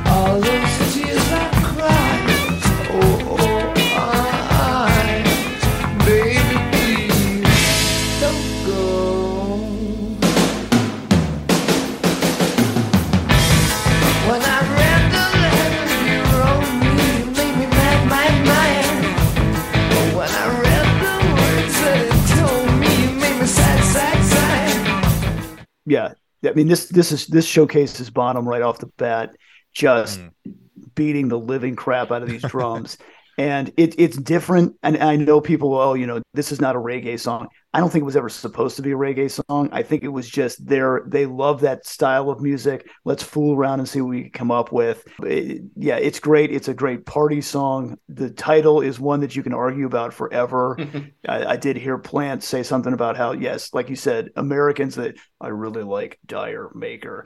I, 0.07 1.04
yeah, 25.85 26.13
I 26.43 26.51
mean 26.53 26.67
this 26.67 26.87
this 26.87 27.11
is 27.11 27.27
this 27.27 27.45
showcases 27.45 28.09
Bonham 28.09 28.47
right 28.47 28.61
off 28.61 28.79
the 28.79 28.87
bat, 28.97 29.35
just 29.73 30.19
mm. 30.19 30.31
beating 30.95 31.27
the 31.27 31.39
living 31.39 31.75
crap 31.75 32.11
out 32.11 32.23
of 32.23 32.29
these 32.29 32.43
drums. 32.43 32.97
and 33.37 33.71
it, 33.77 33.95
it's 33.97 34.17
different. 34.17 34.75
And 34.83 34.97
I 34.97 35.15
know 35.15 35.41
people, 35.41 35.73
oh, 35.75 35.93
you 35.93 36.07
know, 36.07 36.21
this 36.33 36.51
is 36.51 36.61
not 36.61 36.75
a 36.75 36.79
reggae 36.79 37.19
song. 37.19 37.49
I 37.73 37.79
don't 37.79 37.89
think 37.89 38.03
it 38.03 38.05
was 38.05 38.15
ever 38.15 38.29
supposed 38.29 38.77
to 38.77 38.81
be 38.81 38.93
a 38.93 38.95
reggae 38.95 39.29
song. 39.29 39.67
I 39.73 39.83
think 39.83 40.03
it 40.03 40.09
was 40.09 40.29
just 40.29 40.65
there. 40.65 41.03
They 41.05 41.25
love 41.25 41.59
that 41.61 41.85
style 41.85 42.29
of 42.29 42.39
music. 42.39 42.87
Let's 43.03 43.23
fool 43.23 43.53
around 43.53 43.79
and 43.79 43.89
see 43.89 43.99
what 43.99 44.11
we 44.11 44.21
can 44.23 44.31
come 44.31 44.51
up 44.51 44.71
with. 44.71 45.05
It, 45.23 45.63
yeah, 45.75 45.97
it's 45.97 46.21
great. 46.21 46.53
It's 46.53 46.69
a 46.69 46.73
great 46.73 47.05
party 47.05 47.41
song. 47.41 47.97
The 48.07 48.29
title 48.29 48.79
is 48.79 48.97
one 48.97 49.19
that 49.19 49.35
you 49.35 49.43
can 49.43 49.53
argue 49.53 49.85
about 49.85 50.13
forever. 50.13 50.77
I, 51.27 51.45
I, 51.45 51.57
did 51.57 51.75
hear 51.75 51.97
Plant 51.97 52.43
say 52.43 52.63
something 52.63 52.93
about 52.93 53.17
how, 53.17 53.33
yes, 53.33 53.73
like 53.73 53.89
you 53.89 53.97
said, 53.97 54.29
Americans 54.37 54.95
that 54.95 55.17
I 55.41 55.49
really 55.49 55.83
like 55.83 56.17
D'yer 56.25 56.71
Mak'er. 56.73 57.25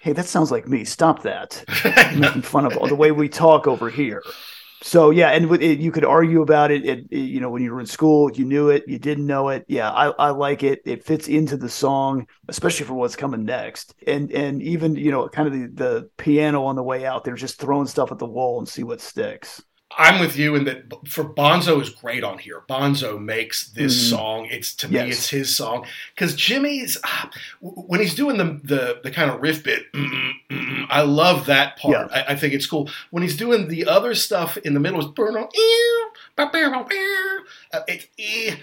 Hey, 0.00 0.12
that 0.12 0.26
sounds 0.26 0.50
like 0.50 0.66
me. 0.66 0.84
Stop 0.84 1.22
that. 1.22 1.64
making 2.16 2.42
fun 2.42 2.66
of 2.66 2.76
all 2.76 2.88
the 2.88 2.96
way 2.96 3.12
we 3.12 3.28
talk 3.28 3.68
over 3.68 3.88
here 3.90 4.24
so 4.84 5.08
yeah, 5.10 5.30
and 5.30 5.50
it, 5.62 5.78
you 5.80 5.90
could 5.90 6.04
argue 6.04 6.42
about 6.42 6.70
it, 6.70 6.84
it, 6.84 7.06
it, 7.10 7.16
You 7.16 7.40
know, 7.40 7.48
when 7.48 7.62
you 7.62 7.72
were 7.72 7.80
in 7.80 7.86
school, 7.86 8.30
you 8.32 8.44
knew 8.44 8.68
it, 8.68 8.84
you 8.86 8.98
didn't 8.98 9.26
know 9.26 9.48
it. 9.48 9.64
Yeah, 9.66 9.90
I, 9.90 10.08
I 10.10 10.30
like 10.30 10.62
it. 10.62 10.82
It 10.84 11.04
fits 11.04 11.26
into 11.26 11.56
the 11.56 11.70
song, 11.70 12.26
especially 12.48 12.84
for 12.86 12.92
what's 12.92 13.16
coming 13.16 13.44
next. 13.46 13.94
And 14.06 14.30
and 14.32 14.62
even 14.62 14.94
you 14.94 15.10
know, 15.10 15.26
kind 15.28 15.48
of 15.48 15.54
the, 15.54 15.84
the 15.84 16.10
piano 16.18 16.64
on 16.64 16.76
the 16.76 16.82
way 16.82 17.06
out, 17.06 17.24
they're 17.24 17.34
just 17.34 17.58
throwing 17.58 17.86
stuff 17.86 18.12
at 18.12 18.18
the 18.18 18.26
wall 18.26 18.58
and 18.58 18.68
see 18.68 18.82
what 18.84 19.00
sticks. 19.00 19.62
I'm 19.96 20.20
with 20.20 20.36
you 20.36 20.54
in 20.56 20.64
that 20.64 20.92
for 21.08 21.24
Bonzo 21.24 21.80
is 21.80 21.90
great 21.90 22.24
on 22.24 22.38
here. 22.38 22.62
Bonzo 22.68 23.20
makes 23.20 23.68
this 23.68 23.94
mm-hmm. 23.94 24.16
song. 24.16 24.48
It's 24.50 24.74
to 24.76 24.88
yes. 24.88 25.04
me, 25.04 25.10
it's 25.10 25.28
his 25.30 25.56
song 25.56 25.86
because 26.14 26.34
Jimmy's 26.34 26.98
ah, 27.04 27.30
when 27.60 28.00
he's 28.00 28.14
doing 28.14 28.36
the 28.36 28.60
the, 28.64 29.00
the 29.02 29.10
kind 29.10 29.30
of 29.30 29.40
riff 29.40 29.62
bit. 29.62 29.90
Mm-mm, 29.92 30.32
mm-mm, 30.50 30.86
I 30.88 31.02
love 31.02 31.46
that 31.46 31.78
part. 31.78 32.10
Yeah. 32.10 32.24
I, 32.28 32.32
I, 32.32 32.36
think 32.36 32.54
it's 32.54 32.66
cool 32.66 32.90
when 33.10 33.22
he's 33.22 33.36
doing 33.36 33.68
the 33.68 33.86
other 33.86 34.14
stuff 34.14 34.56
in 34.58 34.74
the 34.74 34.80
middle. 34.80 35.00
Is 35.00 35.06
burn 35.06 35.36
it, 38.16 38.58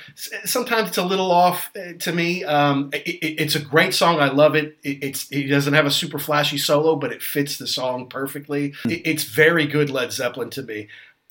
sometimes 0.46 0.90
it's 0.90 0.98
a 0.98 1.04
little 1.04 1.32
off 1.32 1.72
uh, 1.76 1.94
to 2.00 2.12
me. 2.12 2.44
Um, 2.44 2.90
it, 2.94 3.40
it's 3.42 3.56
a 3.56 3.62
great 3.62 3.94
song. 3.94 4.20
I 4.20 4.30
love 4.30 4.56
it. 4.56 4.78
It's 4.84 5.30
he 5.30 5.48
doesn't 5.48 5.74
have 5.74 5.86
a 5.86 5.92
super 5.92 6.20
flashy 6.20 6.58
solo, 6.58 6.96
but 6.96 7.12
it 7.12 7.22
fits 7.22 7.58
the 7.58 7.68
song 7.68 8.08
perfectly. 8.08 8.74
Hmm. 8.84 8.92
it's 8.92 9.24
very 9.24 9.66
good 9.66 9.90
Led 9.90 10.12
Zeppelin 10.12 10.50
to 10.52 10.64
me 10.64 10.88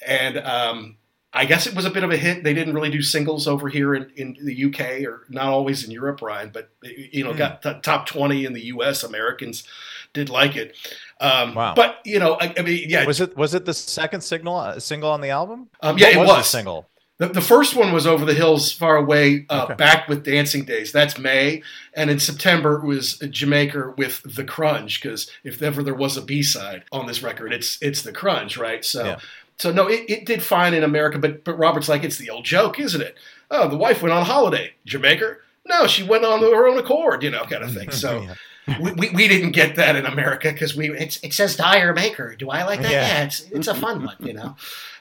and 0.06 0.38
um, 0.38 0.96
I 1.32 1.44
guess 1.44 1.66
it 1.66 1.76
was 1.76 1.84
a 1.84 1.90
bit 1.90 2.02
of 2.02 2.10
a 2.10 2.16
hit. 2.16 2.42
They 2.42 2.54
didn't 2.54 2.74
really 2.74 2.90
do 2.90 3.02
singles 3.02 3.46
over 3.46 3.68
here 3.68 3.94
in, 3.94 4.10
in 4.16 4.36
the 4.42 4.64
UK 4.64 5.02
or 5.06 5.26
not 5.28 5.46
always 5.46 5.84
in 5.84 5.90
Europe, 5.90 6.22
Ryan, 6.22 6.50
but 6.52 6.70
you 6.82 7.22
know, 7.22 7.32
mm. 7.32 7.38
got 7.38 7.62
t- 7.62 7.80
top 7.82 8.06
twenty 8.06 8.44
in 8.44 8.52
the 8.52 8.66
US. 8.66 9.04
Americans 9.04 9.64
did 10.12 10.28
like 10.28 10.56
it. 10.56 10.76
Um, 11.20 11.54
wow. 11.54 11.74
But 11.74 11.98
you 12.04 12.18
know, 12.18 12.36
I, 12.40 12.52
I, 12.58 12.62
mean, 12.62 12.88
yeah. 12.88 13.06
Was 13.06 13.20
it 13.20 13.36
was 13.36 13.54
it 13.54 13.64
the 13.64 13.74
second 13.74 14.22
signal 14.22 14.56
uh, 14.56 14.80
single 14.80 15.10
on 15.10 15.20
the 15.20 15.30
album? 15.30 15.68
Um, 15.82 15.98
yeah, 15.98 16.16
what 16.16 16.16
it 16.16 16.18
was, 16.18 16.28
was. 16.38 16.48
single. 16.48 16.90
The, 17.20 17.28
the, 17.28 17.42
first 17.42 17.76
one 17.76 17.92
was 17.92 18.06
Over 18.06 18.24
the 18.24 18.32
Hills, 18.32 18.72
Far 18.72 18.96
Away, 18.96 19.44
uh, 19.50 19.64
okay. 19.64 19.74
Back 19.74 20.08
with 20.08 20.24
Dancing 20.24 20.64
Days. 20.64 20.90
That's 20.90 21.18
May. 21.18 21.62
And 21.92 22.08
in 22.08 22.18
September, 22.18 22.76
it 22.76 22.86
was 22.86 23.18
Jamaica 23.18 23.92
with 23.98 24.22
The 24.22 24.42
Crunge, 24.42 25.02
because 25.02 25.30
if 25.44 25.60
ever 25.60 25.82
there 25.82 25.94
was 25.94 26.16
a 26.16 26.22
B 26.22 26.42
side 26.42 26.84
on 26.92 27.06
this 27.06 27.22
record, 27.22 27.52
it's 27.52 27.76
it's 27.82 28.00
The 28.00 28.12
Crunge, 28.12 28.56
right? 28.56 28.82
So 28.82 29.04
yeah. 29.04 29.18
So 29.60 29.70
no, 29.70 29.88
it, 29.88 30.06
it 30.08 30.24
did 30.24 30.42
fine 30.42 30.72
in 30.72 30.82
America, 30.82 31.18
but 31.18 31.44
but 31.44 31.58
Robert's 31.58 31.88
like 31.88 32.02
it's 32.02 32.16
the 32.16 32.30
old 32.30 32.46
joke, 32.46 32.80
isn't 32.80 33.02
it? 33.02 33.14
Oh, 33.50 33.68
the 33.68 33.76
wife 33.76 34.00
went 34.00 34.14
on 34.14 34.24
holiday, 34.24 34.72
Jamaica. 34.86 35.36
No, 35.66 35.86
she 35.86 36.02
went 36.02 36.24
on 36.24 36.40
her 36.40 36.66
own 36.66 36.78
accord, 36.78 37.22
you 37.22 37.30
know, 37.30 37.44
kind 37.44 37.62
of 37.62 37.74
thing. 37.74 37.90
So. 38.00 38.22
yeah. 38.22 38.34
We, 38.80 38.92
we, 38.92 39.10
we, 39.10 39.26
didn't 39.26 39.50
get 39.50 39.76
that 39.76 39.96
in 39.96 40.06
America 40.06 40.52
because 40.52 40.76
we 40.76 40.90
it 40.90 41.32
says 41.32 41.56
D'yer 41.56 41.92
Mak'er. 41.92 42.36
Do 42.38 42.50
I 42.50 42.62
like 42.62 42.80
that? 42.82 42.90
Yeah, 42.90 43.06
yeah 43.06 43.24
it's, 43.24 43.40
it's 43.50 43.66
a 43.66 43.74
fun 43.74 44.04
one, 44.04 44.14
you 44.20 44.32
know. 44.32 44.54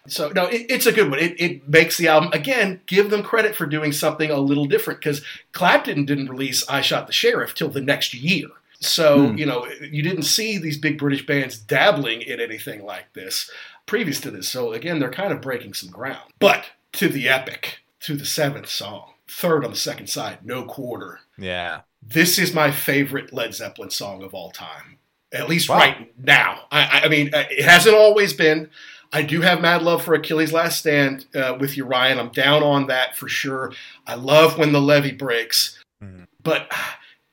So 0.08 0.30
no, 0.30 0.48
it, 0.48 0.66
it's 0.70 0.88
a 0.88 0.92
good 0.92 1.12
one. 1.12 1.20
It, 1.20 1.40
it 1.40 1.70
makes 1.70 1.98
the 1.98 2.08
album 2.08 2.32
again. 2.34 2.82
Give 2.88 3.12
them 3.12 3.22
credit 3.22 3.56
for 3.56 3.68
doing 3.68 3.92
something 3.92 4.32
a 4.32 4.40
little 4.40 4.66
different 4.66 5.02
because 5.02 5.24
Clapton 5.52 6.06
didn't 6.06 6.30
release 6.30 6.68
"I 6.68 6.82
Shot 6.82 7.06
the 7.06 7.14
Sheriff" 7.14 7.54
till 7.54 7.70
the 7.70 7.82
next 7.82 8.14
year. 8.16 8.48
So 8.80 9.28
hmm. 9.28 9.38
you 9.38 9.46
know 9.46 9.68
you 9.68 10.02
didn't 10.02 10.24
see 10.24 10.58
these 10.58 10.78
big 10.78 10.98
British 10.98 11.26
bands 11.28 11.60
dabbling 11.60 12.22
in 12.22 12.40
anything 12.40 12.84
like 12.84 13.14
this 13.14 13.52
previous 13.90 14.22
to 14.22 14.30
this. 14.30 14.48
So 14.48 14.72
again, 14.72 15.00
they're 15.00 15.10
kind 15.10 15.34
of 15.34 15.42
breaking 15.42 15.74
some 15.74 15.90
ground. 15.90 16.32
But 16.38 16.66
to 16.94 17.10
the 17.10 17.28
epic, 17.28 17.80
to 18.02 18.16
the 18.16 18.26
seventh 18.26 18.70
song, 18.70 19.14
third 19.28 19.66
on 19.66 19.72
the 19.72 19.78
second 19.78 20.08
side, 20.08 20.46
No 20.46 20.64
Quarter. 20.64 21.20
Yeah. 21.40 21.82
This 22.02 22.38
is 22.38 22.54
my 22.54 22.70
favorite 22.70 23.34
Led 23.34 23.56
Zeppelin 23.56 23.90
song 23.90 24.22
of 24.22 24.36
all 24.36 24.52
time, 24.52 25.00
at 25.34 25.50
least 25.50 25.70
wow. 25.70 25.78
right 25.78 26.14
now. 26.24 26.62
I, 26.72 27.02
I, 27.04 27.10
mean, 27.10 27.34
uh, 27.34 27.46
it 27.50 27.66
hasn't 27.66 27.96
always 27.96 28.32
been. 28.32 28.70
I 29.12 29.24
do 29.24 29.42
have 29.42 29.60
mad 29.60 29.82
love 29.82 30.04
for 30.04 30.14
Achilles' 30.14 30.54
Last 30.54 30.78
Stand 30.78 31.26
uh, 31.34 31.58
with 31.60 31.76
you, 31.76 31.84
Ryan. 31.84 32.20
I'm 32.20 32.30
down 32.30 32.62
on 32.62 32.88
that 32.88 33.18
for 33.18 33.28
sure. 33.28 33.74
I 34.06 34.14
love 34.14 34.60
when 34.60 34.72
the 34.72 34.80
levee 34.80 35.14
breaks, 35.14 35.84
mm. 36.02 36.28
but 36.44 36.72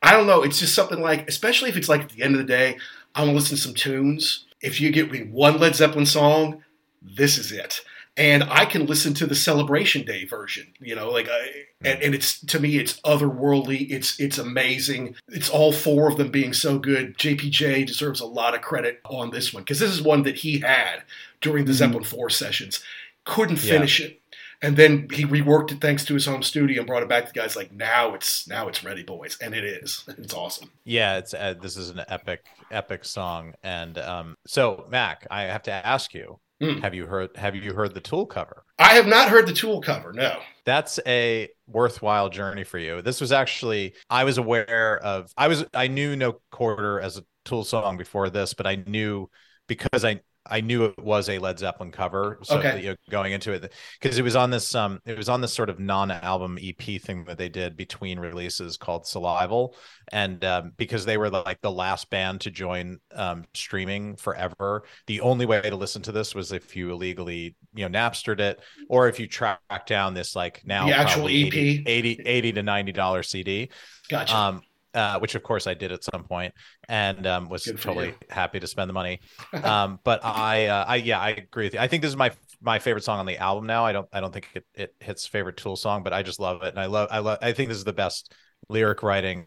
I 0.03 0.13
don't 0.13 0.27
know. 0.27 0.43
It's 0.43 0.59
just 0.59 0.75
something 0.75 1.03
like, 1.03 1.29
especially 1.29 1.69
if 1.69 1.77
it's 1.77 1.91
like 1.91 2.01
at 2.01 2.09
the 2.09 2.23
end 2.23 2.35
of 2.35 2.39
the 2.39 2.47
day, 2.47 2.79
I 3.15 3.21
want 3.21 3.33
to 3.33 3.37
listen 3.37 3.57
to 3.57 3.63
some 3.63 3.75
tunes 3.75 4.46
if 4.61 4.81
you 4.81 4.91
get 4.91 5.11
me 5.11 5.21
one 5.21 5.59
Led 5.59 5.77
Zeppelin 5.77 6.07
song, 6.07 6.63
this 7.03 7.39
is 7.39 7.53
it. 7.53 7.83
And 8.19 8.45
I 8.45 8.65
can 8.65 8.87
listen 8.87 9.13
to 9.15 9.27
the 9.27 9.35
Celebration 9.35 10.07
Day 10.07 10.25
version, 10.25 10.73
you 10.81 10.95
know, 10.95 11.11
like, 11.11 11.29
I, 11.29 11.67
and, 11.85 12.03
and 12.03 12.15
it's 12.15 12.41
to 12.47 12.59
me, 12.59 12.79
it's 12.79 12.99
otherworldly. 13.03 13.91
It's 13.91 14.19
it's 14.19 14.39
amazing. 14.39 15.17
It's 15.29 15.51
all 15.51 15.71
four 15.71 16.09
of 16.09 16.17
them 16.17 16.31
being 16.31 16.55
so 16.55 16.79
good. 16.79 17.19
JPJ 17.19 17.87
deserves 17.87 18.21
a 18.21 18.27
lot 18.27 18.55
of 18.55 18.63
credit 18.63 19.01
on 19.05 19.31
this 19.31 19.53
one 19.53 19.65
because 19.65 19.81
this 19.81 19.91
is 19.91 20.01
one 20.01 20.23
that 20.23 20.37
he 20.37 20.61
had 20.61 21.03
during 21.43 21.67
the 21.67 21.73
mm-hmm. 21.73 21.79
Zeppelin 21.79 22.05
Four 22.05 22.31
sessions. 22.31 22.83
Couldn't 23.25 23.57
finish 23.57 24.01
yeah. 24.01 24.07
it 24.07 24.21
and 24.63 24.77
then 24.77 25.09
he 25.13 25.25
reworked 25.25 25.73
it 25.73 25.81
thanks 25.81 26.05
to 26.07 26.15
his 26.15 26.27
home 26.27 26.43
studio 26.43 26.81
and 26.81 26.87
brought 26.87 27.03
it 27.03 27.09
back. 27.09 27.27
To 27.27 27.33
guys 27.33 27.57
like 27.57 27.73
now 27.73 28.15
it's 28.15 28.49
now 28.49 28.69
it's 28.69 28.85
ready 28.85 29.03
boys. 29.03 29.37
And 29.41 29.55
it 29.55 29.65
is. 29.65 30.05
It's 30.19 30.35
awesome. 30.35 30.71
Yeah 30.85 31.19
it's 31.19 31.35
uh, 31.35 31.55
this 31.61 31.77
is 31.77 31.91
an 31.91 32.03
epic 32.09 32.45
epic 32.71 33.05
song. 33.05 33.55
And 33.63 33.99
um 33.99 34.37
so 34.47 34.87
mac 34.91 35.27
i 35.31 35.43
have 35.43 35.63
to 35.65 35.73
ask 35.73 36.15
you 36.15 36.39
mm. 36.61 36.81
have 36.81 36.95
you 36.95 37.07
heard 37.07 37.37
have 37.37 37.55
you 37.55 37.73
heard 37.75 37.95
the 37.95 38.01
tool 38.01 38.27
cover? 38.27 38.65
I 38.79 38.95
have 38.95 39.07
not 39.07 39.29
heard 39.29 39.47
the 39.47 39.53
tool 39.53 39.81
cover 39.81 40.13
no. 40.13 40.39
That's 40.65 40.99
a 41.07 41.49
worthwhile 41.69 42.29
journey 42.29 42.65
for 42.65 42.79
you. 42.79 43.03
This 43.03 43.21
was 43.21 43.31
actually 43.31 43.95
i 44.11 44.25
was 44.25 44.39
aware 44.39 44.99
of 44.99 45.33
i 45.37 45.49
was 45.49 45.65
i 45.75 45.87
knew 45.87 46.17
no 46.17 46.41
quarter 46.51 47.01
as 47.01 47.19
a 47.19 47.25
tool 47.45 47.63
song 47.63 47.97
before 47.97 48.29
this 48.29 48.55
but 48.55 48.67
i 48.67 48.75
knew 48.75 49.31
because 49.69 50.05
i 50.05 50.21
I 50.51 50.61
knew 50.61 50.85
it 50.85 50.99
was 50.99 51.29
a 51.29 51.39
Led 51.39 51.59
Zeppelin 51.59 51.91
cover. 51.91 52.39
So 52.43 52.59
okay. 52.59 52.81
you 52.81 52.91
know, 52.91 52.97
going 53.11 53.33
into 53.33 53.53
it, 53.53 53.73
because 54.01 54.19
it 54.19 54.23
was 54.23 54.37
on 54.37 54.51
this 54.51 54.75
um, 54.75 55.01
it 55.05 55.17
was 55.17 55.29
on 55.29 55.41
this 55.41 55.53
sort 55.53 55.71
of 55.71 55.79
non-album 55.79 56.59
EP 56.63 57.01
thing 57.01 57.25
that 57.25 57.39
they 57.39 57.49
did 57.49 57.77
between 57.77 58.19
releases 58.19 58.77
called 58.77 59.05
Salival, 59.05 59.75
and 60.13 60.45
um, 60.45 60.73
because 60.77 61.05
they 61.05 61.17
were 61.17 61.31
like 61.31 61.61
the 61.61 61.71
last 61.71 62.11
band 62.11 62.41
to 62.43 62.51
join 62.51 62.99
um, 63.15 63.45
streaming 63.55 64.17
forever, 64.17 64.85
the 65.07 65.21
only 65.21 65.47
way 65.47 65.61
to 65.63 65.77
listen 65.77 66.03
to 66.03 66.13
this 66.13 66.35
was 66.35 66.53
if 66.53 66.77
you 66.77 66.91
illegally, 66.91 67.57
you 67.75 67.89
know, 67.89 67.99
Napstered 67.99 68.41
it, 68.41 68.61
or 68.89 69.09
if 69.09 69.19
you 69.19 69.27
track 69.27 69.87
down 69.87 70.15
this 70.15 70.37
like 70.37 70.63
now 70.65 70.87
the 70.87 70.97
actual 70.97 71.27
EP 71.27 71.53
80, 71.53 71.85
80, 71.87 72.23
80 72.25 72.53
to 72.53 72.63
ninety 72.63 72.93
dollar 72.93 73.23
CD. 73.23 73.71
Gotcha. 74.09 74.37
Um, 74.37 74.63
uh, 74.97 75.19
which 75.19 75.35
of 75.35 75.43
course 75.43 75.67
I 75.67 75.75
did 75.75 75.93
at 75.93 76.03
some 76.03 76.25
point, 76.25 76.55
and 76.89 77.27
um, 77.27 77.49
was 77.49 77.65
totally 77.65 78.09
you. 78.09 78.15
happy 78.31 78.59
to 78.59 78.67
spend 78.67 78.89
the 78.89 78.95
money. 78.95 79.21
Um, 79.53 80.01
but 80.03 80.25
I, 80.25 80.67
uh, 80.67 80.85
I, 80.89 80.97
yeah, 80.97 81.21
I 81.21 81.31
agree 81.31 81.67
with 81.67 81.75
you. 81.75 81.81
I 81.81 81.87
think 81.87 82.03
this 82.03 82.09
is 82.09 82.17
my 82.17 82.33
my 82.63 82.79
favorite 82.79 83.05
song 83.05 83.21
on 83.21 83.27
the 83.27 83.37
album 83.37 83.67
now. 83.67 83.85
I 83.85 83.93
don't, 83.93 84.09
I 84.13 84.21
don't 84.21 84.33
think 84.33 84.49
it, 84.55 84.65
it 84.75 84.95
hits 84.99 85.27
favorite 85.27 85.59
Tool 85.59 85.77
song, 85.77 86.03
but 86.03 86.13
I 86.13 86.23
just 86.23 86.41
love 86.41 86.63
it, 86.63 86.69
and 86.69 86.81
I 86.81 86.87
love, 86.87 87.09
I 87.11 87.19
love, 87.19 87.39
I 87.43 87.53
think 87.53 87.69
this 87.69 87.79
is 87.79 87.85
the 87.85 87.93
best 87.93 88.33
lyric 88.69 89.03
writing 89.03 89.47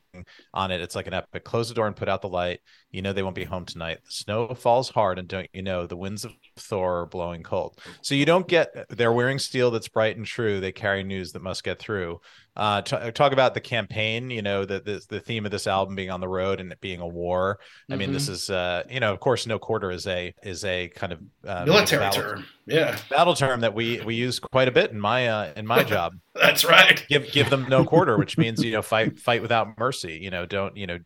on 0.54 0.72
it. 0.72 0.82
It's 0.82 0.96
like 0.96 1.08
an 1.08 1.14
epic. 1.14 1.44
Close 1.44 1.68
the 1.68 1.76
door 1.76 1.88
and 1.88 1.96
put 1.96 2.08
out 2.08 2.22
the 2.22 2.30
light. 2.30 2.60
You 2.92 3.02
know 3.02 3.12
they 3.12 3.24
won't 3.24 3.36
be 3.36 3.44
home 3.44 3.66
tonight. 3.66 4.00
The 4.06 4.12
snow 4.12 4.54
falls 4.54 4.90
hard, 4.90 5.20
and 5.20 5.28
don't 5.28 5.50
you 5.52 5.64
know 5.64 5.88
the 5.88 5.98
winds 5.98 6.26
of 6.26 6.32
Thor 6.60 7.06
blowing 7.08 7.44
cold. 7.44 7.80
So 8.02 8.16
you 8.16 8.26
don't 8.26 8.48
get. 8.48 8.70
They're 8.90 9.14
wearing 9.14 9.40
steel 9.40 9.72
that's 9.72 9.88
bright 9.88 10.18
and 10.18 10.26
true. 10.26 10.60
They 10.60 10.72
carry 10.72 11.04
news 11.04 11.32
that 11.34 11.42
must 11.42 11.64
get 11.64 11.80
through. 11.80 12.22
Uh, 12.56 12.82
t- 12.82 13.12
talk 13.12 13.32
about 13.32 13.54
the 13.54 13.62
campaign. 13.62 14.30
You 14.30 14.42
know 14.42 14.66
the, 14.66 14.82
the, 14.82 15.02
the 15.08 15.20
theme 15.22 15.46
of 15.46 15.52
this 15.52 15.66
album 15.66 15.96
being 15.96 16.10
on 16.10 16.20
the 16.20 16.28
road 16.28 16.60
and 16.60 16.72
it 16.72 16.82
being 16.82 17.00
a 17.00 17.08
war. 17.08 17.60
I 17.62 17.94
mm-hmm. 17.94 18.00
mean, 18.00 18.12
this 18.12 18.26
mm-hmm. 18.26 18.34
is 18.34 18.50
uh, 18.50 18.84
you 18.90 19.00
know, 19.00 19.14
of 19.14 19.20
course, 19.22 19.48
no 19.48 19.60
quarter 19.60 19.92
is 19.92 20.06
a 20.08 20.34
is 20.44 20.66
a 20.66 20.90
kind 20.90 21.14
of 21.14 21.20
uh, 21.48 21.66
military 21.66 22.02
battle, 22.02 22.22
term. 22.22 22.46
Yeah, 22.66 22.98
battle 23.10 23.36
term 23.36 23.62
that 23.62 23.74
we 23.74 24.02
we 24.02 24.16
use 24.16 24.40
quite 24.40 24.68
a 24.68 24.72
bit 24.72 24.92
in 24.92 25.00
my 25.00 25.28
uh, 25.28 25.54
in 25.56 25.66
my 25.66 25.84
job. 25.86 26.14
That's 26.36 26.66
right. 26.66 27.06
Give 27.08 27.32
give 27.32 27.50
them 27.50 27.68
no 27.70 27.86
quarter, 27.86 28.18
which 28.18 28.38
means 28.38 28.62
you 28.62 28.74
know 28.74 28.82
fight 28.82 29.20
fight 29.20 29.42
without 29.42 29.78
mercy. 29.78 30.20
You 30.22 30.30
know, 30.30 30.46
don't 30.46 30.76
you 30.76 30.88
know, 30.88 30.98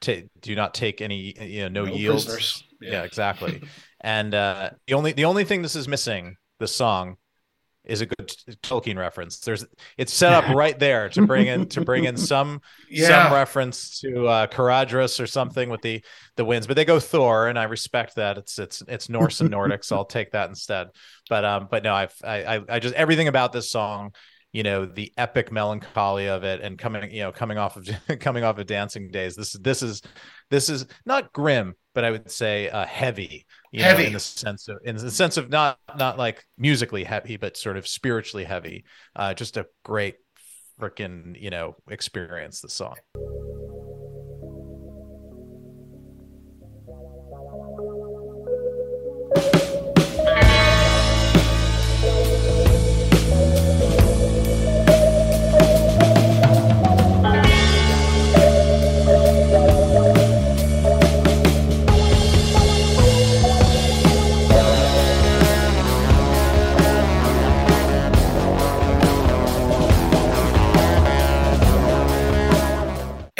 t- 0.00 0.24
do 0.42 0.54
not 0.54 0.74
take 0.74 1.00
any 1.00 1.34
you 1.40 1.62
know 1.62 1.84
no, 1.84 1.84
no 1.86 1.94
yields. 1.96 2.64
Yeah. 2.80 2.92
yeah. 2.92 3.02
exactly. 3.02 3.62
and 4.00 4.34
uh, 4.34 4.70
the 4.86 4.94
only 4.94 5.12
the 5.12 5.24
only 5.24 5.44
thing 5.44 5.62
this 5.62 5.76
is 5.76 5.88
missing, 5.88 6.36
the 6.58 6.68
song, 6.68 7.16
is 7.84 8.00
a 8.00 8.06
good 8.06 8.28
Tolkien 8.62 8.96
reference. 8.96 9.40
There's 9.40 9.64
it's 9.96 10.12
set 10.12 10.32
up 10.32 10.48
right 10.54 10.78
there 10.78 11.08
to 11.10 11.26
bring 11.26 11.46
in 11.46 11.68
to 11.70 11.80
bring 11.80 12.04
in 12.04 12.16
some 12.16 12.60
yeah. 12.88 13.08
some 13.08 13.32
reference 13.32 14.00
to 14.00 14.26
uh 14.26 14.46
Caradhras 14.46 15.20
or 15.20 15.26
something 15.26 15.70
with 15.70 15.82
the 15.82 16.04
the 16.36 16.44
winds, 16.44 16.66
but 16.66 16.76
they 16.76 16.84
go 16.84 17.00
Thor, 17.00 17.48
and 17.48 17.58
I 17.58 17.64
respect 17.64 18.16
that. 18.16 18.38
It's 18.38 18.58
it's 18.58 18.82
it's 18.86 19.08
Norse 19.08 19.40
and 19.40 19.50
Nordic, 19.50 19.82
so 19.84 19.96
I'll 19.96 20.04
take 20.06 20.32
that 20.32 20.48
instead. 20.48 20.88
But 21.28 21.44
um, 21.44 21.68
but 21.70 21.82
no, 21.82 21.94
I've 21.94 22.14
I 22.22 22.60
I 22.68 22.78
just 22.78 22.94
everything 22.94 23.28
about 23.28 23.52
this 23.52 23.70
song 23.70 24.12
you 24.52 24.62
know 24.62 24.86
the 24.86 25.12
epic 25.16 25.52
melancholy 25.52 26.26
of 26.28 26.42
it 26.42 26.60
and 26.62 26.78
coming 26.78 27.10
you 27.10 27.20
know 27.20 27.32
coming 27.32 27.58
off 27.58 27.76
of 27.76 27.88
coming 28.20 28.44
off 28.44 28.58
of 28.58 28.66
dancing 28.66 29.10
days 29.10 29.36
this 29.36 29.52
this 29.52 29.82
is 29.82 30.02
this 30.50 30.70
is 30.70 30.86
not 31.04 31.32
grim 31.32 31.74
but 31.94 32.04
i 32.04 32.10
would 32.10 32.30
say 32.30 32.68
uh, 32.68 32.86
heavy 32.86 33.46
heavy 33.74 34.02
know, 34.02 34.06
in 34.08 34.12
the 34.14 34.20
sense 34.20 34.68
of 34.68 34.78
in 34.84 34.96
the 34.96 35.10
sense 35.10 35.36
of 35.36 35.50
not 35.50 35.78
not 35.98 36.18
like 36.18 36.44
musically 36.56 37.04
heavy 37.04 37.36
but 37.36 37.56
sort 37.56 37.76
of 37.76 37.86
spiritually 37.86 38.44
heavy. 38.44 38.84
Uh, 39.14 39.34
just 39.34 39.56
a 39.56 39.66
great 39.84 40.16
freaking 40.80 41.40
you 41.40 41.50
know 41.50 41.76
experience 41.88 42.60
the 42.60 42.68
song 42.68 42.94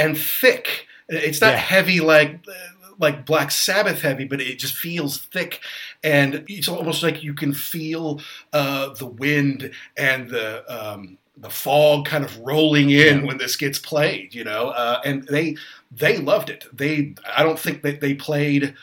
and 0.09 0.19
thick. 0.19 0.87
It's 1.09 1.41
not 1.41 1.53
yeah. 1.53 1.59
heavy 1.59 2.01
like 2.01 2.41
like 2.99 3.25
Black 3.25 3.51
Sabbath 3.51 4.03
heavy, 4.03 4.25
but 4.25 4.41
it 4.41 4.59
just 4.59 4.75
feels 4.75 5.19
thick, 5.19 5.61
and 6.03 6.45
it's 6.49 6.69
almost 6.69 7.03
like 7.03 7.23
you 7.23 7.35
can 7.35 7.53
feel 7.55 8.21
uh, 8.53 8.93
the 8.95 9.07
wind 9.07 9.71
and 9.97 10.29
the 10.29 10.65
um, 10.69 11.19
the 11.37 11.51
fog 11.51 12.07
kind 12.07 12.25
of 12.25 12.37
rolling 12.41 12.91
in 12.91 13.21
yeah. 13.21 13.25
when 13.25 13.39
this 13.39 13.57
gets 13.57 13.79
played. 13.79 14.35
You 14.35 14.45
know, 14.45 14.69
uh, 14.69 15.01
and 15.05 15.25
they 15.25 15.57
they 15.91 16.19
loved 16.19 16.51
it. 16.51 16.65
They 16.73 17.15
I 17.37 17.43
don't 17.43 17.59
think 17.59 17.83
that 17.83 18.01
they 18.01 18.15
played 18.15 18.75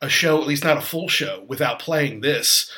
a 0.00 0.08
show, 0.08 0.40
at 0.40 0.46
least 0.46 0.64
not 0.64 0.78
a 0.78 0.82
full 0.82 1.08
show, 1.08 1.44
without 1.46 1.78
playing 1.78 2.20
this 2.20 2.70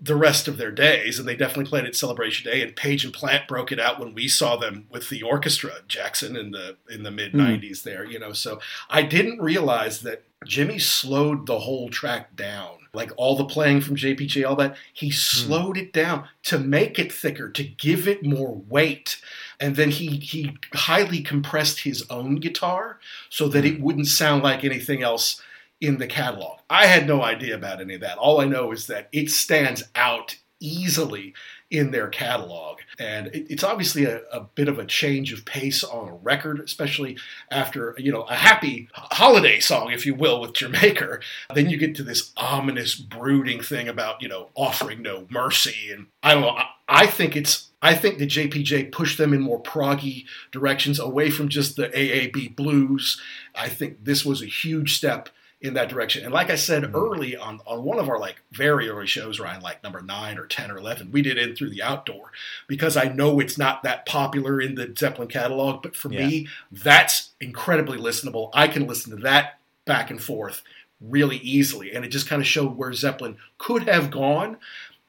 the 0.00 0.16
rest 0.16 0.46
of 0.48 0.56
their 0.56 0.70
days, 0.70 1.18
and 1.18 1.26
they 1.26 1.36
definitely 1.36 1.68
played 1.68 1.84
it 1.84 1.96
Celebration 1.96 2.50
Day. 2.50 2.62
And 2.62 2.76
Page 2.76 3.04
and 3.04 3.12
Plant 3.12 3.48
broke 3.48 3.72
it 3.72 3.80
out 3.80 3.98
when 3.98 4.14
we 4.14 4.28
saw 4.28 4.56
them 4.56 4.86
with 4.90 5.08
the 5.08 5.22
orchestra, 5.22 5.72
Jackson 5.88 6.36
in 6.36 6.50
the 6.50 6.76
in 6.88 7.02
the 7.02 7.10
mid 7.10 7.32
'90s. 7.32 7.70
Mm. 7.70 7.82
There, 7.82 8.04
you 8.04 8.18
know, 8.18 8.32
so 8.32 8.60
I 8.90 9.02
didn't 9.02 9.40
realize 9.40 10.00
that 10.02 10.24
Jimmy 10.44 10.78
slowed 10.78 11.46
the 11.46 11.60
whole 11.60 11.88
track 11.88 12.36
down, 12.36 12.78
like 12.92 13.10
all 13.16 13.36
the 13.36 13.44
playing 13.44 13.80
from 13.80 13.96
JPJ, 13.96 14.46
all 14.48 14.56
that. 14.56 14.76
He 14.92 15.08
hmm. 15.08 15.14
slowed 15.14 15.76
mm. 15.76 15.82
it 15.82 15.92
down 15.92 16.28
to 16.44 16.58
make 16.58 16.98
it 16.98 17.12
thicker, 17.12 17.50
to 17.50 17.64
give 17.64 18.06
it 18.06 18.24
more 18.24 18.54
weight. 18.68 19.20
And 19.58 19.76
then 19.76 19.90
he 19.90 20.16
he 20.18 20.56
highly 20.74 21.22
compressed 21.22 21.80
his 21.80 22.04
own 22.10 22.36
guitar 22.36 22.98
so 23.28 23.48
that 23.48 23.64
it 23.64 23.76
hmm. 23.76 23.82
wouldn't 23.82 24.08
sound 24.08 24.42
like 24.42 24.64
anything 24.64 25.02
else 25.02 25.40
in 25.80 25.98
the 25.98 26.06
catalog. 26.06 26.58
I 26.70 26.86
had 26.86 27.06
no 27.06 27.22
idea 27.22 27.54
about 27.54 27.80
any 27.80 27.94
of 27.94 28.00
that. 28.00 28.18
All 28.18 28.40
I 28.40 28.46
know 28.46 28.72
is 28.72 28.86
that 28.86 29.08
it 29.12 29.30
stands 29.30 29.84
out 29.94 30.36
easily 30.60 31.34
in 31.70 31.90
their 31.90 32.08
catalog. 32.08 32.78
And 32.98 33.28
it's 33.32 33.64
obviously 33.64 34.04
a, 34.04 34.20
a, 34.32 34.40
bit 34.40 34.68
of 34.68 34.78
a 34.78 34.86
change 34.86 35.32
of 35.32 35.44
pace 35.44 35.82
on 35.82 36.08
a 36.08 36.14
record, 36.14 36.60
especially 36.60 37.18
after, 37.50 37.94
you 37.98 38.12
know, 38.12 38.22
a 38.22 38.34
happy 38.34 38.88
holiday 38.94 39.58
song, 39.58 39.90
if 39.90 40.06
you 40.06 40.14
will, 40.14 40.40
with 40.40 40.54
Jamaica. 40.54 41.18
Then 41.54 41.68
you 41.68 41.76
get 41.76 41.94
to 41.96 42.02
this 42.02 42.32
ominous, 42.36 42.94
brooding 42.94 43.60
thing 43.60 43.88
about, 43.88 44.22
you 44.22 44.28
know, 44.28 44.48
offering 44.54 45.02
no 45.02 45.26
mercy. 45.28 45.92
And 45.92 46.06
I 46.22 46.34
don't 46.34 46.42
know, 46.42 46.50
I, 46.50 46.66
I 46.88 47.06
think 47.06 47.36
it's 47.36 47.70
I 47.82 47.94
think 47.94 48.18
the 48.18 48.26
JPJ 48.26 48.90
pushed 48.90 49.18
them 49.18 49.34
in 49.34 49.40
more 49.40 49.62
proggy 49.62 50.24
directions 50.50 50.98
away 50.98 51.30
from 51.30 51.48
just 51.48 51.76
the 51.76 51.88
AAB 51.88 52.56
blues. 52.56 53.20
I 53.54 53.68
think 53.68 54.04
this 54.04 54.24
was 54.24 54.42
a 54.42 54.46
huge 54.46 54.96
step 54.96 55.28
in 55.60 55.74
that 55.74 55.88
direction. 55.88 56.24
And 56.24 56.34
like 56.34 56.50
I 56.50 56.56
said 56.56 56.82
mm-hmm. 56.82 56.96
early 56.96 57.36
on 57.36 57.60
on 57.66 57.82
one 57.82 57.98
of 57.98 58.08
our 58.08 58.18
like 58.18 58.42
very 58.52 58.88
early 58.88 59.06
shows, 59.06 59.40
Ryan, 59.40 59.62
like 59.62 59.82
number 59.82 60.02
nine 60.02 60.38
or 60.38 60.46
ten 60.46 60.70
or 60.70 60.78
eleven, 60.78 61.10
we 61.10 61.22
did 61.22 61.38
in 61.38 61.56
through 61.56 61.70
the 61.70 61.82
outdoor 61.82 62.32
because 62.66 62.96
I 62.96 63.04
know 63.04 63.40
it's 63.40 63.56
not 63.56 63.82
that 63.82 64.06
popular 64.06 64.60
in 64.60 64.74
the 64.74 64.92
Zeppelin 64.96 65.28
catalog, 65.28 65.82
but 65.82 65.96
for 65.96 66.12
yeah. 66.12 66.26
me, 66.26 66.48
that's 66.70 67.30
incredibly 67.40 67.98
listenable. 67.98 68.50
I 68.52 68.68
can 68.68 68.86
listen 68.86 69.10
to 69.16 69.22
that 69.22 69.58
back 69.84 70.10
and 70.10 70.22
forth 70.22 70.62
really 71.00 71.36
easily, 71.38 71.92
and 71.92 72.04
it 72.04 72.08
just 72.08 72.28
kind 72.28 72.42
of 72.42 72.48
showed 72.48 72.76
where 72.76 72.92
Zeppelin 72.92 73.36
could 73.58 73.88
have 73.88 74.10
gone 74.10 74.58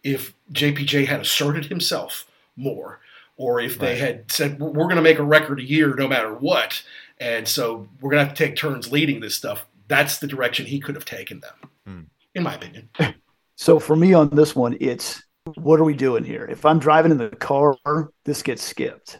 if 0.04 0.34
JPJ 0.54 1.08
had 1.08 1.20
asserted 1.20 1.66
himself 1.66 2.26
more, 2.56 3.00
or 3.36 3.60
if 3.60 3.78
they 3.78 3.98
had 3.98 4.32
said 4.32 4.60
we're 4.60 4.72
going 4.86 4.96
to 4.96 5.02
make 5.02 5.20
a 5.20 5.24
record 5.24 5.60
a 5.60 5.64
year 5.64 5.94
no 5.94 6.08
matter 6.08 6.34
what. 6.34 6.84
And 7.20 7.48
so 7.48 7.88
we're 8.00 8.12
going 8.12 8.22
to 8.22 8.28
have 8.28 8.38
to 8.38 8.46
take 8.46 8.56
turns 8.56 8.92
leading 8.92 9.20
this 9.20 9.36
stuff 9.36 9.66
that's 9.88 10.20
the 10.20 10.28
direction 10.28 10.66
he 10.66 10.80
could 10.80 10.96
have 10.96 11.06
taken 11.06 11.40
them, 11.40 11.72
hmm. 11.86 12.02
in 12.36 12.44
my 12.44 12.56
opinion. 12.56 12.90
So 13.60 13.80
for 13.80 13.96
me 13.96 14.14
on 14.14 14.30
this 14.30 14.56
one, 14.56 14.78
it's 14.80 15.24
what 15.56 15.80
are 15.80 15.84
we 15.84 15.96
doing 15.96 16.24
here? 16.24 16.46
If 16.46 16.64
I'm 16.64 16.78
driving 16.78 17.12
in 17.12 17.18
the 17.18 17.30
car, 17.30 17.76
this 18.24 18.44
gets 18.44 18.62
skipped. 18.64 19.20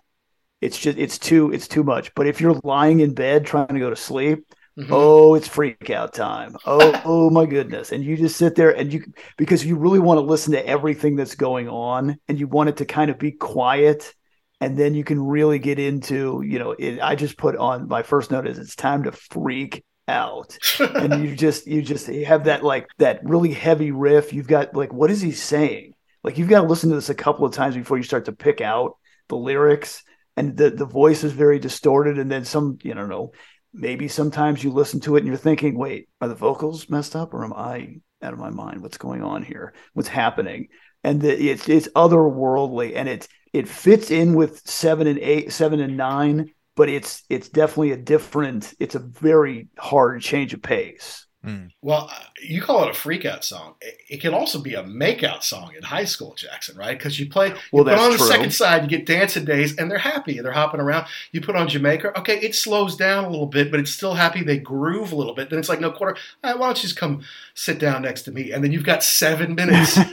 It's 0.62 0.78
just 0.78 0.98
it's 0.98 1.18
too 1.18 1.52
it's 1.52 1.68
too 1.68 1.84
much. 1.84 2.14
But 2.14 2.28
if 2.28 2.40
you're 2.40 2.60
lying 2.64 3.00
in 3.00 3.16
bed 3.16 3.46
trying 3.46 3.68
to 3.70 3.80
go 3.80 3.90
to 3.90 3.96
sleep, 3.96 4.46
mm-hmm. 4.78 4.92
oh, 4.94 5.34
it's 5.34 5.48
freak 5.48 5.90
out 5.90 6.14
time. 6.14 6.56
Oh, 6.66 7.02
oh 7.06 7.30
my 7.32 7.48
goodness. 7.48 7.92
And 7.92 8.04
you 8.04 8.16
just 8.16 8.38
sit 8.38 8.54
there 8.54 8.78
and 8.78 8.94
you 8.94 9.06
because 9.38 9.66
you 9.66 9.76
really 9.76 10.00
want 10.00 10.20
to 10.20 10.26
listen 10.26 10.54
to 10.54 10.68
everything 10.68 11.16
that's 11.16 11.36
going 11.36 11.68
on 11.68 12.18
and 12.28 12.40
you 12.40 12.48
want 12.48 12.70
it 12.70 12.78
to 12.78 12.86
kind 12.86 13.10
of 13.10 13.18
be 13.18 13.32
quiet 13.32 14.14
and 14.60 14.78
then 14.78 14.94
you 14.94 15.04
can 15.04 15.20
really 15.20 15.60
get 15.60 15.80
into 15.80 16.42
you 16.46 16.58
know 16.60 16.72
it, 16.72 17.00
i 17.02 17.16
just 17.16 17.38
put 17.38 17.56
on 17.56 17.88
my 17.88 18.02
first 18.02 18.32
note 18.32 18.48
is 18.48 18.58
it's 18.58 18.76
time 18.76 19.04
to 19.04 19.12
freak 19.12 19.84
out. 20.08 20.58
And 20.80 21.24
you 21.24 21.36
just 21.36 21.68
you 21.68 21.82
just 21.82 22.08
you 22.08 22.26
have 22.26 22.46
that 22.46 22.64
like 22.64 22.88
that 22.98 23.24
really 23.24 23.54
heavy 23.54 23.92
riff. 23.92 24.34
You've 24.34 24.48
got 24.48 24.76
like 24.76 24.94
what 24.94 25.12
is 25.12 25.22
he 25.22 25.32
saying? 25.32 25.94
Like 26.24 26.38
you've 26.38 26.50
got 26.50 26.62
to 26.62 26.68
listen 26.68 26.90
to 26.90 26.96
this 26.96 27.10
a 27.10 27.16
couple 27.16 27.46
of 27.46 27.54
times 27.54 27.76
before 27.76 27.98
you 27.98 28.04
start 28.04 28.26
to 28.26 28.32
pick 28.32 28.62
out 28.62 28.98
the 29.30 29.38
lyrics. 29.38 30.04
And 30.36 30.56
the 30.56 30.70
the 30.70 30.86
voice 30.86 31.24
is 31.24 31.32
very 31.32 31.60
distorted. 31.60 32.20
And 32.20 32.32
then 32.32 32.46
some 32.46 32.78
you 32.84 32.94
don't 32.94 33.10
know 33.10 33.32
maybe 33.74 34.08
sometimes 34.08 34.64
you 34.64 34.72
listen 34.72 35.00
to 35.00 35.16
it 35.16 35.20
and 35.20 35.28
you're 35.28 35.36
thinking 35.36 35.78
wait 35.78 36.08
are 36.22 36.30
the 36.30 36.34
vocals 36.34 36.90
messed 36.90 37.16
up 37.18 37.34
or 37.34 37.44
am 37.44 37.54
i 37.54 38.00
out 38.22 38.34
of 38.34 38.40
my 38.40 38.50
mind? 38.50 38.82
What's 38.82 38.98
going 38.98 39.24
on 39.24 39.44
here? 39.44 39.74
What's 39.94 40.10
happening? 40.10 40.70
And 41.04 41.22
the, 41.22 41.50
it's 41.50 41.70
it's 41.70 41.88
otherworldly. 41.90 42.96
And 42.96 43.08
it's 43.08 43.28
it 43.54 43.68
fits 43.68 44.12
in 44.12 44.34
with 44.34 44.68
seven 44.68 45.08
and 45.08 45.20
eight 45.20 45.52
seven 45.52 45.80
and 45.80 45.98
nine 45.98 46.54
but 46.78 46.88
it's 46.88 47.24
it's 47.28 47.50
definitely 47.50 47.92
a 47.92 47.98
different 47.98 48.74
it's 48.80 48.96
a 48.96 49.00
very 49.00 49.68
hard 49.78 50.22
change 50.22 50.54
of 50.54 50.62
pace. 50.62 51.26
Mm. 51.46 51.70
well 51.84 52.10
uh, 52.12 52.24
you 52.42 52.62
call 52.62 52.84
it 52.84 52.90
a 52.90 53.00
freakout 53.00 53.44
song. 53.44 53.76
It, 53.80 53.98
it, 54.10 54.22
can 54.22 54.34
also 54.34 54.60
be 54.60 54.74
a 54.74 54.84
makeout 54.84 55.44
song 55.44 55.72
in 55.78 55.84
high 55.84 56.04
school 56.04 56.34
jackson 56.34 56.76
right? 56.76 56.98
Because 56.98 57.20
you 57.20 57.30
play 57.30 57.50
you 57.50 57.56
well, 57.72 57.84
put 57.84 57.94
on 57.94 58.12
the 58.12 58.18
true. 58.18 58.28
second 58.28 58.52
side 58.52 58.84
you 58.84 58.90
get 58.90 59.06
dancing 59.06 59.46
days 59.46 59.78
and 59.78 59.90
they're 59.90 60.00
happy 60.00 60.40
they're 60.40 60.52
hopping 60.52 60.80
around. 60.80 61.06
You 61.32 61.42
put 61.42 61.56
on 61.56 61.68
jamaica 61.68 62.18
okay 62.20 62.40
it 62.40 62.56
slows 62.56 62.96
down 62.96 63.26
a 63.26 63.30
little 63.30 63.46
bit 63.46 63.70
but 63.70 63.80
it's 63.80 63.92
still 63.92 64.16
happy 64.16 64.44
they 64.44 64.58
groove 64.58 65.12
a 65.12 65.16
little 65.16 65.36
bit. 65.36 65.50
Then 65.50 65.60
it's 65.60 65.70
like 65.70 65.80
no 65.80 65.92
quarter 65.92 66.20
right, 66.44 66.58
why 66.58 66.68
don't 66.68 66.78
you 66.78 66.84
just 66.84 66.98
come 66.98 67.22
sit 67.54 67.80
down 67.80 68.02
next 68.02 68.24
to 68.24 68.32
me? 68.32 68.52
And 68.52 68.64
then 68.64 68.72
you've 68.72 68.84
got 68.84 69.04
seven 69.04 69.56
minutes. 69.56 70.00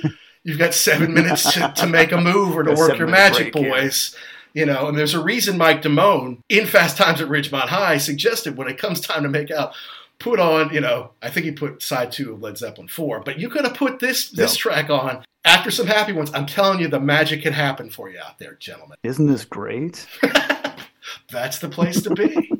You've 0.46 0.58
got 0.58 0.74
seven 0.74 1.14
minutes 1.14 1.54
to, 1.54 1.72
to 1.74 1.86
make 1.86 2.12
a 2.12 2.20
move 2.20 2.54
or 2.54 2.64
to 2.64 2.74
work 2.74 2.98
your 2.98 3.08
magic 3.08 3.50
break, 3.50 3.70
boys. 3.70 4.14
yeah 4.14 4.20
you 4.54 4.64
know, 4.64 4.88
and 4.88 4.96
there's 4.96 5.14
a 5.14 5.22
reason 5.22 5.58
Mike 5.58 5.82
Damone 5.82 6.38
in 6.48 6.66
Fast 6.66 6.96
Times 6.96 7.20
at 7.20 7.28
Ridgemont 7.28 7.68
High 7.68 7.98
suggested 7.98 8.56
when 8.56 8.68
it 8.68 8.78
comes 8.78 9.00
time 9.00 9.24
to 9.24 9.28
make 9.28 9.50
out, 9.50 9.74
put 10.20 10.38
on, 10.38 10.72
you 10.72 10.80
know, 10.80 11.10
I 11.20 11.28
think 11.28 11.44
he 11.44 11.52
put 11.52 11.82
side 11.82 12.12
two 12.12 12.32
of 12.32 12.40
Led 12.40 12.56
Zeppelin 12.56 12.88
four, 12.88 13.20
but 13.20 13.38
you 13.38 13.50
could 13.50 13.64
have 13.64 13.74
put 13.74 13.98
this 13.98 14.30
this 14.30 14.56
track 14.56 14.88
on 14.90 15.24
after 15.44 15.70
some 15.70 15.88
happy 15.88 16.12
ones. 16.12 16.30
I'm 16.32 16.46
telling 16.46 16.80
you, 16.80 16.88
the 16.88 17.00
magic 17.00 17.42
can 17.42 17.52
happen 17.52 17.90
for 17.90 18.08
you 18.08 18.18
out 18.24 18.38
there, 18.38 18.54
gentlemen. 18.54 18.96
Isn't 19.02 19.26
this 19.26 19.44
great? 19.44 20.06
That's 21.30 21.58
the 21.58 21.68
place 21.68 22.00
to 22.02 22.10
be. 22.10 22.50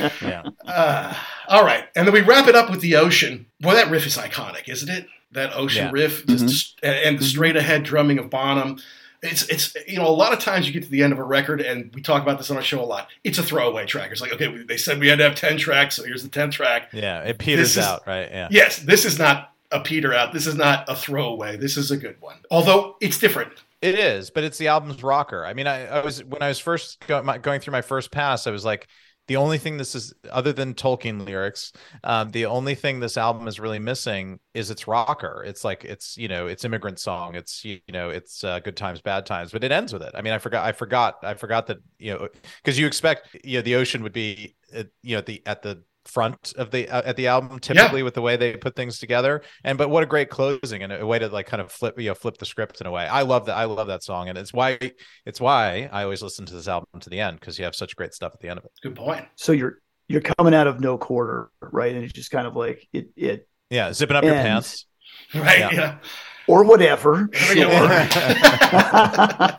yeah. 0.20 0.42
Uh, 0.66 1.14
all 1.48 1.64
right, 1.64 1.84
and 1.94 2.06
then 2.06 2.12
we 2.12 2.20
wrap 2.20 2.48
it 2.48 2.56
up 2.56 2.68
with 2.68 2.80
the 2.80 2.96
ocean. 2.96 3.46
Boy, 3.60 3.74
that 3.74 3.90
riff 3.90 4.06
is 4.06 4.18
iconic, 4.18 4.68
isn't 4.68 4.88
it? 4.88 5.06
That 5.30 5.54
ocean 5.54 5.86
yeah. 5.86 5.92
riff, 5.92 6.26
just 6.26 6.76
mm-hmm. 6.80 6.86
and 6.86 7.18
the 7.18 7.22
mm-hmm. 7.22 7.28
straight 7.28 7.56
ahead 7.56 7.84
drumming 7.84 8.18
of 8.18 8.28
Bonham 8.28 8.78
it's 9.24 9.48
it's 9.48 9.74
you 9.88 9.96
know 9.96 10.06
a 10.06 10.10
lot 10.10 10.32
of 10.32 10.38
times 10.38 10.66
you 10.66 10.72
get 10.72 10.82
to 10.84 10.90
the 10.90 11.02
end 11.02 11.12
of 11.12 11.18
a 11.18 11.24
record 11.24 11.60
and 11.60 11.92
we 11.94 12.02
talk 12.02 12.22
about 12.22 12.38
this 12.38 12.50
on 12.50 12.56
our 12.56 12.62
show 12.62 12.82
a 12.82 12.84
lot. 12.84 13.08
It's 13.24 13.38
a 13.38 13.42
throwaway 13.42 13.86
track. 13.86 14.10
It's 14.12 14.20
like 14.20 14.32
okay, 14.32 14.64
they 14.64 14.76
said 14.76 15.00
we 15.00 15.08
had 15.08 15.18
to 15.18 15.24
have 15.24 15.34
ten 15.34 15.56
tracks, 15.56 15.96
so 15.96 16.04
here's 16.04 16.22
the 16.22 16.28
tenth 16.28 16.54
track. 16.54 16.90
Yeah, 16.92 17.22
it 17.22 17.38
peters 17.38 17.76
out, 17.78 18.06
right? 18.06 18.28
Yeah. 18.30 18.48
Yes, 18.50 18.78
this 18.78 19.04
is 19.04 19.18
not 19.18 19.52
a 19.72 19.80
peter 19.80 20.14
out. 20.14 20.32
This 20.32 20.46
is 20.46 20.54
not 20.54 20.84
a 20.88 20.94
throwaway. 20.94 21.56
This 21.56 21.76
is 21.76 21.90
a 21.90 21.96
good 21.96 22.16
one. 22.20 22.36
Although 22.50 22.96
it's 23.00 23.18
different. 23.18 23.52
It 23.82 23.98
is, 23.98 24.30
but 24.30 24.44
it's 24.44 24.56
the 24.56 24.68
album's 24.68 25.02
rocker. 25.02 25.44
I 25.44 25.52
mean, 25.52 25.66
I, 25.66 25.86
I 25.86 26.04
was 26.04 26.24
when 26.24 26.42
I 26.42 26.48
was 26.48 26.58
first 26.58 27.04
go, 27.06 27.22
my, 27.22 27.36
going 27.38 27.60
through 27.60 27.72
my 27.72 27.82
first 27.82 28.10
pass, 28.10 28.46
I 28.46 28.50
was 28.50 28.64
like, 28.64 28.86
the 29.26 29.36
only 29.36 29.58
thing 29.58 29.76
this 29.76 29.94
is 29.94 30.12
other 30.30 30.52
than 30.52 30.74
Tolkien 30.74 31.24
lyrics, 31.24 31.72
um, 32.02 32.30
the 32.30 32.46
only 32.46 32.74
thing 32.74 33.00
this 33.00 33.16
album 33.16 33.48
is 33.48 33.58
really 33.58 33.78
missing 33.78 34.38
is 34.52 34.70
its 34.70 34.86
rocker. 34.86 35.42
It's 35.46 35.64
like 35.64 35.84
it's 35.84 36.16
you 36.16 36.28
know 36.28 36.46
it's 36.46 36.64
immigrant 36.64 36.98
song. 36.98 37.34
It's 37.34 37.64
you 37.64 37.80
know 37.88 38.10
it's 38.10 38.44
uh, 38.44 38.60
good 38.60 38.76
times, 38.76 39.00
bad 39.00 39.24
times, 39.24 39.52
but 39.52 39.64
it 39.64 39.72
ends 39.72 39.92
with 39.92 40.02
it. 40.02 40.12
I 40.14 40.22
mean, 40.22 40.32
I 40.32 40.38
forgot, 40.38 40.64
I 40.66 40.72
forgot, 40.72 41.16
I 41.22 41.34
forgot 41.34 41.66
that 41.68 41.78
you 41.98 42.12
know 42.12 42.28
because 42.62 42.78
you 42.78 42.86
expect 42.86 43.36
you 43.42 43.58
know 43.58 43.62
the 43.62 43.76
ocean 43.76 44.02
would 44.02 44.12
be 44.12 44.56
uh, 44.76 44.84
you 45.02 45.14
know 45.14 45.18
at 45.18 45.26
the 45.26 45.42
at 45.46 45.62
the 45.62 45.82
front 46.06 46.52
of 46.56 46.70
the 46.70 46.88
uh, 46.88 47.02
at 47.04 47.16
the 47.16 47.26
album 47.26 47.58
typically 47.58 48.00
yeah. 48.00 48.04
with 48.04 48.14
the 48.14 48.20
way 48.20 48.36
they 48.36 48.56
put 48.56 48.76
things 48.76 48.98
together. 48.98 49.42
And 49.62 49.78
but 49.78 49.90
what 49.90 50.02
a 50.02 50.06
great 50.06 50.30
closing 50.30 50.82
and 50.82 50.92
a 50.92 51.06
way 51.06 51.18
to 51.18 51.28
like 51.28 51.46
kind 51.46 51.60
of 51.60 51.72
flip 51.72 51.98
you 51.98 52.08
know 52.08 52.14
flip 52.14 52.38
the 52.38 52.46
script 52.46 52.80
in 52.80 52.86
a 52.86 52.90
way. 52.90 53.06
I 53.06 53.22
love 53.22 53.46
that 53.46 53.56
i 53.56 53.64
love 53.64 53.86
that 53.88 54.02
song. 54.02 54.28
And 54.28 54.38
it's 54.38 54.52
why 54.52 54.78
it's 55.26 55.40
why 55.40 55.88
i 55.92 56.02
always 56.02 56.22
listen 56.22 56.46
to 56.46 56.54
this 56.54 56.68
album 56.68 57.00
to 57.00 57.10
the 57.10 57.20
end 57.20 57.40
because 57.40 57.58
you 57.58 57.64
have 57.64 57.74
such 57.74 57.96
great 57.96 58.14
stuff 58.14 58.32
at 58.34 58.40
the 58.40 58.48
end 58.48 58.58
of 58.58 58.64
it. 58.64 58.72
Good 58.82 58.96
point. 58.96 59.24
So 59.36 59.52
you're 59.52 59.78
you're 60.08 60.22
coming 60.22 60.54
out 60.54 60.66
of 60.66 60.80
no 60.80 60.98
quarter 60.98 61.50
right? 61.60 61.94
And 61.94 62.04
it's 62.04 62.12
just 62.12 62.30
kind 62.30 62.46
of 62.46 62.56
like 62.56 62.86
it 62.92 63.08
it 63.16 63.48
yeah 63.70 63.92
zipping 63.92 64.16
up 64.16 64.24
ends. 64.24 64.34
your 64.34 64.42
pants. 64.42 64.86
Right 65.34 65.58
yeah, 65.60 65.70
yeah. 65.72 65.98
or 66.46 66.64
whatever. 66.64 67.28
Sure. 67.32 68.08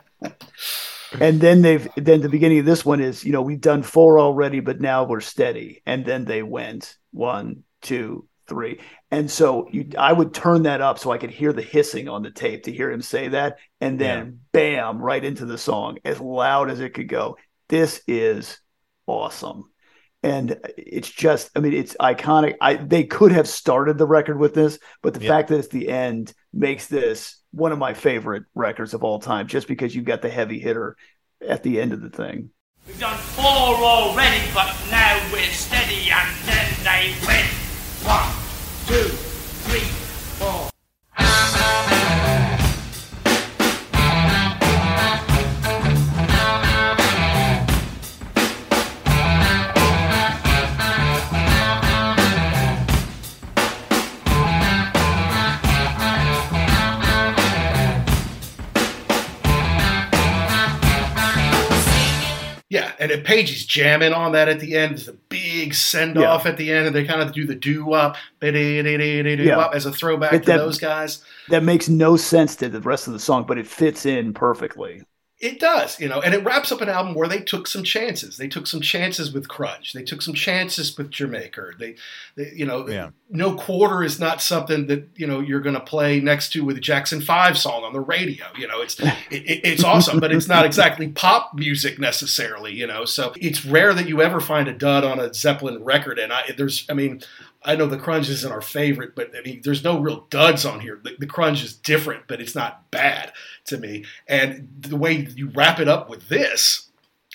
and 1.20 1.40
then 1.40 1.62
they've 1.62 1.88
then 1.96 2.20
the 2.20 2.28
beginning 2.28 2.58
of 2.58 2.66
this 2.66 2.84
one 2.84 3.00
is 3.00 3.24
you 3.24 3.32
know 3.32 3.42
we've 3.42 3.60
done 3.60 3.82
four 3.82 4.18
already 4.18 4.60
but 4.60 4.80
now 4.80 5.04
we're 5.04 5.20
steady. 5.20 5.82
And 5.86 6.04
then 6.04 6.24
they 6.24 6.42
went 6.42 6.96
one 7.12 7.64
two 7.82 8.28
three. 8.48 8.80
And 9.10 9.30
so 9.30 9.68
you 9.72 9.90
i 9.98 10.12
would 10.12 10.34
turn 10.34 10.64
that 10.64 10.80
up 10.80 10.98
so 10.98 11.10
i 11.10 11.18
could 11.18 11.30
hear 11.30 11.52
the 11.52 11.62
hissing 11.62 12.08
on 12.08 12.22
the 12.22 12.30
tape 12.30 12.64
to 12.64 12.72
hear 12.72 12.90
him 12.90 13.02
say 13.02 13.28
that. 13.28 13.58
And 13.80 13.98
then 13.98 14.26
yeah. 14.26 14.32
bam 14.52 14.98
right 14.98 15.24
into 15.24 15.46
the 15.46 15.58
song 15.58 15.98
as 16.04 16.20
loud 16.20 16.70
as 16.70 16.80
it 16.80 16.94
could 16.94 17.08
go. 17.08 17.36
This 17.68 18.02
is 18.06 18.58
awesome. 19.06 19.64
And 20.22 20.58
it's 20.76 21.10
just 21.10 21.50
i 21.56 21.60
mean 21.60 21.72
it's 21.72 21.96
iconic. 22.00 22.56
I 22.60 22.74
they 22.74 23.04
could 23.04 23.32
have 23.32 23.48
started 23.48 23.98
the 23.98 24.06
record 24.06 24.38
with 24.38 24.54
this 24.54 24.78
but 25.02 25.14
the 25.14 25.22
yeah. 25.22 25.30
fact 25.30 25.48
that 25.48 25.58
it's 25.58 25.68
the 25.68 25.88
end 25.88 26.32
makes 26.52 26.86
this 26.86 27.36
one 27.56 27.72
of 27.72 27.78
my 27.78 27.94
favorite 27.94 28.44
records 28.54 28.92
of 28.92 29.02
all 29.02 29.18
time 29.18 29.46
just 29.46 29.66
because 29.66 29.94
you've 29.94 30.04
got 30.04 30.20
the 30.20 30.28
heavy 30.28 30.60
hitter 30.60 30.94
at 31.46 31.62
the 31.62 31.80
end 31.80 31.92
of 31.92 32.02
the 32.02 32.10
thing. 32.10 32.50
We've 32.86 33.00
done 33.00 33.16
four 33.16 33.44
already 33.44 34.44
but 34.52 34.72
now 34.90 35.18
we're 35.32 35.50
steady 35.50 36.10
and 36.10 36.28
then 36.44 36.68
they 36.84 37.14
win. 37.26 37.46
One 38.04 38.46
two 38.86 39.15
and 63.06 63.20
if 63.20 63.24
Page 63.24 63.52
is 63.52 63.64
jamming 63.64 64.12
on 64.12 64.32
that 64.32 64.48
at 64.48 64.58
the 64.58 64.76
end, 64.76 64.96
there's 64.96 65.06
a 65.06 65.12
big 65.12 65.74
send 65.74 66.18
off 66.18 66.44
yeah. 66.44 66.50
at 66.50 66.56
the 66.56 66.72
end, 66.72 66.88
and 66.88 66.96
they 66.96 67.04
kind 67.04 67.22
of 67.22 67.32
do 67.32 67.46
the 67.46 67.54
doo 67.54 67.84
wop, 67.84 68.16
yeah. 69.46 69.68
as 69.72 69.86
a 69.86 69.92
throwback 69.92 70.32
to 70.32 70.38
that, 70.40 70.56
those 70.56 70.80
guys. 70.80 71.22
That 71.48 71.62
makes 71.62 71.88
no 71.88 72.16
sense 72.16 72.56
to 72.56 72.68
the 72.68 72.80
rest 72.80 73.06
of 73.06 73.12
the 73.12 73.20
song, 73.20 73.44
but 73.46 73.58
it 73.58 73.66
fits 73.68 74.06
in 74.06 74.34
perfectly. 74.34 75.02
It 75.38 75.60
does, 75.60 76.00
you 76.00 76.08
know, 76.08 76.22
and 76.22 76.32
it 76.32 76.42
wraps 76.44 76.72
up 76.72 76.80
an 76.80 76.88
album 76.88 77.14
where 77.14 77.28
they 77.28 77.40
took 77.40 77.66
some 77.66 77.82
chances. 77.82 78.38
They 78.38 78.48
took 78.48 78.66
some 78.66 78.80
chances 78.80 79.34
with 79.34 79.48
Crunge. 79.48 79.92
They 79.92 80.02
took 80.02 80.22
some 80.22 80.32
chances 80.32 80.96
with 80.96 81.10
Jamaica. 81.10 81.72
They, 81.78 81.96
they 82.36 82.52
you 82.54 82.64
know, 82.64 82.88
yeah. 82.88 83.10
no 83.28 83.54
quarter 83.54 84.02
is 84.02 84.18
not 84.18 84.40
something 84.40 84.86
that 84.86 85.10
you 85.14 85.26
know 85.26 85.40
you're 85.40 85.60
going 85.60 85.74
to 85.74 85.80
play 85.80 86.20
next 86.20 86.54
to 86.54 86.64
with 86.64 86.78
a 86.78 86.80
Jackson 86.80 87.20
Five 87.20 87.58
song 87.58 87.84
on 87.84 87.92
the 87.92 88.00
radio. 88.00 88.46
You 88.56 88.66
know, 88.66 88.80
it's 88.80 88.98
it, 89.00 89.14
it's 89.30 89.84
awesome, 89.84 90.20
but 90.20 90.32
it's 90.32 90.48
not 90.48 90.64
exactly 90.64 91.08
pop 91.08 91.52
music 91.52 91.98
necessarily. 91.98 92.72
You 92.72 92.86
know, 92.86 93.04
so 93.04 93.34
it's 93.36 93.62
rare 93.66 93.92
that 93.92 94.08
you 94.08 94.22
ever 94.22 94.40
find 94.40 94.68
a 94.68 94.72
dud 94.72 95.04
on 95.04 95.20
a 95.20 95.34
Zeppelin 95.34 95.84
record. 95.84 96.18
And 96.18 96.32
I, 96.32 96.52
there's, 96.56 96.86
I 96.88 96.94
mean, 96.94 97.20
I 97.66 97.74
know 97.74 97.86
the 97.86 97.98
crunge 97.98 98.30
isn't 98.30 98.52
our 98.52 98.62
favorite, 98.62 99.14
but 99.14 99.32
I 99.36 99.42
mean, 99.42 99.60
there's 99.64 99.84
no 99.84 99.98
real 99.98 100.26
duds 100.30 100.64
on 100.64 100.80
here. 100.80 101.00
The, 101.02 101.16
the, 101.18 101.26
crunge 101.26 101.64
is 101.64 101.74
different, 101.74 102.24
but 102.28 102.40
it's 102.40 102.54
not 102.54 102.90
bad 102.90 103.32
to 103.66 103.76
me. 103.76 104.04
And 104.28 104.68
the 104.78 104.96
way 104.96 105.26
you 105.34 105.48
wrap 105.48 105.80
it 105.80 105.88
up 105.88 106.08
with 106.08 106.28
this, 106.28 106.88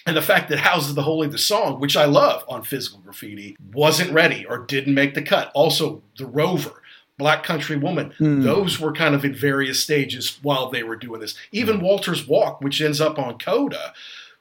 and 0.05 0.17
the 0.17 0.21
fact 0.21 0.49
that 0.49 0.59
Houses 0.59 0.95
the 0.95 1.03
Holy 1.03 1.27
the 1.27 1.37
song, 1.37 1.79
which 1.79 1.95
I 1.95 2.05
love 2.05 2.43
on 2.47 2.63
Physical 2.63 2.99
Graffiti, 3.01 3.55
wasn't 3.73 4.13
ready 4.13 4.45
or 4.45 4.57
didn't 4.57 4.95
make 4.95 5.13
the 5.13 5.21
cut. 5.21 5.51
Also, 5.53 6.01
The 6.17 6.25
Rover, 6.25 6.81
Black 7.17 7.43
Country 7.43 7.77
Woman, 7.77 8.13
mm. 8.19 8.41
those 8.41 8.79
were 8.79 8.93
kind 8.93 9.13
of 9.13 9.23
in 9.23 9.35
various 9.35 9.83
stages 9.83 10.39
while 10.41 10.69
they 10.69 10.81
were 10.81 10.95
doing 10.95 11.19
this. 11.19 11.35
Even 11.51 11.77
mm. 11.77 11.83
Walter's 11.83 12.27
Walk, 12.27 12.61
which 12.61 12.81
ends 12.81 12.99
up 12.99 13.19
on 13.19 13.37
Coda, 13.37 13.93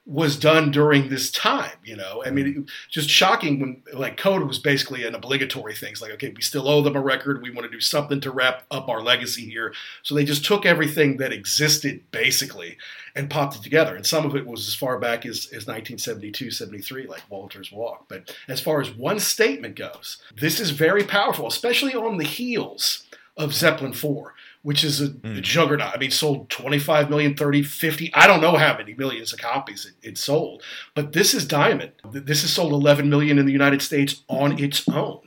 was 0.06 0.36
done 0.36 0.70
during 0.70 1.08
this 1.08 1.30
time. 1.30 1.76
You 1.84 1.96
know, 1.96 2.22
I 2.24 2.30
mean, 2.30 2.46
it, 2.46 2.70
just 2.88 3.08
shocking 3.08 3.60
when 3.60 3.82
like 3.92 4.16
Coda 4.16 4.44
was 4.44 4.58
basically 4.58 5.04
an 5.06 5.14
obligatory 5.14 5.74
thing. 5.74 5.92
It's 5.92 6.00
like, 6.00 6.12
okay, 6.12 6.32
we 6.34 6.42
still 6.42 6.68
owe 6.68 6.82
them 6.82 6.96
a 6.96 7.00
record. 7.00 7.42
We 7.42 7.50
want 7.50 7.70
to 7.70 7.76
do 7.76 7.80
something 7.80 8.20
to 8.22 8.30
wrap 8.30 8.64
up 8.70 8.88
our 8.88 9.02
legacy 9.02 9.48
here. 9.48 9.72
So 10.02 10.14
they 10.14 10.24
just 10.24 10.44
took 10.44 10.64
everything 10.64 11.18
that 11.18 11.32
existed 11.32 12.02
basically 12.10 12.78
and 13.14 13.30
popped 13.30 13.56
it 13.56 13.62
together. 13.62 13.94
And 13.94 14.06
some 14.06 14.24
of 14.24 14.34
it 14.34 14.46
was 14.46 14.66
as 14.66 14.74
far 14.74 14.98
back 14.98 15.26
as, 15.26 15.46
as 15.46 15.66
1972, 15.66 16.50
73, 16.50 17.06
like 17.06 17.22
Walter's 17.28 17.70
Walk. 17.70 18.06
But 18.08 18.34
as 18.48 18.60
far 18.60 18.80
as 18.80 18.90
one 18.90 19.20
statement 19.20 19.76
goes, 19.76 20.18
this 20.34 20.60
is 20.60 20.70
very 20.70 21.04
powerful, 21.04 21.46
especially 21.46 21.94
on 21.94 22.16
the 22.16 22.24
heels 22.24 23.04
of 23.36 23.54
Zeppelin 23.54 23.92
4 23.92 24.34
which 24.62 24.84
is 24.84 25.00
a, 25.00 25.08
mm. 25.08 25.38
a, 25.38 25.40
juggernaut. 25.40 25.94
I 25.94 25.98
mean, 25.98 26.10
sold 26.10 26.50
25 26.50 27.08
million, 27.08 27.34
30, 27.34 27.62
50. 27.62 28.12
I 28.14 28.26
don't 28.26 28.40
know 28.40 28.56
how 28.56 28.76
many 28.76 28.94
millions 28.94 29.32
of 29.32 29.38
copies 29.38 29.86
it, 29.86 29.94
it, 30.06 30.18
sold, 30.18 30.62
but 30.94 31.12
this 31.12 31.32
is 31.32 31.46
Diamond. 31.46 31.92
This 32.12 32.42
has 32.42 32.52
sold 32.52 32.72
11 32.72 33.08
million 33.08 33.38
in 33.38 33.46
the 33.46 33.52
United 33.52 33.82
States 33.82 34.22
on 34.28 34.58
its 34.58 34.86
own. 34.88 35.20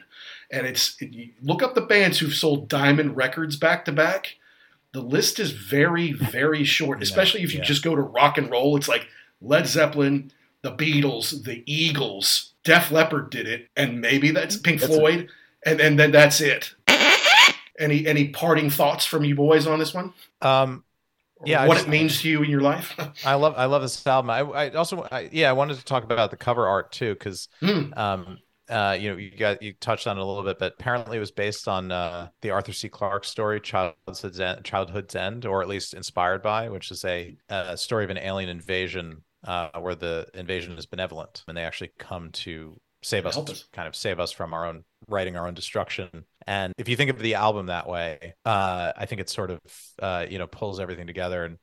And 0.51 0.67
it's 0.67 0.95
it, 0.99 1.31
look 1.41 1.63
up 1.63 1.73
the 1.73 1.81
bands 1.81 2.19
who've 2.19 2.33
sold 2.33 2.69
Diamond 2.69 3.17
records 3.17 3.55
back 3.55 3.85
to 3.85 3.91
back. 3.91 4.35
The 4.91 5.01
list 5.01 5.39
is 5.39 5.51
very, 5.51 6.11
very 6.11 6.63
short, 6.63 6.99
yeah, 6.99 7.03
especially 7.03 7.41
if 7.41 7.53
you 7.53 7.59
yeah. 7.59 7.65
just 7.65 7.83
go 7.83 7.95
to 7.95 8.01
rock 8.01 8.37
and 8.37 8.51
roll. 8.51 8.77
It's 8.77 8.87
like 8.87 9.07
Led 9.41 9.67
Zeppelin, 9.67 10.31
the 10.61 10.71
Beatles, 10.71 11.43
the 11.43 11.63
Eagles, 11.65 12.53
Def 12.63 12.91
Leppard 12.91 13.29
did 13.29 13.47
it, 13.47 13.69
and 13.75 13.99
maybe 13.99 14.31
that's 14.31 14.55
Pink 14.55 14.79
that's 14.79 14.95
Floyd, 14.95 15.29
and, 15.65 15.81
and 15.81 15.99
then 15.99 16.11
that's 16.11 16.39
it. 16.39 16.75
Any 17.79 18.05
any 18.05 18.29
parting 18.29 18.69
thoughts 18.69 19.05
from 19.05 19.23
you 19.23 19.35
boys 19.35 19.65
on 19.67 19.79
this 19.79 19.93
one? 19.93 20.13
Um, 20.41 20.83
yeah, 21.45 21.67
what 21.67 21.75
just, 21.75 21.87
it 21.87 21.89
means 21.89 22.21
to 22.21 22.29
you 22.29 22.43
in 22.43 22.49
your 22.49 22.61
life. 22.61 22.95
I 23.25 23.35
love 23.35 23.55
I 23.57 23.65
love 23.65 23.81
this 23.81 24.05
album. 24.05 24.29
I, 24.29 24.39
I 24.39 24.69
also 24.71 25.07
I, 25.11 25.29
yeah 25.31 25.49
I 25.49 25.53
wanted 25.53 25.77
to 25.77 25.85
talk 25.85 26.03
about 26.03 26.31
the 26.31 26.37
cover 26.37 26.67
art 26.67 26.91
too 26.91 27.13
because 27.13 27.49
mm. 27.61 27.95
um 27.97 28.37
uh 28.69 28.97
you 28.99 29.11
know 29.11 29.17
you 29.17 29.35
got 29.35 29.61
you 29.61 29.73
touched 29.73 30.07
on 30.07 30.17
it 30.17 30.21
a 30.21 30.25
little 30.25 30.43
bit, 30.43 30.59
but 30.59 30.73
apparently 30.79 31.17
it 31.17 31.19
was 31.19 31.31
based 31.31 31.67
on 31.67 31.91
uh, 31.91 32.29
the 32.41 32.51
Arthur 32.51 32.73
C. 32.73 32.89
Clarke 32.89 33.25
story 33.25 33.59
Childhood's 33.59 34.39
End, 34.39 34.63
Childhood's 34.63 35.15
End, 35.15 35.45
or 35.45 35.61
at 35.61 35.67
least 35.67 35.93
inspired 35.93 36.41
by, 36.41 36.69
which 36.69 36.91
is 36.91 37.03
a, 37.05 37.35
a 37.49 37.77
story 37.77 38.03
of 38.03 38.09
an 38.09 38.17
alien 38.17 38.49
invasion 38.49 39.23
uh, 39.45 39.69
where 39.79 39.95
the 39.95 40.27
invasion 40.33 40.77
is 40.77 40.85
benevolent 40.85 41.43
and 41.47 41.57
they 41.57 41.63
actually 41.63 41.91
come 41.97 42.31
to 42.31 42.79
save 43.01 43.25
us, 43.25 43.37
us, 43.37 43.65
kind 43.73 43.87
of 43.87 43.95
save 43.95 44.19
us 44.19 44.31
from 44.31 44.53
our 44.53 44.65
own 44.65 44.85
writing 45.13 45.37
our 45.37 45.47
own 45.47 45.53
destruction. 45.53 46.09
And 46.47 46.73
if 46.77 46.89
you 46.89 46.95
think 46.95 47.11
of 47.11 47.19
the 47.19 47.35
album 47.35 47.67
that 47.67 47.87
way, 47.87 48.33
uh, 48.45 48.91
I 48.97 49.05
think 49.05 49.21
it 49.21 49.29
sort 49.29 49.51
of 49.51 49.59
uh, 50.01 50.25
you 50.29 50.39
know 50.39 50.47
pulls 50.47 50.79
everything 50.79 51.07
together. 51.07 51.45
And 51.45 51.57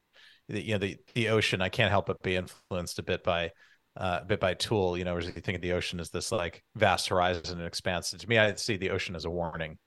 the, 0.48 0.62
you 0.62 0.72
know 0.72 0.78
the 0.78 0.96
the 1.14 1.28
ocean, 1.28 1.60
I 1.60 1.68
can't 1.68 1.90
help 1.90 2.06
but 2.06 2.22
be 2.22 2.36
influenced 2.36 2.98
a 2.98 3.02
bit 3.02 3.22
by 3.24 3.52
uh, 3.96 4.20
a 4.22 4.24
bit 4.24 4.40
by 4.40 4.54
Tool. 4.54 4.96
You 4.96 5.04
know, 5.04 5.16
as 5.16 5.26
you 5.26 5.32
think 5.32 5.56
of 5.56 5.62
the 5.62 5.72
ocean 5.72 6.00
as 6.00 6.10
this 6.10 6.32
like 6.32 6.62
vast 6.76 7.08
horizon 7.08 7.58
and 7.58 7.66
expanse. 7.66 8.10
To 8.10 8.28
me, 8.28 8.38
I 8.38 8.54
see 8.54 8.76
the 8.76 8.90
ocean 8.90 9.16
as 9.16 9.26
a 9.26 9.30
warning 9.30 9.78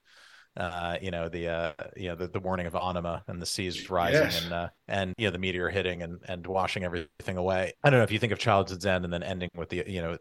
uh, 0.58 0.98
you 1.02 1.12
know 1.12 1.30
the 1.30 1.48
uh, 1.48 1.74
you 1.96 2.10
know 2.10 2.16
the, 2.16 2.28
the 2.28 2.40
warning 2.40 2.68
of 2.68 2.76
Anima 2.76 3.24
and 3.28 3.42
the 3.42 3.46
seas 3.46 3.90
rising 3.90 4.22
yes. 4.22 4.44
and 4.44 4.54
uh, 4.54 4.70
and 4.88 5.14
you 5.18 5.28
know 5.28 5.32
the 5.32 5.40
meteor 5.40 5.70
hitting 5.70 6.02
and 6.04 6.20
and 6.28 6.46
washing 6.46 6.84
everything 6.84 7.38
away. 7.38 7.74
I 7.84 7.90
don't 7.90 8.00
know 8.00 8.04
if 8.04 8.12
you 8.12 8.20
think 8.20 8.34
of 8.34 8.40
Childhood's 8.40 8.86
End 8.86 9.04
and 9.04 9.14
then 9.14 9.24
ending 9.24 9.50
with 9.56 9.70
the 9.70 9.84
you 9.88 10.02
know 10.02 10.18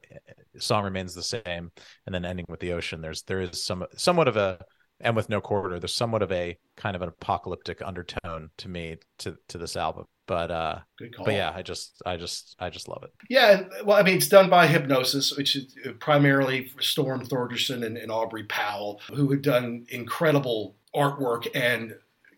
song 0.58 0.84
remains 0.84 1.14
the 1.14 1.22
same 1.22 1.70
and 2.06 2.14
then 2.14 2.24
ending 2.24 2.46
with 2.48 2.60
the 2.60 2.72
ocean. 2.72 3.00
There's 3.00 3.22
there 3.22 3.40
is 3.40 3.62
some 3.62 3.84
somewhat 3.96 4.28
of 4.28 4.36
a 4.36 4.58
and 5.00 5.16
with 5.16 5.28
no 5.28 5.40
quarter 5.40 5.78
there's 5.78 5.94
somewhat 5.94 6.22
of 6.22 6.32
a 6.32 6.56
kind 6.76 6.96
of 6.96 7.02
an 7.02 7.08
apocalyptic 7.08 7.82
undertone 7.82 8.50
to 8.56 8.68
me 8.68 8.96
to 9.18 9.36
to 9.48 9.58
this 9.58 9.76
album 9.76 10.04
but 10.32 10.50
uh 10.50 10.78
but 11.24 11.34
yeah 11.34 11.52
i 11.54 11.60
just 11.60 12.00
i 12.06 12.16
just 12.16 12.56
i 12.58 12.70
just 12.70 12.88
love 12.88 13.02
it. 13.02 13.12
Yeah 13.28 13.64
well 13.84 13.98
i 13.98 14.02
mean 14.02 14.16
it's 14.16 14.28
done 14.28 14.48
by 14.48 14.66
Hipgnosis 14.66 15.36
which 15.36 15.56
is 15.56 15.76
primarily 16.00 16.70
storm 16.80 17.26
thorgerson 17.26 17.84
and, 17.84 17.98
and 17.98 18.10
aubrey 18.10 18.44
powell 18.44 19.02
who 19.12 19.30
had 19.30 19.42
done 19.42 19.84
incredible 19.90 20.76
artwork 20.96 21.46
and 21.54 21.94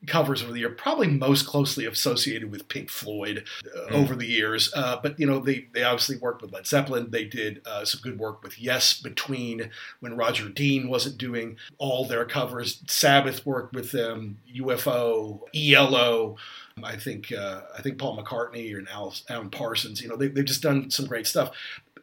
covers 0.07 0.43
over 0.43 0.53
the 0.53 0.61
year, 0.61 0.71
probably 0.71 1.09
most 1.09 1.47
closely 1.47 1.87
associated 1.87 2.51
with 2.51 2.69
Pink 2.69 2.91
Floyd 2.91 3.45
uh, 3.65 3.91
mm. 3.91 3.93
over 3.93 4.15
the 4.15 4.27
years. 4.27 4.73
Uh, 4.75 4.99
but 5.03 5.19
you 5.19 5.27
know, 5.27 5.39
they 5.41 5.67
they 5.73 5.83
obviously 5.83 6.17
worked 6.17 6.43
with 6.43 6.53
Led 6.53 6.67
Zeppelin. 6.67 7.11
They 7.11 7.25
did 7.25 7.63
uh, 7.67 7.85
some 7.85 8.01
good 8.03 8.19
work 8.19 8.43
with 8.43 8.59
Yes 8.59 9.01
between 9.01 9.71
when 10.01 10.17
Roger 10.17 10.49
Dean 10.49 10.89
wasn't 10.89 11.19
doing 11.19 11.57
all 11.79 12.05
their 12.05 12.25
covers. 12.25 12.83
Sabbath 12.87 13.45
worked 13.47 13.75
with 13.75 13.93
them. 13.93 14.39
UFO, 14.57 15.41
ELO. 15.55 16.37
I 16.83 16.97
think 16.97 17.33
uh, 17.33 17.63
I 17.77 17.83
think 17.83 17.99
Paul 17.99 18.17
McCartney 18.17 18.77
and 18.77 18.89
Alan 19.29 19.51
Parsons. 19.51 20.03
You 20.03 20.09
know, 20.09 20.17
they, 20.17 20.29
they've 20.29 20.45
just 20.45 20.63
done 20.63 20.91
some 20.91 21.07
great 21.07 21.27
stuff. 21.27 21.51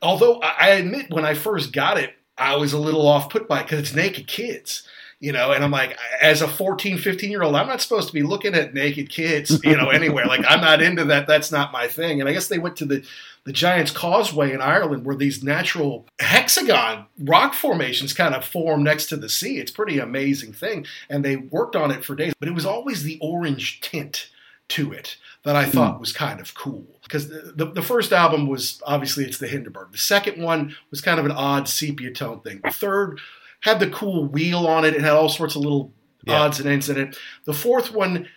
Although 0.01 0.39
I 0.39 0.69
admit, 0.69 1.11
when 1.11 1.25
I 1.25 1.35
first 1.35 1.73
got 1.73 1.97
it, 1.97 2.15
I 2.37 2.55
was 2.55 2.73
a 2.73 2.79
little 2.79 3.07
off 3.07 3.29
put 3.29 3.47
by 3.47 3.59
it 3.59 3.63
because 3.63 3.79
it's 3.79 3.93
naked 3.93 4.27
kids 4.27 4.87
you 5.21 5.31
know 5.31 5.51
and 5.51 5.63
i'm 5.63 5.71
like 5.71 5.97
as 6.19 6.41
a 6.41 6.47
14 6.47 6.97
15 6.97 7.31
year 7.31 7.43
old 7.43 7.55
i'm 7.55 7.67
not 7.67 7.79
supposed 7.79 8.07
to 8.07 8.13
be 8.13 8.23
looking 8.23 8.53
at 8.53 8.73
naked 8.73 9.09
kids 9.09 9.63
you 9.63 9.77
know 9.77 9.89
anywhere 9.89 10.25
like 10.25 10.43
i'm 10.49 10.59
not 10.59 10.81
into 10.81 11.05
that 11.05 11.27
that's 11.27 11.51
not 11.51 11.71
my 11.71 11.87
thing 11.87 12.19
and 12.19 12.27
i 12.27 12.33
guess 12.33 12.49
they 12.49 12.59
went 12.59 12.75
to 12.75 12.85
the 12.85 13.05
the 13.45 13.53
giants 13.53 13.91
causeway 13.91 14.51
in 14.51 14.61
ireland 14.61 15.05
where 15.05 15.15
these 15.15 15.41
natural 15.41 16.05
hexagon 16.19 17.05
rock 17.19 17.53
formations 17.53 18.11
kind 18.11 18.35
of 18.35 18.43
form 18.43 18.83
next 18.83 19.05
to 19.05 19.15
the 19.15 19.29
sea 19.29 19.59
it's 19.59 19.71
pretty 19.71 19.99
amazing 19.99 20.51
thing 20.51 20.85
and 21.09 21.23
they 21.23 21.37
worked 21.37 21.75
on 21.75 21.91
it 21.91 22.03
for 22.03 22.15
days 22.15 22.33
but 22.39 22.49
it 22.49 22.55
was 22.55 22.65
always 22.65 23.03
the 23.03 23.17
orange 23.21 23.79
tint 23.79 24.29
to 24.67 24.91
it 24.91 25.17
that 25.43 25.55
I 25.55 25.65
thought 25.65 25.95
hmm. 25.95 25.99
was 25.99 26.13
kind 26.13 26.39
of 26.39 26.53
cool. 26.53 26.85
Because 27.03 27.27
the, 27.27 27.51
the, 27.53 27.65
the, 27.65 27.81
first 27.81 28.13
album 28.13 28.47
was 28.47 28.81
obviously 28.85 29.25
it's 29.25 29.37
the 29.37 29.47
Hindenburg. 29.47 29.91
The 29.91 29.97
second 29.97 30.41
one 30.41 30.77
was 30.91 31.01
kind 31.01 31.19
of 31.19 31.25
an 31.25 31.31
odd 31.31 31.67
sepia 31.67 32.11
tone 32.11 32.39
thing. 32.39 32.61
The 32.63 32.71
third 32.71 33.19
had 33.61 33.79
the 33.79 33.89
cool 33.89 34.25
wheel 34.25 34.67
on 34.67 34.85
it. 34.85 34.93
It 34.93 35.01
had 35.01 35.13
all 35.13 35.29
sorts 35.29 35.55
of 35.55 35.61
little 35.61 35.93
yeah. 36.23 36.41
odds 36.41 36.59
and 36.59 36.69
ends 36.69 36.89
in 36.89 36.99
it. 36.99 37.17
The 37.45 37.53
fourth 37.53 37.93
one, 37.93 38.27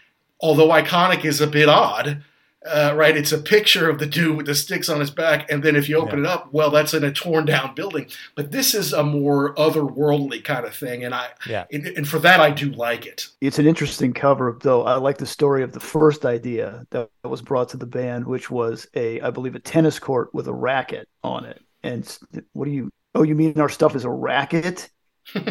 although 0.41 0.69
iconic, 0.69 1.25
is 1.25 1.41
a 1.41 1.47
bit 1.47 1.69
odd. 1.69 2.23
Uh, 2.67 2.95
right, 2.97 3.15
it's 3.15 3.33
a 3.33 3.37
picture 3.37 3.91
of 3.91 3.99
the 3.99 4.07
dude 4.07 4.39
with 4.39 4.47
the 4.47 4.55
sticks 4.55 4.89
on 4.89 4.99
his 4.99 5.11
back, 5.11 5.51
and 5.51 5.63
then 5.63 5.77
if 5.77 5.87
you 5.87 5.99
open 5.99 6.25
yeah. 6.25 6.31
it 6.31 6.33
up, 6.33 6.49
well, 6.51 6.71
that's 6.71 6.95
in 6.95 7.05
a 7.05 7.13
torn 7.13 7.45
down 7.45 7.75
building. 7.75 8.07
But 8.37 8.53
this 8.53 8.75
is 8.75 8.95
a 8.95 9.03
more 9.03 9.55
otherworldly 9.57 10.43
kind 10.43 10.65
of 10.65 10.75
thing, 10.75 11.05
and 11.05 11.15
I, 11.15 11.29
yeah, 11.47 11.67
and, 11.71 11.87
and 11.89 12.09
for 12.09 12.19
that 12.21 12.41
I 12.41 12.51
do 12.51 12.71
like 12.71 13.05
it. 13.05 13.29
It's 13.43 13.59
an 13.59 13.67
interesting 13.67 14.15
cover, 14.15 14.59
though. 14.63 14.85
I 14.85 14.95
like 14.95 15.19
the 15.19 15.27
story 15.27 15.63
of 15.63 15.73
the 15.73 15.81
first 15.81 16.25
idea 16.25 16.87
that 16.89 17.11
was 17.23 17.43
brought 17.43 17.69
to 17.69 17.77
the 17.77 17.85
band, 17.85 18.25
which 18.27 18.51
was 18.51 18.87
a, 18.95 19.21
I 19.21 19.29
believe, 19.29 19.55
a 19.55 19.61
tennis 19.61 19.99
court 19.99 20.33
with 20.33 20.49
a 20.49 20.55
racket 20.55 21.07
on 21.23 21.45
it. 21.45 21.61
And 21.83 22.19
what 22.55 22.65
do 22.65 22.71
you? 22.71 22.89
Oh, 23.15 23.25
you 23.25 23.35
mean 23.35 23.61
our 23.61 23.69
stuff 23.69 23.95
is 23.95 24.07
a 24.07 24.11
racket? 24.11 24.89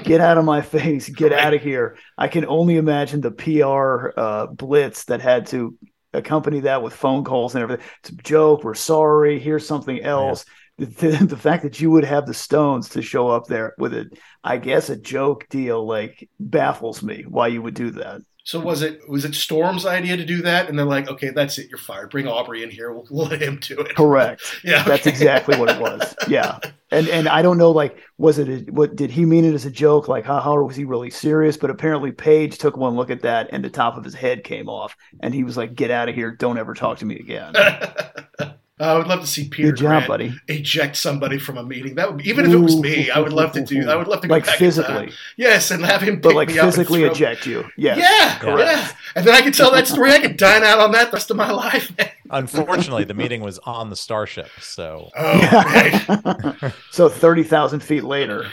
Get 0.04 0.22
out 0.22 0.38
of 0.38 0.46
my 0.46 0.62
face. 0.62 1.10
Get 1.10 1.32
right. 1.32 1.40
out 1.40 1.54
of 1.54 1.62
here. 1.62 1.98
I 2.18 2.28
can 2.28 2.46
only 2.46 2.78
imagine 2.78 3.22
the 3.22 3.32
pr 3.32 4.20
uh, 4.20 4.48
blitz 4.48 5.06
that 5.06 5.22
had 5.22 5.48
to 5.48 5.78
accompany 6.14 6.62
that 6.62 6.84
with 6.84 6.94
phone 6.94 7.24
calls 7.24 7.56
and 7.56 7.64
everything. 7.64 7.86
It's 8.00 8.10
a 8.10 8.16
joke. 8.16 8.64
We're 8.64 8.76
sorry. 8.76 9.40
Here's 9.40 9.68
something 9.68 10.02
else. 10.02 10.46
Yeah. 10.78 10.86
the, 10.86 11.26
the, 11.26 11.38
fact 11.38 11.64
that 11.64 11.80
you 11.80 11.92
would 11.92 12.04
have 12.04 12.26
the 12.26 12.34
stones 12.34 12.90
to 12.90 13.02
show 13.02 13.28
up 13.28 13.46
there 13.46 13.76
with 13.78 13.94
it 13.94 14.18
i 14.44 14.58
guess 14.58 14.90
a 14.90 14.96
joke 14.96 15.48
deal 15.48 15.86
like 15.86 16.28
baffles 16.40 17.04
me 17.04 17.26
why 17.28 17.46
you 17.46 17.62
would 17.62 17.76
do 17.76 17.92
that 17.92 18.22
so 18.46 18.60
was 18.60 18.82
it 18.82 19.08
was 19.08 19.24
it 19.24 19.36
Storm's 19.36 19.86
idea 19.86 20.18
to 20.18 20.26
do 20.26 20.42
that? 20.42 20.68
And 20.68 20.78
they're 20.78 20.86
like, 20.86 21.08
okay, 21.08 21.30
that's 21.30 21.58
it, 21.58 21.70
you're 21.70 21.78
fired. 21.78 22.10
Bring 22.10 22.28
Aubrey 22.28 22.62
in 22.62 22.70
here. 22.70 22.92
We'll, 22.92 23.08
we'll 23.10 23.28
let 23.28 23.42
him 23.42 23.60
do 23.62 23.80
it. 23.80 23.96
Correct. 23.96 24.60
yeah, 24.64 24.82
okay. 24.82 24.90
that's 24.90 25.08
exactly 25.08 25.58
what 25.58 25.70
it 25.70 25.80
was. 25.80 26.14
Yeah, 26.28 26.60
and 26.92 27.08
and 27.08 27.30
I 27.30 27.42
don't 27.42 27.58
know, 27.58 27.72
like, 27.72 27.98
was 28.18 28.40
it 28.40 28.50
a, 28.50 28.72
what 28.72 28.98
did 28.98 29.12
he 29.12 29.26
mean 29.26 29.46
it 29.46 29.54
as 29.54 29.66
a 29.66 29.72
joke? 29.72 30.10
Like, 30.10 30.26
how, 30.26 30.42
how 30.42 30.62
was 30.62 30.76
he 30.76 30.84
really 30.84 31.10
serious? 31.10 31.56
But 31.56 31.70
apparently, 31.70 32.12
Page 32.12 32.58
took 32.58 32.76
one 32.76 32.96
look 32.96 33.10
at 33.10 33.22
that, 33.22 33.50
and 33.54 33.64
the 33.64 33.70
top 33.70 33.98
of 33.98 34.04
his 34.04 34.14
head 34.14 34.44
came 34.44 34.68
off, 34.68 34.98
and 35.22 35.34
he 35.34 35.46
was 35.46 35.56
like, 35.56 35.74
"Get 35.74 35.90
out 35.90 36.10
of 36.10 36.16
here! 36.16 36.32
Don't 36.32 36.58
ever 36.58 36.74
talk 36.74 36.98
to 37.00 37.06
me 37.06 37.16
again." 37.16 37.54
I 38.80 38.98
would 38.98 39.06
love 39.06 39.22
to 39.22 39.28
see 39.28 39.48
Peter 39.48 39.70
Good 39.70 39.78
job, 39.78 39.88
Grant 39.88 40.08
buddy. 40.08 40.34
eject 40.48 40.98
somebody 40.98 41.38
from 41.38 41.58
a 41.58 41.64
meeting. 41.64 41.94
That 41.96 42.10
would 42.10 42.24
be, 42.24 42.30
even 42.30 42.46
if 42.46 42.52
it 42.52 42.58
was 42.58 42.76
me, 42.76 43.12
I 43.12 43.20
would 43.20 43.32
love 43.32 43.52
to 43.52 43.62
do. 43.62 43.88
I 43.88 43.96
would 43.96 44.08
love 44.08 44.22
to 44.22 44.28
go 44.28 44.34
like 44.34 44.48
physically. 44.48 45.12
Yes, 45.38 45.70
and 45.70 45.86
have 45.86 46.02
him, 46.02 46.20
but 46.20 46.34
like 46.34 46.50
physically 46.50 47.04
eject 47.04 47.46
you. 47.46 47.66
Yes. 47.78 48.00
Yeah, 48.00 48.58
yeah, 48.58 48.92
and 49.16 49.28
then 49.28 49.36
I 49.36 49.42
could 49.42 49.54
tell 49.54 49.72
that 49.72 49.88
story. 49.88 50.12
I 50.12 50.20
could 50.20 50.38
dine 50.38 50.64
out 50.64 50.80
on 50.80 50.92
that 50.94 51.12
the 51.12 51.16
rest 51.16 51.30
of 51.30 51.38
my 51.38 51.52
life. 51.52 51.92
Unfortunately, 52.32 53.04
the 53.04 53.14
meeting 53.14 53.42
was 53.42 53.60
on 53.60 53.92
the 53.92 53.96
starship, 53.96 54.50
so 54.60 55.10
oh, 55.16 55.50
right. 55.52 56.74
so 56.92 57.10
thirty 57.10 57.44
thousand 57.44 57.82
feet 57.82 58.04
later, 58.04 58.48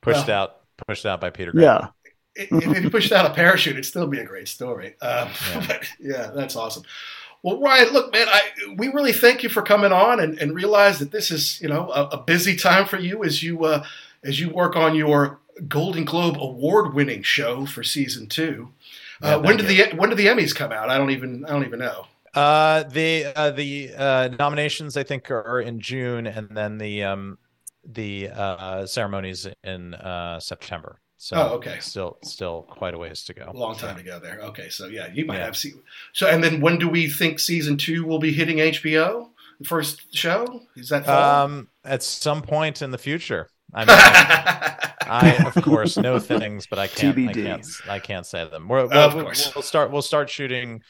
pushed 0.00 0.26
well, 0.26 0.30
out, 0.30 0.56
pushed 0.88 1.06
out 1.06 1.20
by 1.20 1.30
Peter. 1.30 1.52
Grant. 1.52 1.84
Yeah. 1.84 1.88
If 2.34 2.82
he 2.82 2.90
pushed 2.90 3.12
out 3.12 3.26
a 3.26 3.34
parachute, 3.34 3.74
it'd 3.74 3.84
still 3.84 4.06
be 4.06 4.18
a 4.18 4.24
great 4.24 4.48
story. 4.48 4.96
Um, 5.00 5.28
yeah. 5.52 5.64
But 5.68 5.88
yeah, 6.00 6.30
that's 6.34 6.56
awesome. 6.56 6.82
Well, 7.42 7.60
Ryan, 7.60 7.92
look, 7.92 8.12
man, 8.12 8.26
I, 8.28 8.42
we 8.76 8.88
really 8.88 9.12
thank 9.12 9.42
you 9.42 9.48
for 9.48 9.62
coming 9.62 9.92
on 9.92 10.20
and, 10.20 10.38
and 10.38 10.54
realize 10.54 10.98
that 10.98 11.10
this 11.10 11.30
is, 11.30 11.60
you 11.60 11.68
know, 11.68 11.90
a, 11.90 12.04
a 12.08 12.22
busy 12.22 12.54
time 12.54 12.86
for 12.86 12.98
you 12.98 13.24
as 13.24 13.42
you 13.42 13.64
uh, 13.64 13.84
as 14.22 14.38
you 14.38 14.50
work 14.50 14.76
on 14.76 14.94
your 14.94 15.40
Golden 15.68 16.04
Globe 16.04 16.36
award-winning 16.38 17.22
show 17.22 17.66
for 17.66 17.82
season 17.82 18.26
two. 18.26 18.70
Uh, 19.22 19.38
when 19.40 19.56
did 19.56 19.66
the 19.66 19.96
when 19.96 20.08
did 20.10 20.18
the 20.18 20.26
Emmys 20.26 20.54
come 20.54 20.72
out? 20.72 20.88
I 20.88 20.98
don't 20.98 21.10
even 21.10 21.44
I 21.44 21.50
don't 21.50 21.64
even 21.64 21.78
know. 21.78 22.06
Uh, 22.34 22.84
the 22.84 23.26
uh, 23.36 23.50
the 23.50 23.92
uh, 23.96 24.28
nominations 24.38 24.96
I 24.96 25.02
think 25.02 25.30
are 25.30 25.60
in 25.60 25.80
June, 25.80 26.26
and 26.26 26.48
then 26.50 26.78
the 26.78 27.04
um, 27.04 27.38
the 27.84 28.28
uh, 28.28 28.86
ceremonies 28.86 29.48
in 29.64 29.94
uh, 29.94 30.40
September. 30.40 31.00
So 31.22 31.36
oh, 31.36 31.54
okay. 31.56 31.76
Still, 31.80 32.16
still 32.22 32.62
quite 32.62 32.94
a 32.94 32.98
ways 32.98 33.24
to 33.24 33.34
go. 33.34 33.44
A 33.46 33.52
long 33.52 33.76
time 33.76 33.94
so. 33.94 34.02
to 34.02 34.08
go 34.08 34.18
there. 34.18 34.38
Okay, 34.40 34.70
so 34.70 34.86
yeah, 34.86 35.08
you 35.12 35.26
might 35.26 35.36
yeah. 35.36 35.44
have 35.44 35.56
seen. 35.56 35.74
So, 36.14 36.26
and 36.26 36.42
then 36.42 36.62
when 36.62 36.78
do 36.78 36.88
we 36.88 37.10
think 37.10 37.40
season 37.40 37.76
two 37.76 38.06
will 38.06 38.18
be 38.18 38.32
hitting 38.32 38.56
HBO? 38.56 39.28
The 39.58 39.66
first 39.66 40.16
show 40.16 40.62
is 40.76 40.88
that 40.88 41.04
fall? 41.04 41.44
Um, 41.44 41.68
at 41.84 42.02
some 42.02 42.40
point 42.40 42.80
in 42.80 42.90
the 42.90 42.96
future. 42.96 43.50
I 43.74 43.80
mean, 43.80 43.88
I 43.90 45.44
of 45.54 45.62
course 45.62 45.98
know 45.98 46.18
things, 46.20 46.66
but 46.66 46.78
I 46.78 46.86
can't. 46.86 47.14
TBD. 47.14 47.28
I 47.28 47.32
can't. 47.34 47.66
I 47.86 47.98
can't 47.98 48.24
say 48.24 48.48
them. 48.48 48.66
We're, 48.66 48.86
we'll, 48.86 49.14
we'll, 49.14 49.24
we'll 49.26 49.62
start. 49.62 49.90
We'll 49.90 50.00
start 50.00 50.30
shooting 50.30 50.80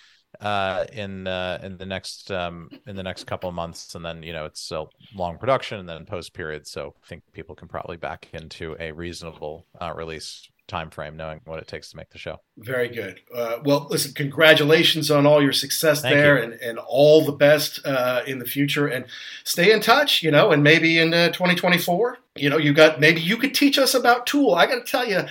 uh, 0.41 0.85
in 0.93 1.27
uh, 1.27 1.59
in 1.63 1.77
the 1.77 1.87
next 1.87 2.31
um, 2.31 2.71
in 2.87 2.97
the 2.97 3.03
next 3.03 3.25
couple 3.25 3.49
of 3.49 3.55
months, 3.55 3.95
and 3.95 4.05
then 4.05 4.23
you 4.23 4.33
know 4.33 4.45
it's 4.45 4.71
a 4.73 4.85
long 5.15 5.39
production 5.39 5.79
and 5.79 5.89
then 5.89 6.07
post 6.07 6.33
period. 6.33 6.67
So 6.67 6.95
I 7.03 7.07
think 7.07 7.23
people 7.33 7.55
can 7.55 7.69
probably 7.69 7.97
back 7.97 8.29
into 8.33 8.77
a 8.81 8.93
reasonable 8.93 9.67
uh, 9.81 9.93
release 9.95 10.49
time 10.71 10.89
frame, 10.89 11.17
knowing 11.17 11.41
what 11.45 11.59
it 11.59 11.67
takes 11.67 11.91
to 11.91 11.97
make 11.97 12.09
the 12.11 12.19
show. 12.19 12.41
Very 12.57 12.89
good. 12.89 13.21
Uh, 13.35 13.59
well, 13.65 13.89
listen, 13.91 14.13
congratulations 14.15 15.11
on 15.11 15.27
all 15.27 15.43
your 15.43 15.53
success 15.53 16.01
Thank 16.01 16.15
there, 16.15 16.39
you. 16.39 16.45
and 16.45 16.53
and 16.55 16.79
all 16.79 17.25
the 17.25 17.33
best 17.33 17.85
uh, 17.85 18.23
in 18.27 18.39
the 18.39 18.47
future. 18.47 18.87
And 18.87 19.05
stay 19.45 19.73
in 19.73 19.81
touch, 19.81 20.23
you 20.23 20.31
know, 20.31 20.53
and 20.53 20.63
maybe 20.63 20.99
in 20.99 21.13
uh, 21.13 21.29
2024, 21.29 22.19
you 22.37 22.49
know, 22.49 22.57
you 22.57 22.73
got 22.73 23.01
maybe 23.01 23.21
you 23.21 23.37
could 23.37 23.55
teach 23.55 23.79
us 23.79 23.95
about 23.95 24.27
Tool. 24.27 24.55
I 24.55 24.67
got 24.67 24.87
to 24.87 24.91
tell 24.91 25.07
you, 25.07 25.23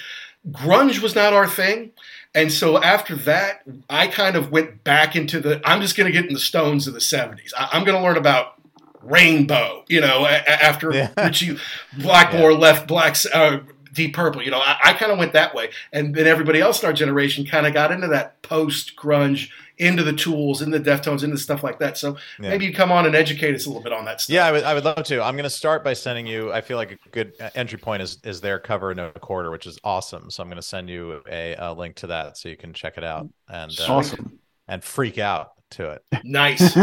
grunge 0.52 1.00
was 1.00 1.16
not 1.16 1.34
our 1.34 1.48
thing 1.48 1.94
and 2.36 2.52
so 2.52 2.82
after 2.82 3.16
that, 3.16 3.64
I 3.90 4.08
kind 4.08 4.36
of 4.36 4.52
went 4.52 4.84
back 4.84 5.16
into 5.16 5.40
the. 5.40 5.62
I'm 5.64 5.82
just 5.82 5.98
going 5.98 6.06
to 6.06 6.12
get 6.12 6.28
in 6.28 6.34
the 6.34 6.40
Stones 6.40 6.88
of 6.88 6.94
the 6.94 7.00
'70s. 7.00 7.52
I, 7.58 7.76
am 7.78 7.84
going 7.84 7.98
to 7.98 8.04
learn 8.04 8.18
about 8.18 8.54
Rainbow. 9.02 9.84
You 9.88 10.02
know, 10.02 10.26
after 10.26 10.94
yeah. 10.94 11.12
Ritchie 11.18 11.58
Blackmore 11.98 12.52
yeah. 12.52 12.58
left 12.58 12.88
Black 12.88 13.16
uh, 13.34 13.60
Deep 13.94 14.14
Purple. 14.14 14.44
You 14.44 14.52
know, 14.52 14.60
I, 14.60 14.78
I 14.86 14.94
kind 14.94 15.12
of 15.12 15.18
went 15.18 15.34
that 15.34 15.56
way, 15.56 15.72
and 15.92 16.14
then 16.14 16.28
everybody 16.28 16.62
else 16.62 16.84
in 16.84 16.88
our 16.88 16.94
generation 16.94 17.46
kind 17.46 17.66
of 17.66 17.74
got 17.74 17.92
into 17.92 18.08
that 18.08 18.42
post 18.44 18.96
grunge 18.96 19.50
into 19.80 20.04
the 20.04 20.14
tools, 20.14 20.62
into 20.62 20.78
the 20.78 20.90
Deftones, 20.90 21.24
into 21.24 21.38
stuff 21.38 21.64
like 21.64 21.80
that. 21.80 21.98
So 21.98 22.18
yeah. 22.40 22.50
maybe 22.50 22.66
you 22.66 22.74
come 22.74 22.92
on 22.92 23.06
and 23.06 23.16
educate 23.16 23.56
us 23.56 23.66
a 23.66 23.70
little 23.70 23.82
bit 23.82 23.94
on 23.94 24.06
that 24.06 24.22
stuff. 24.22 24.34
Yeah, 24.34 24.46
I 24.46 24.52
would, 24.52 24.64
I 24.64 24.74
would 24.74 24.86
love 24.86 25.04
to. 25.04 25.24
I'm 25.24 25.36
going 25.36 25.44
to 25.44 25.50
start 25.50 25.84
by 25.84 25.94
sending 25.94 26.28
you. 26.28 26.52
I 26.52 26.62
feel 26.62 26.78
like 26.78 26.92
a 26.92 27.10
good 27.10 27.34
entry 27.56 27.80
point 27.80 28.02
is 28.02 28.20
is 28.24 28.42
their 28.42 28.60
cover 28.60 28.94
no 28.94 29.12
quarter, 29.12 29.52
which 29.52 29.66
is 29.66 29.80
awesome. 29.84 30.30
So 30.30 30.44
I'm 30.44 30.50
going 30.50 30.58
to 30.58 30.62
send 30.62 30.90
you 30.90 31.22
a, 31.30 31.56
a, 31.58 31.74
link 31.74 31.96
to 31.98 32.08
that 32.08 32.38
so 32.38 32.50
you 32.50 32.58
can 32.58 32.74
check 32.74 32.98
it 32.98 33.04
out 33.04 33.28
and 33.48 33.76
uh, 33.80 33.94
awesome 33.94 34.40
and 34.68 34.84
freak 34.84 35.18
out 35.18 35.54
to 35.72 35.92
it. 35.92 36.04
Nice. 36.24 36.76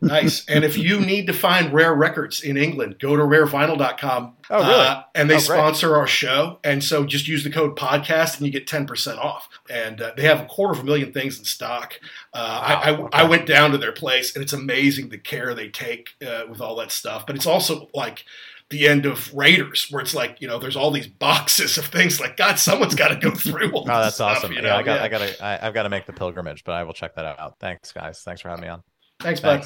nice. 0.00 0.46
And 0.46 0.64
if 0.64 0.78
you 0.78 1.00
need 1.00 1.26
to 1.26 1.32
find 1.32 1.72
rare 1.72 1.92
records 1.92 2.42
in 2.42 2.56
England, 2.56 2.98
go 3.00 3.16
to 3.16 3.22
rarevinyl.com. 3.22 4.36
Oh, 4.50 4.58
really? 4.58 4.86
Uh, 4.86 5.02
and 5.14 5.28
they 5.28 5.34
oh, 5.34 5.38
sponsor 5.38 5.96
our 5.96 6.06
show. 6.06 6.58
And 6.64 6.82
so 6.82 7.04
just 7.04 7.28
use 7.28 7.44
the 7.44 7.50
code 7.50 7.76
podcast 7.76 8.38
and 8.38 8.46
you 8.46 8.52
get 8.52 8.66
10% 8.66 9.18
off. 9.18 9.48
And 9.68 10.00
uh, 10.00 10.12
they 10.16 10.22
have 10.22 10.40
a 10.40 10.46
quarter 10.46 10.72
of 10.72 10.80
a 10.80 10.84
million 10.84 11.12
things 11.12 11.38
in 11.38 11.44
stock. 11.44 11.94
Uh, 12.32 12.38
wow. 12.38 12.66
I, 12.66 12.72
I, 12.72 12.96
okay. 12.96 13.18
I, 13.18 13.22
went 13.24 13.46
down 13.46 13.72
to 13.72 13.78
their 13.78 13.92
place 13.92 14.34
and 14.34 14.42
it's 14.42 14.52
amazing 14.52 15.08
the 15.08 15.18
care 15.18 15.52
they 15.52 15.68
take 15.68 16.10
uh, 16.26 16.44
with 16.48 16.60
all 16.60 16.76
that 16.76 16.92
stuff. 16.92 17.26
But 17.26 17.36
it's 17.36 17.46
also 17.46 17.90
like, 17.92 18.24
the 18.70 18.86
end 18.86 19.06
of 19.06 19.32
Raiders, 19.32 19.86
where 19.90 20.02
it's 20.02 20.14
like 20.14 20.40
you 20.40 20.48
know, 20.48 20.58
there's 20.58 20.76
all 20.76 20.90
these 20.90 21.06
boxes 21.06 21.78
of 21.78 21.86
things. 21.86 22.20
Like 22.20 22.36
God, 22.36 22.58
someone's 22.58 22.94
got 22.94 23.08
to 23.08 23.16
go 23.16 23.34
through. 23.34 23.72
All 23.72 23.82
oh, 23.82 23.86
that's 23.86 24.16
stuff, 24.16 24.38
awesome. 24.38 24.52
You 24.52 24.62
know? 24.62 24.68
Yeah, 24.68 24.76
I 24.76 24.82
got, 24.82 24.98
yeah. 24.98 25.04
I 25.04 25.08
got 25.08 25.18
to, 25.18 25.44
I, 25.44 25.56
have 25.56 25.74
got 25.74 25.82
to 25.84 25.88
make 25.88 26.06
the 26.06 26.12
pilgrimage, 26.12 26.64
but 26.64 26.72
I 26.72 26.84
will 26.84 26.92
check 26.92 27.14
that 27.14 27.24
out. 27.24 27.58
Thanks, 27.60 27.92
guys. 27.92 28.20
Thanks 28.22 28.40
for 28.40 28.48
having 28.48 28.62
me 28.62 28.68
on. 28.68 28.82
Thanks, 29.20 29.40
bud. 29.40 29.64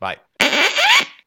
Bye. 0.00 0.16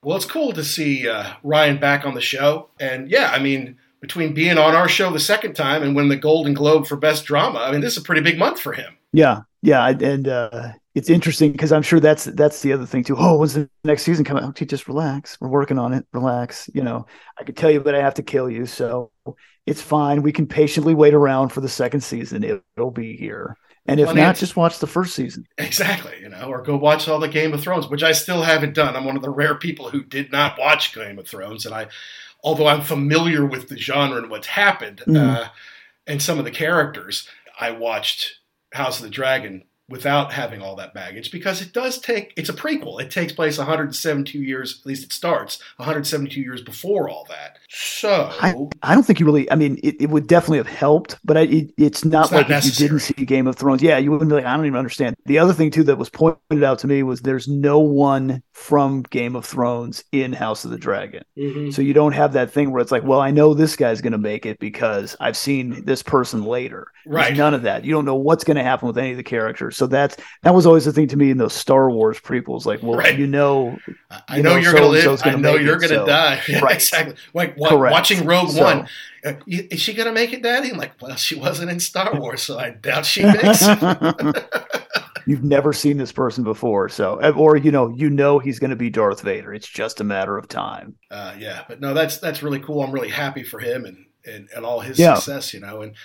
Well, 0.04 0.18
it's 0.18 0.26
cool 0.26 0.52
to 0.54 0.64
see 0.64 1.08
uh, 1.08 1.34
Ryan 1.44 1.78
back 1.78 2.06
on 2.08 2.16
the 2.16 2.22
show, 2.22 2.70
and 2.80 3.12
yeah, 3.12 3.30
I 3.32 3.38
mean, 3.38 3.78
between 4.00 4.34
being 4.34 4.58
on 4.58 4.74
our 4.74 4.90
show 4.90 5.12
the 5.12 5.20
second 5.20 5.54
time 5.54 5.84
and 5.84 5.96
winning 5.96 6.10
the 6.10 6.16
Golden 6.16 6.56
Globe 6.56 6.88
for 6.88 6.96
Best 6.96 7.26
Drama, 7.26 7.60
I 7.60 7.72
mean, 7.72 7.82
this 7.82 7.94
is 7.94 8.00
a 8.00 8.06
pretty 8.06 8.22
big 8.22 8.40
month 8.40 8.60
for 8.60 8.74
him. 8.74 8.98
Yeah, 9.14 9.42
yeah, 9.62 9.88
and 9.88 10.28
uh, 10.28 10.72
it's 10.94 11.10
interesting 11.10 11.52
because 11.52 11.72
I'm 11.72 11.82
sure 11.82 12.00
that's 12.00 12.26
that's 12.26 12.62
the 12.62 12.74
other 12.74 12.86
thing 12.86 13.04
too. 13.04 13.16
Oh, 13.18 13.38
when's 13.38 13.54
the 13.54 13.70
next 13.84 14.04
season 14.04 14.26
coming? 14.26 14.44
Okay, 14.46 14.66
just 14.66 14.88
relax. 14.88 15.40
We're 15.40 15.48
working 15.48 15.80
on 15.80 15.94
it. 15.94 16.06
Relax. 16.12 16.70
You 16.74 16.84
know, 16.84 17.06
I 17.40 17.44
could 17.44 17.56
tell 17.56 17.72
you, 17.72 17.80
but 17.80 17.96
I 17.96 18.02
have 18.02 18.16
to 18.16 18.24
kill 18.24 18.50
you. 18.50 18.66
So 18.66 19.12
it's 19.66 19.82
fine. 19.82 20.22
We 20.22 20.34
can 20.34 20.48
patiently 20.48 20.94
wait 20.94 21.14
around 21.14 21.50
for 21.50 21.62
the 21.62 21.70
second 21.70 22.02
season. 22.02 22.44
It, 22.44 22.62
will 22.76 22.92
be 22.92 23.16
here. 23.16 23.56
And 23.88 24.00
if 24.00 24.14
not, 24.14 24.36
just 24.36 24.56
watch 24.56 24.80
the 24.80 24.88
first 24.88 25.16
season. 25.16 25.46
Exactly, 25.58 26.14
you 26.22 26.30
know, 26.30 26.44
or 26.44 26.62
go 26.62 26.78
watch 26.78 27.08
all 27.08 27.20
the 27.20 27.28
Game 27.28 27.54
of 27.54 27.62
Thrones, 27.62 27.88
which 27.88 28.04
I 28.04 28.12
still 28.12 28.44
haven't 28.44 28.76
done. 28.76 28.96
I'm 28.96 29.06
one 29.06 29.16
of 29.16 29.24
the 29.24 29.30
rare 29.30 29.56
people 29.56 29.90
who 29.90 30.04
did 30.04 30.32
not 30.32 30.60
watch 30.60 30.94
Game 30.94 31.18
of 31.18 31.28
Thrones, 31.28 31.66
and 31.66 31.74
I, 31.74 31.88
although 32.44 32.68
I'm 32.68 32.82
familiar 32.82 33.44
with 33.44 33.70
the 33.70 33.78
genre 33.78 34.20
and 34.20 34.30
what's 34.30 34.48
happened, 34.48 35.02
mm. 35.08 35.18
uh, 35.18 35.48
and 36.06 36.22
some 36.22 36.38
of 36.38 36.46
the 36.46 36.52
characters, 36.52 37.28
I 37.60 37.72
watched 37.72 38.36
House 38.72 39.00
of 39.00 39.04
the 39.04 39.10
Dragon 39.10 39.64
without 39.92 40.32
having 40.32 40.62
all 40.62 40.76
that 40.76 40.94
baggage 40.94 41.32
because 41.32 41.62
it 41.62 41.74
does 41.74 42.00
take 42.00 42.34
it's 42.36 42.50
a 42.50 42.54
prequel. 42.54 43.02
It 43.02 43.12
takes 43.12 43.34
place 43.34 43.58
172 43.58 44.40
years 44.40 44.80
at 44.80 44.86
least 44.86 45.04
it 45.04 45.14
starts 45.14 45.62
172 45.78 46.40
years 46.40 46.62
before 46.62 47.10
all 47.10 47.26
that. 47.30 47.58
So 47.70 48.30
i, 48.42 48.56
I 48.84 48.94
don't 48.94 49.04
think 49.04 49.20
you 49.20 49.26
really 49.26 49.50
i 49.52 49.56
mean 49.56 49.80
it, 49.84 50.02
it 50.02 50.10
would 50.10 50.28
definitely 50.28 50.58
have 50.58 50.68
helped 50.68 51.18
but 51.24 51.38
I, 51.38 51.42
it, 51.42 51.74
it's 51.78 52.04
not 52.06 52.26
it's 52.26 52.32
like 52.32 52.50
not 52.50 52.66
if 52.66 52.80
you 52.80 52.88
didn't 52.88 53.00
see 53.00 53.26
game 53.26 53.48
of 53.48 53.56
thrones. 53.56 53.82
Yeah 53.82 53.98
you 53.98 54.12
wouldn't 54.12 54.30
be 54.30 54.36
like 54.36 54.46
i 54.46 54.56
don't 54.56 54.66
even 54.66 54.80
understand. 54.80 55.16
The 55.26 55.40
other 55.40 55.54
thing 55.54 55.72
too 55.72 55.84
that 55.84 55.98
was 55.98 56.10
pointed 56.10 56.64
out 56.64 56.80
to 56.80 56.88
me 56.88 57.04
was 57.04 57.22
there's 57.22 57.48
no 57.48 57.80
one 57.80 58.42
from 58.54 59.04
game 59.04 59.36
of 59.36 59.46
thrones 59.46 60.04
in 60.12 60.34
house 60.34 60.66
of 60.66 60.72
the 60.72 60.78
dragon. 60.78 61.24
Mm-hmm. 61.38 61.72
so 61.72 61.82
you 61.82 61.94
don't 61.94 62.14
have 62.14 62.34
that 62.34 62.52
thing 62.52 62.72
where 62.72 62.82
it's 62.82 62.92
like 62.92 63.04
well 63.04 63.22
i 63.22 63.32
know 63.32 63.54
this 63.54 63.76
guy's 63.76 64.02
going 64.02 64.12
to 64.12 64.18
make 64.18 64.46
it 64.46 64.60
because 64.60 65.16
i've 65.20 65.38
seen 65.38 65.84
this 65.86 66.04
person 66.04 66.44
later. 66.44 66.88
Right. 67.06 67.28
there's 67.28 67.38
none 67.38 67.54
of 67.54 67.64
that. 67.64 67.84
You 67.84 67.92
don't 67.92 68.06
know 68.06 68.16
what's 68.16 68.44
going 68.44 68.58
to 68.58 68.64
happen 68.64 68.88
with 68.88 68.98
any 68.98 69.12
of 69.12 69.18
the 69.18 69.24
characters 69.24 69.78
so 69.82 69.88
that's 69.88 70.16
that 70.44 70.54
was 70.54 70.68
always 70.68 70.86
the 70.86 70.94
thing 70.94 71.08
to 71.08 71.18
me 71.18 71.32
in 71.32 71.40
those 71.40 71.54
Star 71.54 71.90
Wars 71.90 72.20
prequels. 72.20 72.68
Like, 72.68 72.84
well, 72.84 73.00
right. 73.00 73.18
you 73.18 73.26
know, 73.26 73.80
I 74.28 74.40
know 74.40 74.56
you 74.56 74.70
are 74.70 74.74
going 74.74 74.84
to 74.84 74.90
live. 74.90 75.24
Gonna 75.24 75.38
I 75.38 75.40
know 75.40 75.56
you're 75.56 75.78
going 75.78 75.90
to 75.90 76.02
so. 76.02 76.06
die. 76.06 76.40
Yeah, 76.48 76.60
right. 76.64 76.76
Exactly. 76.76 77.16
Like 77.34 77.56
what, 77.56 77.76
watching 77.80 78.24
Rogue 78.28 78.52
so, 78.52 78.64
One. 78.64 78.88
Uh, 79.26 79.34
is 79.48 79.82
she 79.82 79.96
going 79.96 80.06
to 80.06 80.14
make 80.14 80.34
it, 80.34 80.44
Daddy? 80.44 80.70
I'm 80.70 80.78
like, 80.78 81.02
well, 81.02 81.16
she 81.16 81.34
wasn't 81.34 81.72
in 81.72 81.80
Star 81.80 82.14
Wars, 82.14 82.44
so 82.44 82.60
I 82.60 82.70
doubt 82.70 83.08
she 83.08 83.24
makes. 83.24 83.66
You've 85.26 85.44
never 85.44 85.74
seen 85.74 85.98
this 85.98 86.12
person 86.12 86.44
before, 86.44 86.88
so 86.88 87.20
uh, 87.22 87.34
or 87.36 87.56
you 87.56 87.72
know, 87.72 87.90
you 87.90 88.12
know 88.12 88.38
he's 88.38 88.60
going 88.60 88.70
to 88.70 88.76
be 88.76 88.92
Darth 88.92 89.22
Vader. 89.22 89.52
It's 89.52 89.68
just 89.68 90.00
a 90.00 90.04
matter 90.04 90.38
of 90.38 90.48
time. 90.48 90.96
Uh, 91.10 91.34
yeah, 91.40 91.64
but 91.68 91.82
no, 91.82 91.96
that's 91.96 92.18
that's 92.20 92.44
really 92.44 92.60
cool. 92.60 92.84
I'm 92.84 92.92
really 92.92 93.10
happy 93.10 93.42
for 93.42 93.60
him 93.60 93.86
and 93.86 94.06
and, 94.26 94.48
and 94.56 94.64
all 94.64 94.80
his 94.80 95.00
yeah. 95.00 95.16
success. 95.16 95.56
You 95.56 95.60
know, 95.60 95.82
and 95.82 95.96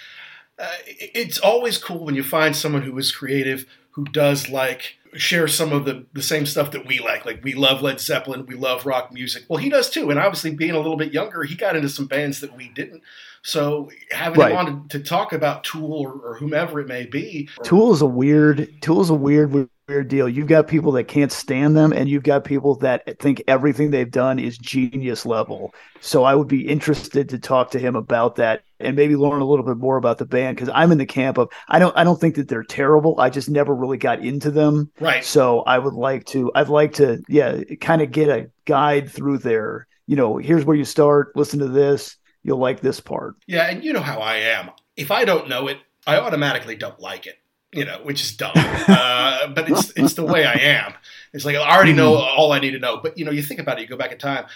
uh, 0.58 0.68
it's 0.86 1.38
always 1.38 1.78
cool 1.78 2.04
when 2.04 2.14
you 2.14 2.22
find 2.22 2.56
someone 2.56 2.82
who 2.82 2.96
is 2.98 3.12
creative 3.12 3.66
who 3.96 4.04
does 4.04 4.50
like 4.50 4.98
share 5.14 5.48
some 5.48 5.72
of 5.72 5.86
the, 5.86 6.04
the 6.12 6.22
same 6.22 6.44
stuff 6.44 6.70
that 6.72 6.86
we 6.86 6.98
like. 6.98 7.24
Like 7.24 7.42
we 7.42 7.54
love 7.54 7.80
Led 7.80 7.98
Zeppelin, 7.98 8.44
we 8.44 8.54
love 8.54 8.84
rock 8.84 9.10
music. 9.10 9.44
Well, 9.48 9.58
he 9.58 9.70
does 9.70 9.88
too. 9.88 10.10
And 10.10 10.18
obviously, 10.18 10.54
being 10.54 10.72
a 10.72 10.76
little 10.76 10.96
bit 10.96 11.14
younger, 11.14 11.44
he 11.44 11.54
got 11.54 11.76
into 11.76 11.88
some 11.88 12.06
bands 12.06 12.40
that 12.40 12.54
we 12.54 12.68
didn't. 12.68 13.02
So 13.46 13.88
having 14.10 14.40
right. 14.40 14.50
him 14.50 14.58
on 14.58 14.88
to, 14.88 14.98
to, 14.98 15.04
talk 15.04 15.32
about 15.32 15.62
Tool 15.62 15.92
or, 15.92 16.12
or, 16.14 16.34
whomever 16.34 16.80
it 16.80 16.88
may 16.88 17.06
be. 17.06 17.48
Tool 17.62 17.92
is 17.92 18.02
a 18.02 18.06
weird. 18.06 18.68
Tool 18.82 19.00
is 19.00 19.08
a 19.08 19.14
weird 19.14 19.68
weird 19.88 20.08
deal. 20.08 20.28
You've 20.28 20.48
got 20.48 20.66
people 20.66 20.90
that 20.92 21.04
can't 21.04 21.30
stand 21.30 21.76
them, 21.76 21.92
and 21.92 22.08
you've 22.08 22.24
got 22.24 22.42
people 22.42 22.74
that 22.78 23.20
think 23.20 23.44
everything 23.46 23.92
they've 23.92 24.10
done 24.10 24.40
is 24.40 24.58
genius 24.58 25.24
level. 25.24 25.72
So 26.00 26.24
I 26.24 26.34
would 26.34 26.48
be 26.48 26.66
interested 26.66 27.28
to 27.28 27.38
talk 27.38 27.70
to 27.70 27.78
him 27.78 27.94
about 27.94 28.34
that 28.36 28.64
and 28.80 28.96
maybe 28.96 29.14
learn 29.14 29.40
a 29.40 29.46
little 29.46 29.64
bit 29.64 29.76
more 29.76 29.96
about 29.96 30.18
the 30.18 30.26
band 30.26 30.56
because 30.56 30.70
I'm 30.74 30.90
in 30.90 30.98
the 30.98 31.06
camp 31.06 31.38
of 31.38 31.48
I 31.68 31.78
don't 31.78 31.96
I 31.96 32.02
don't 32.02 32.20
think 32.20 32.34
that 32.34 32.48
they're 32.48 32.64
terrible. 32.64 33.20
I 33.20 33.30
just 33.30 33.48
never 33.48 33.72
really 33.72 33.96
got 33.96 34.24
into 34.24 34.50
them. 34.50 34.90
Right. 34.98 35.24
So 35.24 35.60
I 35.60 35.78
would 35.78 35.94
like 35.94 36.24
to 36.26 36.50
I'd 36.56 36.68
like 36.68 36.94
to 36.94 37.22
yeah 37.28 37.62
kind 37.80 38.02
of 38.02 38.10
get 38.10 38.28
a 38.28 38.50
guide 38.64 39.08
through 39.08 39.38
there. 39.38 39.86
You 40.08 40.16
know, 40.16 40.36
here's 40.36 40.64
where 40.64 40.76
you 40.76 40.84
start. 40.84 41.36
Listen 41.36 41.60
to 41.60 41.68
this. 41.68 42.16
You'll 42.46 42.58
like 42.58 42.80
this 42.80 43.00
part. 43.00 43.34
Yeah, 43.46 43.68
and 43.68 43.82
you 43.82 43.92
know 43.92 44.00
how 44.00 44.20
I 44.20 44.36
am. 44.36 44.70
If 44.96 45.10
I 45.10 45.24
don't 45.24 45.48
know 45.48 45.66
it, 45.66 45.78
I 46.06 46.18
automatically 46.18 46.76
don't 46.76 47.00
like 47.00 47.26
it 47.26 47.38
you 47.72 47.84
know, 47.84 47.98
which 48.02 48.22
is 48.22 48.32
dumb. 48.36 48.52
Uh, 48.88 49.48
but 49.48 49.68
it's 49.68 49.92
it's 49.96 50.14
the 50.14 50.24
way 50.24 50.44
I 50.44 50.52
am. 50.52 50.94
It's 51.32 51.44
like 51.44 51.56
I 51.56 51.74
already 51.74 51.92
know 51.92 52.14
all 52.14 52.52
I 52.52 52.60
need 52.60 52.70
to 52.70 52.78
know. 52.78 52.98
But 52.98 53.18
you 53.18 53.24
know, 53.24 53.32
you 53.32 53.42
think 53.42 53.58
about 53.58 53.78
it. 53.78 53.82
You 53.82 53.88
go 53.88 53.96
back 53.96 54.12
in 54.12 54.18
time. 54.18 54.46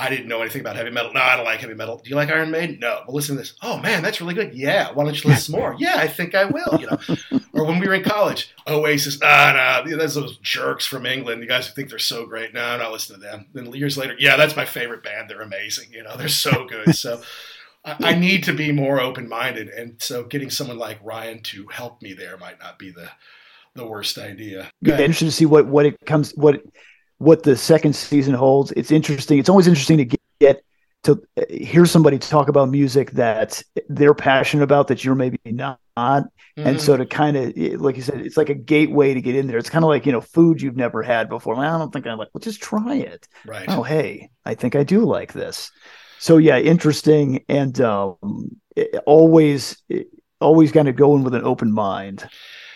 I 0.00 0.10
didn't 0.10 0.28
know 0.28 0.40
anything 0.40 0.60
about 0.60 0.76
heavy 0.76 0.90
metal. 0.90 1.12
No, 1.12 1.20
I 1.20 1.34
don't 1.36 1.44
like 1.44 1.58
heavy 1.58 1.74
metal. 1.74 1.98
Do 1.98 2.08
you 2.08 2.14
like 2.14 2.30
Iron 2.30 2.52
Maiden? 2.52 2.78
No. 2.78 3.02
But 3.04 3.14
listen 3.14 3.34
to 3.34 3.42
this. 3.42 3.54
Oh 3.62 3.78
man, 3.78 4.00
that's 4.00 4.20
really 4.20 4.34
good. 4.34 4.54
Yeah. 4.54 4.92
Why 4.92 5.04
don't 5.04 5.24
you 5.24 5.28
listen 5.28 5.58
more? 5.58 5.74
Yeah, 5.78 5.94
I 5.96 6.06
think 6.06 6.36
I 6.36 6.44
will. 6.44 6.78
You 6.78 6.86
know. 6.86 7.40
or 7.52 7.64
when 7.64 7.80
we 7.80 7.88
were 7.88 7.94
in 7.94 8.04
college, 8.04 8.54
Oasis. 8.68 9.18
Ah, 9.22 9.82
no, 9.84 9.96
there's 9.96 10.14
those 10.14 10.36
jerks 10.38 10.86
from 10.86 11.04
England. 11.04 11.42
You 11.42 11.48
guys 11.48 11.70
think 11.70 11.90
they're 11.90 11.98
so 11.98 12.26
great. 12.26 12.54
No, 12.54 12.62
I'm 12.62 12.78
not 12.78 12.92
listening 12.92 13.20
to 13.22 13.26
them. 13.26 13.46
Then 13.52 13.72
years 13.72 13.98
later, 13.98 14.14
yeah, 14.18 14.36
that's 14.36 14.54
my 14.54 14.64
favorite 14.64 15.02
band. 15.02 15.28
They're 15.28 15.42
amazing. 15.42 15.92
You 15.92 16.04
know, 16.04 16.16
they're 16.16 16.28
so 16.28 16.66
good. 16.66 16.94
So. 16.94 17.20
I, 17.84 18.14
need 18.14 18.44
to 18.44 18.52
be 18.52 18.70
more 18.70 19.00
open 19.00 19.30
minded, 19.30 19.68
and 19.68 19.94
so 20.02 20.24
getting 20.24 20.50
someone 20.50 20.76
like 20.76 20.98
Ryan 21.02 21.40
to 21.44 21.66
help 21.68 22.02
me 22.02 22.12
there 22.12 22.36
might 22.36 22.58
not 22.58 22.78
be 22.78 22.90
the 22.90 23.08
the 23.74 23.86
worst 23.86 24.18
idea. 24.18 24.70
Interesting 24.84 25.28
to 25.28 25.32
see 25.32 25.46
what 25.46 25.66
what 25.66 25.86
it 25.86 25.96
comes 26.04 26.32
what 26.32 26.60
what 27.18 27.42
the 27.42 27.56
second 27.56 27.94
season 27.94 28.34
holds. 28.34 28.72
It's 28.72 28.90
interesting. 28.90 29.38
It's 29.38 29.48
always 29.48 29.66
interesting 29.66 29.98
to 29.98 30.04
get, 30.04 30.20
get 30.40 30.64
to 31.04 31.22
hear 31.48 31.86
somebody 31.86 32.18
talk 32.18 32.48
about 32.48 32.68
music 32.70 33.12
that 33.12 33.62
they're 33.88 34.14
passionate 34.14 34.64
about 34.64 34.88
that 34.88 35.04
you're 35.04 35.14
maybe 35.14 35.38
not. 35.44 35.78
Mm-hmm. 35.96 36.66
And 36.66 36.80
so 36.80 36.96
to 36.96 37.06
kind 37.06 37.36
of, 37.36 37.56
like 37.80 37.96
you 37.96 38.02
said, 38.02 38.20
it's 38.20 38.36
like 38.36 38.48
a 38.48 38.54
gateway 38.54 39.14
to 39.14 39.20
get 39.20 39.36
in 39.36 39.46
there. 39.46 39.58
It's 39.58 39.70
kind 39.70 39.84
of 39.84 39.88
like, 39.88 40.06
you 40.06 40.12
know, 40.12 40.20
food 40.20 40.60
you've 40.60 40.76
never 40.76 41.02
had 41.02 41.28
before. 41.28 41.54
Well, 41.54 41.74
I 41.74 41.78
don't 41.78 41.92
think 41.92 42.06
I 42.06 42.14
like, 42.14 42.28
well, 42.32 42.40
just 42.40 42.62
try 42.62 42.96
it. 42.96 43.28
Right. 43.46 43.66
Oh, 43.68 43.82
hey, 43.82 44.30
I 44.44 44.54
think 44.54 44.74
I 44.74 44.82
do 44.82 45.04
like 45.04 45.32
this 45.32 45.70
so 46.18 46.36
yeah, 46.36 46.58
interesting 46.58 47.44
and 47.48 47.80
um, 47.80 48.56
always 49.06 49.82
always 50.40 50.72
kind 50.72 50.88
of 50.88 50.96
going 50.96 51.24
with 51.24 51.34
an 51.34 51.44
open 51.44 51.72
mind. 51.72 52.28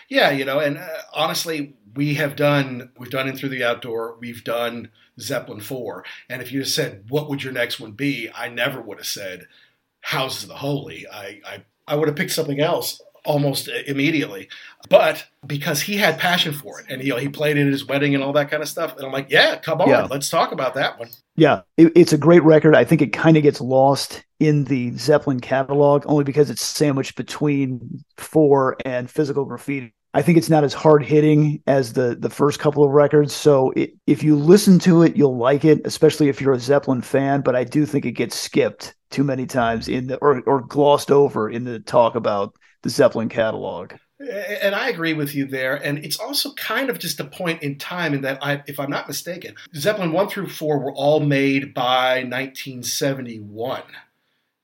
Yeah, 0.09 0.31
you 0.31 0.45
know, 0.45 0.59
and 0.59 0.77
uh, 0.77 0.87
honestly, 1.13 1.75
we 1.95 2.15
have 2.15 2.35
done 2.35 2.91
we've 2.97 3.09
done 3.09 3.27
in 3.27 3.35
through 3.35 3.49
the 3.49 3.63
outdoor, 3.63 4.17
we've 4.19 4.43
done 4.43 4.89
Zeppelin 5.19 5.59
four, 5.61 6.03
and 6.29 6.41
if 6.41 6.51
you 6.51 6.59
had 6.59 6.67
said 6.67 7.05
what 7.09 7.29
would 7.29 7.43
your 7.43 7.53
next 7.53 7.79
one 7.79 7.91
be, 7.91 8.29
I 8.33 8.49
never 8.49 8.81
would 8.81 8.97
have 8.97 9.07
said 9.07 9.47
Houses 10.01 10.43
of 10.43 10.49
the 10.49 10.55
Holy. 10.55 11.05
I 11.11 11.41
I, 11.45 11.63
I 11.87 11.95
would 11.95 12.07
have 12.07 12.17
picked 12.17 12.31
something 12.31 12.59
else 12.59 13.01
almost 13.25 13.67
immediately. 13.67 14.49
But 14.89 15.25
because 15.45 15.81
he 15.81 15.97
had 15.97 16.19
passion 16.19 16.53
for 16.53 16.81
it 16.81 16.87
and 16.89 17.01
he, 17.01 17.17
he 17.19 17.29
played 17.29 17.57
it 17.57 17.65
at 17.65 17.71
his 17.71 17.85
wedding 17.85 18.15
and 18.15 18.23
all 18.23 18.33
that 18.33 18.51
kind 18.51 18.61
of 18.61 18.69
stuff. 18.69 18.95
And 18.97 19.05
I'm 19.05 19.11
like, 19.11 19.29
yeah, 19.29 19.57
come 19.57 19.81
on, 19.81 19.89
yeah. 19.89 20.07
let's 20.09 20.29
talk 20.29 20.51
about 20.51 20.73
that 20.75 20.99
one. 20.99 21.09
Yeah, 21.35 21.61
it, 21.77 21.91
it's 21.95 22.13
a 22.13 22.17
great 22.17 22.43
record. 22.43 22.75
I 22.75 22.83
think 22.83 23.01
it 23.01 23.13
kind 23.13 23.37
of 23.37 23.43
gets 23.43 23.61
lost 23.61 24.23
in 24.39 24.65
the 24.65 24.91
Zeppelin 24.97 25.39
catalog 25.39 26.03
only 26.05 26.23
because 26.23 26.49
it's 26.49 26.63
sandwiched 26.63 27.15
between 27.15 28.03
four 28.17 28.77
and 28.85 29.09
physical 29.09 29.45
graffiti. 29.45 29.93
I 30.13 30.21
think 30.21 30.37
it's 30.37 30.49
not 30.49 30.63
as 30.63 30.73
hard 30.73 31.03
hitting 31.03 31.61
as 31.65 31.93
the 31.93 32.15
the 32.15 32.29
first 32.29 32.59
couple 32.59 32.83
of 32.83 32.91
records. 32.91 33.33
So 33.33 33.71
it, 33.71 33.93
if 34.05 34.21
you 34.23 34.35
listen 34.35 34.79
to 34.79 35.01
it, 35.01 35.15
you'll 35.15 35.37
like 35.37 35.65
it, 35.65 35.81
especially 35.85 36.29
if 36.29 36.39
you're 36.39 36.53
a 36.53 36.59
Zeppelin 36.59 37.01
fan. 37.01 37.41
But 37.41 37.55
I 37.55 37.63
do 37.63 37.85
think 37.85 38.05
it 38.05 38.11
gets 38.11 38.35
skipped 38.35 38.93
too 39.09 39.23
many 39.23 39.45
times 39.45 39.87
in 39.87 40.07
the 40.07 40.17
or 40.17 40.41
or 40.45 40.61
glossed 40.61 41.11
over 41.11 41.49
in 41.49 41.63
the 41.63 41.79
talk 41.79 42.15
about 42.15 42.55
the 42.83 42.89
Zeppelin 42.89 43.29
catalog. 43.29 43.93
And 44.19 44.73
I 44.73 44.89
agree 44.89 45.13
with 45.13 45.35
you 45.35 45.45
there. 45.45 45.75
And 45.75 45.97
it's 45.99 46.19
also 46.19 46.53
kind 46.53 46.89
of 46.89 46.99
just 46.99 47.19
a 47.19 47.25
point 47.25 47.61
in 47.61 47.77
time 47.77 48.13
in 48.13 48.21
that, 48.21 48.43
I, 48.43 48.63
if 48.67 48.79
I'm 48.79 48.89
not 48.89 49.07
mistaken, 49.07 49.55
Zeppelin 49.75 50.13
1 50.13 50.29
through 50.29 50.47
4 50.47 50.79
were 50.79 50.93
all 50.93 51.19
made 51.19 51.73
by 51.73 52.23
1971. 52.23 53.81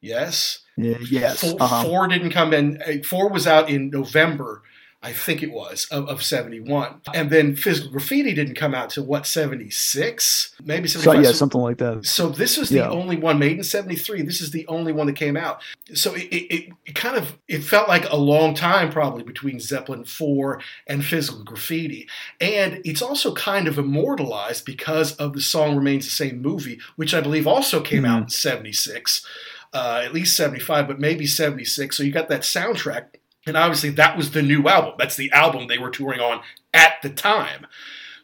Yes? 0.02 0.60
Yeah, 0.78 0.98
yes. 1.10 1.42
4, 1.42 1.62
uh-huh. 1.62 1.84
four 1.84 2.08
didn't 2.08 2.30
come 2.30 2.54
in. 2.54 2.82
Uh, 2.82 3.04
4 3.04 3.30
was 3.30 3.48
out 3.48 3.70
in 3.70 3.90
November 3.90 4.62
I 5.02 5.14
think 5.14 5.42
it 5.42 5.52
was, 5.52 5.88
of, 5.92 6.10
of 6.10 6.22
71. 6.22 7.02
And 7.14 7.30
then 7.30 7.56
Physical 7.56 7.90
Graffiti 7.90 8.34
didn't 8.34 8.56
come 8.56 8.76
out 8.76 8.90
till 8.90 9.06
what, 9.06 9.26
76? 9.26 10.56
Maybe 10.62 10.90
75. 10.90 11.16
So, 11.16 11.30
yeah, 11.30 11.34
something 11.34 11.62
like 11.62 11.78
that. 11.78 12.06
So 12.06 12.28
this 12.28 12.58
was 12.58 12.68
the 12.68 12.80
yeah. 12.80 12.90
only 12.90 13.16
one 13.16 13.40
made 13.40 13.56
in 13.56 13.64
73. 13.64 14.24
This 14.24 14.42
is 14.42 14.52
the 14.52 14.68
only 14.68 14.92
one 14.92 15.08
that 15.08 15.16
came 15.16 15.38
out. 15.38 15.62
So 15.94 16.16
it, 16.16 16.24
it, 16.24 16.74
it, 16.86 16.96
kind 16.96 17.16
of, 17.16 17.38
it 17.48 17.64
felt 17.64 17.88
like 17.88 18.12
a 18.12 18.18
long 18.18 18.54
time 18.54 18.92
probably 18.92 19.24
between 19.24 19.62
Zeppelin 19.62 20.04
4 20.04 20.62
and 20.88 21.06
Physical 21.06 21.46
Graffiti. 21.46 22.10
And 22.42 22.82
it's 22.84 23.02
also 23.02 23.34
kind 23.34 23.70
of 23.70 23.78
immortalized 23.78 24.66
because 24.66 25.16
of 25.16 25.32
the 25.32 25.42
song 25.42 25.78
Remains 25.78 26.06
the 26.06 26.12
Same 26.12 26.42
movie, 26.42 26.78
which 26.98 27.14
I 27.14 27.22
believe 27.22 27.48
also 27.48 27.80
came 27.80 28.04
mm-hmm. 28.04 28.12
out 28.12 28.24
in 28.24 28.30
76. 28.30 29.26
Uh, 29.72 30.02
at 30.04 30.14
least 30.14 30.36
75, 30.36 30.88
but 30.88 31.00
maybe 31.00 31.28
76. 31.28 31.96
So 31.96 32.02
you 32.02 32.12
got 32.12 32.28
that 32.30 32.42
soundtrack 32.42 33.19
and 33.50 33.58
obviously, 33.58 33.90
that 33.92 34.16
was 34.16 34.32
the 34.32 34.42
new 34.42 34.68
album. 34.70 34.94
That's 34.98 35.18
the 35.18 35.32
album 35.32 35.68
they 35.68 35.78
were 35.78 35.90
touring 35.90 36.22
on 36.22 36.42
at 36.74 36.94
the 37.02 37.10
time. 37.10 37.68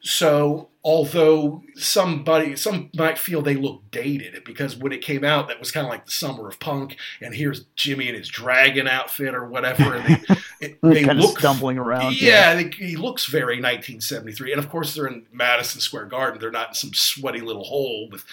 So 0.01 0.69
although 0.83 1.63
somebody 1.73 2.55
some 2.55 2.91
might 2.95 3.17
feel 3.17 3.41
they 3.41 3.55
look 3.55 3.81
dated 3.89 4.43
because 4.43 4.75
when 4.75 4.91
it 4.91 5.01
came 5.01 5.23
out 5.23 5.47
that 5.47 5.59
was 5.59 5.71
kind 5.71 5.83
of 5.83 5.89
like 5.89 6.05
the 6.05 6.11
summer 6.11 6.47
of 6.47 6.59
punk 6.59 6.95
and 7.19 7.33
here's 7.33 7.65
jimmy 7.75 8.07
in 8.07 8.13
his 8.13 8.29
dragon 8.29 8.87
outfit 8.87 9.33
or 9.33 9.47
whatever 9.47 9.95
and 9.95 10.05
they, 10.05 10.35
it, 10.61 10.79
they 10.83 11.03
kind 11.03 11.19
look 11.19 11.31
of 11.31 11.39
stumbling 11.39 11.79
around 11.79 12.21
yeah, 12.21 12.53
yeah. 12.53 12.55
They, 12.55 12.69
he 12.69 12.95
looks 12.97 13.25
very 13.25 13.55
1973 13.55 14.51
and 14.51 14.59
of 14.59 14.69
course 14.69 14.93
they're 14.93 15.07
in 15.07 15.25
madison 15.31 15.81
square 15.81 16.05
garden 16.05 16.39
they're 16.39 16.51
not 16.51 16.69
in 16.69 16.73
some 16.75 16.93
sweaty 16.93 17.41
little 17.41 17.63
hole 17.63 18.07
with 18.11 18.23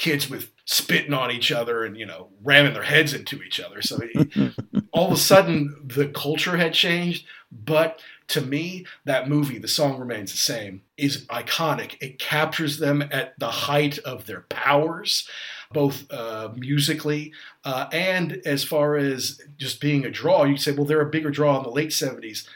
kids 0.00 0.28
with 0.28 0.50
spitting 0.64 1.12
on 1.12 1.30
each 1.30 1.52
other 1.52 1.84
and 1.84 1.96
you 1.96 2.06
know 2.06 2.28
ramming 2.42 2.72
their 2.72 2.82
heads 2.82 3.12
into 3.12 3.42
each 3.42 3.60
other 3.60 3.82
so 3.82 3.98
it, 4.02 4.54
all 4.92 5.06
of 5.06 5.12
a 5.12 5.16
sudden 5.16 5.76
the 5.84 6.08
culture 6.08 6.56
had 6.56 6.72
changed 6.72 7.24
but 7.52 8.00
to 8.30 8.40
me, 8.40 8.86
that 9.04 9.28
movie, 9.28 9.58
The 9.58 9.68
Song 9.68 9.98
Remains 9.98 10.30
the 10.30 10.38
Same, 10.38 10.82
is 10.96 11.26
iconic. 11.26 11.96
It 12.00 12.20
captures 12.20 12.78
them 12.78 13.02
at 13.10 13.36
the 13.38 13.50
height 13.50 13.98
of 13.98 14.26
their 14.26 14.42
powers, 14.42 15.28
both 15.72 16.10
uh, 16.12 16.50
musically 16.56 17.32
uh, 17.64 17.88
and 17.92 18.40
as 18.44 18.62
far 18.62 18.96
as 18.96 19.40
just 19.56 19.80
being 19.80 20.04
a 20.04 20.10
draw. 20.10 20.44
You 20.44 20.56
say, 20.56 20.70
well, 20.70 20.84
they're 20.84 21.00
a 21.00 21.10
bigger 21.10 21.30
draw 21.30 21.56
in 21.56 21.64
the 21.64 21.70
late 21.70 21.90
70s. 21.90 22.46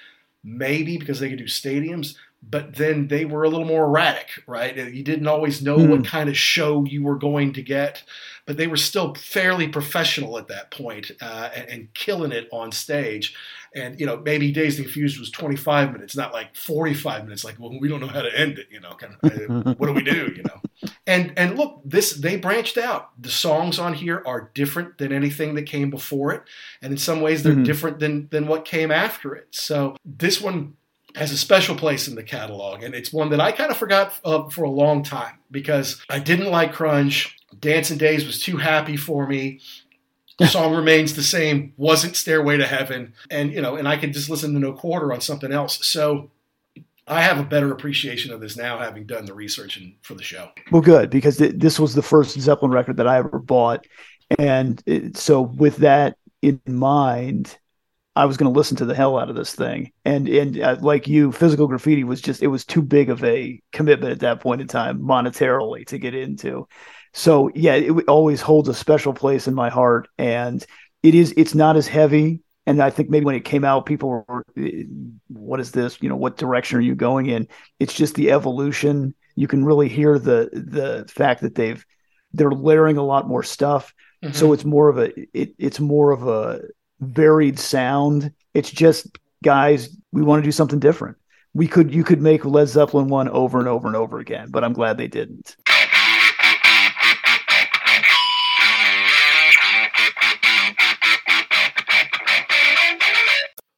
Maybe 0.44 0.96
because 0.96 1.18
they 1.18 1.30
could 1.30 1.38
do 1.38 1.46
stadiums, 1.46 2.14
but 2.50 2.76
then 2.76 3.08
they 3.08 3.24
were 3.24 3.44
a 3.44 3.48
little 3.48 3.66
more 3.66 3.84
erratic, 3.84 4.28
right? 4.46 4.76
You 4.76 5.02
didn't 5.02 5.26
always 5.26 5.62
know 5.62 5.78
mm. 5.78 5.88
what 5.88 5.98
hmm. 6.00 6.04
kind 6.04 6.28
of 6.28 6.36
show 6.36 6.84
you 6.84 7.02
were 7.02 7.16
going 7.16 7.52
to 7.54 7.62
get, 7.62 8.02
but 8.46 8.56
they 8.56 8.66
were 8.66 8.76
still 8.76 9.14
fairly 9.14 9.68
professional 9.68 10.36
at 10.36 10.48
that 10.48 10.70
point, 10.70 11.10
uh, 11.22 11.50
and, 11.54 11.68
and, 11.68 11.94
killing 11.94 12.32
it 12.32 12.48
on 12.52 12.72
stage. 12.72 13.34
And 13.74 13.98
you 13.98 14.06
know, 14.06 14.18
maybe 14.18 14.52
Days 14.52 14.76
Confused 14.76 15.18
was 15.18 15.30
25 15.30 15.92
minutes, 15.92 16.16
not 16.16 16.32
like 16.32 16.54
45 16.54 17.24
minutes. 17.24 17.44
Like, 17.44 17.58
well, 17.58 17.76
we 17.80 17.88
don't 17.88 18.00
know 18.00 18.06
how 18.06 18.22
to 18.22 18.38
end 18.38 18.58
it. 18.58 18.66
You 18.70 18.80
know, 18.80 18.94
kind 18.94 19.16
of, 19.22 19.66
uh, 19.66 19.74
what 19.78 19.86
do 19.86 19.92
we 19.92 20.02
do? 20.02 20.32
You 20.36 20.42
know, 20.42 20.90
and 21.06 21.32
and 21.36 21.56
look, 21.56 21.80
this 21.84 22.14
they 22.14 22.36
branched 22.36 22.78
out. 22.78 23.10
The 23.20 23.30
songs 23.30 23.78
on 23.78 23.94
here 23.94 24.22
are 24.26 24.50
different 24.54 24.98
than 24.98 25.12
anything 25.12 25.54
that 25.54 25.62
came 25.62 25.90
before 25.90 26.32
it, 26.32 26.42
and 26.82 26.92
in 26.92 26.98
some 26.98 27.20
ways, 27.20 27.42
they're 27.42 27.54
mm-hmm. 27.54 27.64
different 27.64 27.98
than 27.98 28.28
than 28.30 28.46
what 28.46 28.64
came 28.64 28.90
after 28.90 29.34
it. 29.34 29.48
So 29.50 29.96
this 30.04 30.40
one 30.40 30.74
has 31.14 31.30
a 31.30 31.38
special 31.38 31.76
place 31.76 32.08
in 32.08 32.14
the 32.14 32.22
catalog, 32.22 32.82
and 32.82 32.94
it's 32.94 33.12
one 33.12 33.30
that 33.30 33.40
I 33.40 33.52
kind 33.52 33.70
of 33.70 33.76
forgot 33.76 34.18
uh, 34.24 34.48
for 34.48 34.64
a 34.64 34.70
long 34.70 35.02
time 35.02 35.38
because 35.50 36.02
I 36.10 36.18
didn't 36.18 36.50
like 36.50 36.72
Crunge. 36.72 37.36
Dancing 37.58 37.98
Days 37.98 38.26
was 38.26 38.42
too 38.42 38.56
happy 38.56 38.96
for 38.96 39.26
me. 39.26 39.60
The 40.38 40.48
song 40.48 40.74
remains 40.74 41.14
the 41.14 41.22
same. 41.22 41.72
Wasn't 41.76 42.16
Stairway 42.16 42.56
to 42.56 42.66
Heaven, 42.66 43.14
and 43.30 43.52
you 43.52 43.60
know, 43.60 43.76
and 43.76 43.86
I 43.86 43.96
could 43.96 44.12
just 44.12 44.28
listen 44.28 44.52
to 44.54 44.58
No 44.58 44.72
Quarter 44.72 45.12
on 45.12 45.20
something 45.20 45.52
else. 45.52 45.86
So 45.86 46.30
I 47.06 47.22
have 47.22 47.38
a 47.38 47.44
better 47.44 47.70
appreciation 47.70 48.32
of 48.32 48.40
this 48.40 48.56
now, 48.56 48.78
having 48.78 49.06
done 49.06 49.26
the 49.26 49.34
research 49.34 49.76
and, 49.76 49.94
for 50.02 50.14
the 50.14 50.22
show. 50.24 50.50
Well, 50.72 50.82
good 50.82 51.10
because 51.10 51.36
th- 51.36 51.54
this 51.56 51.78
was 51.78 51.94
the 51.94 52.02
first 52.02 52.40
Zeppelin 52.40 52.72
record 52.72 52.96
that 52.96 53.06
I 53.06 53.18
ever 53.18 53.38
bought, 53.38 53.86
and 54.36 54.82
it, 54.86 55.16
so 55.16 55.42
with 55.42 55.76
that 55.76 56.16
in 56.42 56.60
mind, 56.66 57.56
I 58.16 58.26
was 58.26 58.36
going 58.36 58.52
to 58.52 58.56
listen 58.56 58.76
to 58.76 58.84
the 58.84 58.94
hell 58.94 59.18
out 59.18 59.28
of 59.28 59.36
this 59.36 59.54
thing. 59.54 59.92
And 60.04 60.28
and 60.28 60.60
uh, 60.60 60.76
like 60.80 61.08
you, 61.08 61.32
physical 61.32 61.66
graffiti 61.66 62.04
was 62.04 62.20
just 62.20 62.42
it 62.42 62.48
was 62.48 62.64
too 62.64 62.82
big 62.82 63.10
of 63.10 63.24
a 63.24 63.60
commitment 63.72 64.12
at 64.12 64.20
that 64.20 64.40
point 64.40 64.60
in 64.60 64.68
time 64.68 65.00
monetarily 65.00 65.86
to 65.88 65.98
get 65.98 66.14
into. 66.14 66.68
So 67.12 67.50
yeah, 67.54 67.74
it 67.74 68.08
always 68.08 68.40
holds 68.40 68.68
a 68.68 68.74
special 68.74 69.12
place 69.12 69.48
in 69.48 69.54
my 69.54 69.68
heart, 69.68 70.08
and 70.18 70.64
it 71.02 71.14
is 71.14 71.34
it's 71.36 71.54
not 71.54 71.76
as 71.76 71.88
heavy. 71.88 72.40
And 72.66 72.82
I 72.82 72.88
think 72.88 73.10
maybe 73.10 73.26
when 73.26 73.34
it 73.34 73.44
came 73.44 73.64
out, 73.64 73.84
people 73.84 74.08
were, 74.08 74.44
"What 75.28 75.60
is 75.60 75.72
this? 75.72 75.98
You 76.00 76.08
know, 76.08 76.16
what 76.16 76.38
direction 76.38 76.78
are 76.78 76.82
you 76.82 76.94
going 76.94 77.26
in?" 77.26 77.48
It's 77.78 77.94
just 77.94 78.14
the 78.14 78.30
evolution. 78.30 79.14
You 79.36 79.48
can 79.48 79.64
really 79.64 79.88
hear 79.88 80.18
the 80.18 80.48
the 80.52 81.04
fact 81.08 81.42
that 81.42 81.54
they've 81.54 81.84
they're 82.32 82.50
layering 82.50 82.96
a 82.96 83.04
lot 83.04 83.28
more 83.28 83.42
stuff. 83.42 83.92
Mm-hmm. 84.24 84.34
So 84.34 84.52
it's 84.52 84.64
more 84.64 84.88
of 84.88 84.98
a 84.98 85.12
it, 85.38 85.54
it's 85.58 85.80
more 85.80 86.10
of 86.10 86.26
a 86.26 86.62
varied 87.04 87.58
sound. 87.58 88.32
It's 88.54 88.70
just 88.70 89.18
guys, 89.42 89.94
we 90.12 90.22
want 90.22 90.42
to 90.42 90.46
do 90.46 90.52
something 90.52 90.78
different. 90.78 91.16
We 91.54 91.68
could 91.68 91.94
you 91.94 92.02
could 92.02 92.20
make 92.20 92.44
Led 92.44 92.68
Zeppelin 92.68 93.08
one 93.08 93.28
over 93.28 93.58
and 93.58 93.68
over 93.68 93.86
and 93.86 93.96
over 93.96 94.18
again, 94.18 94.48
but 94.50 94.64
I'm 94.64 94.72
glad 94.72 94.98
they 94.98 95.08
didn't. 95.08 95.56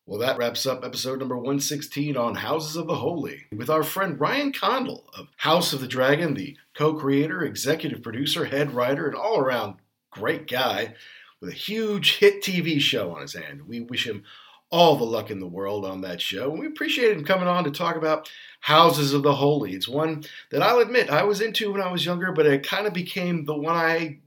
Well, 0.08 0.20
that 0.20 0.38
wraps 0.38 0.64
up 0.64 0.84
episode 0.84 1.18
number 1.18 1.36
116 1.36 2.16
on 2.16 2.36
Houses 2.36 2.76
of 2.76 2.86
the 2.86 2.94
Holy 2.94 3.44
with 3.54 3.68
our 3.68 3.82
friend 3.82 4.18
Ryan 4.18 4.52
Condal 4.52 5.08
of 5.12 5.28
House 5.36 5.72
of 5.72 5.80
the 5.80 5.88
Dragon, 5.88 6.32
the 6.32 6.56
co 6.74 6.94
creator, 6.94 7.42
executive 7.42 8.02
producer, 8.02 8.46
head 8.46 8.70
writer, 8.72 9.06
and 9.06 9.16
all 9.16 9.38
around 9.38 9.74
great 10.10 10.46
guy 10.46 10.94
with 11.40 11.50
a 11.50 11.54
huge 11.54 12.18
hit 12.18 12.42
TV 12.42 12.80
show 12.80 13.14
on 13.14 13.22
his 13.22 13.34
hand. 13.34 13.62
We 13.66 13.80
wish 13.80 14.06
him 14.06 14.24
all 14.70 14.96
the 14.96 15.04
luck 15.04 15.30
in 15.30 15.38
the 15.38 15.46
world 15.46 15.84
on 15.84 16.00
that 16.00 16.20
show. 16.20 16.50
And 16.50 16.58
we 16.58 16.66
appreciate 16.66 17.16
him 17.16 17.24
coming 17.24 17.48
on 17.48 17.64
to 17.64 17.70
talk 17.70 17.96
about 17.96 18.30
Houses 18.60 19.12
of 19.12 19.22
the 19.22 19.34
Holy. 19.34 19.74
It's 19.74 19.88
one 19.88 20.24
that 20.50 20.62
I'll 20.62 20.80
admit 20.80 21.10
I 21.10 21.22
was 21.22 21.40
into 21.40 21.72
when 21.72 21.80
I 21.80 21.92
was 21.92 22.04
younger, 22.04 22.32
but 22.32 22.46
it 22.46 22.66
kind 22.66 22.86
of 22.86 22.92
became 22.92 23.44
the 23.44 23.56
one 23.56 23.76
I 23.76 24.18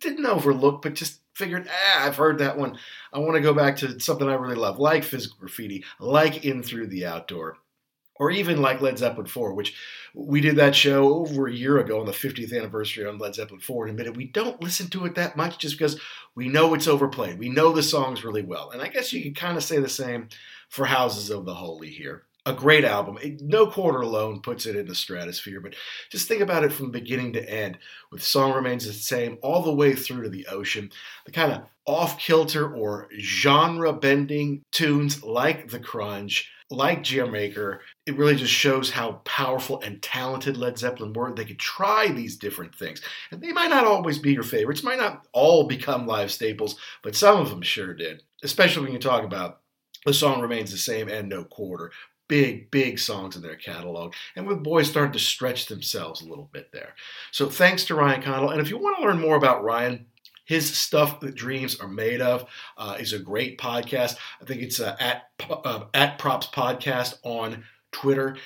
didn't 0.00 0.26
overlook, 0.26 0.82
but 0.82 0.94
just 0.94 1.20
figured, 1.34 1.68
ah, 1.68 2.06
I've 2.06 2.16
heard 2.16 2.38
that 2.38 2.58
one. 2.58 2.76
I 3.12 3.18
want 3.18 3.34
to 3.34 3.40
go 3.40 3.54
back 3.54 3.76
to 3.78 3.98
something 4.00 4.28
I 4.28 4.34
really 4.34 4.56
love, 4.56 4.78
like 4.78 5.04
physical 5.04 5.38
graffiti, 5.38 5.84
like 6.00 6.44
In 6.44 6.62
Through 6.62 6.88
the 6.88 7.06
Outdoor 7.06 7.58
or 8.16 8.30
even 8.30 8.62
like 8.62 8.80
Led 8.80 8.98
Zeppelin 8.98 9.26
4, 9.26 9.54
which 9.54 9.76
we 10.14 10.40
did 10.40 10.56
that 10.56 10.76
show 10.76 11.12
over 11.12 11.48
a 11.48 11.52
year 11.52 11.78
ago 11.78 11.98
on 11.98 12.06
the 12.06 12.12
50th 12.12 12.56
anniversary 12.56 13.04
on 13.04 13.18
Led 13.18 13.34
Zeppelin 13.34 13.60
4 13.60 13.86
and 13.86 13.90
admitted 13.90 14.16
we 14.16 14.28
don't 14.28 14.62
listen 14.62 14.88
to 14.90 15.04
it 15.06 15.16
that 15.16 15.36
much 15.36 15.58
just 15.58 15.76
because 15.76 16.00
we 16.36 16.48
know 16.48 16.72
it's 16.72 16.86
overplayed. 16.86 17.38
We 17.38 17.48
know 17.48 17.72
the 17.72 17.82
songs 17.82 18.24
really 18.24 18.42
well. 18.42 18.70
And 18.70 18.80
I 18.80 18.88
guess 18.88 19.12
you 19.12 19.22
could 19.22 19.36
kind 19.36 19.56
of 19.56 19.64
say 19.64 19.80
the 19.80 19.88
same 19.88 20.28
for 20.68 20.84
Houses 20.86 21.30
of 21.30 21.44
the 21.44 21.54
Holy 21.54 21.90
here. 21.90 22.22
A 22.46 22.52
great 22.52 22.84
album. 22.84 23.18
No 23.40 23.66
Quarter 23.66 24.02
alone 24.02 24.40
puts 24.40 24.66
it 24.66 24.76
in 24.76 24.86
the 24.86 24.94
stratosphere, 24.94 25.60
but 25.60 25.74
just 26.10 26.28
think 26.28 26.42
about 26.42 26.62
it 26.62 26.72
from 26.72 26.90
beginning 26.90 27.32
to 27.32 27.50
end, 27.50 27.78
with 28.12 28.22
Song 28.22 28.52
Remains 28.52 28.86
the 28.86 28.92
Same 28.92 29.38
all 29.42 29.62
the 29.62 29.74
way 29.74 29.94
through 29.94 30.24
to 30.24 30.28
the 30.28 30.46
ocean. 30.48 30.90
The 31.24 31.32
kind 31.32 31.52
of 31.52 31.62
off 31.86 32.18
kilter 32.18 32.72
or 32.72 33.08
genre 33.18 33.94
bending 33.94 34.62
tunes 34.72 35.22
like 35.22 35.70
The 35.70 35.80
Crunge 35.80 36.44
like 36.74 37.02
Jamaica, 37.02 37.78
it 38.06 38.16
really 38.16 38.36
just 38.36 38.52
shows 38.52 38.90
how 38.90 39.20
powerful 39.24 39.80
and 39.80 40.02
talented 40.02 40.56
Led 40.56 40.78
Zeppelin 40.78 41.12
were. 41.12 41.32
They 41.34 41.44
could 41.44 41.58
try 41.58 42.08
these 42.08 42.36
different 42.36 42.74
things. 42.74 43.00
And 43.30 43.40
they 43.40 43.52
might 43.52 43.70
not 43.70 43.86
always 43.86 44.18
be 44.18 44.32
your 44.32 44.42
favorites, 44.42 44.82
might 44.82 44.98
not 44.98 45.26
all 45.32 45.66
become 45.66 46.06
live 46.06 46.30
staples, 46.30 46.76
but 47.02 47.16
some 47.16 47.40
of 47.40 47.50
them 47.50 47.62
sure 47.62 47.94
did. 47.94 48.22
Especially 48.42 48.82
when 48.82 48.92
you 48.92 48.98
talk 48.98 49.24
about 49.24 49.60
the 50.04 50.12
song 50.12 50.40
remains 50.40 50.70
the 50.70 50.78
same 50.78 51.08
and 51.08 51.28
no 51.28 51.44
quarter. 51.44 51.92
Big, 52.28 52.70
big 52.70 52.98
songs 52.98 53.36
in 53.36 53.42
their 53.42 53.56
catalog. 53.56 54.14
And 54.34 54.46
with 54.46 54.62
boys 54.62 54.88
starting 54.88 55.12
to 55.12 55.18
stretch 55.18 55.66
themselves 55.66 56.20
a 56.20 56.28
little 56.28 56.48
bit 56.52 56.70
there. 56.72 56.94
So 57.32 57.48
thanks 57.48 57.84
to 57.86 57.94
Ryan 57.94 58.22
Condal. 58.22 58.50
And 58.50 58.60
if 58.60 58.70
you 58.70 58.78
want 58.78 58.98
to 58.98 59.04
learn 59.04 59.20
more 59.20 59.36
about 59.36 59.62
Ryan, 59.62 60.06
his 60.44 60.76
stuff 60.76 61.20
that 61.20 61.34
dreams 61.34 61.80
are 61.80 61.88
made 61.88 62.20
of 62.20 62.46
uh, 62.76 62.96
is 62.98 63.12
a 63.12 63.18
great 63.18 63.58
podcast. 63.58 64.16
I 64.40 64.44
think 64.44 64.62
it's 64.62 64.80
uh, 64.80 64.96
at 65.00 65.30
uh, 65.48 65.84
at 65.94 66.18
Props 66.18 66.46
Podcast 66.48 67.18
on 67.22 67.64
Twitter. 67.92 68.36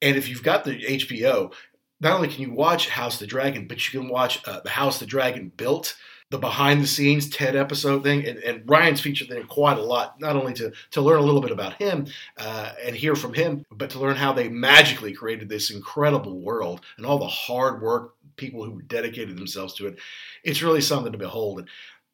And 0.00 0.16
if 0.16 0.28
you've 0.28 0.42
got 0.42 0.64
the 0.64 0.78
HBO, 0.78 1.52
not 2.00 2.14
only 2.14 2.28
can 2.28 2.42
you 2.42 2.52
watch 2.52 2.88
House 2.88 3.18
the 3.18 3.26
Dragon, 3.26 3.66
but 3.66 3.92
you 3.92 4.00
can 4.00 4.08
watch 4.08 4.40
uh, 4.46 4.60
the 4.60 4.70
House 4.70 5.00
the 5.00 5.06
Dragon 5.06 5.50
Built, 5.56 5.96
the 6.30 6.38
behind 6.38 6.82
the 6.82 6.86
scenes 6.86 7.28
TED 7.28 7.56
episode 7.56 8.02
thing. 8.02 8.26
And, 8.26 8.38
and, 8.38 8.62
Ryan's 8.68 9.00
featured 9.00 9.28
there 9.28 9.42
quite 9.44 9.78
a 9.78 9.82
lot, 9.82 10.20
not 10.20 10.36
only 10.36 10.52
to, 10.54 10.72
to 10.92 11.00
learn 11.00 11.18
a 11.18 11.22
little 11.22 11.40
bit 11.40 11.50
about 11.50 11.74
him 11.74 12.06
uh, 12.36 12.72
and 12.84 12.94
hear 12.94 13.16
from 13.16 13.34
him, 13.34 13.64
but 13.70 13.90
to 13.90 13.98
learn 13.98 14.16
how 14.16 14.32
they 14.32 14.48
magically 14.48 15.12
created 15.12 15.48
this 15.48 15.70
incredible 15.70 16.38
world 16.38 16.82
and 16.96 17.06
all 17.06 17.18
the 17.18 17.26
hard 17.26 17.82
work, 17.82 18.14
people 18.38 18.64
who 18.64 18.80
dedicated 18.82 19.36
themselves 19.36 19.74
to 19.74 19.86
it 19.88 19.98
it's 20.44 20.62
really 20.62 20.80
something 20.80 21.12
to 21.12 21.18
behold. 21.18 21.60
And 21.60 21.68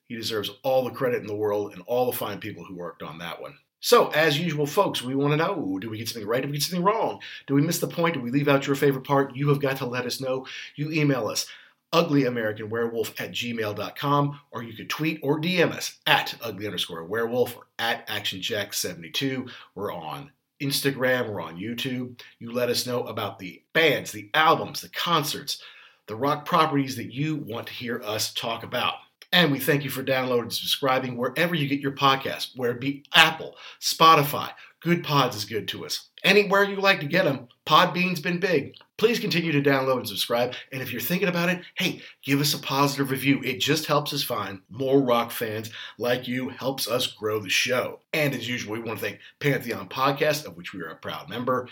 he 0.08 0.16
deserves 0.16 0.50
all 0.62 0.84
the 0.84 0.90
credit 0.90 1.20
in 1.20 1.26
the 1.26 1.36
world 1.36 1.72
and 1.72 1.82
all 1.86 2.10
the 2.10 2.16
fine 2.16 2.40
people 2.40 2.64
who 2.64 2.74
worked 2.74 3.02
on 3.02 3.18
that 3.18 3.40
one. 3.40 3.56
So, 3.80 4.08
as 4.08 4.38
usual, 4.38 4.66
folks, 4.66 5.02
we 5.02 5.14
want 5.14 5.32
to 5.32 5.36
know 5.36 5.78
do 5.78 5.90
we 5.90 5.98
get 5.98 6.08
something 6.08 6.28
right? 6.28 6.42
Do 6.42 6.48
we 6.48 6.54
get 6.54 6.62
something 6.62 6.84
wrong? 6.84 7.20
Do 7.46 7.54
we 7.54 7.62
miss 7.62 7.80
the 7.80 7.86
point? 7.86 8.14
Do 8.14 8.20
we 8.20 8.30
leave 8.30 8.48
out 8.48 8.66
your 8.66 8.76
favorite 8.76 9.04
part? 9.04 9.36
You 9.36 9.48
have 9.50 9.60
got 9.60 9.76
to 9.78 9.86
let 9.86 10.06
us 10.06 10.20
know. 10.20 10.46
You 10.74 10.90
email 10.90 11.28
us 11.28 11.46
uglyamericanwerewolf 11.92 13.20
at 13.20 13.30
gmail.com, 13.30 14.40
or 14.50 14.62
you 14.62 14.72
could 14.72 14.90
tweet 14.90 15.20
or 15.22 15.40
DM 15.40 15.70
us 15.70 15.98
at 16.06 16.34
ugly 16.42 16.66
underscore 16.66 17.04
werewolf 17.04 17.56
or 17.56 17.66
at 17.78 18.06
actionjack72. 18.08 19.50
We're 19.74 19.92
on 19.92 20.32
Instagram, 20.62 21.30
we're 21.30 21.42
on 21.42 21.58
YouTube. 21.58 22.20
You 22.38 22.52
let 22.52 22.70
us 22.70 22.86
know 22.86 23.04
about 23.04 23.38
the 23.38 23.62
bands, 23.74 24.12
the 24.12 24.30
albums, 24.34 24.80
the 24.80 24.88
concerts, 24.88 25.62
the 26.06 26.16
rock 26.16 26.44
properties 26.44 26.96
that 26.96 27.12
you 27.12 27.36
want 27.36 27.66
to 27.68 27.72
hear 27.72 28.02
us 28.04 28.32
talk 28.32 28.62
about. 28.62 28.94
And 29.32 29.50
we 29.50 29.58
thank 29.58 29.82
you 29.82 29.90
for 29.90 30.02
downloading 30.02 30.44
and 30.44 30.52
subscribing 30.52 31.16
wherever 31.16 31.54
you 31.54 31.68
get 31.68 31.80
your 31.80 31.92
podcast, 31.92 32.56
where 32.56 32.70
it 32.70 32.80
be 32.80 33.04
Apple, 33.14 33.56
Spotify, 33.80 34.50
Good 34.80 35.02
Pods 35.02 35.34
is 35.34 35.44
good 35.44 35.66
to 35.68 35.84
us. 35.86 36.08
Anywhere 36.22 36.62
you 36.62 36.76
like 36.76 37.00
to 37.00 37.06
get 37.06 37.24
them, 37.24 37.48
Podbean's 37.66 38.20
been 38.20 38.38
big. 38.38 38.76
Please 38.96 39.18
continue 39.18 39.50
to 39.50 39.60
download 39.60 39.98
and 39.98 40.08
subscribe. 40.08 40.54
And 40.72 40.80
if 40.80 40.92
you're 40.92 41.00
thinking 41.00 41.26
about 41.26 41.48
it, 41.48 41.62
hey, 41.74 42.00
give 42.22 42.40
us 42.40 42.54
a 42.54 42.58
positive 42.58 43.10
review. 43.10 43.40
It 43.42 43.58
just 43.58 43.86
helps 43.86 44.12
us 44.12 44.22
find 44.22 44.60
more 44.70 45.00
rock 45.00 45.32
fans 45.32 45.70
like 45.98 46.28
you, 46.28 46.48
helps 46.50 46.86
us 46.86 47.08
grow 47.08 47.40
the 47.40 47.48
show. 47.48 47.98
And 48.12 48.32
as 48.34 48.48
usual, 48.48 48.74
we 48.74 48.80
want 48.80 49.00
to 49.00 49.04
thank 49.04 49.18
Pantheon 49.40 49.88
Podcast, 49.88 50.46
of 50.46 50.56
which 50.56 50.72
we 50.72 50.80
are 50.80 50.90
a 50.90 50.96
proud 50.96 51.28
member, 51.28 51.68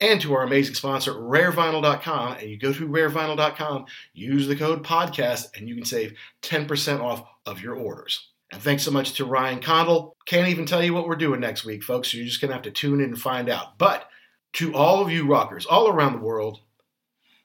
and 0.00 0.20
to 0.20 0.34
our 0.34 0.42
amazing 0.42 0.74
sponsor, 0.74 1.12
rarevinyl.com. 1.12 2.38
And 2.38 2.50
you 2.50 2.58
go 2.58 2.72
to 2.72 2.88
rarevinyl.com, 2.88 3.86
use 4.12 4.48
the 4.48 4.56
code 4.56 4.82
podcast, 4.82 5.56
and 5.56 5.68
you 5.68 5.76
can 5.76 5.84
save 5.84 6.14
10% 6.42 7.00
off 7.00 7.24
of 7.46 7.60
your 7.60 7.76
orders. 7.76 8.30
And 8.52 8.60
thanks 8.60 8.82
so 8.82 8.90
much 8.90 9.12
to 9.14 9.24
Ryan 9.24 9.60
Condal. 9.60 10.16
Can't 10.26 10.48
even 10.48 10.66
tell 10.66 10.82
you 10.82 10.92
what 10.92 11.06
we're 11.06 11.16
doing 11.16 11.40
next 11.40 11.64
week, 11.64 11.84
folks. 11.84 12.12
You're 12.12 12.26
just 12.26 12.40
going 12.40 12.48
to 12.48 12.54
have 12.54 12.62
to 12.62 12.70
tune 12.72 13.00
in 13.00 13.10
and 13.10 13.20
find 13.20 13.48
out. 13.48 13.78
But 13.78 14.08
to 14.54 14.74
all 14.74 15.02
of 15.02 15.10
you 15.10 15.26
rockers 15.26 15.66
all 15.66 15.88
around 15.88 16.12
the 16.12 16.24
world, 16.24 16.60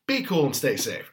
be 0.10 0.24
cool 0.24 0.46
and 0.46 0.56
stay 0.56 0.76
safe. 0.76 1.12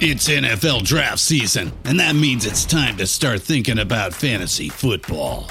It's 0.00 0.28
NFL 0.28 0.84
draft 0.84 1.18
season, 1.18 1.72
and 1.84 1.98
that 1.98 2.14
means 2.14 2.44
it's 2.44 2.66
time 2.66 2.98
to 2.98 3.06
start 3.06 3.40
thinking 3.40 3.78
about 3.78 4.12
fantasy 4.12 4.68
football. 4.68 5.50